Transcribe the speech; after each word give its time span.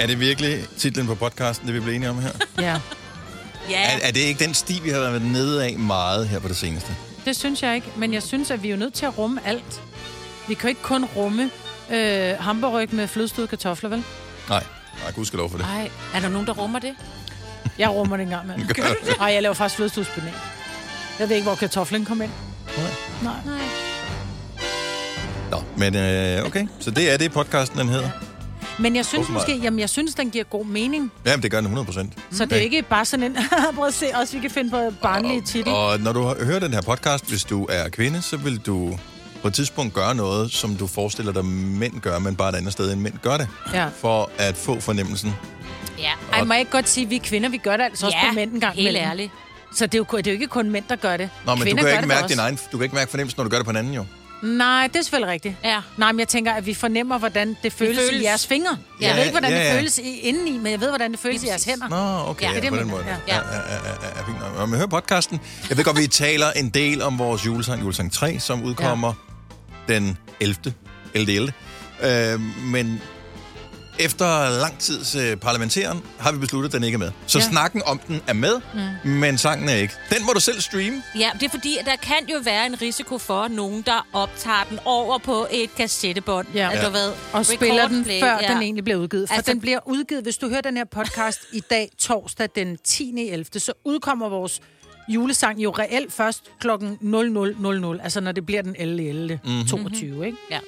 Er 0.00 0.06
det 0.06 0.20
virkelig 0.20 0.64
titlen 0.78 1.06
på 1.06 1.14
podcasten, 1.14 1.66
det 1.66 1.74
vi 1.74 1.80
blev 1.80 1.94
enige 1.94 2.10
om 2.10 2.18
her? 2.22 2.30
Ja, 2.60 2.80
Ja, 3.70 3.82
Er, 3.82 3.98
er 4.08 4.10
det 4.12 4.20
ikke 4.20 4.44
den 4.44 4.54
sti, 4.54 4.80
vi 4.84 4.90
har 4.90 5.00
været 5.00 5.22
nede 5.22 5.64
af 5.64 5.78
meget 5.78 6.28
her 6.28 6.38
på 6.38 6.48
det 6.48 6.56
seneste? 6.56 6.96
det 7.24 7.36
synes 7.36 7.62
jeg 7.62 7.74
ikke. 7.74 7.86
Men 7.96 8.12
jeg 8.14 8.22
synes, 8.22 8.50
at 8.50 8.62
vi 8.62 8.68
er 8.68 8.72
jo 8.72 8.78
nødt 8.78 8.94
til 8.94 9.06
at 9.06 9.18
rumme 9.18 9.40
alt. 9.46 9.80
Vi 10.48 10.54
kan 10.54 10.62
jo 10.62 10.68
ikke 10.68 10.82
kun 10.82 11.04
rumme 11.04 11.50
øh, 11.90 12.34
hamburg 12.40 12.88
med 12.94 13.08
flødestøde 13.08 13.46
kartofler, 13.46 13.90
vel? 13.90 14.04
Nej, 14.48 14.64
nej, 15.02 15.12
gud 15.12 15.24
skal 15.24 15.36
lov 15.36 15.50
for 15.50 15.56
det. 15.58 15.66
Ej, 15.66 15.90
er 16.14 16.20
der 16.20 16.28
nogen, 16.28 16.46
der 16.46 16.52
rummer 16.52 16.78
det? 16.78 16.94
Jeg 17.78 17.90
rummer 17.90 18.16
det 18.16 18.22
engang 18.24 18.46
med. 18.46 18.54
Gør 18.74 18.82
du 18.82 18.94
det? 19.06 19.18
Nej, 19.18 19.32
jeg 19.32 19.42
laver 19.42 19.54
faktisk 19.54 19.76
flødestødspenal. 19.76 20.32
Jeg 21.18 21.28
ved 21.28 21.36
ikke, 21.36 21.46
hvor 21.46 21.54
kartoflen 21.56 22.04
kom 22.04 22.22
ind. 22.22 22.30
Nej. 22.76 22.86
Nej. 23.22 23.34
Nej. 23.46 23.64
Nå, 25.50 25.62
men 25.76 25.96
øh, 25.96 26.46
okay. 26.46 26.66
Så 26.80 26.90
det 26.90 27.10
er 27.12 27.16
det, 27.16 27.32
podcasten 27.32 27.78
den 27.78 27.88
hedder. 27.88 28.10
Men 28.80 28.96
jeg 28.96 29.04
synes 29.06 29.24
Åbenbart. 29.24 29.48
måske, 29.48 29.62
jamen 29.62 29.78
jeg 29.80 29.90
synes, 29.90 30.14
den 30.14 30.30
giver 30.30 30.44
god 30.44 30.64
mening. 30.64 31.12
Jamen, 31.26 31.42
det 31.42 31.50
gør 31.50 31.58
den 31.58 31.64
100 31.64 31.84
procent. 31.86 32.12
Så 32.32 32.44
det 32.44 32.52
er 32.52 32.60
ikke 32.60 32.82
bare 32.82 33.04
sådan 33.04 33.26
en, 33.26 33.36
prøv 33.76 33.86
at 33.86 33.94
se, 33.94 34.06
også 34.14 34.32
vi 34.34 34.40
kan 34.40 34.50
finde 34.50 34.70
på 34.70 34.92
barnlige 35.02 35.40
titel. 35.40 35.72
Og 35.72 36.00
når 36.00 36.12
du 36.12 36.22
hører 36.44 36.58
den 36.58 36.72
her 36.72 36.80
podcast, 36.82 37.28
hvis 37.28 37.44
du 37.44 37.66
er 37.70 37.88
kvinde, 37.88 38.22
så 38.22 38.36
vil 38.36 38.58
du 38.58 38.98
på 39.42 39.48
et 39.48 39.54
tidspunkt 39.54 39.94
gøre 39.94 40.14
noget, 40.14 40.52
som 40.52 40.76
du 40.76 40.86
forestiller 40.86 41.32
dig, 41.32 41.44
mænd 41.44 42.00
gør, 42.00 42.18
men 42.18 42.36
bare 42.36 42.48
et 42.48 42.54
andet 42.54 42.72
sted, 42.72 42.92
end 42.92 43.00
mænd 43.00 43.14
gør 43.22 43.36
det. 43.36 43.48
Ja. 43.74 43.88
For 44.00 44.30
at 44.38 44.56
få 44.56 44.80
fornemmelsen. 44.80 45.34
Ja. 45.98 46.10
Ej, 46.32 46.44
må 46.44 46.52
jeg 46.52 46.60
ikke 46.60 46.72
godt 46.72 46.88
sige, 46.88 47.04
at 47.04 47.10
vi 47.10 47.16
er 47.16 47.20
kvinder, 47.20 47.48
vi 47.48 47.58
gør 47.58 47.76
det 47.76 47.84
altså 47.84 48.06
også 48.06 48.18
på 48.28 48.34
mænd 48.34 48.52
en 48.52 48.60
gang 48.60 48.74
helt 48.74 48.88
imellem. 48.88 49.10
ærligt. 49.10 49.32
Så 49.74 49.86
det 49.86 49.94
er, 49.94 49.98
jo, 50.12 50.16
det 50.18 50.26
er 50.26 50.30
jo 50.30 50.34
ikke 50.34 50.46
kun 50.46 50.70
mænd, 50.70 50.84
der 50.88 50.96
gør 50.96 51.16
det. 51.16 51.30
Nå, 51.46 51.54
men 51.54 51.62
Kvinder 51.62 51.82
du 51.82 51.88
kan, 51.88 51.96
ikke 51.96 52.08
mærke 52.08 52.28
din 52.28 52.38
egen, 52.38 52.58
du 52.72 52.76
kan 52.76 52.82
ikke 52.84 52.94
mærke 52.94 53.10
fornemmelsen, 53.10 53.38
når 53.38 53.44
du 53.44 53.50
gør 53.50 53.56
det 53.56 53.64
på 53.64 53.70
en 53.70 53.76
anden, 53.76 53.94
jo. 53.94 54.04
Nej, 54.42 54.86
det 54.86 54.96
er 54.96 55.02
selvfølgelig 55.02 55.32
rigtigt. 55.32 55.54
Ja. 55.64 55.80
Nej, 55.96 56.12
men 56.12 56.18
jeg 56.18 56.28
tænker, 56.28 56.52
at 56.52 56.66
vi 56.66 56.74
fornemmer, 56.74 57.18
hvordan 57.18 57.56
det 57.62 57.72
føles, 57.72 57.96
føles. 57.96 58.10
føles. 58.10 58.22
i 58.22 58.24
jeres 58.24 58.46
fingre. 58.46 58.78
Ja, 59.00 59.06
jeg 59.08 59.16
ved 59.16 59.22
ikke, 59.22 59.32
hvordan 59.32 59.50
ja, 59.50 59.58
det 59.58 59.64
ja. 59.64 59.76
føles 59.78 59.98
i, 59.98 60.18
indeni, 60.20 60.58
men 60.58 60.72
jeg 60.72 60.80
ved, 60.80 60.88
hvordan 60.88 61.10
det 61.12 61.20
føles 61.20 61.42
i 61.42 61.46
jeres 61.46 61.64
hænder. 61.64 61.88
Nå, 61.88 62.30
okay, 62.30 62.44
Ja, 62.46 62.50
ja, 62.52 62.56
det 62.60 62.64
er 62.66 62.70
på 62.70 62.76
det, 62.76 62.82
den 62.82 62.90
man- 62.90 62.96
måde. 62.96 63.04
ja. 63.28 63.34
Ja, 63.34 63.36
ja, 63.36 63.56
ja, 63.56 63.74
ja, 64.02 64.18
ja, 64.18 64.22
fint 64.26 64.38
nok. 64.40 64.58
Nå, 64.58 64.66
Men 64.66 64.78
hør 64.78 64.86
podcasten. 64.86 65.40
Jeg 65.68 65.76
ved 65.76 65.84
godt, 65.84 65.98
vi 65.98 66.06
taler 66.06 66.50
en 66.52 66.68
del 66.68 67.02
om 67.02 67.18
vores 67.18 67.46
julesang, 67.46 67.82
julesang 67.82 68.12
3, 68.12 68.38
som 68.40 68.62
udkommer 68.64 69.12
ja. 69.88 69.94
den 69.94 70.18
11. 70.40 70.56
11. 71.14 71.52
11. 72.02 72.32
Øh, 72.34 72.40
men 72.64 73.02
efter 74.00 74.60
lang 74.60 74.78
tids 74.78 75.14
øh, 75.14 75.36
parlamenteren 75.36 76.02
har 76.18 76.32
vi 76.32 76.38
besluttet, 76.38 76.68
at 76.68 76.72
den 76.74 76.84
ikke 76.84 76.94
er 76.96 76.98
med. 76.98 77.10
Så 77.26 77.38
ja. 77.38 77.44
Ja. 77.44 77.50
snakken 77.50 77.82
om 77.86 77.98
den 78.08 78.22
er 78.26 78.32
med, 78.32 78.60
mm. 79.04 79.10
men 79.10 79.38
sangen 79.38 79.68
er 79.68 79.74
ikke. 79.74 79.94
Den 80.10 80.26
må 80.26 80.32
du 80.32 80.40
selv 80.40 80.60
streame. 80.60 81.02
Ja, 81.18 81.30
det 81.34 81.42
er 81.42 81.48
fordi, 81.50 81.76
at 81.76 81.86
der 81.86 81.96
kan 81.96 82.28
jo 82.32 82.38
være 82.44 82.66
en 82.66 82.82
risiko 82.82 83.18
for 83.18 83.48
nogen, 83.48 83.82
der 83.82 84.06
optager 84.12 84.64
den 84.70 84.78
over 84.84 85.18
på 85.18 85.46
et 85.50 85.74
kassettebånd. 85.76 86.46
Ja. 86.54 86.70
At 86.72 86.84
du 86.86 86.90
ved, 86.90 87.12
Og 87.32 87.46
spiller 87.46 87.88
den, 87.88 88.04
før 88.04 88.38
ja. 88.42 88.52
den 88.54 88.62
egentlig 88.62 88.84
bliver 88.84 88.98
udgivet. 88.98 89.28
For 89.28 89.34
Altså- 89.34 89.52
den 89.52 89.60
bliver 89.60 89.78
udgivet, 89.86 90.22
hvis 90.22 90.38
du 90.38 90.48
hører 90.48 90.60
den 90.60 90.76
her 90.76 90.84
podcast 90.84 91.40
i 91.52 91.60
dag, 91.60 91.90
torsdag 91.98 92.48
den 92.54 92.76
10. 92.84 93.28
11., 93.30 93.44
så 93.60 93.72
udkommer 93.84 94.28
vores 94.28 94.60
julesang 95.08 95.58
jo 95.62 95.70
reelt 95.70 96.12
først 96.12 96.44
klokken 96.60 96.98
00.00, 97.96 98.02
altså 98.02 98.20
når 98.20 98.32
det 98.32 98.46
bliver 98.46 98.62
den 98.62 98.76
11. 98.78 99.08
11. 99.08 99.40
Mhm. 99.44 99.66
22, 99.66 100.26
ikke? 100.26 100.38
Ja. 100.50 100.58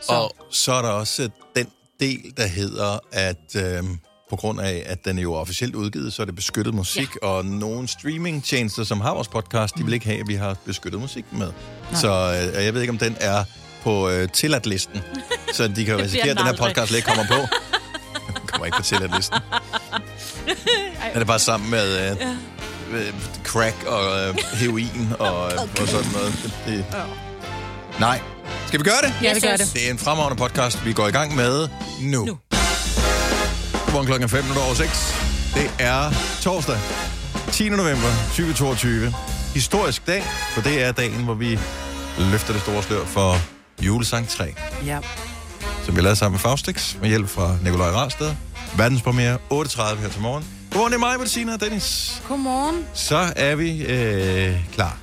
Så. 0.00 0.12
Og 0.12 0.36
så 0.50 0.72
er 0.72 0.82
der 0.82 0.88
også 0.88 1.22
øh, 1.22 1.28
den 1.56 1.66
del, 2.00 2.32
der 2.36 2.46
hedder, 2.46 2.98
at 3.12 3.56
øh, 3.56 3.82
på 4.30 4.36
grund 4.36 4.60
af, 4.60 4.82
at 4.86 5.04
den 5.04 5.18
er 5.18 5.22
jo 5.22 5.34
officielt 5.34 5.74
udgivet, 5.74 6.12
så 6.12 6.22
er 6.22 6.26
det 6.26 6.34
beskyttet 6.34 6.74
musik, 6.74 7.08
ja. 7.22 7.28
og 7.28 7.44
nogle 7.44 7.88
streamingtjenester, 7.88 8.84
som 8.84 9.00
har 9.00 9.14
vores 9.14 9.28
podcast, 9.28 9.78
de 9.78 9.84
vil 9.84 9.94
ikke 9.94 10.06
have, 10.06 10.20
at 10.20 10.28
vi 10.28 10.34
har 10.34 10.56
beskyttet 10.64 11.00
musik 11.00 11.24
med. 11.32 11.46
Nej. 11.90 12.00
Så 12.00 12.08
øh, 12.56 12.64
jeg 12.64 12.74
ved 12.74 12.80
ikke, 12.80 12.90
om 12.90 12.98
den 12.98 13.16
er 13.20 13.44
på 13.82 14.08
øh, 14.08 14.28
tilladt-listen, 14.28 15.02
så 15.54 15.68
de 15.68 15.84
kan 15.84 15.98
risikere, 15.98 16.30
at 16.30 16.36
den 16.36 16.46
her 16.46 16.56
podcast 16.56 16.92
ikke 16.92 17.06
kommer 17.06 17.26
på. 17.28 17.56
Den 18.26 18.46
kommer 18.50 18.66
ikke 18.66 18.76
på 18.76 18.82
tilladt-listen. 18.82 19.36
Er 21.14 21.18
det 21.18 21.26
bare 21.26 21.38
sammen 21.38 21.70
med 21.70 22.10
øh, 22.10 22.16
øh, 22.92 23.14
crack 23.44 23.84
og 23.86 24.28
øh, 24.28 24.34
heroin 24.52 25.12
og, 25.18 25.52
øh, 25.52 25.58
og 25.80 25.88
sådan 25.88 26.12
noget? 26.12 26.32
Det, 26.42 26.52
det... 26.66 26.84
Nej. 28.00 28.20
Skal 28.76 28.84
vi 28.84 28.90
gøre 28.90 29.02
det? 29.10 29.14
Ja, 29.22 29.34
det 29.34 29.42
gør 29.42 29.56
det. 29.56 29.70
Det 29.74 29.86
er 29.86 29.90
en 29.90 29.98
fremragende 29.98 30.36
podcast, 30.36 30.84
vi 30.84 30.92
går 30.92 31.08
i 31.08 31.10
gang 31.10 31.36
med 31.36 31.68
nu. 32.00 32.24
Nu. 32.24 32.38
Godmorgen 33.84 34.06
klokken 34.06 34.28
5 34.28 34.44
over 34.66 34.74
6. 34.74 35.14
Det 35.54 35.70
er 35.78 36.10
torsdag, 36.42 36.78
10. 37.52 37.68
november 37.68 38.08
2022. 38.28 39.14
Historisk 39.54 40.06
dag, 40.06 40.24
for 40.54 40.60
det 40.60 40.82
er 40.82 40.92
dagen, 40.92 41.24
hvor 41.24 41.34
vi 41.34 41.58
løfter 42.18 42.52
det 42.52 42.62
store 42.62 42.82
slør 42.82 43.04
for 43.04 43.36
julesang 43.82 44.28
3, 44.28 44.54
Ja. 44.86 44.98
som 45.84 45.96
vi 45.96 46.00
lavede 46.00 46.16
sammen 46.16 46.34
med 46.34 46.40
Faustix, 46.40 46.94
med 47.00 47.08
hjælp 47.08 47.28
fra 47.28 47.56
Nikolaj 47.62 47.90
Rarsted. 47.90 48.34
Verdenspremiere 48.76 49.38
8.30 49.52 49.96
her 50.00 50.08
til 50.08 50.20
morgen. 50.20 50.44
Godmorgen, 50.70 50.92
det 50.92 50.96
er 50.96 51.00
mig, 51.00 51.18
Bettina 51.18 51.52
og 51.54 51.60
Dennis. 51.60 52.22
Godmorgen. 52.28 52.84
Så 52.94 53.32
er 53.36 53.54
vi 53.54 53.82
øh, 53.84 54.56
klar. 54.74 54.96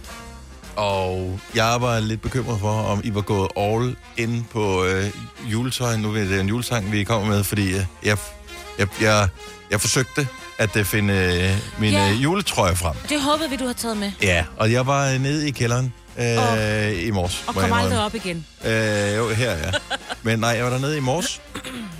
Og 0.75 1.39
jeg 1.55 1.77
var 1.81 1.99
lidt 1.99 2.21
bekymret 2.21 2.59
for, 2.59 2.69
om 2.71 3.01
I 3.03 3.15
var 3.15 3.21
gået 3.21 3.49
all 3.57 3.95
in 4.17 4.45
på 4.51 4.85
øh, 4.85 5.05
juletøj. 5.51 5.97
Nu 5.97 6.09
er 6.15 6.19
det 6.19 6.39
en 6.39 6.47
julesang, 6.47 6.91
vi 6.91 7.03
kommer 7.03 7.27
med, 7.27 7.43
fordi 7.43 7.67
øh, 7.73 7.85
jeg, 8.03 8.17
jeg, 8.79 8.87
jeg, 9.01 9.27
jeg 9.71 9.81
forsøgte 9.81 10.27
at 10.57 10.75
øh, 10.75 10.85
finde 10.85 11.13
øh, 11.13 11.79
min 11.81 11.91
Ja. 11.93 12.09
øh, 12.11 12.23
juletrøje 12.23 12.75
frem. 12.75 12.95
Det 13.09 13.21
håbede 13.21 13.49
vi, 13.49 13.55
du 13.55 13.65
har 13.65 13.73
taget 13.73 13.97
med. 13.97 14.11
Ja, 14.21 14.45
og 14.57 14.71
jeg 14.71 14.87
var 14.87 15.17
nede 15.17 15.47
i 15.47 15.51
kælderen 15.51 15.93
øh, 16.19 17.03
i 17.07 17.11
morges. 17.11 17.43
Og 17.47 17.55
jeg 17.55 17.63
kom 17.69 17.73
aldrig 17.79 17.99
op 18.05 18.15
igen. 18.15 18.45
Øh, 18.65 19.15
jo, 19.15 19.29
her, 19.29 19.51
ja. 19.51 19.71
Men 20.23 20.39
nej, 20.39 20.49
jeg 20.49 20.63
var 20.63 20.69
dernede 20.71 20.97
i 20.97 20.99
morges. 20.99 21.41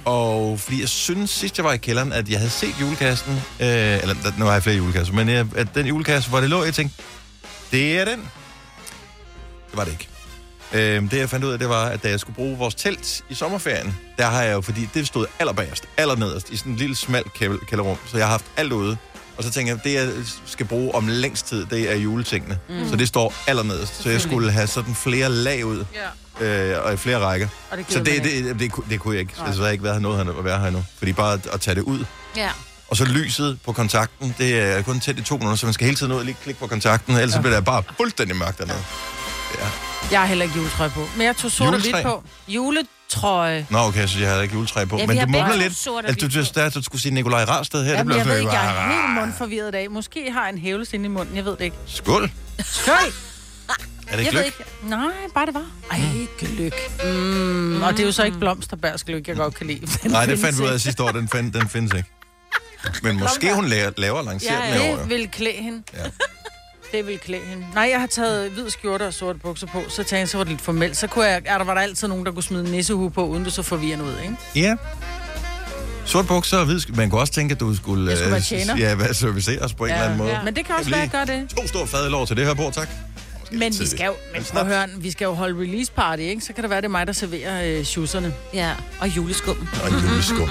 Og 0.06 0.60
fordi 0.60 0.80
jeg 0.82 0.90
synes 0.90 1.30
sidst, 1.30 1.58
jeg 1.58 1.66
var 1.66 1.74
i 1.74 1.78
kælderen, 1.78 2.14
at 2.14 2.30
jeg 2.30 2.38
havde 2.40 2.50
set 2.52 2.76
julekassen. 2.82 3.34
Øh, 3.60 3.68
eller 4.02 4.16
nu 4.38 4.46
har 4.46 4.54
jeg 4.54 4.64
flere 4.64 4.78
julekasser. 4.78 5.14
Men 5.14 5.30
jeg, 5.30 5.46
at 5.56 5.68
den 5.76 5.86
julekasse, 5.86 6.30
hvor 6.30 6.40
det 6.40 6.50
lå, 6.50 6.64
jeg 6.64 6.74
tænkte, 6.74 7.04
det 7.72 8.00
er 8.00 8.06
den. 8.06 8.30
Det 9.74 9.78
var 9.78 9.84
det 9.84 9.92
ikke. 9.92 10.08
Øh, 10.74 11.12
det 11.12 11.18
jeg 11.20 11.30
fandt 11.30 11.46
ud 11.46 11.52
af, 11.52 11.60
det 11.60 11.70
var, 11.70 11.86
at 11.86 12.04
da 12.04 12.10
jeg 12.10 12.20
skulle 12.20 12.36
bruge 12.36 12.58
vores 12.58 12.76
telt 12.76 13.22
i 13.30 13.34
sommerferien, 13.36 13.96
der 14.18 14.26
har 14.26 14.42
jeg 14.44 14.54
jo, 14.54 14.62
fordi 14.62 14.90
det 14.94 15.08
stod 15.08 15.26
allerbagerst, 15.40 15.84
allernederst, 15.98 16.50
i 16.50 16.58
sådan 16.58 16.72
en 16.72 16.78
lille 16.78 16.96
smal 16.96 17.24
kæld- 17.36 17.66
kælderrum, 17.68 17.98
så 18.08 18.18
jeg 18.18 18.26
har 18.26 18.32
haft 18.32 18.46
alt 18.58 18.72
ude. 18.72 18.98
Og 19.38 19.44
så 19.44 19.52
tænker 19.52 19.74
jeg, 19.74 19.84
det 19.84 19.94
jeg 19.94 20.10
skal 20.46 20.66
bruge 20.66 20.96
om 20.96 21.08
længst 21.08 21.46
tid, 21.48 21.66
det 21.66 21.92
er 21.92 21.96
juletingene. 21.96 22.60
Mm. 22.70 22.90
Så 22.90 22.96
det 22.96 23.08
står 23.08 23.34
allernederst. 23.48 24.04
Så 24.04 24.10
jeg 24.10 24.22
skulle 24.22 24.52
have 24.52 24.68
sådan 24.68 24.96
flere 24.96 25.30
lag 25.30 25.66
ud, 25.66 25.86
Ja. 26.42 26.74
øh, 26.76 26.86
og 26.86 26.94
i 26.94 26.98
flere 26.98 27.20
rækker. 27.20 27.48
Og 27.72 27.78
det 27.78 27.86
Så 27.90 28.00
det, 28.00 28.24
det, 28.24 28.60
det, 28.60 28.72
kunne- 28.72 28.86
det 28.90 29.00
kunne 29.00 29.14
jeg 29.14 29.22
ikke. 29.22 29.34
Så 29.36 29.44
jeg 29.46 29.56
har 29.56 29.68
ikke 29.70 29.84
været 29.84 29.96
her 29.96 30.02
noget 30.02 30.20
at 30.38 30.46
være 30.46 30.60
her 30.60 30.68
endnu. 30.68 30.84
Fordi 30.98 31.14
bare 31.14 31.34
at, 31.34 31.48
at 31.54 31.62
tage 31.62 31.76
det 31.76 31.82
ud. 31.82 32.06
Ja. 32.38 32.50
Og 32.88 32.98
så 32.98 33.06
lyset 33.06 33.60
på 33.66 33.72
kontakten, 33.72 34.36
det 34.38 34.60
er 34.60 34.82
kun 34.82 35.00
tændt 35.00 35.20
i 35.20 35.24
to 35.24 35.38
minutter, 35.38 35.56
så 35.58 35.66
man 35.66 35.74
skal 35.74 35.86
hele 35.86 35.98
tiden 35.98 36.12
ud 36.12 36.18
og 36.18 36.26
lige 36.26 36.38
klikke 36.44 36.60
på 36.60 36.68
kontakten, 36.68 37.16
ellers 37.16 37.34
så 37.34 37.40
bliver 37.42 37.56
det 37.56 37.66
bare 37.66 37.84
fuldstændig 37.98 38.36
mørkt 38.38 38.58
dernede. 38.58 38.78
Ja. 38.78 38.84
Jeg 40.12 40.20
har 40.20 40.26
heller 40.28 40.44
ikke 40.46 40.56
juletrøje 40.58 40.90
på. 40.90 41.08
Men 41.18 41.26
jeg 41.28 41.36
tog 41.38 41.52
sort 41.52 41.68
og 41.68 41.74
hvidt 41.82 41.86
Juletræ? 41.86 42.04
på. 42.04 42.24
Juletrøje. 42.48 43.68
Nå, 43.70 43.78
okay, 43.80 44.08
så 44.08 44.20
jeg 44.20 44.30
havde 44.30 44.44
ikke 44.44 44.56
juletræ 44.56 44.86
på. 44.86 44.98
Ja, 44.98 45.02
vi 45.04 45.08
Men 45.08 45.18
har 45.18 45.26
du 45.26 45.32
begge 45.32 45.42
mumler 45.48 45.58
to 45.58 45.62
lidt. 45.64 45.78
sort 45.78 46.04
og 46.04 46.10
Altså, 46.10 46.28
du, 46.28 46.32
hvidt 46.32 46.70
du, 46.70 46.80
du 46.80 46.84
skulle 46.84 47.02
sige 47.02 47.14
Nikolaj 47.14 47.44
Rarsted 47.44 47.86
her. 47.86 47.92
Jamen, 47.94 48.12
det 48.12 48.18
jeg 48.18 48.24
blev 48.26 48.34
ved 48.36 48.42
ikke, 48.42 48.54
jeg 48.54 48.76
er 48.86 48.92
helt 49.06 49.20
mundforvirret 49.20 49.68
i 49.68 49.72
dag. 49.72 49.92
Måske 49.92 50.32
har 50.32 50.42
jeg 50.42 50.50
en 50.54 50.58
hævelse 50.58 50.96
inde 50.96 51.06
i 51.06 51.10
munden. 51.10 51.36
Jeg 51.36 51.46
ved 51.46 51.52
det 51.58 51.62
ikke. 51.62 51.78
Skål. 51.88 52.32
Skøj! 52.66 52.96
Er 54.08 54.18
det 54.18 54.26
Jeg 54.26 54.34
ved 54.34 54.44
ikke. 54.46 54.58
Nej, 54.84 55.00
bare 55.34 55.46
det 55.46 55.54
var. 55.54 55.66
Ej, 55.92 56.00
gløk. 56.40 56.74
Mm. 57.04 57.82
Og 57.84 57.92
det 57.94 58.00
er 58.00 58.06
jo 58.06 58.12
så 58.12 58.24
ikke 58.24 58.38
blomsterbærsgløk, 58.40 59.28
jeg 59.28 59.36
godt 59.36 59.56
kan 59.56 59.68
lide. 59.68 59.80
Den 60.04 60.12
Nej, 60.12 60.26
det 60.26 60.40
fandt 60.40 60.58
vi 60.60 60.64
ud 60.64 60.70
af 60.70 60.82
sidste 60.82 61.04
år. 61.04 61.12
Den, 61.12 61.30
find, 61.30 61.54
den 61.54 61.70
findes 61.70 61.94
ikke. 61.94 62.10
Men 63.04 63.20
måske 63.20 63.54
hun 63.54 63.66
laver, 63.66 63.92
laver 63.98 64.18
og 64.18 64.24
lancerer 64.26 64.66
Ja, 64.66 64.66
den 64.74 64.74
ja. 64.82 64.82
herovre. 64.86 65.02
Det 65.02 65.10
vil 65.10 65.30
klæde 65.32 65.54
hende. 65.56 65.84
Ja. 65.94 66.00
Det 66.94 67.08
vil 67.08 67.20
klæde 67.20 67.42
hende. 67.46 67.66
Nej, 67.74 67.88
jeg 67.92 68.00
har 68.00 68.08
taget 68.08 68.52
hvid 68.52 68.70
skjorte 68.70 69.08
og 69.08 69.14
sorte 69.14 69.40
bukser 69.40 69.68
på, 69.68 69.84
så 69.90 69.96
tænkte 69.96 70.16
jeg, 70.18 70.30
så 70.30 70.38
var 70.38 70.44
det 70.44 70.52
lidt 70.52 70.62
formelt. 70.62 70.98
Så 70.98 71.08
kunne 71.08 71.26
jeg, 71.26 71.42
er 71.46 71.58
der 71.58 71.66
var 71.66 71.74
der 71.74 71.82
altid 71.82 72.08
nogen, 72.08 72.26
der 72.26 72.32
kunne 72.32 72.44
smide 72.44 72.66
en 72.66 72.72
nissehue 72.72 73.12
på, 73.12 73.26
uden 73.28 73.46
det 73.46 73.54
så 73.54 73.62
forvirrende 73.62 74.06
ud, 74.06 74.14
ikke? 74.24 74.36
Ja. 74.56 74.76
Sort 76.06 76.28
bukser 76.28 76.58
og 76.58 76.66
hvid 76.66 76.80
sk- 76.80 76.96
Man 76.96 77.10
kunne 77.10 77.22
også 77.22 77.34
tænke, 77.34 77.54
at 77.54 77.60
du 77.60 77.76
skulle... 77.76 78.10
Jeg 78.10 78.18
skulle 78.18 78.32
være 78.32 78.40
øh, 78.40 78.46
tjener. 78.46 78.78
Ja, 78.78 78.96
hvad 78.96 79.14
serviceres 79.14 79.74
på 79.74 79.86
en 79.86 79.92
eller 79.92 80.04
anden 80.04 80.18
måde. 80.18 80.40
Men 80.46 80.56
det 80.56 80.66
kan 80.66 80.76
også 80.76 80.90
være, 80.90 81.02
at 81.04 81.14
jeg 81.14 81.28
gør 81.28 81.34
det. 81.36 81.50
To 81.58 81.68
store 81.68 81.88
fadlår 81.88 82.26
til 82.26 82.38
det 82.38 82.46
her 82.46 82.54
bord, 82.54 82.74
tak. 82.74 82.90
Måske 83.52 83.58
Men 83.60 83.80
vi 83.80 83.88
skal 83.88 84.06
jo, 84.06 84.14
men 84.34 84.44
prøv 84.44 84.62
at 84.62 84.68
høre, 84.68 84.88
vi 84.98 85.12
skal 85.12 85.26
jo 85.26 85.34
holde 85.34 85.62
release 85.62 85.92
party, 85.92 86.22
ikke? 86.22 86.42
Så 86.42 86.54
kan 86.54 86.62
det 86.64 86.70
være, 86.70 86.82
det 86.82 86.86
er 86.86 86.90
mig, 86.90 87.08
der 87.08 87.14
serverer 87.14 87.80
øh. 88.24 88.32
Ja. 88.54 88.72
Og 89.00 89.08
juleskum. 89.16 89.68
Og 89.84 89.92
juleskum. 89.92 90.50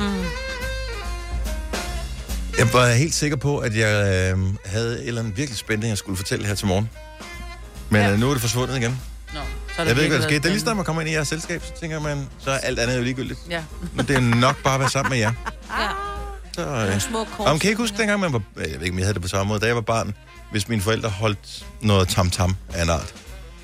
Jeg 2.59 2.73
var 2.73 2.89
helt 2.93 3.15
sikker 3.15 3.37
på, 3.37 3.59
at 3.59 3.77
jeg 3.77 4.33
øh, 4.33 4.39
havde 4.67 5.03
et 5.03 5.09
eller 5.09 5.21
andet 5.21 5.37
virkelig 5.37 5.59
spændende, 5.59 5.89
jeg 5.89 5.99
skulle 5.99 6.17
fortælle 6.17 6.47
her 6.47 6.55
til 6.55 6.67
morgen. 6.67 6.91
Men 7.91 8.01
Ja. 8.03 8.09
ja. 8.11 8.17
nu 8.17 8.29
er 8.29 8.33
det 8.33 8.41
forsvundet 8.41 8.77
igen. 8.77 9.01
Nå, 9.35 9.41
så 9.77 9.83
er 9.83 9.87
Jeg 9.87 9.97
ved 9.97 10.03
ikke, 10.03 10.13
hvad 10.17 10.23
der 10.23 10.29
skete. 10.29 10.39
Det 10.39 10.47
er 10.47 10.51
lige 10.51 10.61
snart, 10.61 10.77
man 10.77 10.85
kommer 10.85 11.03
ind 11.03 11.11
i 11.11 11.15
jeres 11.15 11.29
selskab, 11.29 11.63
så 11.65 11.81
tænker 11.81 12.01
man, 12.01 12.29
så 12.39 12.51
er 12.51 12.59
alt 12.59 12.79
andet 12.79 12.97
jo 12.99 13.03
ligegyldigt. 13.03 13.41
spændende. 13.51 13.63
Men 13.95 14.07
det 14.09 14.17
er 14.17 14.21
nok 14.21 14.63
bare 14.63 14.75
at 14.75 14.81
være 14.81 14.91
sammen 14.91 15.11
med 15.11 15.19
jer. 15.19 15.33
Ja. 15.81 15.89
Så, 16.55 16.65
Nogle 16.65 16.95
øh. 16.95 17.01
små 17.01 17.25
kors. 17.25 17.49
Om 17.51 17.59
kan 17.59 17.69
I 17.69 17.71
ikke 17.71 17.83
huske, 17.83 17.97
dengang 17.99 18.21
man 18.21 18.33
var... 18.33 18.43
Jeg 18.57 18.65
ved 18.67 18.81
ikke, 18.81 18.91
om 18.91 18.99
jeg 18.99 19.05
havde 19.07 19.15
det 19.15 19.23
på 19.23 19.29
samme 19.29 19.49
måde. 19.49 19.61
Da 19.61 19.67
jeg 19.67 19.75
var 19.75 19.81
barn, 19.81 20.15
hvis 20.51 20.69
mine 20.69 20.83
forældre 20.83 21.09
holdt 21.09 21.67
noget 21.81 22.09
tam-tam 22.09 22.57
af 22.75 22.83
en 22.83 22.91
art. 22.91 23.15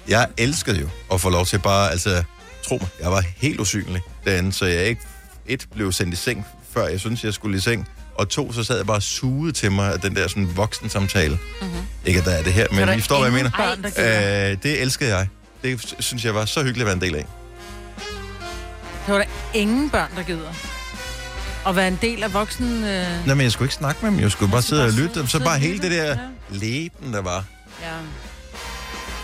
Jeg 0.09 0.27
elskede 0.37 0.81
jo 0.81 0.89
at 1.13 1.21
få 1.21 1.31
lov 1.31 1.47
til 1.47 1.59
bare... 1.59 1.91
Altså, 1.91 2.23
tro 2.65 2.79
mig, 2.81 2.89
jeg 3.01 3.11
var 3.13 3.21
helt 3.37 3.61
usynlig 3.61 4.01
derinde, 4.25 4.53
så 4.53 4.67
jeg 4.67 4.85
ikke 4.85 5.03
et 5.47 5.67
blev 5.75 5.93
sendt 5.93 6.13
i 6.15 6.17
seng 6.17 6.47
før 6.73 6.87
jeg 6.89 7.01
synes, 7.01 7.25
jeg 7.25 7.35
skulle 7.35 7.57
i 7.59 7.61
seng. 7.61 7.89
Og 8.19 8.29
to, 8.29 8.53
så 8.53 8.65
sad 8.65 8.77
jeg 8.77 8.87
bare 8.87 8.97
og 8.97 9.03
sugede 9.03 9.53
til 9.53 9.73
mig 9.73 9.93
af 9.93 10.01
den 10.01 10.17
der 10.17 10.29
sådan 10.29 10.57
voksen 10.57 10.89
samtale. 10.91 11.39
Mm-hmm. 11.61 11.81
Ikke 12.07 12.21
at 12.21 12.27
der 12.27 12.33
er 12.33 12.43
det 12.43 12.53
her, 12.53 12.67
men 12.71 12.89
der 12.89 12.93
I 12.95 12.99
forstår, 12.99 13.17
hvad 13.19 13.27
jeg 13.27 13.35
mener. 13.35 13.51
Børn, 13.57 13.83
der. 13.83 14.51
Øh, 14.53 14.57
det 14.63 14.83
elskede 14.83 15.17
jeg. 15.17 15.29
Det 15.63 15.95
synes 15.99 16.25
jeg 16.25 16.35
var 16.35 16.45
så 16.45 16.63
hyggeligt 16.63 16.81
at 16.83 16.87
være 16.87 16.95
en 16.95 17.01
del 17.01 17.15
af. 17.15 17.27
Det 19.07 19.15
var 19.15 19.19
der 19.19 19.25
ingen 19.55 19.91
børn, 19.91 20.11
der 20.17 20.23
gider. 20.23 20.53
At 21.67 21.77
være 21.77 21.89
en 21.89 21.99
del 22.03 22.23
af 22.23 22.35
voksen... 22.35 22.85
Øh... 22.85 23.27
Nå, 23.27 23.35
men 23.35 23.45
jeg 23.45 23.53
skulle 23.53 23.67
ikke 23.67 23.75
snakke 23.75 24.01
med 24.03 24.11
dem. 24.13 24.21
Jeg 24.21 24.31
skulle 24.31 24.51
bare 24.53 24.63
skulle 24.63 24.69
sidde 24.81 24.83
og 24.83 24.93
bare 24.93 25.01
lytte. 25.03 25.15
sidde- 25.15 25.29
Så 25.29 25.39
bare 25.39 25.49
og 25.55 25.61
hele 25.61 25.79
det 25.79 25.91
der 25.91 26.05
Ja. 26.05 26.17
leben, 26.51 27.13
der 27.13 27.21
var. 27.23 27.45
Ja. 27.83 27.87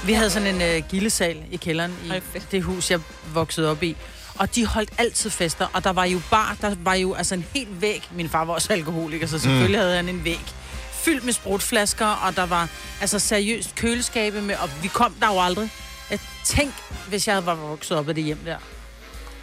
Vi 0.06 0.12
havde 0.12 0.30
sådan 0.30 0.54
en 0.54 0.62
øh, 0.62 0.82
gildesal 0.88 1.36
i 1.50 1.56
kælderen 1.56 1.92
i 2.04 2.12
det 2.50 2.62
hus, 2.62 2.90
jeg 2.90 3.00
voksede 3.34 3.70
op 3.70 3.82
i. 3.82 3.96
Og 4.38 4.54
de 4.54 4.66
holdt 4.66 4.90
altid 4.98 5.30
fester, 5.30 5.66
og 5.72 5.84
der 5.84 5.90
var 5.92 6.04
jo 6.04 6.20
bar, 6.30 6.56
der 6.60 6.74
var 6.78 6.94
jo 6.94 7.14
altså 7.14 7.34
en 7.34 7.44
helt 7.54 7.80
væg. 7.80 8.08
Min 8.12 8.28
far 8.28 8.44
var 8.44 8.54
også 8.54 8.72
alkoholiker, 8.72 9.26
så 9.26 9.38
selvfølgelig 9.38 9.78
mm. 9.78 9.82
havde 9.82 9.96
han 9.96 10.08
en 10.08 10.24
væg 10.24 10.54
fyldt 10.92 11.24
med 11.24 11.32
sprutflasker, 11.32 12.06
og 12.06 12.36
der 12.36 12.46
var 12.46 12.68
altså 13.00 13.18
seriøst 13.18 13.74
køleskabe 13.74 14.40
med, 14.42 14.54
og 14.56 14.70
vi 14.82 14.88
kom 14.88 15.14
der 15.20 15.26
jo 15.26 15.40
aldrig. 15.40 15.70
Jeg 16.10 16.18
tænk, 16.44 16.74
hvis 17.08 17.28
jeg 17.28 17.46
var 17.46 17.54
vokset 17.54 17.96
op 17.96 18.08
i 18.08 18.12
det 18.12 18.24
hjem 18.24 18.38
der. 18.44 18.56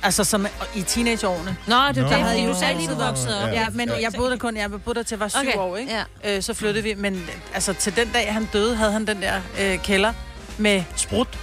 Altså 0.04 0.24
som 0.24 0.48
i 0.76 0.82
teenageårene. 0.82 1.58
Nå, 1.68 1.76
det 1.88 1.96
Nå. 1.96 2.02
det, 2.04 2.10
havde 2.10 2.24
fordi 2.24 2.40
I 2.40 2.46
du 2.46 2.52
jo 2.52 2.60
selv 2.60 2.78
lige 2.78 2.90
vokset 2.90 3.44
op. 3.44 3.48
Ja. 3.48 3.54
Ja, 3.54 3.68
men 3.70 3.90
jeg 4.02 4.14
boede 4.14 4.32
der 4.32 4.38
kun, 4.38 4.58
jeg 4.58 4.72
boede 4.84 4.98
der 4.98 5.04
til 5.04 5.16
jeg 5.16 5.20
var 5.20 5.28
syv 5.28 5.40
Okay, 5.40 5.56
år, 5.58 5.78
ikke? 5.78 5.92
ja. 6.24 6.36
Øh, 6.36 6.44
så 6.44 6.54
flyttede 6.54 6.84
vi, 6.84 6.94
men 6.94 7.30
altså 7.54 7.74
til 7.74 7.96
den 7.96 8.10
dag, 8.14 8.34
han 8.34 8.50
døde, 8.54 8.76
havde 8.76 8.92
han 8.92 9.08
den 9.08 9.22
der 9.22 9.42
øh, 9.60 9.78
kælder 9.78 10.14
med 10.58 10.84
sprut. 10.96 11.40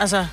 Altså, 0.00 0.26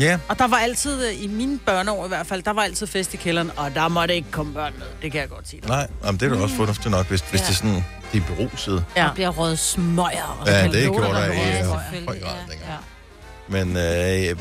Ja, 0.00 0.18
og 0.28 0.38
der 0.38 0.46
var 0.46 0.56
altid, 0.56 1.06
øh, 1.08 1.22
i 1.22 1.26
mine 1.26 1.58
børneår 1.58 2.04
i 2.04 2.08
hvert 2.08 2.26
fald, 2.26 2.42
der 2.42 2.50
var 2.50 2.62
altid 2.62 2.86
fest 2.86 3.14
i 3.14 3.16
kælderen, 3.16 3.50
og 3.56 3.74
der 3.74 3.88
måtte 3.88 4.14
ikke 4.14 4.30
komme 4.30 4.54
børn 4.54 4.72
med. 4.78 4.86
Det 5.02 5.12
kan 5.12 5.20
jeg 5.20 5.28
godt 5.28 5.48
sige 5.48 5.60
dig. 5.60 5.68
nej, 5.68 5.86
jamen, 6.04 6.20
det 6.20 6.32
er 6.32 6.36
da 6.36 6.42
også 6.42 6.54
fornuftigt 6.56 6.90
nok, 6.90 7.06
hvis, 7.08 7.20
hvis 7.20 7.40
Ja. 7.40 7.46
det 7.46 7.50
er 7.52 7.56
sådan, 7.56 7.84
de 8.12 8.18
er 8.18 8.22
berusede. 8.36 8.84
Ja. 8.96 9.02
Der 9.02 9.14
bliver 9.14 9.28
røget 9.28 9.58
smøger. 9.58 10.38
og 10.40 10.46
Ja, 10.46 10.52
sådan 10.52 10.72
det 10.72 10.86
noget. 10.86 11.02
gjorde 11.02 11.20
der 11.20 11.32
i 11.32 11.36
Ja, 11.36 11.64
høj 11.64 11.74
grad 11.74 12.14
ja. 12.14 12.52
dengang. 12.52 12.84
Men 13.48 13.76
øh, 13.76 14.24
jeg, 14.24 14.36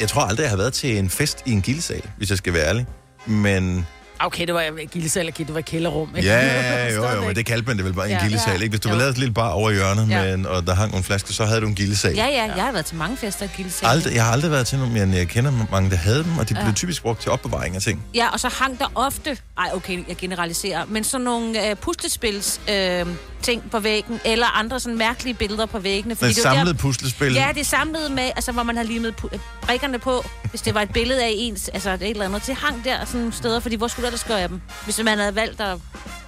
jeg 0.00 0.08
tror 0.08 0.22
aldrig, 0.22 0.42
jeg 0.42 0.50
har 0.50 0.56
været 0.56 0.72
til 0.72 0.98
en 0.98 1.10
fest 1.10 1.42
i 1.46 1.52
en 1.52 1.62
gildesal, 1.62 2.02
hvis 2.16 2.30
jeg 2.30 2.38
skal 2.38 2.52
være 2.52 2.66
ærlig. 2.68 2.86
Men 3.26 3.86
Okay, 4.20 4.46
det 4.46 4.54
var 4.54 4.86
gildesal, 4.86 5.26
det 5.38 5.54
var 5.54 5.60
kælderrum. 5.60 6.16
ikke? 6.16 6.28
ja, 6.28 6.94
jo, 6.96 7.08
jo, 7.14 7.20
men 7.26 7.36
det 7.36 7.46
kaldte 7.46 7.66
man 7.68 7.76
det 7.76 7.84
vel 7.84 7.92
bare 7.92 8.06
en 8.06 8.12
Ja. 8.12 8.22
gildesal, 8.22 8.62
ikke? 8.62 8.68
Hvis 8.72 8.80
du 8.80 8.88
var 8.88 8.94
Jo. 8.94 8.98
lavet 8.98 9.10
et 9.12 9.18
lille 9.18 9.34
bar 9.34 9.48
over 9.50 9.70
i 9.70 9.74
hjørnet, 9.74 10.08
Ja. 10.10 10.36
men, 10.36 10.46
og 10.46 10.66
der 10.66 10.74
hang 10.74 10.90
nogle 10.90 11.04
flasker, 11.04 11.32
så 11.32 11.44
havde 11.44 11.60
du 11.60 11.66
en 11.66 11.74
gildesal. 11.74 12.14
Ja, 12.14 12.26
ja, 12.26 12.42
jeg 12.56 12.64
har 12.64 12.72
været 12.72 12.86
til 12.86 12.96
mange 12.96 13.16
fester 13.16 13.44
i 13.44 13.48
Gildesal. 13.56 13.88
Aldrig, 13.88 14.14
jeg 14.14 14.24
har 14.24 14.32
aldrig 14.32 14.50
været 14.50 14.66
til 14.66 14.78
nogen, 14.78 14.94
men 14.94 15.14
jeg 15.14 15.28
kender 15.28 15.52
mange, 15.70 15.90
der 15.90 15.96
havde 15.96 16.24
dem, 16.24 16.38
og 16.38 16.48
de 16.48 16.54
blev 16.62 16.74
typisk 16.74 17.02
brugt 17.02 17.20
til 17.22 17.30
opbevaring 17.30 17.76
af 17.76 17.82
ting. 17.82 18.02
Ja, 18.14 18.28
og 18.32 18.40
så 18.40 18.48
hang 18.60 18.78
der 18.78 18.92
ofte, 18.94 19.36
ej 19.58 19.70
okay, 19.74 20.04
jeg 20.08 20.16
generaliserer, 20.16 20.84
men 20.88 21.04
sådan 21.04 21.24
nogle 21.24 21.70
øh, 21.70 21.76
puslespils 21.76 22.60
øh, 22.70 23.06
ting 23.42 23.70
på 23.70 23.78
væggen, 23.80 24.20
eller 24.24 24.46
andre 24.58 24.80
sådan 24.80 24.98
mærkelige 24.98 25.34
billeder 25.34 25.66
på 25.66 25.78
væggene. 25.78 26.16
Men 26.20 26.28
det 26.28 26.44
var 26.44 26.50
der- 26.50 26.56
samlet 26.56 26.78
puslespil. 26.78 27.32
Ja, 27.32 27.48
det 27.54 27.66
samlet 27.66 28.10
med, 28.10 28.22
altså 28.36 28.52
hvor 28.52 28.62
man 28.62 28.76
har 28.76 28.84
limet 28.84 29.14
brikkerne 29.62 29.98
på, 29.98 30.24
hvis 30.50 30.62
det 30.62 30.74
var 30.74 30.82
et 30.82 30.92
billede 30.92 31.24
af 31.24 31.30
ens, 31.32 31.68
altså 31.68 31.90
et 31.90 32.02
eller 32.02 32.24
andet. 32.24 32.46
Det 32.46 32.54
hang 32.56 32.84
der 32.84 33.04
sådan 33.04 33.32
steder, 33.32 33.60
fordi 33.60 33.76
hvor 33.76 33.88
skulle 33.88 34.04
du 34.04 34.06
ellers 34.06 34.24
gøre 34.24 34.40
af 34.42 34.48
dem? 34.48 34.60
Hvis 34.84 35.00
man 35.04 35.18
havde 35.18 35.34
valgt 35.34 35.60
at... 35.60 35.78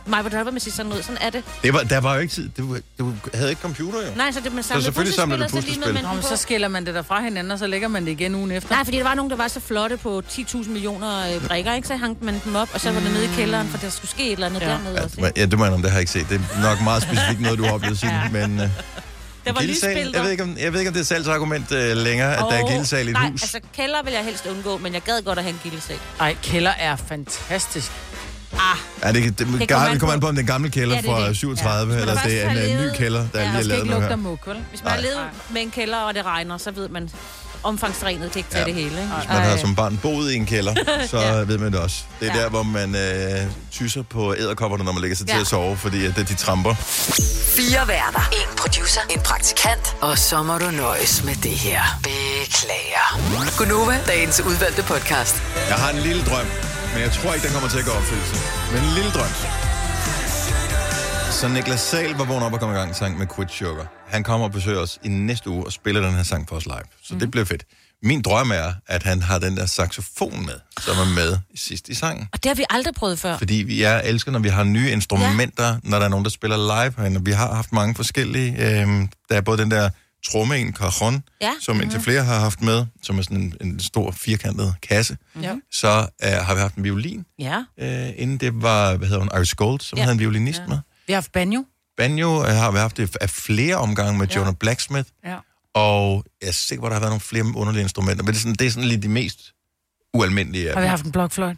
Mig 0.08 0.24
på 0.44 0.50
med 0.50 0.60
sige 0.60 0.72
sådan 0.72 0.88
noget, 0.88 1.04
sådan 1.04 1.18
er 1.20 1.30
det. 1.30 1.42
Det 1.62 1.72
var, 1.72 1.80
der 1.82 2.00
var 2.00 2.14
jo 2.14 2.20
ikke 2.20 2.34
tid. 2.34 2.48
Du, 2.58 2.76
du 2.98 3.12
havde 3.34 3.50
ikke 3.50 3.62
computer, 3.62 3.98
jo. 4.06 4.14
Nej, 4.16 4.32
så 4.32 4.40
det 4.40 4.52
man 4.52 4.62
samlede 4.62 4.84
selvfølgelig 4.84 5.14
samlede 5.14 5.42
du 5.42 5.48
så 5.48 5.56
puslespil. 5.56 5.94
man 5.94 6.02
Nå, 6.04 6.12
men 6.12 6.22
så 6.22 6.36
skiller 6.36 6.68
man 6.68 6.86
det 6.86 6.94
der 6.94 7.02
fra 7.02 7.20
hinanden, 7.22 7.50
og 7.50 7.58
så 7.58 7.66
lægger 7.66 7.88
man 7.88 8.04
det 8.04 8.10
igen 8.10 8.34
ugen 8.34 8.50
efter. 8.52 8.70
Nej, 8.74 8.84
fordi 8.84 8.96
der 8.96 9.02
var 9.04 9.14
nogen, 9.14 9.30
der 9.30 9.36
var 9.36 9.48
så 9.48 9.60
flotte 9.60 9.96
på 9.96 10.22
10.000 10.28 10.68
millioner 10.70 11.34
øh, 11.34 11.46
brikker, 11.48 11.74
ikke? 11.74 11.88
Så 11.88 11.96
hang 11.96 12.24
man 12.24 12.40
dem 12.44 12.56
op, 12.56 12.68
og 12.74 12.80
så 12.80 12.92
var 12.92 13.00
det 13.00 13.10
nede 13.12 13.24
i 13.24 13.28
kælderen, 13.36 13.68
for 13.68 13.78
der 13.78 13.90
skulle 13.90 14.10
ske 14.10 14.26
et 14.26 14.32
eller 14.32 14.46
andet 14.46 14.60
Ja. 14.60 14.66
dernede 14.68 14.94
Ja, 14.94 15.04
også. 15.04 15.32
ja, 15.36 15.46
det 15.46 15.58
må 15.58 15.64
jeg 15.64 15.74
om 15.74 15.82
det 15.82 15.90
har 15.90 15.98
jeg 15.98 16.02
ikke 16.02 16.12
set. 16.12 16.26
Det 16.30 16.40
er 16.56 16.62
nok 16.62 16.82
meget 16.82 17.02
specifikt 17.02 17.40
noget, 17.40 17.58
du 17.58 17.64
har 17.64 17.72
oplevet 17.72 17.98
siden. 17.98 18.14
Men, 18.32 18.52
uh, 18.60 18.66
Der 19.44 19.52
var 19.52 19.62
lysbilleder. 19.62 20.10
jeg 20.14 20.22
ved, 20.24 20.30
ikke, 20.30 20.42
om, 20.42 20.56
jeg 20.60 20.72
ved 20.72 20.80
ikke, 20.80 20.88
om 20.88 20.94
det 20.94 21.00
er 21.00 21.04
salgsargument 21.04 21.70
uh, 21.70 21.76
længere, 21.78 22.32
at 22.32 22.38
der 22.50 22.56
er 22.58 22.68
gildesal 22.70 23.06
i 23.06 23.10
et 23.10 23.14
nej, 23.14 23.30
hus. 23.30 23.42
altså 23.42 23.60
kælder 23.76 24.02
vil 24.04 24.12
jeg 24.12 24.24
helst 24.24 24.46
undgå, 24.46 24.78
men 24.78 24.94
jeg 24.94 25.02
gad 25.02 25.22
godt 25.22 25.38
at 25.38 25.44
have 25.44 25.52
en 25.54 25.60
gildesal. 25.62 25.96
Ej, 26.20 26.36
kælder 26.42 26.72
er 26.78 26.96
fantastisk. 26.96 27.92
Ah, 28.52 28.58
Ja, 29.02 29.08
det, 29.12 29.22
det, 29.24 29.38
det, 29.38 29.46
kommer 29.46 29.58
det 29.90 30.00
kommer 30.00 30.12
an 30.14 30.20
på- 30.20 30.28
om 30.28 30.34
det 30.34 30.38
er 30.40 30.42
en 30.42 30.46
gammel 30.46 30.70
kælder 30.70 30.94
Ja, 30.94 31.00
det 31.02 31.08
er 31.10 31.16
fra 31.16 31.28
det. 31.28 31.36
37, 31.36 31.94
Ja. 31.94 32.00
eller 32.00 32.14
det 32.22 32.44
er 32.44 32.50
en, 32.50 32.56
har 32.56 32.64
en 32.64 32.76
ny 32.76 32.90
kælder, 32.96 33.26
der 33.32 33.40
Ja, 33.40 33.46
lige 33.46 33.58
er 33.58 33.62
lavet 33.62 33.82
ikke 33.82 33.94
nu 33.94 34.00
her. 34.00 34.16
muk, 34.16 34.46
vel? 34.46 34.56
hvis 34.70 34.84
man 34.84 34.92
har 34.92 35.00
levet 35.00 35.18
med 35.50 35.62
en 35.62 35.70
kælder, 35.70 35.98
og 35.98 36.14
det 36.14 36.24
regner, 36.24 36.58
så 36.58 36.70
ved 36.70 36.88
man, 36.88 37.10
omfangsregnet 37.62 38.32
kan 38.32 38.38
ikke 38.38 38.50
tage 38.50 38.60
Ja. 38.60 38.66
det 38.66 38.74
hele. 38.74 38.86
Ikke? 38.86 39.12
Hvis 39.18 39.28
man 39.28 39.42
har 39.42 39.56
som 39.56 39.74
barn 39.74 39.96
boet 40.02 40.32
i 40.32 40.36
en 40.36 40.46
kælder, 40.46 40.74
så 41.10 41.18
Ja. 41.20 41.32
ved 41.32 41.58
man 41.58 41.72
det 41.72 41.80
også. 41.80 41.96
Det 42.20 42.28
er 42.30 42.36
Ja. 42.36 42.42
der, 42.42 42.48
hvor 42.48 42.62
man 42.62 42.94
øh, 42.96 43.46
tyser 43.72 44.02
på 44.02 44.34
æderkopperne, 44.38 44.84
når 44.84 44.92
man 44.92 45.00
lægger 45.00 45.16
sig 45.16 45.26
til 45.26 45.34
Ja. 45.34 45.40
at 45.40 45.46
sove, 45.46 45.76
fordi 45.76 46.06
at, 46.06 46.16
de 46.16 46.34
tramper. 46.34 46.74
Fire 47.56 47.88
værter. 47.88 48.28
En 48.32 48.56
producer. 48.56 49.00
En 49.10 49.20
praktikant. 49.20 49.96
Og 50.00 50.18
så 50.18 50.42
må 50.42 50.58
du 50.58 50.70
nøjes 50.70 51.24
med 51.24 51.34
det 51.34 51.50
her. 51.50 51.82
Beklager. 52.02 53.18
Gunova, 53.58 53.98
dagens 54.06 54.40
udvalgte 54.40 54.82
podcast. 54.82 55.42
Jeg 55.68 55.76
har 55.76 55.90
en 55.90 55.98
lille 55.98 56.22
drøm, 56.24 56.46
men 56.92 57.00
jeg 57.06 57.12
tror 57.16 57.34
ikke, 57.34 57.44
den 57.46 57.52
kommer 57.54 57.70
til 57.74 57.78
at 57.78 57.84
gå 57.84 57.90
opfyldelse. 58.00 58.36
Men 58.72 58.80
en 58.88 58.92
lille 58.98 59.10
drøm. 59.16 59.32
Så 61.38 61.48
Niklas 61.48 61.80
Sal 61.80 62.10
var 62.14 62.24
vågen 62.24 62.42
op 62.42 62.52
og 62.52 62.60
kom 62.60 62.70
i 62.70 62.74
gang 62.74 62.96
sang 62.96 63.18
med 63.18 63.26
Quit 63.36 63.50
Sugar. 63.50 63.86
Han 64.08 64.22
kommer 64.24 64.46
og 64.46 64.52
besøger 64.52 64.80
os 64.80 64.98
i 65.02 65.08
næste 65.08 65.50
uge 65.50 65.66
og 65.66 65.72
spiller 65.72 66.00
den 66.00 66.14
her 66.14 66.22
sang 66.22 66.48
for 66.48 66.56
os 66.56 66.66
live. 66.66 66.88
Så 67.02 67.14
mm. 67.14 67.20
det 67.20 67.30
bliver 67.30 67.44
fedt. 67.44 67.64
Min 68.02 68.22
drøm 68.22 68.50
er, 68.50 68.72
at 68.86 69.02
han 69.02 69.22
har 69.22 69.38
den 69.38 69.56
der 69.56 69.66
saxofon 69.66 70.46
med, 70.46 70.54
som 70.80 70.96
er 70.98 71.14
med 71.14 71.38
sidst 71.54 71.88
i 71.88 71.94
sangen. 71.94 72.28
Og 72.32 72.42
det 72.42 72.48
har 72.50 72.54
vi 72.54 72.64
aldrig 72.70 72.94
prøvet 72.94 73.18
før. 73.18 73.38
Fordi 73.38 73.54
vi 73.54 73.82
er 73.82 73.98
elsker, 73.98 74.32
når 74.32 74.38
vi 74.38 74.48
har 74.48 74.64
nye 74.64 74.90
instrumenter, 74.90 75.66
ja. 75.66 75.76
når 75.82 75.98
der 75.98 76.04
er 76.04 76.08
nogen, 76.08 76.24
der 76.24 76.30
spiller 76.30 76.56
live 76.56 76.94
herinde. 76.96 77.24
Vi 77.24 77.32
har 77.32 77.54
haft 77.54 77.72
mange 77.72 77.94
forskellige. 77.94 78.80
Øhm, 78.80 79.08
der 79.28 79.36
er 79.36 79.40
både 79.40 79.58
den 79.58 79.70
der 79.70 79.90
tromme, 80.26 80.58
en 80.58 80.72
cajon, 80.74 81.22
Ja. 81.40 81.50
som 81.60 81.80
indtil 81.82 82.00
flere 82.00 82.24
har 82.24 82.38
haft 82.40 82.62
med, 82.62 82.86
som 83.02 83.18
er 83.18 83.22
sådan 83.22 83.36
en, 83.36 83.54
en 83.60 83.80
stor 83.80 84.10
firkantet 84.10 84.74
kasse. 84.82 85.16
Ja. 85.42 85.54
Så 85.72 86.06
øh, 86.24 86.30
har 86.30 86.54
vi 86.54 86.60
haft 86.60 86.74
en 86.74 86.84
violin, 86.84 87.24
Ja. 87.38 87.64
øh, 87.80 88.08
inden 88.16 88.38
det 88.38 88.62
var, 88.62 88.96
hvad 88.96 89.08
hedder 89.08 89.20
hun, 89.22 89.30
Iris 89.36 89.54
Gold, 89.54 89.80
som 89.80 89.96
ja. 89.96 90.00
Ja. 90.00 90.04
havde 90.04 90.12
en 90.12 90.20
violinist 90.20 90.60
ja. 90.60 90.66
med. 90.66 90.78
Vi 91.06 91.12
har 91.12 91.16
haft 91.16 91.32
banjo. 91.32 91.64
Banjo 91.96 92.44
øh, 92.44 92.48
har 92.54 92.70
vi 92.70 92.78
haft 92.78 92.96
det 92.96 93.16
af 93.20 93.30
flere 93.30 93.76
omgange 93.76 94.18
med 94.18 94.26
ja. 94.28 94.36
Jonah 94.38 94.54
Blacksmith, 94.54 95.08
Ja. 95.24 95.36
og 95.74 96.24
jeg 96.42 96.48
er 96.48 96.52
sikker 96.52 96.80
på, 96.82 96.86
at 96.86 96.90
der 96.90 96.94
har 96.94 97.00
været 97.00 97.10
nogle 97.10 97.20
flere 97.20 97.44
underlige 97.56 97.82
instrumenter, 97.82 98.24
men 98.24 98.32
det 98.34 98.38
er 98.38 98.40
sådan, 98.40 98.54
det 98.54 98.66
er 98.66 98.70
sådan 98.70 98.88
lige 98.88 99.02
de 99.02 99.08
mest 99.08 99.52
ualmindelige 100.14 100.72
Har 100.72 100.80
vi 100.80 100.86
haft 100.86 101.04
en 101.04 101.12
blokfløjt? 101.12 101.56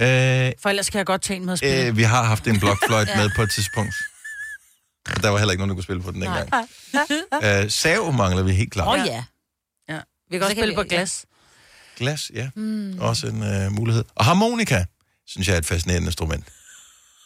Øh, 0.00 0.06
For 0.62 0.68
ellers 0.68 0.90
kan 0.90 0.98
jeg 0.98 1.06
godt 1.06 1.22
tage 1.22 1.36
en 1.36 1.44
med 1.44 1.52
at 1.52 1.58
spille. 1.58 1.86
Øh, 1.86 1.96
vi 1.96 2.02
har 2.02 2.22
haft 2.24 2.46
en 2.46 2.60
blokfløjt 2.60 3.08
med 3.20 3.30
på 3.36 3.42
et 3.42 3.50
tidspunkt. 3.50 3.94
Og 5.16 5.22
Der 5.22 5.28
var 5.28 5.38
heller 5.38 5.52
ikke 5.52 5.60
nogen, 5.60 5.68
der 5.70 5.74
kunne 5.74 5.82
spille 5.84 6.02
på 6.02 6.10
den 6.10 6.22
dengang. 6.22 6.48
Øh, 7.64 7.70
sav 7.70 8.12
mangler 8.12 8.42
vi 8.42 8.52
helt 8.52 8.72
klart. 8.72 8.86
Åh 8.88 8.92
Oh. 8.92 9.06
ja. 9.06 9.24
ja. 9.88 10.00
Vi 10.30 10.38
kan 10.38 10.42
også 10.42 10.54
spille 10.56 10.74
på 10.74 10.82
glas. 10.82 11.26
Glas, 11.96 12.30
ja. 12.34 12.50
Mm. 12.56 12.98
Også 13.00 13.26
en 13.26 13.42
øh, 13.42 13.72
mulighed. 13.72 14.04
Og 14.14 14.24
harmonika, 14.24 14.84
synes 15.26 15.48
jeg 15.48 15.54
er 15.54 15.58
et 15.58 15.66
fascinerende 15.66 16.06
instrument. 16.06 16.44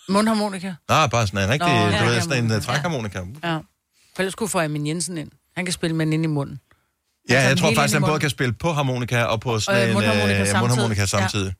Mundharmonika. 0.08 0.74
Nej, 0.88 1.06
bare 1.06 1.26
sådan 1.26 1.44
en 1.44 1.48
rigtig, 1.50 1.68
Nå, 1.68 1.74
Nå, 1.74 1.80
ja, 1.90 2.00
du 2.00 2.04
ved, 2.04 2.14
ja, 2.14 2.20
sådan 2.20 2.44
en 2.44 2.50
ja. 2.50 2.56
uh, 2.56 2.62
trækharmonika. 2.62 3.18
Ja. 3.44 3.54
For 3.56 3.62
ellers 4.18 4.32
skulle 4.32 4.48
få 4.48 4.60
Amin 4.60 4.86
Jensen 4.86 5.18
ind. 5.18 5.30
Han 5.56 5.64
kan 5.64 5.72
spille 5.72 5.96
med 5.96 6.06
den 6.06 6.12
ind 6.12 6.24
i 6.24 6.26
munden. 6.26 6.60
Ja, 7.30 7.34
Altså, 7.34 7.48
jeg 7.48 7.58
tror 7.58 7.74
faktisk, 7.80 7.94
han 7.94 8.02
både 8.02 8.20
kan 8.20 8.30
spille 8.30 8.52
på 8.52 8.72
harmonika 8.72 9.22
og 9.22 9.40
på 9.40 9.52
Og, 9.52 9.62
sådan 9.62 9.82
øh, 9.82 9.88
en 9.88 9.94
mundharmonika 9.94 10.40
øh, 10.40 10.46
samtidig. 10.46 10.60
mundharmonika 10.60 11.06
samtidig. 11.06 11.54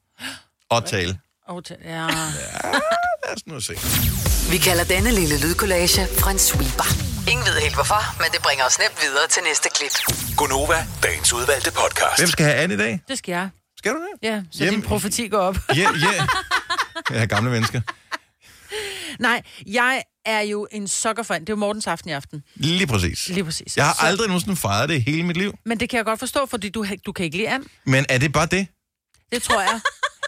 Og 0.70 0.85
tale. 0.85 1.18
Oh, 1.49 1.62
t- 1.68 1.88
ja. 1.88 2.06
Lad 3.26 3.35
os 3.37 3.47
nu 3.47 3.61
se. 3.61 3.75
Vi 4.50 4.59
kalder 4.59 4.85
denne 4.85 5.11
lille 5.11 5.40
lydkollage 5.40 6.02
en 6.30 6.38
sweeper. 6.38 6.88
Ingen 7.30 7.47
ved 7.47 7.61
helt 7.61 7.75
hvorfor, 7.75 8.16
men 8.23 8.28
det 8.33 8.42
bringer 8.42 8.64
os 8.64 8.78
nemt 8.78 8.99
videre 9.02 9.28
til 9.28 9.42
næste 9.42 9.68
klip. 9.76 9.95
Gunova, 10.37 10.87
dagens 11.02 11.33
udvalgte 11.33 11.71
podcast. 11.71 12.18
Hvem 12.21 12.28
skal 12.28 12.45
have 12.47 12.56
an 12.59 12.71
i 12.71 12.76
dag? 12.76 13.00
Det 13.09 13.18
skal 13.18 13.33
jeg. 13.33 13.49
Skal 13.78 13.92
du 13.92 13.97
det? 13.97 14.28
Ja, 14.28 14.42
så 14.52 14.59
Hjem- 14.64 14.71
din 14.75 14.83
profeti 14.83 15.28
går 15.28 15.38
op. 15.38 15.56
Ja, 15.68 15.75
ja. 15.76 16.26
Jeg 17.11 17.18
har 17.18 17.26
gamle 17.26 17.50
mennesker. 17.50 17.80
Nej, 19.21 19.42
jeg 19.66 20.02
er 20.26 20.40
jo 20.40 20.66
en 20.73 20.88
sokkerfan. 20.88 21.40
Det 21.40 21.49
er 21.49 21.52
jo 21.52 21.56
Mortens 21.56 21.87
aften 21.87 22.11
i 22.11 22.12
aften. 22.12 22.42
Lige 22.54 22.87
præcis. 22.87 23.28
Lige 23.28 23.45
præcis. 23.45 23.76
Jeg 23.76 23.87
har 23.87 23.95
Så- 23.95 24.06
aldrig 24.06 24.28
nogensinde 24.28 24.56
fejret 24.56 24.88
det 24.88 25.02
hele 25.04 25.23
mit 25.23 25.37
liv. 25.37 25.54
Men 25.66 25.80
det 25.80 25.90
kan 25.90 25.97
jeg 25.97 26.04
godt 26.04 26.18
forstå, 26.18 26.47
fordi 26.47 26.68
du, 26.68 26.87
du 27.06 27.12
kan 27.12 27.25
ikke 27.25 27.37
lide 27.37 27.49
an. 27.49 27.64
Men 27.87 28.06
er 28.09 28.18
det 28.18 28.33
bare 28.33 28.47
det? 28.47 28.66
Det 29.33 29.42
tror 29.42 29.61
jeg. 29.61 29.80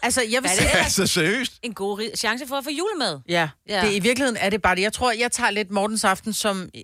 Altså, 0.03 0.23
jeg 0.33 0.43
vil 0.43 0.51
er 0.51 0.55
sige... 0.55 0.71
Altså 0.77 1.07
seriøst? 1.07 1.53
En 1.63 1.75
god 1.75 2.11
chance 2.17 2.45
for 2.49 2.57
at 2.57 2.65
få 2.65 2.71
julemad. 2.71 3.21
Ja, 3.29 3.49
Ja. 3.69 3.81
Det, 3.87 3.95
i 3.95 3.99
virkeligheden 3.99 4.37
er 4.41 4.51
det 4.51 4.63
bare 4.63 4.77
det. 4.77 4.83
Jeg 4.83 4.93
tror, 4.93 5.13
jeg 5.13 5.33
tager 5.33 5.51
lidt 5.51 5.71
Mortens 5.71 6.05
aften 6.05 6.33
som... 6.33 6.69
Øh, 6.75 6.83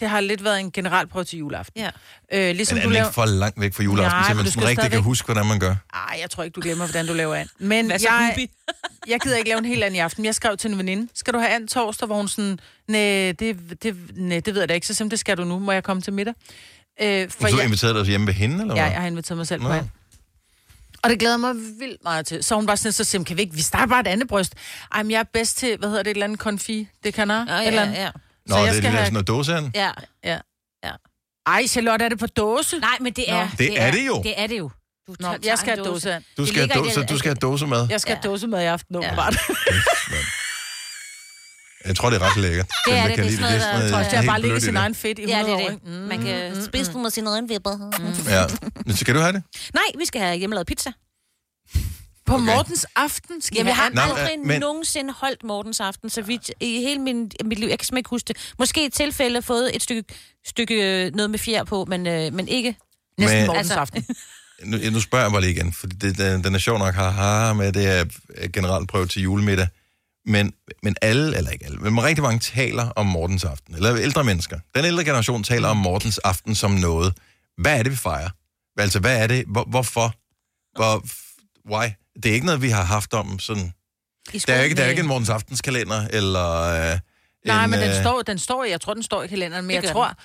det 0.00 0.08
har 0.08 0.20
lidt 0.20 0.44
været 0.44 0.60
en 0.60 0.70
generalprøve 0.72 1.24
til 1.24 1.38
juleaften. 1.38 1.80
Ja. 1.82 1.90
Øh, 2.50 2.56
ligesom 2.56 2.74
Men 2.76 2.82
er 2.82 2.86
du 2.86 2.92
laver... 2.92 3.04
ikke 3.06 3.14
for 3.14 3.24
langt 3.24 3.60
væk 3.60 3.74
fra 3.74 3.82
juleaften, 3.82 4.18
Nej, 4.20 4.28
men 4.28 4.36
man 4.36 4.46
sådan 4.46 4.62
rigtig 4.68 4.76
kan 4.82 4.90
stadigvæk- 4.90 5.04
huske, 5.04 5.26
hvordan 5.26 5.46
man 5.46 5.60
gør? 5.60 5.74
Ej, 5.94 6.18
jeg 6.20 6.30
tror 6.30 6.42
ikke, 6.42 6.54
du 6.54 6.60
glemmer, 6.60 6.86
hvordan 6.86 7.06
du 7.06 7.12
laver 7.12 7.34
an. 7.34 7.48
Men 7.58 7.86
Hvad 7.86 7.98
så, 7.98 8.08
jeg, 8.10 8.48
jeg 9.12 9.20
gider 9.20 9.36
ikke 9.36 9.48
lave 9.48 9.58
en 9.58 9.64
helt 9.64 9.84
anden 9.84 9.96
i 9.96 9.98
aften. 10.00 10.24
Jeg 10.24 10.34
skrev 10.34 10.56
til 10.56 10.70
en 10.70 10.78
veninde, 10.78 11.08
skal 11.14 11.34
du 11.34 11.38
have 11.38 11.50
and 11.54 11.68
torsdag, 11.68 12.06
hvor 12.06 12.16
hun 12.16 12.28
sådan, 12.28 12.58
nej, 12.88 13.00
det, 13.38 13.56
det, 13.82 13.96
nej, 14.16 14.40
det 14.40 14.54
ved 14.54 14.60
jeg 14.62 14.68
da 14.68 14.74
ikke. 14.74 14.86
Så 14.86 14.94
simpelthen, 14.94 15.10
det 15.10 15.18
skal 15.18 15.36
du 15.36 15.44
nu. 15.44 15.58
Må 15.58 15.72
jeg 15.72 15.84
komme 15.84 16.02
til 16.02 16.12
middag? 16.12 16.34
Øh, 17.02 17.30
for 17.30 17.40
For 17.40 17.48
du 17.48 17.56
jeg, 17.56 17.64
inviterede 17.64 17.98
dig 17.98 18.06
hjem 18.06 18.26
ved 18.26 18.34
hende, 18.34 18.60
eller 18.60 18.74
ja, 18.76 18.82
hvad? 18.82 18.92
jeg 18.92 19.00
har 19.00 19.06
inviteret 19.08 19.36
mig 19.38 19.46
selv 19.46 19.62
Nå. 19.62 19.68
på 19.68 19.74
and. 19.74 19.86
Og 21.06 21.10
det 21.10 21.18
glæder 21.18 21.36
mig 21.36 21.54
vildt 21.54 22.04
meget 22.04 22.26
til. 22.26 22.44
Så 22.44 22.54
hun 22.54 22.66
var 22.66 22.74
sådan, 22.74 22.92
så 22.92 23.04
simpelthen, 23.04 23.24
kan 23.24 23.36
vi 23.36 23.42
ikke, 23.42 23.54
vi 23.54 23.62
starter 23.62 23.86
bare 23.86 24.00
et 24.00 24.06
andet 24.06 24.28
bryst. 24.28 24.54
Ej, 24.94 25.02
men 25.02 25.10
jeg 25.10 25.18
er 25.18 25.24
bedst 25.32 25.58
til, 25.58 25.76
hvad 25.78 25.88
hedder 25.88 26.02
det, 26.02 26.10
et 26.10 26.14
eller 26.14 26.24
andet 26.24 26.38
konfi, 26.38 26.88
det 27.04 27.14
kan 27.14 27.30
jeg. 27.30 27.46
Ja, 27.48 27.66
eller 27.66 27.82
ja, 27.82 28.02
ja. 28.02 28.10
Nå, 28.46 28.54
Så 28.54 28.54
det 28.54 28.60
jeg 28.62 28.68
er 28.68 28.72
det 28.72 28.74
skal 28.76 28.82
der 28.82 28.90
have- 28.90 29.04
sådan 29.06 29.12
noget 29.12 29.28
dåseand. 29.28 29.70
ja. 29.74 29.90
Ja. 30.24 30.38
Ja. 30.84 30.90
Ej, 31.46 31.66
Charlotte, 31.66 32.04
er 32.04 32.08
det 32.08 32.18
på 32.18 32.26
dåse? 32.26 32.78
Nej, 32.78 32.96
men 33.00 33.12
det 33.12 33.30
er... 33.30 33.40
Nå. 33.44 33.48
Det 33.58 33.80
er 33.80 33.90
det 33.90 34.06
jo. 34.06 34.22
Det 34.22 34.34
er 34.40 34.46
det 34.46 34.58
jo. 34.58 34.70
Du 35.08 35.14
Nå, 35.20 35.28
jeg 35.44 35.58
skal 35.58 35.70
have 35.76 35.86
en 35.86 35.92
dåse. 35.92 36.14
Du 36.36 36.42
Det 36.42 36.48
skal, 36.48 36.70
have 36.70 36.84
dåse, 36.84 37.00
det- 37.00 37.08
du 37.08 37.18
skal 37.18 37.28
have 37.28 37.36
dåse 37.50 37.66
med. 37.66 37.86
Jeg 37.90 38.00
skal 38.00 38.14
have 38.16 38.20
Ja. 38.24 38.30
dåse 38.30 38.46
med 38.46 38.62
i 38.62 38.64
aften, 38.64 38.96
åbenbart. 38.96 39.36
Jeg 41.86 41.96
tror, 41.96 42.10
det 42.10 42.22
er 42.22 42.30
ret 42.30 42.42
lækkert. 42.42 42.66
Det 42.88 42.94
er 42.98 43.06
det. 43.08 43.16
Det 43.16 43.26
er 43.26 43.30
sådan 43.30 43.40
noget, 43.42 43.60
der- 43.60 43.90
tror 43.90 43.98
Jeg 43.98 44.08
har 44.10 44.32
helt 44.32 44.46
bare 44.46 44.56
i 44.56 44.60
sin 44.60 44.76
egen 44.76 44.94
fedt 44.94 45.18
i 45.18 45.22
100 45.22 45.50
Ja, 45.50 45.56
det 45.56 45.66
er 45.66 45.78
det. 45.92 46.08
Man 46.08 46.22
kan 46.22 46.64
spise 46.64 46.92
den 46.92 47.02
med 47.02 47.10
sine 47.10 47.30
øjne 47.30 47.48
vipper. 47.48 47.90
Ja. 48.28 48.44
Men 48.86 48.96
Skal 48.96 49.14
du 49.14 49.20
have 49.20 49.32
det? 49.32 49.42
Nej, 49.74 49.82
vi 49.98 50.04
skal 50.04 50.20
have 50.20 50.36
hjemmelavet 50.36 50.66
pizza. 50.66 50.92
På 52.26 52.34
Okay. 52.34 52.44
Mortens 52.44 52.86
aften 52.96 53.40
skal 53.42 53.56
Jamen, 53.56 53.68
jeg 53.68 53.76
har 53.76 53.90
Nå, 53.94 54.00
aldrig 54.00 54.38
øh, 54.38 54.46
men- 54.46 54.60
nogensinde 54.60 55.12
holdt 55.16 55.44
Mortens 55.44 55.80
aften, 55.80 56.10
så 56.10 56.22
vidt 56.22 56.50
i 56.60 56.80
hele 56.80 57.00
min, 57.00 57.30
mit 57.44 57.58
liv. 57.58 57.68
Jeg 57.68 57.78
kan 57.78 57.84
simpelthen 57.86 57.98
ikke 57.98 58.10
huske 58.10 58.28
det. 58.28 58.54
Måske 58.58 58.86
i 58.86 58.88
tilfælde 58.88 59.42
fået 59.42 59.76
et 59.76 59.82
stykke, 59.82 60.04
stykke 60.46 61.04
øh, 61.06 61.14
noget 61.14 61.30
med 61.30 61.38
fjer 61.38 61.64
på, 61.64 61.84
men, 61.88 62.06
øh, 62.06 62.32
men 62.32 62.48
ikke... 62.48 62.76
Næsten 63.18 63.38
Men- 63.38 63.46
Mortens 63.46 63.70
Altså- 63.70 63.80
aften. 63.80 64.04
Nu, 64.64 64.78
nu 64.90 65.00
spørger 65.00 65.24
jeg 65.24 65.32
bare 65.32 65.40
lige 65.40 65.50
igen, 65.54 65.72
for 65.72 65.86
det, 65.86 66.18
den, 66.18 66.44
den 66.44 66.54
er 66.54 66.58
sjov 66.58 66.78
nok 66.78 66.94
har, 66.94 67.52
med 67.52 67.72
det 67.72 67.86
er 67.86 68.04
generalprøve 68.52 69.06
til 69.06 69.22
julemiddag. 69.22 69.68
Men, 70.26 70.52
men 70.82 70.96
alle, 71.02 71.36
eller 71.36 71.50
ikke 71.50 71.64
alle, 71.64 71.78
men 71.78 72.04
rigtig 72.04 72.22
mange 72.22 72.38
taler 72.38 72.88
om 72.90 73.06
Mortens 73.06 73.44
aften. 73.44 73.74
Eller 73.74 73.96
ældre 73.96 74.24
mennesker. 74.24 74.58
Den 74.74 74.84
ældre 74.84 75.04
generation 75.04 75.42
taler 75.42 75.68
om 75.68 75.76
Mortens 75.76 76.18
aften 76.18 76.54
som 76.54 76.70
noget. 76.70 77.14
Hvad 77.58 77.78
er 77.78 77.82
det, 77.82 77.92
vi 77.92 77.96
fejrer? 77.96 78.30
Altså, 78.78 79.00
hvad 79.00 79.22
er 79.22 79.26
det? 79.26 79.44
Hvor, 79.46 79.64
hvorfor? 79.64 80.14
Hvor, 80.76 81.04
why? 81.70 81.88
Det 82.22 82.26
er 82.30 82.34
ikke 82.34 82.46
noget, 82.46 82.62
vi 82.62 82.68
har 82.68 82.82
haft 82.84 83.14
om 83.14 83.38
sådan... 83.38 83.72
I 84.32 84.38
Der 84.38 84.54
er 84.54 84.62
ikke, 84.62 84.76
der 84.76 84.84
er 84.84 84.88
ikke 84.88 85.00
en 85.00 85.06
Mortens 85.06 85.28
aftenskalender, 85.28 86.08
eller... 86.10 86.60
Øh, 86.92 86.98
Nej, 87.46 87.64
en, 87.64 87.70
men 87.70 87.80
den 87.80 87.88
øh, 87.88 88.00
står, 88.00 88.22
den 88.22 88.38
står, 88.38 88.64
jeg 88.64 88.80
tror, 88.80 88.94
den 88.94 89.02
står 89.02 89.22
i 89.22 89.26
kalenderen, 89.26 89.66
men 89.66 89.74
jeg 89.82 89.92
tror... 89.92 90.16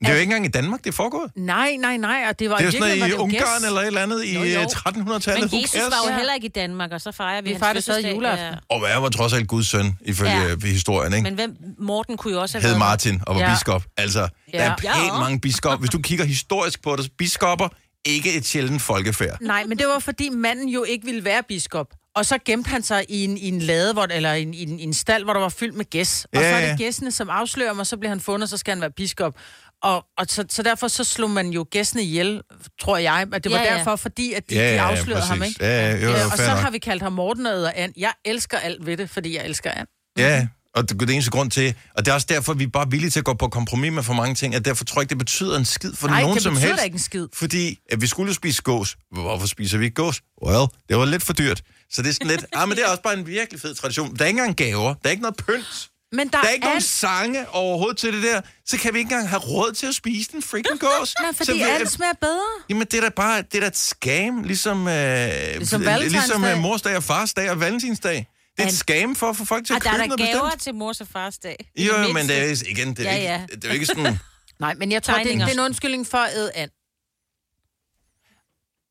Det 0.00 0.08
er 0.08 0.12
jo 0.12 0.18
ikke 0.20 0.22
engang 0.24 0.44
i 0.44 0.48
Danmark, 0.48 0.80
det 0.84 0.88
er 0.90 0.92
foregået. 0.96 1.30
Nej, 1.36 1.76
nej, 1.80 1.96
nej, 1.96 2.24
og 2.28 2.38
det 2.38 2.50
var... 2.50 2.56
Det 2.56 2.62
er 2.62 2.66
jo 2.66 2.70
sådan 2.72 2.98
noget 2.98 3.10
i 3.10 3.14
Ungarn 3.14 3.30
gæst. 3.30 3.66
eller 3.66 3.80
et 3.80 3.86
eller 3.86 4.00
andet 4.02 4.24
i 4.24 4.34
Jo, 4.34 4.42
jo. 4.42 4.60
øh, 4.60 4.64
1300-tallet. 4.64 5.52
Men 5.52 5.62
Jesus 5.62 5.80
var 5.80 6.10
jo 6.10 6.16
heller 6.16 6.34
ikke 6.34 6.46
i 6.46 6.50
Danmark, 6.50 6.92
og 6.92 7.00
så 7.00 7.12
fejrer 7.12 7.42
vi, 7.42 7.48
Vi 7.48 7.54
hans 7.62 7.76
fødselsdag. 7.76 8.14
juleaften. 8.14 8.54
Og 8.68 8.78
hvad 8.80 9.00
var 9.00 9.08
trods 9.08 9.32
alt 9.32 9.48
Guds 9.48 9.68
søn, 9.68 9.98
ifølge 10.04 10.30
Ja. 10.32 10.48
ja. 10.48 10.56
historien, 10.66 11.12
ikke? 11.12 11.22
Men 11.24 11.34
hvem, 11.34 11.56
Morten 11.78 12.16
kunne 12.16 12.34
jo 12.34 12.40
også 12.40 12.58
have 12.58 12.62
hed 12.62 12.68
været... 12.70 12.78
Martin 12.78 13.20
og 13.26 13.34
var 13.34 13.40
ja. 13.42 13.54
Biskop. 13.54 13.82
Altså, 13.96 14.28
ja. 14.52 14.58
der 14.58 14.64
er 14.64 14.76
pænt 14.76 14.94
Ja. 15.06 15.18
mange 15.18 15.40
biskop. 15.40 15.78
Hvis 15.80 15.90
du 15.90 15.98
kigger 15.98 16.24
historisk 16.24 16.82
på 16.82 16.96
det, 16.96 17.10
biskopper, 17.18 17.68
ikke 18.04 18.34
et 18.36 18.46
sjældent 18.46 18.82
folkefærd. 18.82 19.36
Nej, 19.40 19.64
men 19.64 19.78
det 19.78 19.86
var 19.86 19.98
fordi 19.98 20.28
manden 20.28 20.68
jo 20.68 20.84
ikke 20.84 21.04
ville 21.06 21.24
være 21.24 21.42
biskop. 21.48 21.86
Og 22.16 22.26
så 22.26 22.38
gemte 22.44 22.68
han 22.68 22.82
sig 22.82 23.04
i 23.08 23.24
en, 23.24 23.36
i 23.38 23.48
en 23.48 23.58
lade, 23.58 23.92
hvor, 23.92 24.02
eller 24.10 24.32
i 24.34 24.42
en, 24.42 24.54
i, 24.54 24.62
en, 24.62 24.80
i 24.80 24.82
en 24.82 24.94
stald, 24.94 25.24
hvor 25.24 25.32
der 25.32 25.40
var 25.40 25.48
fyldt 25.48 25.74
med 25.76 25.84
gæs. 25.90 26.24
Og 26.24 26.40
Ja, 26.42 26.50
så 26.60 26.66
er 26.66 26.68
det 26.70 26.78
gæssene, 26.78 27.10
som 27.10 27.30
afslører 27.30 27.72
mig, 27.72 27.86
så 27.86 27.96
bliver 27.96 28.08
han 28.10 28.20
fundet, 28.20 28.42
og 28.42 28.48
så 28.48 28.56
skal 28.56 28.72
han 28.74 28.80
være 28.80 28.90
biskop. 28.90 29.34
Og, 29.82 30.04
og 30.18 30.26
så, 30.28 30.44
så 30.48 30.62
derfor 30.62 30.88
så 30.88 31.04
slog 31.04 31.30
man 31.30 31.50
jo 31.50 31.66
gæstene 31.70 32.02
ihjel, 32.02 32.42
tror 32.80 32.96
jeg. 32.96 33.26
At 33.32 33.44
det 33.44 33.52
var 33.52 33.58
Ja, 33.58 33.64
ja, 33.64 33.72
ja. 33.72 33.78
derfor, 33.78 33.96
fordi 33.96 34.32
at 34.32 34.50
de, 34.50 34.54
Ja, 34.54 34.60
de 34.70 34.74
ja, 34.74 34.90
afslørede 34.90 35.22
ham, 35.24 35.38
præcis. 35.38 35.54
ikke? 35.56 35.64
Ja, 35.66 35.90
ja, 35.96 36.04
jo, 36.04 36.24
og 36.32 36.36
så 36.38 36.46
nok. 36.46 36.58
har 36.58 36.70
vi 36.70 36.78
kaldt 36.78 37.02
ham 37.02 37.12
Morten 37.12 37.46
og 37.46 37.78
And. 37.78 37.92
Jeg 37.96 38.12
elsker 38.24 38.58
alt 38.58 38.86
ved 38.86 38.96
det, 38.96 39.10
fordi 39.10 39.36
jeg 39.36 39.44
elsker 39.44 39.70
and. 39.70 39.88
Ja, 40.18 40.46
og 40.74 40.88
det 40.88 41.02
er 41.02 41.06
det 41.06 41.12
eneste 41.14 41.30
grund 41.30 41.50
til, 41.50 41.74
og 41.96 42.04
det 42.04 42.10
er 42.10 42.14
også 42.14 42.26
derfor, 42.30 42.54
vi 42.54 42.64
er 42.64 42.68
bare 42.68 42.90
villige 42.90 43.10
til 43.10 43.18
at 43.18 43.24
gå 43.24 43.34
på 43.34 43.48
kompromis 43.48 43.92
med 43.92 44.02
for 44.02 44.12
mange 44.12 44.34
ting, 44.34 44.54
at 44.54 44.64
derfor 44.64 44.84
tror 44.84 45.00
jeg 45.00 45.02
ikke, 45.02 45.10
det 45.10 45.18
betyder 45.18 45.58
en 45.58 45.64
skid 45.64 45.92
for 45.94 46.08
Nej, 46.08 46.20
nogen 46.20 46.34
det 46.34 46.42
som 46.42 46.52
betyder 46.54 46.68
helst. 46.68 46.80
da 46.80 46.84
ikke 46.84 46.94
en 46.94 46.98
skid. 47.00 47.26
Fordi 47.34 47.78
at 47.92 48.00
vi 48.00 48.06
skulle 48.06 48.34
spise 48.34 48.62
gås. 48.62 48.96
Hvorfor 49.12 49.46
spiser 49.46 49.78
vi 49.78 49.84
ikke 49.84 49.94
gås? 49.94 50.20
Well, 50.46 50.66
det 50.88 50.96
var 50.96 51.04
lidt 51.04 51.22
for 51.22 51.32
dyrt. 51.32 51.62
Så 51.90 52.02
det 52.02 52.08
er 52.08 52.12
sådan 52.12 52.26
lidt, 52.26 52.44
ah, 52.56 52.68
men 52.68 52.76
det 52.76 52.84
er 52.84 52.88
også 52.90 53.02
bare 53.02 53.18
en 53.18 53.26
virkelig 53.26 53.60
fed 53.60 53.74
tradition. 53.74 54.16
Der 54.16 54.24
er 54.24 54.28
ikke 54.28 54.38
engang 54.40 54.56
gaver, 54.56 54.94
der 54.94 54.94
er 55.04 55.10
ikke 55.10 55.22
noget 55.22 55.36
pynt. 55.36 55.88
Men 56.12 56.28
der, 56.28 56.40
Der 56.40 56.48
er 56.48 56.52
ikke 56.52 56.64
nogen 56.64 56.76
and. 56.76 56.82
sange 56.82 57.48
overhovedet 57.48 57.96
til 57.98 58.12
det 58.12 58.22
der, 58.22 58.40
så 58.66 58.78
kan 58.78 58.94
vi 58.94 58.98
ikke 58.98 59.06
engang 59.12 59.28
have 59.28 59.40
råd 59.40 59.72
til 59.72 59.86
at 59.86 59.94
spise 59.94 60.32
den 60.32 60.42
freaking 60.42 60.80
gås. 60.80 61.14
Nej, 61.20 61.32
så 61.32 61.36
fordi 61.36 61.52
vi, 61.52 61.62
and 61.62 61.86
smager 61.86 62.12
bedre. 62.20 62.40
Jamen, 62.68 62.86
det 62.86 62.94
er 62.94 63.00
da 63.00 63.08
bare 63.08 63.42
det 63.42 63.54
er 63.54 63.60
da 63.60 63.66
et 63.66 63.76
scam, 63.76 64.42
ligesom, 64.42 64.88
øh, 64.88 65.28
Ligesom 65.58 65.80
ligesom 66.00 66.44
øh, 66.44 66.58
morsdag 66.58 66.96
og 66.96 67.02
farsdag 67.02 67.50
og 67.50 67.60
valentinsdag. 67.60 68.28
Det 68.56 68.62
er 68.64 68.68
et 68.68 68.74
scam 68.74 69.14
for 69.16 69.30
at 69.30 69.36
få 69.36 69.44
folk 69.44 69.66
til 69.66 69.72
Og 69.72 69.76
at 69.76 69.82
der 69.84 69.90
er 69.90 69.92
købe 69.92 70.02
der 70.02 70.08
noget 70.16 70.32
gaver 70.32 70.44
bestemt. 70.44 70.62
til 70.62 70.74
mors 70.74 71.00
og 71.00 71.06
fars 71.12 71.38
dag. 71.38 71.56
Jo, 71.78 71.92
det 72.06 72.14
men 72.14 72.28
det 72.28 72.38
er, 72.50 72.64
igen, 72.68 72.94
det 72.94 73.06
er, 73.06 73.10
Ja, 73.10 73.16
ikke, 73.16 73.28
ja. 73.28 73.46
det 73.56 73.64
er 73.64 73.68
jo 73.68 73.74
ikke 73.74 73.86
sådan... 73.86 74.18
Nej, 74.60 74.74
men 74.74 74.92
jeg 74.92 75.02
tror, 75.02 75.14
det, 75.18 75.32
er- 75.32 75.38
det 75.38 75.42
er 75.48 75.52
en 75.52 75.60
undskyldning 75.60 76.06
for 76.06 76.18
at 76.18 76.30
æde 76.36 76.52
and. 76.54 76.70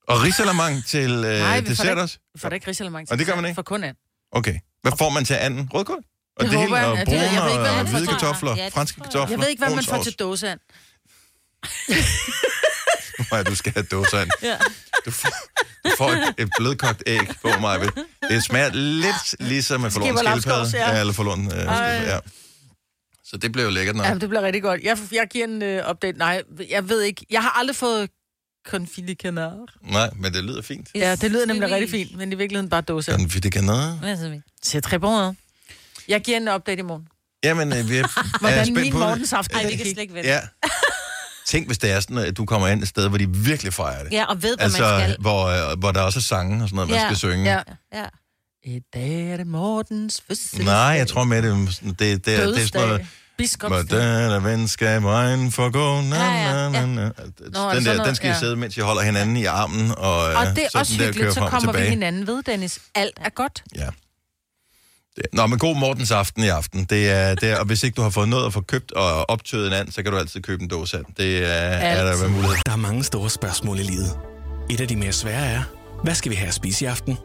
Og 0.07 0.23
risalamang 0.23 0.85
til 0.85 1.11
øh, 1.11 1.39
Nej, 1.39 1.59
dessert 1.59 1.87
det 1.97 2.03
også? 2.03 2.17
Vi 2.33 2.39
får 2.39 2.49
da 2.49 2.55
ikke 2.55 2.67
risalemang 2.67 3.07
til 3.07 3.13
Og 3.13 3.17
det 3.19 3.27
gør 3.27 3.35
man 3.35 3.45
ikke? 3.45 3.55
For 3.55 3.61
kun 3.61 3.83
and. 3.83 3.95
Okay. 4.31 4.55
Hvad 4.81 4.91
får 4.97 5.09
man 5.09 5.25
til 5.25 5.33
anden? 5.33 5.69
Rødkål? 5.73 6.03
Og 6.39 6.43
Det 6.45 6.51
det, 6.51 6.59
hele, 6.59 6.75
jeg. 6.75 6.85
og 6.87 6.97
brune 7.05 7.19
jeg 7.21 7.41
ved 7.43 7.51
ikke, 7.51 7.59
hvad 7.59 7.69
og 7.71 7.77
man 7.77 7.85
får 7.87 7.91
hvide 7.97 8.05
til- 8.05 8.17
kartofler, 8.17 8.55
Ja, 8.55 8.67
franske 8.67 9.01
kartofler, 9.01 9.29
Jeg 9.29 9.39
ved 9.39 9.47
ikke, 9.47 9.63
hvad 9.65 9.75
man 9.75 9.83
får 9.83 10.03
til 10.03 10.13
dåseand. 10.13 10.59
Nej, 13.31 13.43
du 13.49 13.55
skal 13.55 13.73
have 13.73 13.85
dåsand. 13.91 14.29
Ja. 14.43 14.57
Du 15.05 15.11
får, 15.11 15.29
du 15.85 15.89
får 15.97 16.09
et, 16.09 16.33
et 16.37 16.49
blødkogt 16.57 17.03
æg 17.07 17.19
på 17.41 17.49
mig. 17.61 17.79
Det 18.29 18.43
smager 18.43 18.69
lidt 18.73 19.35
ligesom 19.39 19.85
en 19.85 19.91
forloren 19.91 20.17
Skipper 20.17 20.31
skildpadde. 20.31 20.71
Ja. 20.77 20.93
Ja, 20.93 20.99
eller 20.99 21.13
forloren 21.13 21.45
øh, 21.51 21.59
ja. 22.07 22.19
Så 23.25 23.37
det 23.37 23.51
bliver 23.51 23.65
jo 23.65 23.71
lækkert 23.71 23.95
nok. 23.95 24.05
Ja, 24.05 24.13
det 24.13 24.29
bliver 24.29 24.41
rigtig 24.41 24.61
godt. 24.61 24.81
Jeg, 24.83 24.97
jeg 25.11 25.27
giver 25.31 25.45
en 25.45 25.79
uh, 25.83 25.89
update. 25.91 26.17
Nej, 26.17 26.41
jeg 26.69 26.89
ved 26.89 27.01
ikke. 27.01 27.25
Jeg 27.29 27.41
har 27.41 27.49
aldrig 27.59 27.75
fået 27.75 28.09
confit 28.67 29.07
de 29.07 29.13
canard. 29.13 29.69
Nej, 29.81 30.09
men 30.15 30.33
det 30.33 30.43
lyder 30.43 30.61
fint. 30.61 30.87
Ja, 30.95 31.15
det 31.15 31.31
lyder 31.31 31.45
nemlig 31.45 31.71
rigtig 31.71 31.89
fint, 31.89 32.17
men 32.17 32.31
i 32.31 32.35
virkeligheden 32.35 32.69
bare 32.69 32.81
dåse. 32.81 33.11
Så 33.11 34.29
vi? 34.29 34.41
C'est 34.65 34.81
très 34.89 34.97
bon, 34.97 35.23
hein? 35.23 35.37
Jeg 36.07 36.21
giver 36.21 36.37
en 36.37 36.47
update 36.49 36.79
i 36.79 36.83
morgen. 36.83 37.07
Jamen, 37.43 37.73
øh, 37.73 37.89
vi 37.89 37.97
er, 37.97 38.03
er 38.07 38.39
Hvordan 38.39 38.65
spændt 38.65 38.81
min 38.81 38.91
på 38.91 38.99
det. 38.99 39.05
morgens 39.07 39.33
aften 39.33 39.55
Ej, 39.57 39.61
den 39.61 39.71
vi 39.71 39.75
kan 39.77 39.85
slet 39.85 39.97
ikke 40.01 40.13
vente. 40.13 40.29
Ja. 40.29 40.39
Tænk, 41.47 41.67
hvis 41.67 41.77
det 41.77 41.91
er 41.91 41.99
sådan, 41.99 42.17
at 42.17 42.37
du 42.37 42.45
kommer 42.45 42.67
ind 42.67 42.81
et 42.83 42.87
sted, 42.89 43.07
hvor 43.09 43.17
de 43.17 43.29
virkelig 43.29 43.73
fejrer 43.73 44.03
det. 44.03 44.11
Ja, 44.13 44.25
og 44.25 44.35
ved, 44.43 44.57
hvad 44.57 44.57
man 44.57 44.63
Altså, 44.63 44.99
skal. 44.99 45.15
hvor, 45.19 45.45
øh, 45.71 45.79
hvor 45.79 45.91
der 45.91 46.01
også 46.01 46.19
er 46.19 46.21
sange 46.21 46.63
og 46.63 46.69
sådan 46.69 46.75
noget, 46.75 46.89
man 46.89 46.99
Ja. 46.99 47.05
skal 47.07 47.17
synge. 47.17 47.43
Ja. 47.51 47.61
Ja. 47.93 48.05
I 48.63 48.79
dag 48.93 49.31
er 49.31 49.37
det 49.37 49.47
Mortens 49.47 50.21
fødselsdag. 50.27 50.65
Nej, 50.65 50.73
jeg 50.75 51.07
tror 51.07 51.23
med, 51.23 51.41
det, 51.41 51.51
er 51.51 51.55
det, 51.55 51.99
det, 51.99 51.99
det, 51.99 52.25
det 52.25 52.35
er 52.35 52.65
sådan 52.67 52.87
noget... 52.87 53.07
Biskopsdag. 53.37 53.83
Hvordan 53.83 54.31
er 54.31 54.39
venskab 54.39 55.03
egen 55.03 55.51
for 55.51 55.69
gå? 55.69 56.01
Na, 56.01 56.15
Ja, 56.15 56.31
ja, 56.33 56.69
na, 56.69 56.79
ja. 56.79 56.85
na, 56.85 56.93
na. 56.95 57.01
er 57.01 57.73
Den, 57.73 57.85
der, 57.85 58.03
den 58.03 58.15
skal 58.15 58.27
I 58.29 58.33
Ja. 58.33 58.39
sidde, 58.39 58.55
mens 58.55 58.77
I 58.77 58.79
holder 58.79 59.01
hinanden 59.01 59.37
i 59.37 59.45
armen. 59.45 59.91
Og, 59.97 60.15
Og 60.23 60.31
øh, 60.47 60.55
det 60.55 60.63
er 60.65 60.69
så 60.71 60.77
også 60.79 60.93
hyggeligt, 60.93 61.33
så 61.33 61.39
kommer 61.49 61.71
vi 61.71 61.79
hinanden 61.79 62.27
ved, 62.27 62.43
Dennis. 62.43 62.79
Alt 62.95 63.17
er 63.21 63.29
godt. 63.29 63.63
Ja. 63.75 63.87
Nå, 65.33 65.47
men 65.47 65.59
god 65.59 65.75
Mortens 65.75 66.11
aften 66.11 66.43
i 66.43 66.47
aften. 66.47 66.83
Det 66.83 67.11
er, 67.11 67.35
det 67.35 67.49
er, 67.49 67.59
og 67.59 67.65
hvis 67.65 67.83
ikke 67.83 67.95
du 67.95 68.01
har 68.01 68.09
fået 68.09 68.29
noget 68.29 68.45
at 68.45 68.53
få 68.53 68.61
købt 68.61 68.91
og 68.91 69.29
optøet 69.29 69.67
en 69.67 69.73
and, 69.73 69.91
så 69.91 70.03
kan 70.03 70.11
du 70.11 70.17
altid 70.17 70.41
købe 70.41 70.63
en 70.63 70.69
dåse 70.69 70.97
and. 70.97 71.05
Det 71.17 71.37
er, 71.37 71.47
er 71.47 72.11
der 72.11 72.17
med 72.21 72.29
mulighed. 72.29 72.55
Der 72.65 72.71
er 72.71 72.75
mange 72.75 73.03
store 73.03 73.29
spørgsmål 73.29 73.79
i 73.79 73.83
livet. 73.83 74.19
Et 74.69 74.81
af 74.81 74.87
de 74.87 74.95
mere 74.95 75.11
svære 75.11 75.45
er, 75.45 75.61
hvad 76.03 76.15
skal 76.15 76.31
vi 76.31 76.35
have 76.35 76.47
at 76.47 76.53
spise 76.53 76.85
i 76.85 76.87
aften? 76.87 77.17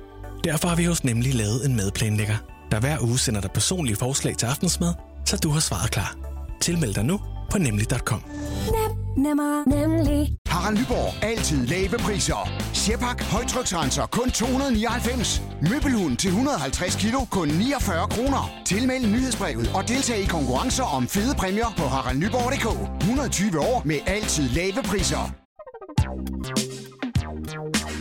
Derfor 0.44 0.68
har 0.68 0.76
vi 0.76 0.84
hos 0.84 1.04
Nemlig 1.04 1.34
lavet 1.34 1.66
en 1.66 1.76
madplanlægger, 1.76 2.36
der 2.70 2.80
hver 2.80 2.96
uge 3.00 3.18
sender 3.18 3.40
dig 3.40 3.50
personlige 3.50 3.96
forslag 3.96 4.36
til 4.36 4.46
aftensmad, 4.46 4.94
så 5.26 5.36
du 5.36 5.50
har 5.50 5.60
svaret 5.60 5.90
klar. 5.90 6.16
Tilmeld 6.60 6.94
dig 6.94 7.04
nu 7.04 7.20
på 7.52 7.58
nemlig.com. 7.58 8.22
Nemmer, 9.16 9.68
nemlig. 9.68 10.36
Harald 10.46 10.78
Nyborg. 10.78 11.24
Altid 11.24 11.66
lave 11.66 11.98
priser. 11.98 12.48
Sjehpak. 12.74 13.22
Højtryksrenser. 13.22 14.06
Kun 14.06 14.30
299. 14.30 15.42
Møbelhund 15.70 16.16
til 16.16 16.28
150 16.28 16.96
kilo. 16.96 17.18
Kun 17.30 17.48
49 17.48 18.08
kroner. 18.08 18.50
Tilmeld 18.64 19.06
nyhedsbrevet 19.06 19.70
og 19.74 19.88
deltag 19.88 20.18
i 20.18 20.24
konkurrencer 20.24 20.84
om 20.84 21.08
fede 21.08 21.34
præmier 21.34 21.74
på 21.76 21.82
haraldnyborg.dk. 21.82 22.66
120 23.02 23.60
år 23.60 23.82
med 23.84 23.98
altid 24.06 24.48
lave 24.48 24.82
priser. 24.84 25.34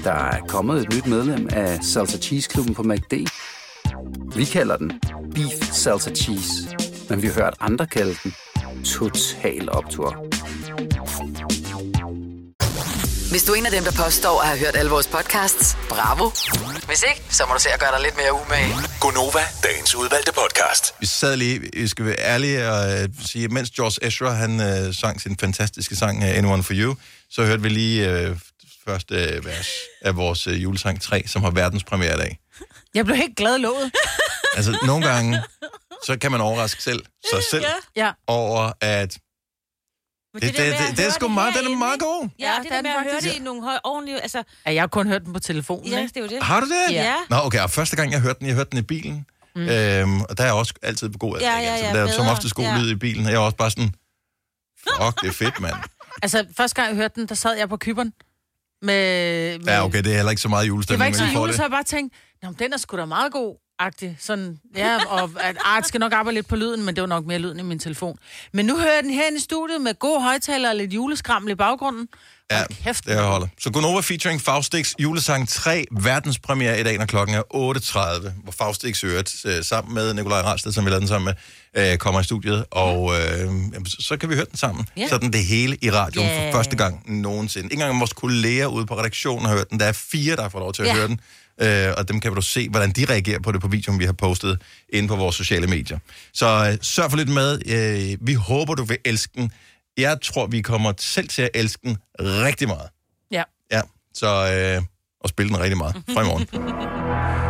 Der 0.03 0.11
er 0.33 0.39
kommet 0.47 0.81
et 0.81 0.93
nyt 0.95 1.07
medlem 1.07 1.47
af 1.51 1.83
Salsa 1.83 2.17
Cheese 2.17 2.49
Klubben 2.49 2.73
på 2.73 2.83
MACD. 2.83 3.13
Vi 4.35 4.45
kalder 4.45 4.77
den 4.77 4.91
Beef 5.35 5.71
Salsa 5.71 6.11
Cheese, 6.11 6.77
men 7.09 7.21
vi 7.21 7.27
har 7.27 7.33
hørt 7.33 7.55
andre 7.59 7.87
kalde 7.87 8.15
den 8.23 8.33
Total 8.85 9.69
Optor. 9.69 10.09
Hvis 13.31 13.43
du 13.43 13.51
er 13.51 13.55
en 13.55 13.65
af 13.65 13.71
dem, 13.71 13.83
der 13.83 13.91
påstår 14.05 14.41
at 14.41 14.47
have 14.47 14.59
hørt 14.59 14.75
alle 14.75 14.91
vores 14.91 15.07
podcasts, 15.07 15.77
bravo. 15.89 16.29
Hvis 16.87 17.03
ikke, 17.09 17.21
så 17.29 17.45
må 17.47 17.53
du 17.53 17.59
se 17.59 17.69
at 17.69 17.79
gøre 17.79 17.91
dig 17.91 18.01
lidt 18.01 18.17
mere 18.17 18.33
umage. 18.33 18.73
Gonova, 18.99 19.39
dagens 19.63 19.95
udvalgte 19.95 20.31
podcast. 20.33 20.93
Vi 20.99 21.05
sad 21.05 21.35
lige, 21.37 21.59
vi 21.73 21.87
skal 21.87 22.05
være 22.05 22.19
ærlige 22.19 22.69
og 22.71 23.01
øh, 23.01 23.09
sige, 23.25 23.47
mens 23.47 23.69
George 23.71 24.07
Ezra, 24.07 24.33
han 24.33 24.61
øh, 24.61 24.93
sang 24.93 25.21
sin 25.21 25.37
fantastiske 25.37 25.95
sang 25.95 26.17
uh, 26.17 26.29
Anyone 26.29 26.63
For 26.63 26.73
You, 26.75 26.95
så 27.29 27.45
hørte 27.45 27.61
vi 27.61 27.69
lige 27.69 28.09
øh, 28.09 28.37
første 28.87 29.15
øh, 29.15 29.45
vers 29.45 29.69
af 30.01 30.15
vores 30.15 30.47
øh, 30.47 30.63
julesang 30.63 31.01
3, 31.01 31.23
som 31.27 31.43
har 31.43 31.51
verdenspremiere 31.51 32.15
i 32.15 32.17
dag. 32.17 32.39
Jeg 32.93 33.05
blev 33.05 33.17
helt 33.17 33.37
glad 33.37 33.55
i 33.57 33.61
låget. 33.61 33.91
Altså, 34.55 34.77
nogle 34.85 35.07
gange, 35.07 35.41
så 36.03 36.17
kan 36.21 36.31
man 36.31 36.41
overraske 36.41 36.83
selv, 36.83 37.05
sig 37.31 37.43
selv, 37.51 37.65
Ja. 37.95 38.11
over 38.27 38.71
at 38.81 39.17
Men 40.33 40.41
Det, 40.41 40.49
det, 40.49 40.57
der 40.57 40.63
det, 40.65 40.73
at 40.73 40.89
det, 40.89 40.97
det 40.97 41.05
er 41.05 41.11
sgu 41.11 41.25
det 41.25 41.33
meget, 41.33 41.53
den 41.63 41.73
er 41.73 41.77
meget 41.77 41.99
god. 41.99 42.29
Ja, 42.39 42.45
Ja, 42.49 42.55
det 42.55 42.63
det 42.63 42.71
der 42.71 42.77
er 42.77 42.81
med 42.81 42.91
at 42.91 43.03
høre 43.03 43.21
det 43.21 43.33
i 43.35 43.39
nogle 43.39 43.61
høj, 43.63 43.77
ordentlige... 43.83 44.21
Altså, 44.21 44.43
Ja, 44.65 44.73
jeg 44.73 44.81
har 44.81 44.87
kun 44.87 45.07
hørt 45.07 45.21
den 45.25 45.33
på 45.33 45.39
telefonen, 45.39 45.87
ja, 45.91 45.97
ikke? 45.99 46.07
det 46.07 46.17
er 46.17 46.21
jo 46.21 46.27
det. 46.27 46.43
Har 46.43 46.59
du 46.59 46.65
det? 46.65 46.93
Ja. 46.95 47.15
Nå, 47.29 47.35
okay, 47.43 47.59
og 47.61 47.69
første 47.69 47.95
gang 47.95 48.11
jeg 48.11 48.21
hørte 48.21 48.39
den, 48.39 48.47
jeg 48.47 48.55
hørte 48.55 48.69
den 48.69 48.79
i 48.79 48.81
bilen. 48.81 49.25
Mm. 49.55 49.61
Øhm, 49.69 50.21
og 50.21 50.37
der 50.37 50.43
er 50.43 50.51
også 50.51 50.73
altid 50.81 51.09
god 51.13 51.37
Ja, 51.39 51.57
ja, 51.57 51.75
ja, 51.75 51.93
Der 51.93 52.07
er 52.07 52.11
som 52.11 52.27
oftest 52.27 52.55
god 52.55 52.65
Ja. 52.65 52.77
lyd 52.77 52.91
i 52.91 52.95
bilen, 52.95 53.25
og 53.25 53.31
jeg 53.31 53.37
er 53.37 53.41
også 53.41 53.57
bare 53.57 53.71
sådan, 53.71 53.93
fuck, 54.79 55.21
det 55.21 55.27
er 55.29 55.33
fedt, 55.33 55.59
mand. 55.59 55.75
Altså, 56.23 56.45
første 56.57 56.75
gang 56.75 56.87
jeg 56.87 56.95
hørte 56.95 57.21
den, 57.21 57.27
der 57.29 57.35
sad 57.35 57.53
jeg 57.57 57.69
på 57.69 57.77
kyberen. 57.77 58.13
Med, 58.81 59.57
med 59.59 59.67
Ja, 59.67 59.85
okay, 59.85 60.03
det 60.03 60.11
er 60.11 60.15
heller 60.15 60.29
ikke 60.29 60.41
så 60.41 60.49
meget 60.49 60.63
Det 60.63 60.71
var 60.71 60.75
julestemning, 60.75 61.07
ikke 61.07 61.17
så 61.17 61.25
jule, 61.25 61.47
det. 61.47 61.55
så 61.55 61.63
jeg 61.63 61.71
bare 61.71 61.83
tænkte, 61.83 62.17
Nå, 62.43 62.53
den 62.59 62.73
er 62.73 62.77
sgu 62.77 62.97
da 62.97 63.05
meget 63.05 63.31
god. 63.31 63.55
Agtig. 63.85 64.17
Sådan, 64.19 64.59
ja, 64.75 65.05
og 65.07 65.29
at 65.39 65.55
Art 65.65 65.87
skal 65.87 65.99
nok 65.99 66.13
arbejde 66.13 66.35
lidt 66.35 66.47
på 66.47 66.55
lyden, 66.55 66.85
men 66.85 66.95
det 66.95 67.01
var 67.01 67.07
nok 67.07 67.25
mere 67.25 67.39
lyden 67.39 67.59
i 67.59 67.63
min 67.63 67.79
telefon. 67.79 68.17
Men 68.53 68.65
nu 68.65 68.77
hører 68.77 68.93
jeg 68.93 69.03
den 69.03 69.13
her 69.13 69.23
i 69.37 69.39
studiet 69.39 69.81
med 69.81 69.99
gode 69.99 70.21
højtaler 70.21 70.69
og 70.69 70.75
lidt 70.75 70.93
juleskraml 70.93 71.51
i 71.51 71.55
baggrunden. 71.55 72.07
Ja, 72.51 72.63
kæft, 72.83 73.05
det 73.05 73.17
holder. 73.19 73.47
Så 73.59 73.71
Gunova 73.71 74.01
featuring 74.01 74.41
Faustix 74.41 74.93
julesang 74.99 75.49
3, 75.49 75.85
verdenspremiere 75.91 76.79
i 76.79 76.83
dag, 76.83 76.97
når 76.97 77.05
klokken 77.05 77.35
er 77.35 77.41
8.30, 77.41 78.29
hvor 78.43 78.51
Faustix 78.51 79.03
øvrigt 79.03 79.35
øh, 79.45 79.63
sammen 79.63 79.93
med 79.93 80.13
Nikolaj 80.13 80.41
Ralsted, 80.41 80.71
som 80.71 80.85
vi 80.85 80.89
lavede 80.89 80.99
den 81.01 81.07
sammen 81.07 81.33
med, 81.75 81.91
øh, 81.91 81.97
kommer 81.97 82.21
i 82.21 82.23
studiet, 82.23 82.65
og 82.71 83.11
øh, 83.13 83.51
så, 83.99 84.17
kan 84.17 84.29
vi 84.29 84.35
høre 84.35 84.45
den 84.45 84.57
sammen. 84.57 84.87
Ja. 84.97 85.07
Sådan 85.07 85.33
det 85.33 85.45
hele 85.45 85.77
i 85.81 85.91
radioen 85.91 86.27
Ja. 86.27 86.47
for 86.47 86.57
første 86.57 86.75
gang 86.75 87.03
nogensinde. 87.21 87.65
Ikke 87.65 87.73
engang 87.83 87.99
vores 87.99 88.13
kolleger 88.13 88.67
ude 88.67 88.85
på 88.85 88.97
redaktionen 88.99 89.45
har 89.45 89.55
hørt 89.55 89.69
den. 89.69 89.79
Der 89.79 89.85
er 89.85 89.91
fire, 89.91 90.35
der 90.35 90.41
har 90.41 90.49
fået 90.49 90.61
lov 90.61 90.73
til 90.73 90.81
at 90.81 90.87
Ja. 90.87 90.93
høre 90.95 91.07
den. 91.07 91.19
Øh, 91.61 91.93
og 91.97 92.07
dem 92.07 92.19
kan 92.19 92.33
du 92.33 92.41
se, 92.41 92.69
hvordan 92.69 92.91
de 92.91 93.05
reagerer 93.05 93.39
på 93.39 93.51
det 93.51 93.61
på 93.61 93.67
videoen, 93.67 93.99
vi 93.99 94.05
har 94.05 94.13
postet 94.13 94.61
inde 94.89 95.07
på 95.07 95.15
vores 95.15 95.35
sociale 95.35 95.67
medier. 95.67 95.99
Så 96.33 96.69
øh, 96.71 96.77
sørg 96.81 97.09
for 97.09 97.17
lidt 97.17 97.29
med. 97.29 97.59
Øh, 97.65 98.27
vi 98.27 98.33
håber, 98.33 98.75
du 98.75 98.83
vil 98.83 98.97
elske 99.05 99.31
den. 99.35 99.51
Jeg 99.97 100.17
tror, 100.21 100.47
vi 100.47 100.61
kommer 100.61 100.93
selv 100.97 101.27
til 101.27 101.41
at 101.41 101.49
elske 101.53 101.79
den 101.83 101.97
rigtig 102.19 102.67
meget. 102.67 102.89
Ja. 103.31 103.43
Ja, 103.71 103.81
så 104.13 104.27
øh, 104.27 104.83
og 105.21 105.29
spille 105.29 105.49
den 105.49 105.59
rigtig 105.59 105.77
meget 105.77 105.95
fra 106.13 106.21
i 106.21 106.25
morgen. 106.25 106.47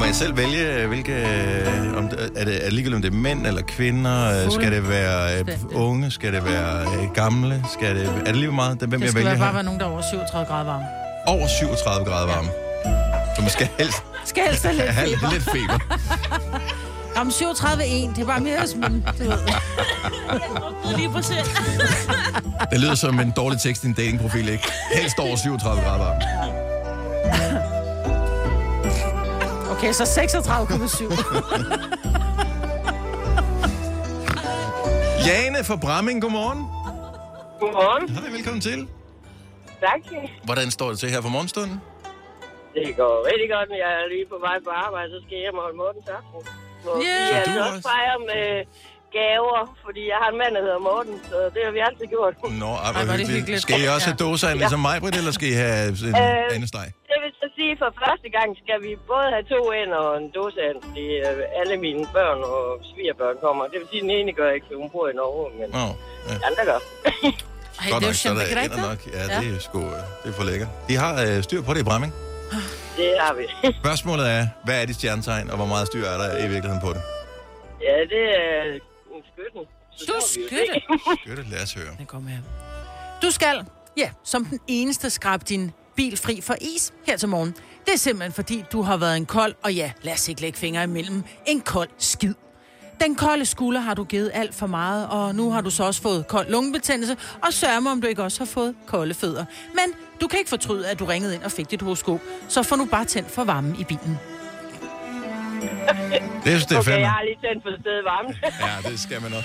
Må 0.00 0.04
jeg 0.06 0.14
selv 0.14 0.36
vælge, 0.36 0.86
hvilke... 0.86 1.12
øh, 1.12 1.96
Om 1.96 2.08
det, 2.08 2.30
er, 2.36 2.44
det, 2.44 2.56
er 2.56 2.64
det 2.64 2.72
ligegyldigt, 2.72 2.94
om 2.96 3.02
det 3.02 3.12
er 3.12 3.16
mænd 3.16 3.46
eller 3.46 3.62
kvinder? 3.62 4.44
Øh, 4.44 4.50
Skal 4.52 4.72
det 4.72 4.88
være 4.88 5.38
øh, 5.40 5.46
unge? 5.74 6.10
Skal 6.10 6.32
det 6.32 6.44
være 6.44 6.80
øh, 6.82 7.14
gamle? 7.14 7.64
Skal 7.72 7.96
det, 7.96 8.06
er 8.20 8.24
det 8.24 8.36
lige 8.36 8.52
meget? 8.52 8.78
Hvem 8.78 8.90
Det 8.90 9.00
jeg 9.00 9.08
skal 9.10 9.24
vælger 9.24 9.38
bare 9.38 9.46
her? 9.46 9.52
være 9.54 9.62
nogen, 9.62 9.80
der 9.80 9.86
er 9.86 9.90
over 9.90 10.02
37 10.10 10.46
grader 10.46 10.64
varme. 10.64 10.84
Over 11.26 11.46
37 11.46 12.04
grader 12.04 12.26
varme. 12.26 12.48
Så 13.36 13.42
man 13.42 13.50
skal 13.50 13.68
helst 13.78 14.02
Skal 14.24 14.42
helst 14.46 14.62
have 14.62 14.76
lidt 14.76 14.88
have 14.98 15.08
feber. 15.08 15.30
lidt 15.32 15.42
feber. 15.44 15.78
Om 17.20 17.30
37 17.30 17.86
1, 17.86 18.10
det 18.16 18.22
er 18.22 18.26
bare 18.26 18.40
mere 18.40 18.60
ved. 18.60 18.92
Lige 20.96 21.10
præcis. 21.10 21.36
Det 22.72 22.80
lyder 22.80 22.94
som 22.94 23.20
en 23.20 23.30
dårlig 23.36 23.60
tekst 23.60 23.84
i 23.84 23.86
en 23.86 23.92
datingprofil, 23.92 24.48
ikke? 24.48 24.68
Helst 24.94 25.18
over 25.18 25.36
37 25.36 25.82
grader 25.82 25.98
varme. 26.04 26.20
Okay, 29.80 29.92
så 29.92 30.04
36,7. 30.04 30.20
Jane 35.28 35.58
fra 35.68 35.76
Bramming, 35.84 36.18
godmorgen. 36.24 36.60
Godmorgen. 37.60 38.04
Hej, 38.16 38.30
velkommen 38.36 38.60
til. 38.60 38.78
Tak. 39.86 40.00
Hvordan 40.48 40.70
står 40.70 40.88
det 40.92 40.98
til 41.02 41.08
her 41.14 41.20
for 41.26 41.28
morgenstunden? 41.36 41.76
Det 42.74 42.96
går 43.00 43.14
rigtig 43.30 43.48
godt, 43.54 43.66
men 43.72 43.78
jeg 43.84 43.90
er 44.00 44.04
lige 44.14 44.26
på 44.34 44.38
vej 44.46 44.56
på 44.66 44.70
arbejde, 44.86 45.08
så 45.14 45.18
skal 45.24 45.34
jeg 45.36 45.42
hjem 45.46 45.56
og 45.60 45.62
holde 45.66 45.78
Mortens 45.82 46.08
aften. 46.18 46.40
Så 46.84 46.90
Ja. 47.06 47.16
vi 47.22 47.28
Så 47.28 47.34
du 47.34 47.38
altså 47.38 47.60
også? 47.60 47.70
også 47.76 47.82
fejre 47.92 48.16
med 48.30 48.46
gaver, 49.18 49.60
fordi 49.84 50.02
jeg 50.12 50.18
har 50.22 50.28
en 50.34 50.38
mand, 50.42 50.52
der 50.56 50.62
hedder 50.66 50.80
Morten, 50.90 51.14
så 51.30 51.36
det 51.54 51.60
har 51.66 51.72
vi 51.76 51.80
altid 51.88 52.06
gjort. 52.14 52.34
Nå, 52.64 52.70
ej, 52.86 52.90
hvor 52.92 53.16
hyggeligt. 53.36 53.62
Skal 53.66 53.76
I 53.84 53.86
også 53.94 54.06
have 54.10 54.18
dåser 54.26 54.46
ind, 54.52 54.58
ligesom 54.64 54.80
mig, 54.88 54.96
Britt, 55.02 55.16
eller 55.20 55.32
skal 55.38 55.48
I 55.54 55.56
have 55.64 55.88
en 56.08 56.14
Øh, 56.22 56.56
andesteg? 56.58 56.86
Sige, 57.60 57.76
for 57.82 57.90
første 58.04 58.28
gang 58.36 58.48
skal 58.62 58.78
vi 58.86 58.90
både 59.12 59.28
have 59.34 59.46
to 59.54 59.60
ind 59.80 59.90
og 60.02 60.08
en 60.20 60.26
dåse 60.38 60.58
ind, 60.68 60.78
fordi 60.86 61.06
øh, 61.28 61.60
alle 61.60 61.74
mine 61.84 62.02
børn 62.16 62.38
og 62.54 62.62
svigerbørn 62.90 63.36
kommer. 63.44 63.62
Det 63.72 63.76
vil 63.80 63.88
sige, 63.92 64.02
at 64.02 64.06
den 64.06 64.10
ene 64.18 64.32
gør 64.40 64.50
ikke, 64.56 64.66
for 64.68 64.74
hun 64.82 64.90
bor 64.94 65.06
i 65.12 65.14
Norge, 65.20 65.44
men 65.60 65.68
Nå, 65.78 65.86
ja. 66.28 66.34
de 66.40 66.44
andre 66.48 66.62
gør. 66.70 66.80
Ej, 67.80 67.90
Godt 67.92 68.02
det 68.02 68.08
er 68.08 68.08
nok, 68.08 68.08
jo 68.08 68.12
så 68.24 68.28
er 68.62 68.68
der 68.74 68.80
nok. 68.90 69.00
Ja, 69.16 69.22
det 69.40 69.46
er 69.56 69.58
sgu, 69.68 69.78
øh, 69.78 70.02
det 70.22 70.28
er 70.32 70.36
for 70.40 70.44
lækker. 70.50 70.68
De 70.88 70.94
har 71.02 71.12
øh, 71.26 71.42
styr 71.46 71.60
på 71.68 71.70
det 71.74 71.80
i 71.84 71.86
Bramming. 71.90 72.12
Det 72.98 73.08
har 73.24 73.32
vi. 73.38 73.44
Spørgsmålet 73.84 74.26
er, 74.36 74.42
hvad 74.64 74.76
er 74.82 74.86
dit 74.90 74.96
stjernetegn, 75.00 75.50
og 75.50 75.56
hvor 75.60 75.66
meget 75.74 75.86
styr 75.86 76.04
er 76.12 76.18
der 76.22 76.28
i 76.44 76.48
virkeligheden 76.54 76.82
på 76.86 76.90
det? 76.96 77.02
ja, 77.86 77.96
det 78.14 78.24
er 78.42 78.54
en 79.14 79.22
skytten. 79.32 79.62
Så 79.96 80.04
Du 80.08 80.12
jo 80.14 80.20
skytte. 80.20 81.36
det, 81.42 81.50
lad 81.54 81.62
os 81.62 81.72
høre. 81.74 81.92
Den 81.98 82.06
kommer 82.06 82.30
her. 82.30 82.42
Du 83.22 83.30
skal, 83.30 83.56
ja, 83.96 84.10
som 84.24 84.44
den 84.44 84.60
eneste 84.68 85.10
skrabe 85.10 85.44
din 85.48 85.72
bil 86.00 86.16
fri 86.16 86.40
for 86.40 86.54
is 86.60 86.92
her 87.06 87.16
til 87.16 87.28
morgen. 87.28 87.54
Det 87.86 87.94
er 87.94 87.98
simpelthen 87.98 88.32
fordi, 88.32 88.64
du 88.72 88.82
har 88.82 88.96
været 88.96 89.16
en 89.16 89.26
kold, 89.26 89.54
og 89.62 89.74
ja, 89.74 89.92
lad 90.02 90.12
os 90.12 90.28
ikke 90.28 90.40
lægge 90.40 90.58
fingre 90.58 90.84
imellem, 90.84 91.24
en 91.46 91.60
kold 91.60 91.88
skid. 91.98 92.34
Den 93.00 93.14
kolde 93.14 93.46
skulder 93.46 93.80
har 93.80 93.94
du 93.94 94.04
givet 94.04 94.30
alt 94.34 94.54
for 94.54 94.66
meget, 94.66 95.08
og 95.08 95.34
nu 95.34 95.50
har 95.50 95.60
du 95.60 95.70
så 95.70 95.84
også 95.84 96.02
fået 96.02 96.26
kold 96.26 96.50
lungebetændelse, 96.50 97.16
og 97.42 97.52
sørg 97.52 97.82
mig, 97.82 97.92
om 97.92 98.00
du 98.00 98.06
ikke 98.06 98.22
også 98.22 98.40
har 98.40 98.46
fået 98.46 98.74
kolde 98.86 99.14
fødder. 99.14 99.44
Men 99.74 99.94
du 100.20 100.26
kan 100.28 100.38
ikke 100.38 100.48
fortryde, 100.48 100.88
at 100.88 100.98
du 100.98 101.04
ringede 101.04 101.34
ind 101.34 101.42
og 101.42 101.52
fik 101.52 101.70
dit 101.70 101.82
horoskop, 101.82 102.20
så 102.48 102.62
får 102.62 102.76
nu 102.76 102.84
bare 102.84 103.04
tændt 103.04 103.30
for 103.30 103.44
varmen 103.44 103.76
i 103.80 103.84
bilen. 103.84 104.18
Det 106.44 106.52
synes 106.52 106.66
det 106.66 106.74
er 106.76 106.80
Okay, 106.80 107.00
jeg 107.00 107.10
har 107.10 107.22
lige 107.22 107.38
tændt 107.42 107.62
for 107.62 107.80
stedet 107.80 108.04
varmt. 108.04 108.36
Ja, 108.60 108.90
det 108.90 109.00
skal 109.00 109.22
man 109.22 109.30
nok. 109.30 109.44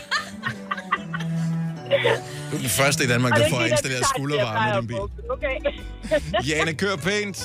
Du 2.51 2.55
er 2.55 2.59
den 2.59 2.69
første 2.69 3.03
i 3.03 3.07
Danmark, 3.07 3.31
der 3.37 3.45
er 3.45 3.49
får 3.49 3.61
installeret 3.61 4.05
skuldervarme 4.05 4.69
i 4.69 4.81
din 4.81 4.87
bil. 4.87 4.97
Okay, 5.29 5.55
Jane, 6.49 6.73
kør 6.73 6.95
pænt. 6.95 7.37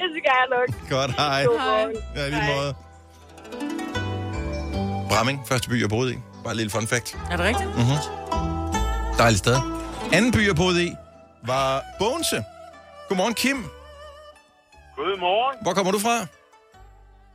det 0.00 0.08
skal 0.16 0.32
jeg 0.38 0.46
nok. 0.50 0.90
Godt, 0.90 1.10
hej. 1.16 1.44
Godmorgen. 1.44 1.96
Ja, 2.16 2.26
i 2.26 2.30
lige 2.30 2.40
Hej. 2.42 2.54
måde. 2.56 2.74
Bramming, 5.08 5.40
første 5.48 5.68
by, 5.68 5.80
jeg 5.80 5.88
boede 5.88 6.12
i. 6.14 6.16
Bare 6.44 6.50
et 6.52 6.56
lille 6.56 6.70
fun 6.70 6.86
fact. 6.86 7.16
Er 7.30 7.36
det 7.36 7.46
rigtigt? 7.46 7.68
Dejligt 9.18 9.38
sted. 9.38 9.56
Anden 10.12 10.32
by, 10.32 10.46
jeg 10.46 10.56
boede 10.56 10.84
i, 10.84 10.92
var 11.46 11.82
Bogense. 11.98 12.44
Godmorgen, 13.08 13.34
Kim. 13.34 13.56
Godmorgen. 14.96 15.56
Hvor 15.62 15.72
kommer 15.72 15.92
du 15.92 15.98
fra? 15.98 16.16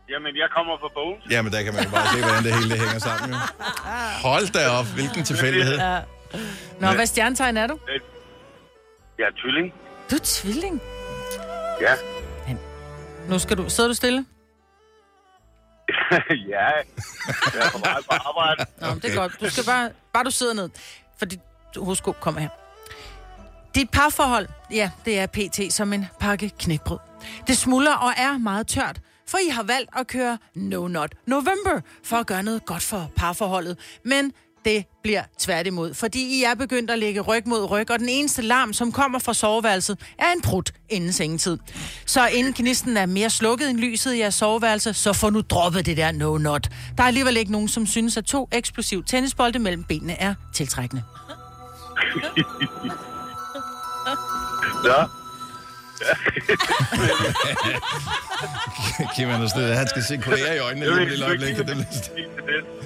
Jamen, 0.10 0.36
jeg 0.42 0.48
kommer 0.56 0.74
fra 0.82 0.90
Bogen. 0.98 1.20
Jamen, 1.32 1.52
der 1.54 1.62
kan 1.64 1.74
man 1.74 1.84
jo 1.84 1.90
bare 1.90 2.08
se, 2.14 2.20
hvordan 2.24 2.44
det 2.44 2.54
hele 2.56 2.70
det 2.70 2.80
hænger 2.80 3.00
sammen. 3.00 3.30
Jo. 3.30 3.38
Hold 4.30 4.48
da 4.54 4.70
op, 4.70 4.86
hvilken 4.86 5.24
tilfældighed. 5.24 5.78
Ja. 5.78 6.00
Nå, 6.80 6.92
hvad 6.92 7.06
stjernetegn 7.06 7.58
er 7.58 7.68
du? 7.68 7.80
Jeg 9.18 9.26
er 9.26 9.32
tvilling. 9.42 9.74
Du 10.12 10.16
er 10.16 10.20
tvilling. 10.24 10.82
Ja. 11.82 11.94
Nu 13.30 13.40
skal 13.40 13.58
du... 13.58 13.70
Sidder 13.70 13.88
du 13.88 13.94
stille? 13.94 14.26
ja. 16.54 16.68
Jeg 17.54 17.66
er 17.66 17.72
på 17.72 17.78
vej 17.78 18.02
på 18.10 18.16
arbejde. 18.16 18.66
Nå, 18.82 18.88
okay. 18.88 19.00
det 19.02 19.12
er 19.12 19.16
godt. 19.16 19.42
Du 19.42 19.50
skal 19.50 19.66
bare... 19.66 19.92
Bare 20.14 20.24
du 20.24 20.32
sidder 20.32 20.54
ned. 20.54 20.70
For 21.18 21.26
dit 21.26 21.40
horoskop 21.76 22.20
kommer 22.20 22.42
her. 22.42 22.50
Dit 23.76 23.90
parforhold, 23.90 24.48
ja, 24.72 24.92
det 25.06 25.20
er 25.20 25.26
pt. 25.28 25.74
som 25.74 25.94
en 25.94 26.06
pakke 26.20 26.52
knækbrød. 26.60 27.00
Det 27.48 27.58
smuldrer 27.58 27.96
og 27.96 28.12
er 28.18 28.38
meget 28.38 28.68
tørt, 28.68 29.00
for 29.28 29.38
I 29.38 29.50
har 29.50 29.64
valgt 29.64 29.90
at 29.98 30.08
køre 30.08 30.38
No 30.56 30.88
Not 30.88 31.16
November 31.26 31.82
for 32.04 32.18
at 32.18 32.28
gøre 32.28 32.44
noget 32.44 32.66
godt 32.66 32.84
for 32.84 33.12
parforholdet. 33.16 33.80
Men 34.04 34.34
det 34.68 34.86
bliver 35.04 35.24
tværtimod, 35.40 35.94
fordi 35.94 36.40
I 36.40 36.44
er 36.44 36.56
begyndt 36.56 36.92
at 36.92 37.00
lægge 37.00 37.22
ryg 37.22 37.44
mod 37.46 37.72
ryg, 37.72 37.92
og 37.92 38.00
den 38.00 38.10
eneste 38.10 38.42
larm, 38.42 38.74
som 38.74 38.92
kommer 38.92 39.20
fra 39.20 39.34
soveværelset, 39.34 40.00
er 40.20 40.32
en 40.36 40.42
prut 40.42 40.74
inden 40.90 41.14
sengetid. 41.14 41.58
Så 42.06 42.28
inden 42.28 42.54
knisten 42.54 42.98
er 42.98 43.06
mere 43.06 43.30
slukket 43.30 43.70
end 43.70 43.78
lyset 43.78 44.14
i 44.14 44.20
jeres 44.20 44.36
soveværelse, 44.36 44.94
så 44.94 45.14
får 45.14 45.30
nu 45.30 45.42
droppet 45.42 45.86
det 45.86 45.98
der 45.98 46.12
no 46.12 46.38
not. 46.38 46.70
Der 46.98 47.04
er 47.04 47.08
alligevel 47.08 47.38
ikke 47.38 47.52
nogen, 47.52 47.68
som 47.68 47.86
synes, 47.86 48.18
at 48.18 48.26
to 48.26 48.50
eksplosiv 48.52 49.04
tennisbolde 49.04 49.60
mellem 49.60 49.84
benene 49.84 50.22
er 50.22 50.34
tiltrækkende. 50.54 51.04
Ja. 54.86 55.27
Kim 59.16 59.30
er 59.30 59.48
sted. 59.48 59.74
Han 59.74 59.88
skal 59.88 60.04
se 60.04 60.18
kolleger 60.18 60.54
i 60.54 60.60
øjnene 60.60 60.86
lige 60.86 60.96
om 60.96 61.02
et 61.02 61.08
lille 61.10 61.26
øjeblik. 61.26 61.58
Det, 61.58 61.68
det, 61.68 61.88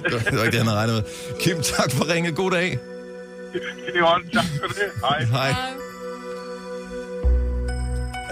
det 0.04 0.38
var 0.38 0.44
ikke 0.44 0.50
det, 0.50 0.54
han 0.54 0.66
havde 0.66 0.78
regnet 0.78 0.94
med. 0.94 1.02
Kim, 1.40 1.62
tak 1.62 1.90
for 1.92 2.12
ringet. 2.14 2.36
God 2.36 2.50
dag. 2.50 2.78
I 3.94 3.98
hånden. 4.00 4.30
Tak 4.30 4.44
for 4.60 4.66
det. 4.68 4.90
Hej. 5.00 5.24
Hej. 5.24 5.50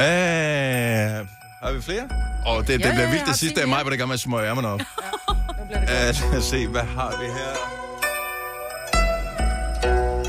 Øh, 0.01 1.27
har 1.63 1.73
vi 1.73 1.83
flere? 1.83 2.09
Og 2.47 2.67
det, 2.67 2.69
det 2.69 2.81
Ja, 2.87 2.91
bliver 2.91 3.03
ja, 3.05 3.11
vildt 3.11 3.27
det 3.27 3.37
sidste 3.37 3.61
af 3.61 3.69
mig, 3.69 3.81
hvor 3.83 3.91
det 3.91 3.99
gør 3.99 4.07
mig 4.07 4.15
at 4.15 4.21
smøge 4.21 4.49
ærmerne 4.49 4.69
op. 4.69 4.79
Nu 4.79 4.85
bliver 5.67 5.81
det 5.81 5.89
godt. 5.89 6.25
Uh, 6.25 6.31
lad 6.33 6.39
os 6.39 6.45
se, 6.55 6.67
hvad 6.67 6.83
har 6.83 7.17
vi 7.21 7.27
her? 7.27 7.55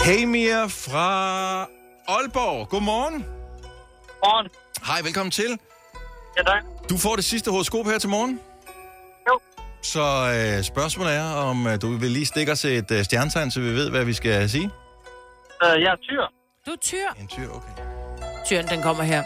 Hey 0.05 0.23
Mia 0.23 0.65
fra 0.65 1.07
Aalborg. 2.07 2.69
Godmorgen. 2.69 3.25
Morgen. 4.23 4.49
Hej, 4.85 5.01
velkommen 5.03 5.31
til. 5.31 5.59
Ja, 6.37 6.43
tak. 6.43 6.63
Du 6.89 6.97
får 6.97 7.15
det 7.15 7.25
sidste 7.25 7.51
horoskop 7.51 7.85
her 7.85 7.97
til 7.99 8.09
morgen. 8.09 8.39
Jo. 9.29 9.39
Så 9.81 10.01
øh, 10.57 10.63
spørgsmålet 10.63 11.13
er, 11.13 11.23
om 11.33 11.67
øh, 11.67 11.81
du 11.81 11.97
vil 11.97 12.11
lige 12.11 12.25
stikke 12.25 12.51
os 12.51 12.65
et 12.65 12.91
øh, 12.91 13.03
stjernetegn, 13.03 13.51
så 13.51 13.59
vi 13.59 13.73
ved, 13.73 13.89
hvad 13.89 14.05
vi 14.05 14.13
skal 14.13 14.49
sige. 14.49 14.69
Øh, 15.63 15.81
jeg 15.81 15.91
er 15.91 15.95
tyr. 15.95 16.21
Du 16.65 16.71
er 16.71 16.75
tyr. 16.81 17.07
En 17.21 17.27
tyr, 17.27 17.49
okay. 17.49 17.83
Tyren, 18.45 18.67
den 18.67 18.81
kommer 18.81 19.03
her. 19.03 19.23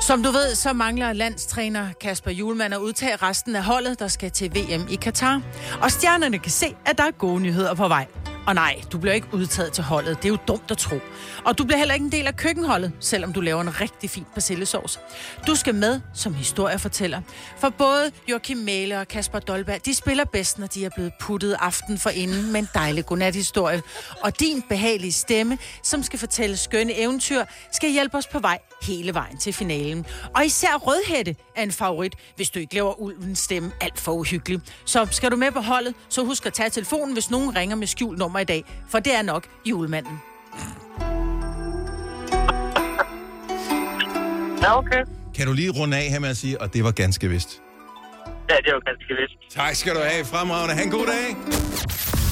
Som 0.00 0.22
du 0.22 0.30
ved, 0.30 0.54
så 0.54 0.72
mangler 0.72 1.12
landstræner 1.12 1.92
Kasper 2.00 2.30
Julemand 2.30 2.74
at 2.74 2.80
udtage 2.80 3.16
resten 3.16 3.56
af 3.56 3.64
holdet, 3.64 3.98
der 3.98 4.08
skal 4.08 4.30
til 4.30 4.50
VM 4.54 4.86
i 4.90 4.96
Katar. 4.96 5.42
Og 5.82 5.90
stjernerne 5.90 6.38
kan 6.38 6.52
se, 6.52 6.76
at 6.86 6.98
der 6.98 7.04
er 7.04 7.10
gode 7.10 7.40
nyheder 7.40 7.74
på 7.74 7.88
vej. 7.88 8.06
Og 8.46 8.54
nej, 8.54 8.80
du 8.92 8.98
bliver 8.98 9.14
ikke 9.14 9.26
udtaget 9.32 9.72
til 9.72 9.84
holdet. 9.84 10.16
Det 10.16 10.24
er 10.24 10.28
jo 10.28 10.38
dumt 10.48 10.70
at 10.70 10.78
tro. 10.78 11.00
Og 11.44 11.58
du 11.58 11.64
bliver 11.64 11.78
heller 11.78 11.94
ikke 11.94 12.04
en 12.04 12.12
del 12.12 12.26
af 12.26 12.36
køkkenholdet, 12.36 12.92
selvom 13.00 13.32
du 13.32 13.40
laver 13.40 13.60
en 13.60 13.80
rigtig 13.80 14.10
fin 14.10 14.26
persillesauce. 14.34 14.98
Du 15.46 15.54
skal 15.54 15.74
med 15.74 16.00
som 16.14 16.34
historiefortæller. 16.34 17.20
For 17.58 17.68
både 17.68 18.10
Joachim 18.28 18.56
Mæle 18.56 19.00
og 19.00 19.08
Kasper 19.08 19.38
Dolberg, 19.38 19.86
de 19.86 19.94
spiller 19.94 20.24
bedst, 20.24 20.58
når 20.58 20.66
de 20.66 20.84
er 20.84 20.90
blevet 20.94 21.12
puttet 21.20 21.56
aften 21.60 21.98
for 21.98 22.10
inden 22.10 22.52
med 22.52 22.60
en 22.60 22.68
dejlig 22.74 23.06
godnathistorie. 23.06 23.82
Og 24.22 24.40
din 24.40 24.62
behagelige 24.68 25.12
stemme, 25.12 25.58
som 25.82 26.02
skal 26.02 26.18
fortælle 26.18 26.56
skønne 26.56 26.98
eventyr, 26.98 27.44
skal 27.72 27.90
hjælpe 27.90 28.16
os 28.16 28.26
på 28.26 28.38
vej 28.38 28.58
hele 28.86 29.14
vejen 29.14 29.38
til 29.38 29.52
finalen. 29.52 30.06
Og 30.36 30.46
især 30.46 30.76
Rødhætte 30.76 31.36
er 31.56 31.62
en 31.62 31.72
favorit, 31.72 32.14
hvis 32.36 32.50
du 32.50 32.58
ikke 32.58 32.74
laver 32.74 33.00
ulvens 33.00 33.38
stemme 33.38 33.72
alt 33.80 34.00
for 34.00 34.12
uhyggelig. 34.12 34.60
Så 34.84 35.06
skal 35.10 35.30
du 35.30 35.36
med 35.36 35.52
på 35.52 35.60
holdet, 35.60 35.94
så 36.08 36.24
husk 36.24 36.46
at 36.46 36.52
tage 36.52 36.70
telefonen, 36.70 37.12
hvis 37.12 37.30
nogen 37.30 37.56
ringer 37.56 37.76
med 37.76 37.86
skjult 37.86 38.18
nummer 38.18 38.38
i 38.38 38.44
dag, 38.44 38.64
for 38.88 38.98
det 38.98 39.14
er 39.14 39.22
nok 39.22 39.46
julemanden. 39.64 40.20
Ja, 44.62 44.78
okay. 44.78 45.04
Kan 45.34 45.46
du 45.46 45.52
lige 45.52 45.70
runde 45.70 45.96
af 45.96 46.02
her 46.10 46.18
med 46.18 46.28
at 46.28 46.36
sige, 46.36 46.60
og 46.60 46.74
det 46.74 46.84
var 46.84 46.90
ganske 46.90 47.28
vist. 47.28 47.62
Ja, 48.50 48.56
det 48.56 48.66
er 48.66 48.72
jo 48.72 48.82
ganske 48.86 49.14
vist. 49.20 49.56
Tak 49.56 49.74
skal 49.74 49.94
du 49.94 50.00
have. 50.00 50.24
Fremragende. 50.24 50.74
Ha' 50.74 50.82
en 50.82 50.90
god 50.90 51.06
dag. 51.06 51.36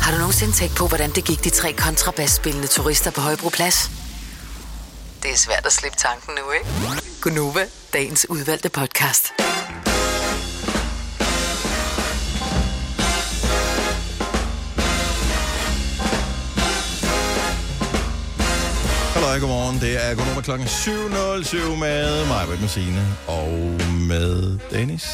Har 0.03 0.13
du 0.13 0.19
nogensinde 0.19 0.53
tænkt 0.53 0.77
på, 0.77 0.89
hvordan 0.89 1.11
det 1.11 1.25
gik 1.25 1.45
de 1.45 1.51
tre 1.51 1.73
kontrabasspillende 1.73 2.67
turister 2.67 3.11
på 3.11 3.21
Højbroplads? 3.21 4.04
Det 5.25 5.33
er 5.33 5.37
svært 5.37 5.67
at 5.67 5.73
slippe 5.73 5.99
tanken 5.99 6.35
nu, 6.35 6.53
ikke? 6.53 6.69
Gunova, 7.21 7.67
dagens 7.93 8.27
udvalgte 8.31 8.69
podcast. 8.69 9.33
Hallo, 19.15 19.41
godmorgen. 19.41 19.81
Det 19.81 20.07
er 20.07 20.15
godnummer 20.15 20.43
klokken 20.43 20.67
7.07 20.67 21.77
med 21.77 22.27
mig, 22.27 22.47
Britt 22.47 22.61
Messine, 22.61 23.17
og 23.27 23.53
med 24.09 24.59
Dennis. 24.71 25.07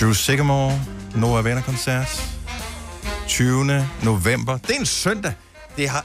Drew 0.00 0.12
Sigamore, 0.12 0.80
Nova 1.14 1.40
Venner 1.40 1.62
koncert. 1.62 2.22
20. 3.28 3.88
november. 4.02 4.58
Det 4.58 4.70
er 4.70 4.80
en 4.80 4.86
søndag. 4.86 5.34
Det 5.76 5.88
har 5.88 6.04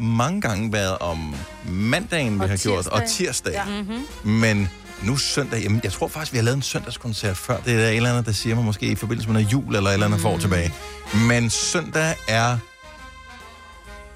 mange 0.00 0.40
gange 0.40 0.72
været 0.72 0.98
om 0.98 1.34
mandagen, 1.68 2.34
vi 2.34 2.40
Og 2.40 2.48
har 2.48 2.56
gjort, 2.56 2.86
og 2.86 3.00
tirsdag. 3.00 3.26
tirsdag. 3.26 3.52
Ja. 3.52 3.64
Mm-hmm. 3.64 4.30
Men 4.30 4.68
nu 5.02 5.16
søndag, 5.16 5.62
jamen, 5.62 5.80
jeg 5.84 5.92
tror 5.92 6.08
faktisk, 6.08 6.32
vi 6.32 6.38
har 6.38 6.44
lavet 6.44 6.56
en 6.56 6.62
søndagskoncert 6.62 7.36
før. 7.36 7.60
Det 7.60 7.72
er 7.74 7.78
der 7.78 7.88
et 7.88 7.96
eller 7.96 8.10
andet, 8.10 8.26
der 8.26 8.32
siger 8.32 8.54
mig 8.54 8.64
måske 8.64 8.86
i 8.86 8.94
forbindelse 8.94 9.28
med 9.28 9.34
noget 9.40 9.52
jul 9.52 9.76
eller 9.76 9.90
et 9.90 9.94
eller 9.94 10.06
andet 10.06 10.18
mm. 10.18 10.22
for 10.22 10.38
tilbage. 10.38 10.72
Men 11.14 11.50
søndag 11.50 12.14
er... 12.28 12.58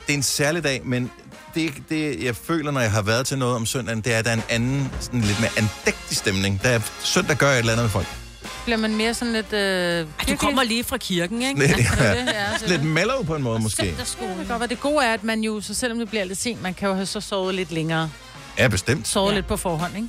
Det 0.06 0.12
er 0.12 0.16
en 0.16 0.22
særlig 0.22 0.64
dag, 0.64 0.80
men 0.84 1.10
det, 1.54 1.72
det, 1.88 2.24
jeg 2.24 2.36
føler, 2.36 2.70
når 2.70 2.80
jeg 2.80 2.90
har 2.92 3.02
været 3.02 3.26
til 3.26 3.38
noget 3.38 3.56
om 3.56 3.66
søndagen, 3.66 4.00
det 4.00 4.14
er, 4.14 4.18
at 4.18 4.24
der 4.24 4.30
er 4.30 4.34
en 4.34 4.42
anden, 4.48 4.90
sådan 5.00 5.20
lidt 5.20 5.40
mere 5.40 5.50
andægtig 5.56 6.16
stemning. 6.16 6.60
Der 6.62 6.68
er, 6.68 6.80
søndag 7.00 7.36
gør 7.36 7.50
et 7.50 7.58
eller 7.58 7.72
andet 7.72 7.84
med 7.84 7.90
folk. 7.90 8.06
Bliver 8.64 8.76
man 8.76 8.96
mere 8.96 9.14
sådan 9.14 9.32
lidt... 9.32 9.52
Øh, 9.52 10.06
Du 10.28 10.36
kommer 10.36 10.62
lige 10.62 10.84
fra 10.84 10.96
kirken, 10.96 11.42
ikke? 11.42 11.60
Lidt, 11.66 11.76
det, 11.76 11.86
ja, 12.00 12.12
ja, 12.12 12.58
så- 12.58 12.66
lidt 12.68 12.84
mellow 12.84 13.22
på 13.22 13.34
en 13.34 13.42
måde, 13.42 13.60
måske. 13.60 13.82
Det 13.82 14.16
kan 14.18 14.46
godt 14.48 14.60
være. 14.60 14.68
Det 14.68 14.80
gode 14.80 15.04
er, 15.04 15.14
at 15.14 15.24
man 15.24 15.40
jo, 15.40 15.60
så 15.60 15.74
selvom 15.74 15.98
det 15.98 16.08
bliver 16.08 16.24
lidt 16.24 16.38
sent, 16.38 16.62
man 16.62 16.74
kan 16.74 16.88
jo 16.88 16.94
have 16.94 17.06
så 17.06 17.20
sovet 17.20 17.54
lidt 17.54 17.72
længere. 17.72 18.10
Ja, 18.58 18.68
bestemt. 18.68 19.08
Sovet 19.08 19.30
ja. 19.30 19.34
lidt 19.34 19.46
på 19.46 19.56
forhånd, 19.56 19.96
ikke? 19.96 20.08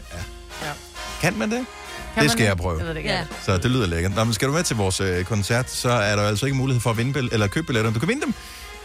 Kan 1.21 1.33
man 1.37 1.51
det? 1.51 1.57
Kan 1.57 2.23
det 2.23 2.23
man 2.23 2.29
skal 2.29 2.43
jeg 2.45 2.57
prøve. 2.57 2.77
Jeg 2.77 2.83
ved 2.87 2.93
det 2.93 2.97
ikke. 2.97 3.09
Ja. 3.09 3.17
Ja. 3.17 3.25
Så 3.45 3.57
det 3.57 3.71
lyder 3.71 3.87
lækkert. 3.87 4.15
Nå, 4.15 4.23
men 4.23 4.33
skal 4.33 4.47
du 4.47 4.53
med 4.53 4.63
til 4.63 4.75
vores 4.75 4.99
øh, 5.01 5.23
koncert, 5.25 5.71
så 5.71 5.89
er 5.89 6.15
der 6.15 6.23
altså 6.23 6.45
ikke 6.45 6.57
mulighed 6.57 6.81
for 6.81 6.89
at 6.89 6.97
vinde 6.97 7.19
bill- 7.19 7.29
eller 7.33 7.47
købe 7.47 7.65
billetter. 7.67 7.91
Du 7.91 7.99
kan 7.99 8.07
vinde 8.09 8.21
dem 8.25 8.33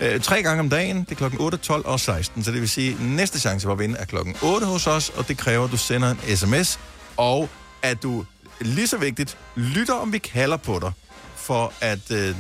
øh, 0.01 0.21
tre 0.21 0.43
gange 0.43 0.61
om 0.61 0.71
dagen. 0.71 1.01
Det 1.05 1.11
er 1.11 1.15
klokken 1.15 1.41
8, 1.41 1.59
12 1.59 1.87
og 1.87 2.01
16. 2.01 2.45
Så 2.45 2.53
det 2.53 2.61
vil 2.61 2.69
sige, 2.69 2.91
at 2.93 3.01
næste 3.01 3.41
chance 3.41 3.65
for 3.67 3.73
at 3.73 3.79
vinde 3.79 3.97
er 3.99 4.05
klokken 4.05 4.37
8 4.43 4.67
hos 4.67 4.87
os, 4.87 5.09
og 5.09 5.29
det 5.29 5.39
kræver, 5.39 5.65
at 5.65 5.71
du 5.71 5.77
sender 5.77 6.11
en 6.29 6.37
sms, 6.37 6.79
og 7.17 7.49
at 7.83 8.03
du, 8.03 8.25
lige 8.61 8.87
så 8.87 8.97
vigtigt, 8.99 9.39
lytter, 9.57 9.95
om 9.95 10.13
vi 10.13 10.19
kalder 10.19 10.57
på 10.57 10.79
dig, 10.83 10.93
for 11.37 11.73
at 11.81 12.11
øh, 12.11 12.35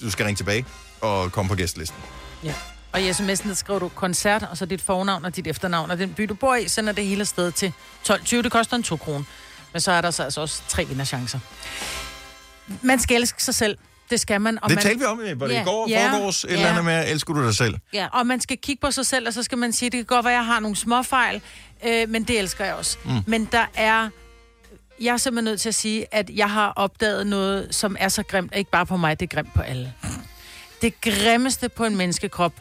du 0.00 0.10
skal 0.10 0.24
ringe 0.26 0.36
tilbage 0.36 0.64
og 1.00 1.32
komme 1.32 1.48
på 1.48 1.54
gæstlisten. 1.54 1.98
ja. 2.44 2.54
Og 2.92 3.02
i 3.02 3.10
sms'en, 3.10 3.54
skriver 3.54 3.78
du 3.78 3.88
koncert, 3.88 4.42
og 4.50 4.56
så 4.56 4.66
dit 4.66 4.82
fornavn 4.82 5.24
og 5.24 5.36
dit 5.36 5.46
efternavn, 5.46 5.90
og 5.90 5.98
den 5.98 6.14
by, 6.14 6.22
du 6.22 6.34
bor 6.34 6.54
i, 6.54 6.68
sender 6.68 6.92
det 6.92 7.06
hele 7.06 7.24
sted 7.24 7.52
til 7.52 7.72
12.20. 8.10 8.36
Det 8.42 8.52
koster 8.52 8.76
en 8.76 8.82
2 8.82 8.96
kroner. 8.96 9.24
Men 9.72 9.80
så 9.80 9.92
er 9.92 10.00
der 10.00 10.10
så 10.10 10.22
altså 10.22 10.40
også 10.40 10.62
tre 10.68 10.84
vinderchancer. 10.84 11.38
Man 12.82 13.00
skal 13.00 13.16
elske 13.16 13.42
sig 13.44 13.54
selv. 13.54 13.78
Det 14.10 14.20
skal 14.20 14.40
man. 14.40 14.58
Og 14.62 14.68
det 14.70 14.76
man, 14.76 14.82
talte 14.82 14.98
vi 14.98 15.04
om, 15.04 15.20
øh, 15.20 15.40
det 15.40 15.50
Ja. 15.50 15.60
i 15.62 15.64
går, 15.64 15.88
Ja. 15.88 16.16
et 16.16 16.30
Ja. 16.50 16.52
eller 16.52 16.68
andet 16.68 16.84
med, 16.84 17.10
elsker 17.10 17.34
du 17.34 17.44
dig 17.46 17.54
selv? 17.54 17.74
Ja. 17.92 18.06
Og 18.12 18.26
man 18.26 18.40
skal 18.40 18.58
kigge 18.62 18.80
på 18.80 18.90
sig 18.90 19.06
selv, 19.06 19.26
og 19.28 19.34
så 19.34 19.42
skal 19.42 19.58
man 19.58 19.72
sige, 19.72 19.90
det 19.90 19.98
kan 19.98 20.04
godt 20.04 20.24
være, 20.24 20.34
at 20.34 20.38
jeg 20.38 20.46
har 20.46 20.60
nogle 20.60 20.76
småfejl, 20.76 21.40
øh, 21.86 22.08
men 22.08 22.24
det 22.24 22.38
elsker 22.38 22.64
jeg 22.64 22.74
også. 22.74 22.98
Mm. 23.04 23.10
Men 23.26 23.44
der 23.52 23.64
er... 23.74 24.08
Jeg 25.04 25.12
er 25.12 25.16
simpelthen 25.16 25.44
nødt 25.44 25.60
til 25.60 25.68
at 25.68 25.74
sige, 25.74 26.06
at 26.14 26.30
jeg 26.34 26.50
har 26.50 26.72
opdaget 26.76 27.26
noget, 27.26 27.74
som 27.74 27.96
er 28.00 28.08
så 28.08 28.22
grimt, 28.22 28.52
ikke 28.56 28.70
bare 28.70 28.86
på 28.86 28.96
mig, 28.96 29.20
det 29.20 29.26
er 29.32 29.34
grimt 29.36 29.54
på 29.54 29.62
alle. 29.62 29.92
Det 30.82 31.00
grimmeste 31.00 31.68
på 31.68 31.84
en 31.84 31.96
menneskekrop, 31.96 32.52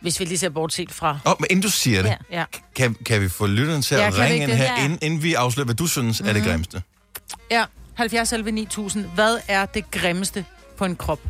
hvis 0.00 0.20
vi 0.20 0.24
lige 0.24 0.38
ser 0.38 0.48
bortset 0.48 0.92
fra... 0.92 1.18
Åh, 1.26 1.32
oh, 1.32 1.36
men 1.40 1.46
inden 1.50 1.62
du 1.62 1.70
siger 1.70 2.02
det, 2.02 2.16
Ja. 2.30 2.38
Ja. 2.38 2.44
kan, 2.76 2.94
kan 3.06 3.20
vi 3.20 3.28
få 3.28 3.46
lytteren 3.46 3.82
til 3.82 3.96
Ja, 3.96 4.06
at 4.06 4.18
ringe 4.18 4.42
ind 4.42 4.50
her, 4.52 4.64
Ja. 4.64 4.84
inden, 4.84 4.98
inden 5.02 5.22
vi 5.22 5.34
afslører, 5.34 5.64
hvad 5.64 5.74
du 5.74 5.86
synes 5.86 6.20
er 6.20 6.32
det 6.32 6.42
grimmeste? 6.44 6.82
ja, 7.50 7.64
70 7.94 8.32
11 8.32 8.50
9000. 8.52 9.04
Hvad 9.14 9.38
er 9.48 9.66
det 9.66 9.90
grimmeste 9.90 10.44
på 10.76 10.84
en 10.84 10.96
krop? 10.96 11.20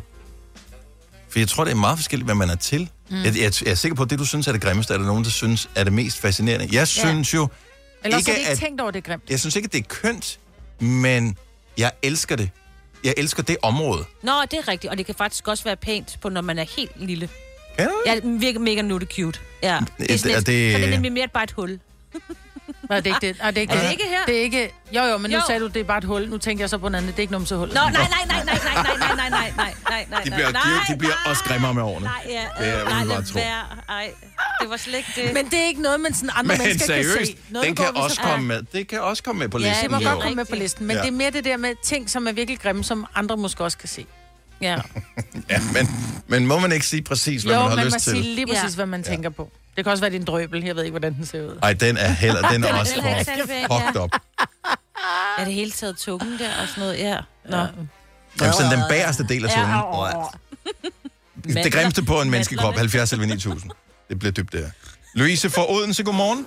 For 1.29 1.39
jeg 1.39 1.47
tror, 1.47 1.63
det 1.63 1.71
er 1.71 1.75
meget 1.75 1.97
forskelligt, 1.97 2.27
hvad 2.27 2.35
man 2.35 2.49
er 2.49 2.55
til. 2.55 2.89
Mm. 3.09 3.15
Jeg, 3.23 3.25
jeg, 3.25 3.53
jeg 3.65 3.71
er 3.71 3.75
sikker 3.75 3.95
på, 3.95 4.03
at 4.03 4.09
det, 4.09 4.19
du 4.19 4.25
synes 4.25 4.47
er 4.47 4.51
det 4.51 4.61
grimmeste, 4.61 4.93
er 4.93 4.97
der 4.97 5.05
nogen, 5.05 5.23
der 5.23 5.29
synes 5.29 5.69
er 5.75 5.83
det 5.83 5.93
mest 5.93 6.17
fascinerende. 6.17 6.67
Jeg 6.71 6.87
synes 6.87 7.33
jo, 7.33 7.47
Eller 8.03 8.17
Ikke 8.17 8.31
har 8.31 8.37
de 8.37 8.49
ikke 8.51 8.61
tænkt 8.65 8.81
over, 8.81 8.91
det 8.91 8.99
er 8.99 9.09
grimt. 9.09 9.23
jeg 9.29 9.39
synes 9.39 9.55
ikke, 9.55 9.65
at 9.65 9.73
det 9.73 9.79
er 9.79 9.83
kønt, 9.87 10.39
men 10.79 11.37
jeg 11.77 11.91
elsker 12.01 12.35
det. 12.35 12.49
Jeg 13.03 13.13
elsker 13.17 13.43
det 13.43 13.57
område. 13.61 14.05
Nå, 14.23 14.31
det 14.51 14.53
er 14.53 14.67
rigtigt, 14.67 14.91
og 14.91 14.97
det 14.97 15.05
kan 15.05 15.15
faktisk 15.15 15.47
også 15.47 15.63
være 15.63 15.75
pænt 15.75 16.17
på, 16.21 16.29
når 16.29 16.41
man 16.41 16.59
er 16.59 16.65
helt 16.77 16.91
lille. 17.01 17.29
Ja, 18.05 18.15
det 18.15 18.41
virker 18.41 18.59
mega 18.59 18.81
nutte 18.81 19.07
cute. 19.15 19.39
Ja. 19.63 19.79
Det 19.97 20.11
er, 20.11 20.17
sådan 20.17 20.31
er 20.31 20.35
lidt, 20.37 20.47
det- 20.47 20.71
Så 20.73 20.77
det 20.77 20.85
er 20.87 20.89
nemlig 20.89 21.11
mere 21.11 21.27
bare 21.27 21.43
et 21.43 21.51
hul. 21.51 21.79
Nej, 22.89 22.99
det 22.99 23.11
er 23.11 23.15
ikke 23.15 23.27
det. 23.27 23.37
Nej, 23.41 23.51
det 23.51 23.57
er 23.57 23.61
ikke 23.61 23.73
Er 23.73 23.81
det 23.81 23.91
ikke 23.91 24.03
her? 24.09 24.25
Det 24.27 24.37
er 24.37 24.41
ikke... 24.41 24.73
Jo, 24.91 25.01
jo, 25.03 25.17
men 25.17 25.31
nu 25.31 25.37
Jo. 25.37 25.43
sagde 25.47 25.61
du, 25.61 25.67
det 25.67 25.77
er 25.79 25.83
bare 25.83 25.97
et 25.97 26.03
hul. 26.03 26.29
Nu 26.29 26.37
tænker 26.37 26.61
jeg 26.63 26.69
så 26.69 26.77
på 26.77 26.89
noget 26.89 27.03
andet. 27.03 27.15
Det 27.15 27.19
er 27.19 27.21
ikke 27.21 27.33
numsehul. 27.33 27.67
Nå, 27.67 27.73
nej, 27.73 27.91
nej, 27.91 28.07
nej, 28.09 28.25
nej, 28.27 28.43
nej, 28.45 28.59
nej, 28.73 28.73
nej, 28.73 29.15
nej, 29.15 29.29
nej, 29.29 29.51
nej, 29.57 29.73
nej, 29.89 30.05
nej, 30.09 30.21
De 30.23 30.31
bliver, 30.31 30.51
nej, 30.51 30.61
de, 30.87 30.93
de 30.93 30.97
bliver 30.97 31.13
også 31.25 31.43
grimmere 31.43 31.73
med 31.73 31.83
årene. 31.83 32.05
Nej, 32.05 32.13
ja, 32.29 32.43
Det 32.59 32.69
er 32.73 32.79
øh, 32.81 32.89
nej, 32.89 33.03
lad 33.03 33.33
være. 33.33 33.63
Ej, 33.89 34.11
det 34.61 34.69
var 34.69 34.77
slet 34.77 34.95
ikke 34.97 35.11
det. 35.15 35.33
Men 35.33 35.45
det 35.45 35.59
er 35.59 35.65
ikke 35.65 35.81
noget, 35.81 35.99
man 35.99 36.13
sådan 36.13 36.29
andre 36.35 36.55
Men 36.55 36.57
mennesker 36.65 36.95
kan 36.95 37.03
seriøst, 37.05 37.31
se. 37.31 37.37
Noget, 37.49 37.67
den 37.67 37.75
kan 37.75 37.93
går, 37.93 38.01
også 38.01 38.15
så- 38.15 38.21
komme 38.21 38.45
med. 38.47 38.61
Det 38.73 38.87
kan 38.87 39.01
også 39.01 39.23
komme 39.23 39.39
med 39.39 39.49
på 39.49 39.59
Ja, 39.59 39.67
listen. 39.67 39.83
Det 39.83 39.91
må 40.03 40.09
godt 40.09 40.21
komme 40.21 40.35
med 40.35 40.45
på 40.45 40.55
listen, 40.55 40.87
men 40.87 40.93
Ja. 40.95 40.99
ja. 41.01 41.05
det 41.05 41.13
er 41.13 41.17
mere 41.17 41.31
det 41.31 41.45
der 41.45 41.57
med 41.57 41.73
ting, 41.83 42.09
som 42.09 42.27
er 42.27 42.31
virkelig 42.31 42.59
grimme, 42.59 42.83
som 42.83 43.05
andre 43.15 43.37
måske 43.37 43.63
også 43.63 43.77
kan 43.77 43.89
se. 43.89 44.05
Ja. 44.61 44.77
Ja, 45.49 45.59
men, 45.73 45.87
men 46.27 46.47
må 46.47 46.59
man 46.59 46.71
ikke 46.71 46.85
sige 46.85 47.01
præcis, 47.01 47.43
hvad 47.43 47.53
jo, 47.55 47.59
man 47.61 47.69
har 47.69 47.75
man 47.75 47.85
lyst 47.85 47.95
må 47.95 47.99
til? 47.99 48.11
sige 48.23 48.35
lige 48.35 48.47
præcis, 48.47 48.63
Ja. 48.71 48.75
hvad 48.75 48.85
man 48.85 49.03
tænker 49.03 49.29
på. 49.29 49.51
Det 49.75 49.85
kan 49.85 49.91
også 49.91 50.03
være 50.03 50.11
din 50.11 50.25
drøbel. 50.25 50.63
Jeg 50.63 50.75
ved 50.75 50.83
ikke, 50.83 50.91
hvordan 50.91 51.13
den 51.13 51.25
ser 51.25 51.41
ud. 51.47 51.59
Ej, 51.63 51.73
den 51.73 51.97
er 51.97 52.07
heller, 52.11 52.41
den 52.51 52.63
er 52.63 52.79
også 52.79 52.93
for 53.01 53.07
ja. 53.07 53.19
fucked 53.87 54.01
up. 54.01 54.09
Er 55.37 55.43
det 55.45 55.53
hele 55.53 55.71
taget 55.71 55.97
tungen 55.97 56.39
der 56.39 56.49
og 56.61 56.67
sådan 56.67 56.81
noget? 56.81 56.97
Ja. 56.99 57.17
Nå. 57.49 57.57
Jamen, 57.57 58.53
sådan 58.53 58.71
den 58.71 58.83
bagerste 58.89 59.27
del 59.27 59.45
af 59.45 59.51
tungen. 59.51 60.25
Men- 61.55 61.63
Det 61.63 61.73
grimmeste 61.73 62.03
på 62.03 62.21
en 62.21 62.29
menneskekrop, 62.29 62.63
Mandlerne. 62.65 62.79
70 62.79 63.11
eller 63.11 63.25
9000. 63.25 63.71
Det 64.09 64.19
bliver 64.19 64.31
dybt, 64.31 64.51
det 64.53 64.59
her. 64.59 64.69
Louise 65.13 65.49
fra 65.49 65.71
Odense, 65.71 66.03
godmorgen. 66.03 66.45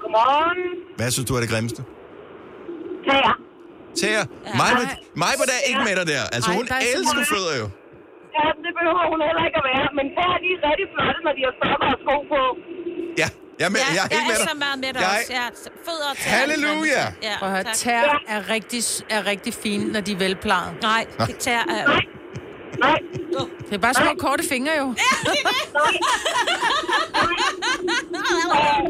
Godmorgen. 0.00 0.58
Hvad 0.96 1.10
synes 1.10 1.28
du 1.28 1.34
er 1.36 1.40
det 1.40 1.48
grimmeste? 1.48 1.82
Tæer. 3.10 3.45
Mig, 4.60 4.70
mig 5.22 5.32
var 5.40 5.46
der 5.52 5.58
ikke 5.70 5.82
med 5.88 5.94
dig 6.00 6.06
der. 6.14 6.22
Altså, 6.36 6.48
Ej, 6.50 6.56
hun 6.58 6.64
der 6.70 6.74
er 6.74 6.80
så 6.86 6.90
elsker 6.96 7.22
fødder 7.34 7.54
jo. 7.62 7.66
Ja, 8.36 8.46
det 8.64 8.72
behøver 8.78 9.04
hun 9.12 9.18
heller 9.28 9.44
ikke 9.48 9.58
at 9.62 9.66
være. 9.72 9.86
Men 9.98 10.06
de 10.42 10.48
er 10.56 10.60
rigtig 10.68 10.86
flotte, 10.94 11.20
når 11.26 11.32
de 11.38 11.42
har 11.48 11.54
sokker 11.62 11.88
og 11.94 11.98
sko 12.04 12.14
på. 12.32 12.40
Ja, 13.22 13.28
jeg 13.60 13.66
er, 13.68 13.72
med, 13.74 13.80
Ja, 13.84 13.88
jeg 13.98 14.04
er 14.06 14.08
helt 14.14 14.20
jeg 14.20 14.24
med 14.30 14.36
er 14.38 14.42
dig. 14.42 14.48
så 14.52 14.56
meget 14.64 14.78
med 14.84 14.90
dig 14.96 15.00
Jeg- 15.06 15.18
også. 15.18 15.32
Ja, 15.38 15.44
fødder 15.86 16.08
og 16.12 16.16
tæer. 16.22 16.32
Halleluja! 16.36 17.04
Ja, 17.28 17.34
Prøv 17.40 17.48
at 17.48 17.54
høre, 17.56 17.64
tær 17.84 18.04
er 18.34 18.40
rigtig, 18.54 18.82
er 19.16 19.20
rigtig 19.32 19.52
fine, 19.64 19.84
når 19.94 20.00
de 20.06 20.12
er 20.16 20.20
velplejet. 20.26 20.70
Nej, 20.90 21.02
det 21.28 21.36
tæer 21.46 21.64
er... 21.78 21.82
Nej, 21.94 22.04
Det 23.68 23.74
er 23.74 23.78
bare 23.86 23.94
små 23.94 24.10
korte 24.24 24.44
fingre 24.52 24.72
jo. 24.82 24.86
nej. 28.14 28.82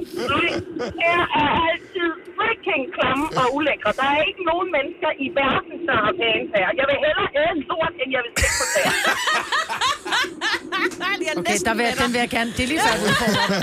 Tæer 0.98 1.22
er 1.40 1.50
altid 1.70 2.08
freak. 2.36 2.56
fucking 2.66 2.82
klamme 2.96 3.24
og 3.40 3.46
ulækre. 3.56 3.90
Der 4.00 4.06
er 4.16 4.20
ikke 4.30 4.42
nogen 4.50 4.68
mennesker 4.76 5.10
i 5.24 5.26
verden, 5.40 5.74
der 5.88 5.96
har 6.04 6.12
pæne. 6.20 6.44
Jeg 6.80 6.84
vil 6.90 6.96
hellere 7.04 7.28
æde 7.40 7.50
en 7.56 7.62
lort, 7.70 7.92
end 8.02 8.08
jeg 8.16 8.20
vil 8.24 8.32
slikke 8.36 8.56
på 8.60 8.66
tæer. 8.74 8.92
Okay, 11.36 11.58
der 11.64 11.74
vil, 11.74 11.84
jeg- 11.84 11.96
den 12.04 12.12
vil 12.12 12.18
jeg 12.18 12.28
gerne. 12.28 12.50
Det 12.56 12.62
er 12.62 12.66
lige 12.66 12.80
før, 12.80 12.92
jeg 12.96 13.02
udfordrer 13.08 13.46
dig. 13.48 13.58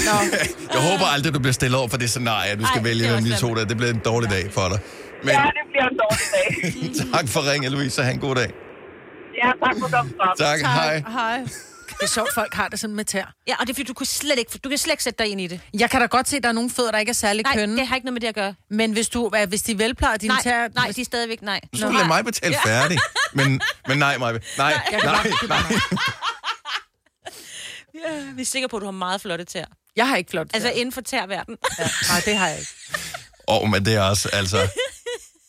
Nå. 0.08 0.16
Jeg 0.74 0.80
håber 0.90 1.06
aldrig, 1.14 1.34
du 1.34 1.38
bliver 1.38 1.52
stillet 1.52 1.78
over 1.78 1.88
for 1.88 1.96
det 1.96 2.10
scenarie, 2.10 2.50
at 2.52 2.58
du 2.60 2.66
skal 2.66 2.78
Ej, 2.78 2.84
vælge 2.84 3.02
mellem 3.08 3.24
de 3.24 3.36
to 3.36 3.54
der. 3.54 3.64
Det 3.64 3.76
bliver 3.76 3.92
en 3.92 4.02
dårlig 4.10 4.30
dag 4.30 4.44
for 4.52 4.66
dig. 4.72 4.78
Men 5.24 5.34
Ja, 5.34 5.42
det 5.58 5.64
bliver 5.72 5.86
en 5.88 5.96
dårlig 6.02 6.26
dag. 6.34 7.12
tak 7.14 7.28
for 7.28 7.50
ringen, 7.52 7.72
Louise. 7.72 8.02
Ha' 8.02 8.10
en 8.10 8.20
god 8.20 8.34
dag. 8.34 8.50
Ja, 9.44 9.50
tak 9.66 9.74
for 9.80 9.90
godt 9.96 10.16
program. 10.16 10.36
Tak, 10.38 10.60
hej. 10.60 11.02
Hej. 11.08 11.38
Det 11.88 12.04
er 12.04 12.08
sjovt, 12.08 12.34
folk 12.34 12.54
har 12.54 12.68
det 12.68 12.80
sådan 12.80 12.96
med 12.96 13.04
tær. 13.04 13.32
Ja, 13.48 13.54
og 13.60 13.66
det 13.66 13.70
er 13.70 13.74
fordi, 13.74 13.82
du 13.84 13.94
kan 13.94 14.06
slet 14.06 14.38
ikke, 14.38 14.58
du 14.64 14.68
kan 14.68 14.78
slet 14.78 14.92
ikke 14.92 15.02
sætte 15.02 15.24
dig 15.24 15.32
ind 15.32 15.40
i 15.40 15.46
det. 15.46 15.60
Jeg 15.74 15.90
kan 15.90 16.00
da 16.00 16.06
godt 16.06 16.28
se, 16.28 16.36
at 16.36 16.42
der 16.42 16.48
er 16.48 16.52
nogle 16.52 16.70
fødder, 16.70 16.90
der 16.90 16.98
ikke 16.98 17.10
er 17.10 17.14
særlig 17.14 17.42
Nej, 17.44 17.54
kønne. 17.56 17.76
det 17.76 17.86
har 17.86 17.94
ikke 17.96 18.04
noget 18.04 18.12
med 18.12 18.20
det 18.20 18.26
at 18.28 18.34
gøre. 18.34 18.54
Men 18.70 18.92
hvis, 18.92 19.08
du, 19.08 19.28
hvad, 19.28 19.46
hvis 19.46 19.62
de 19.62 19.78
velplejer 19.78 20.16
dine 20.16 20.34
Nej, 20.34 20.42
tær... 20.42 20.68
nej, 20.74 20.92
de 20.96 21.00
er 21.00 21.04
stadigvæk 21.04 21.42
nej. 21.42 21.60
Nu 21.72 21.78
skal 21.78 21.88
du 21.88 21.94
lade 21.96 22.06
mig 22.06 22.24
betale 22.24 22.56
færdig. 22.64 22.98
Men, 23.32 23.60
men 23.88 23.98
nej, 23.98 24.18
Maja. 24.18 24.32
Nej, 24.58 24.72
nej, 24.92 25.00
godt- 25.02 25.48
nej. 25.48 25.58
Ja, 27.94 28.22
vi 28.34 28.40
er 28.42 28.46
sikre 28.46 28.68
på, 28.68 28.76
at 28.76 28.80
du 28.80 28.86
har 28.86 28.92
meget 28.92 29.20
flotte 29.20 29.44
tær. 29.44 29.64
Jeg 29.96 30.08
har 30.08 30.16
ikke 30.16 30.30
flot 30.30 30.46
Altså 30.54 30.70
inden 30.70 30.92
for 30.92 31.00
tærverden. 31.00 31.56
Ja, 31.78 31.84
nej, 32.10 32.20
det 32.24 32.36
har 32.36 32.48
jeg 32.48 32.58
ikke. 32.58 32.70
Åh, 33.48 33.62
oh, 33.62 33.68
men 33.68 33.84
det 33.84 33.94
er 33.94 34.02
også, 34.02 34.28
altså... 34.32 34.58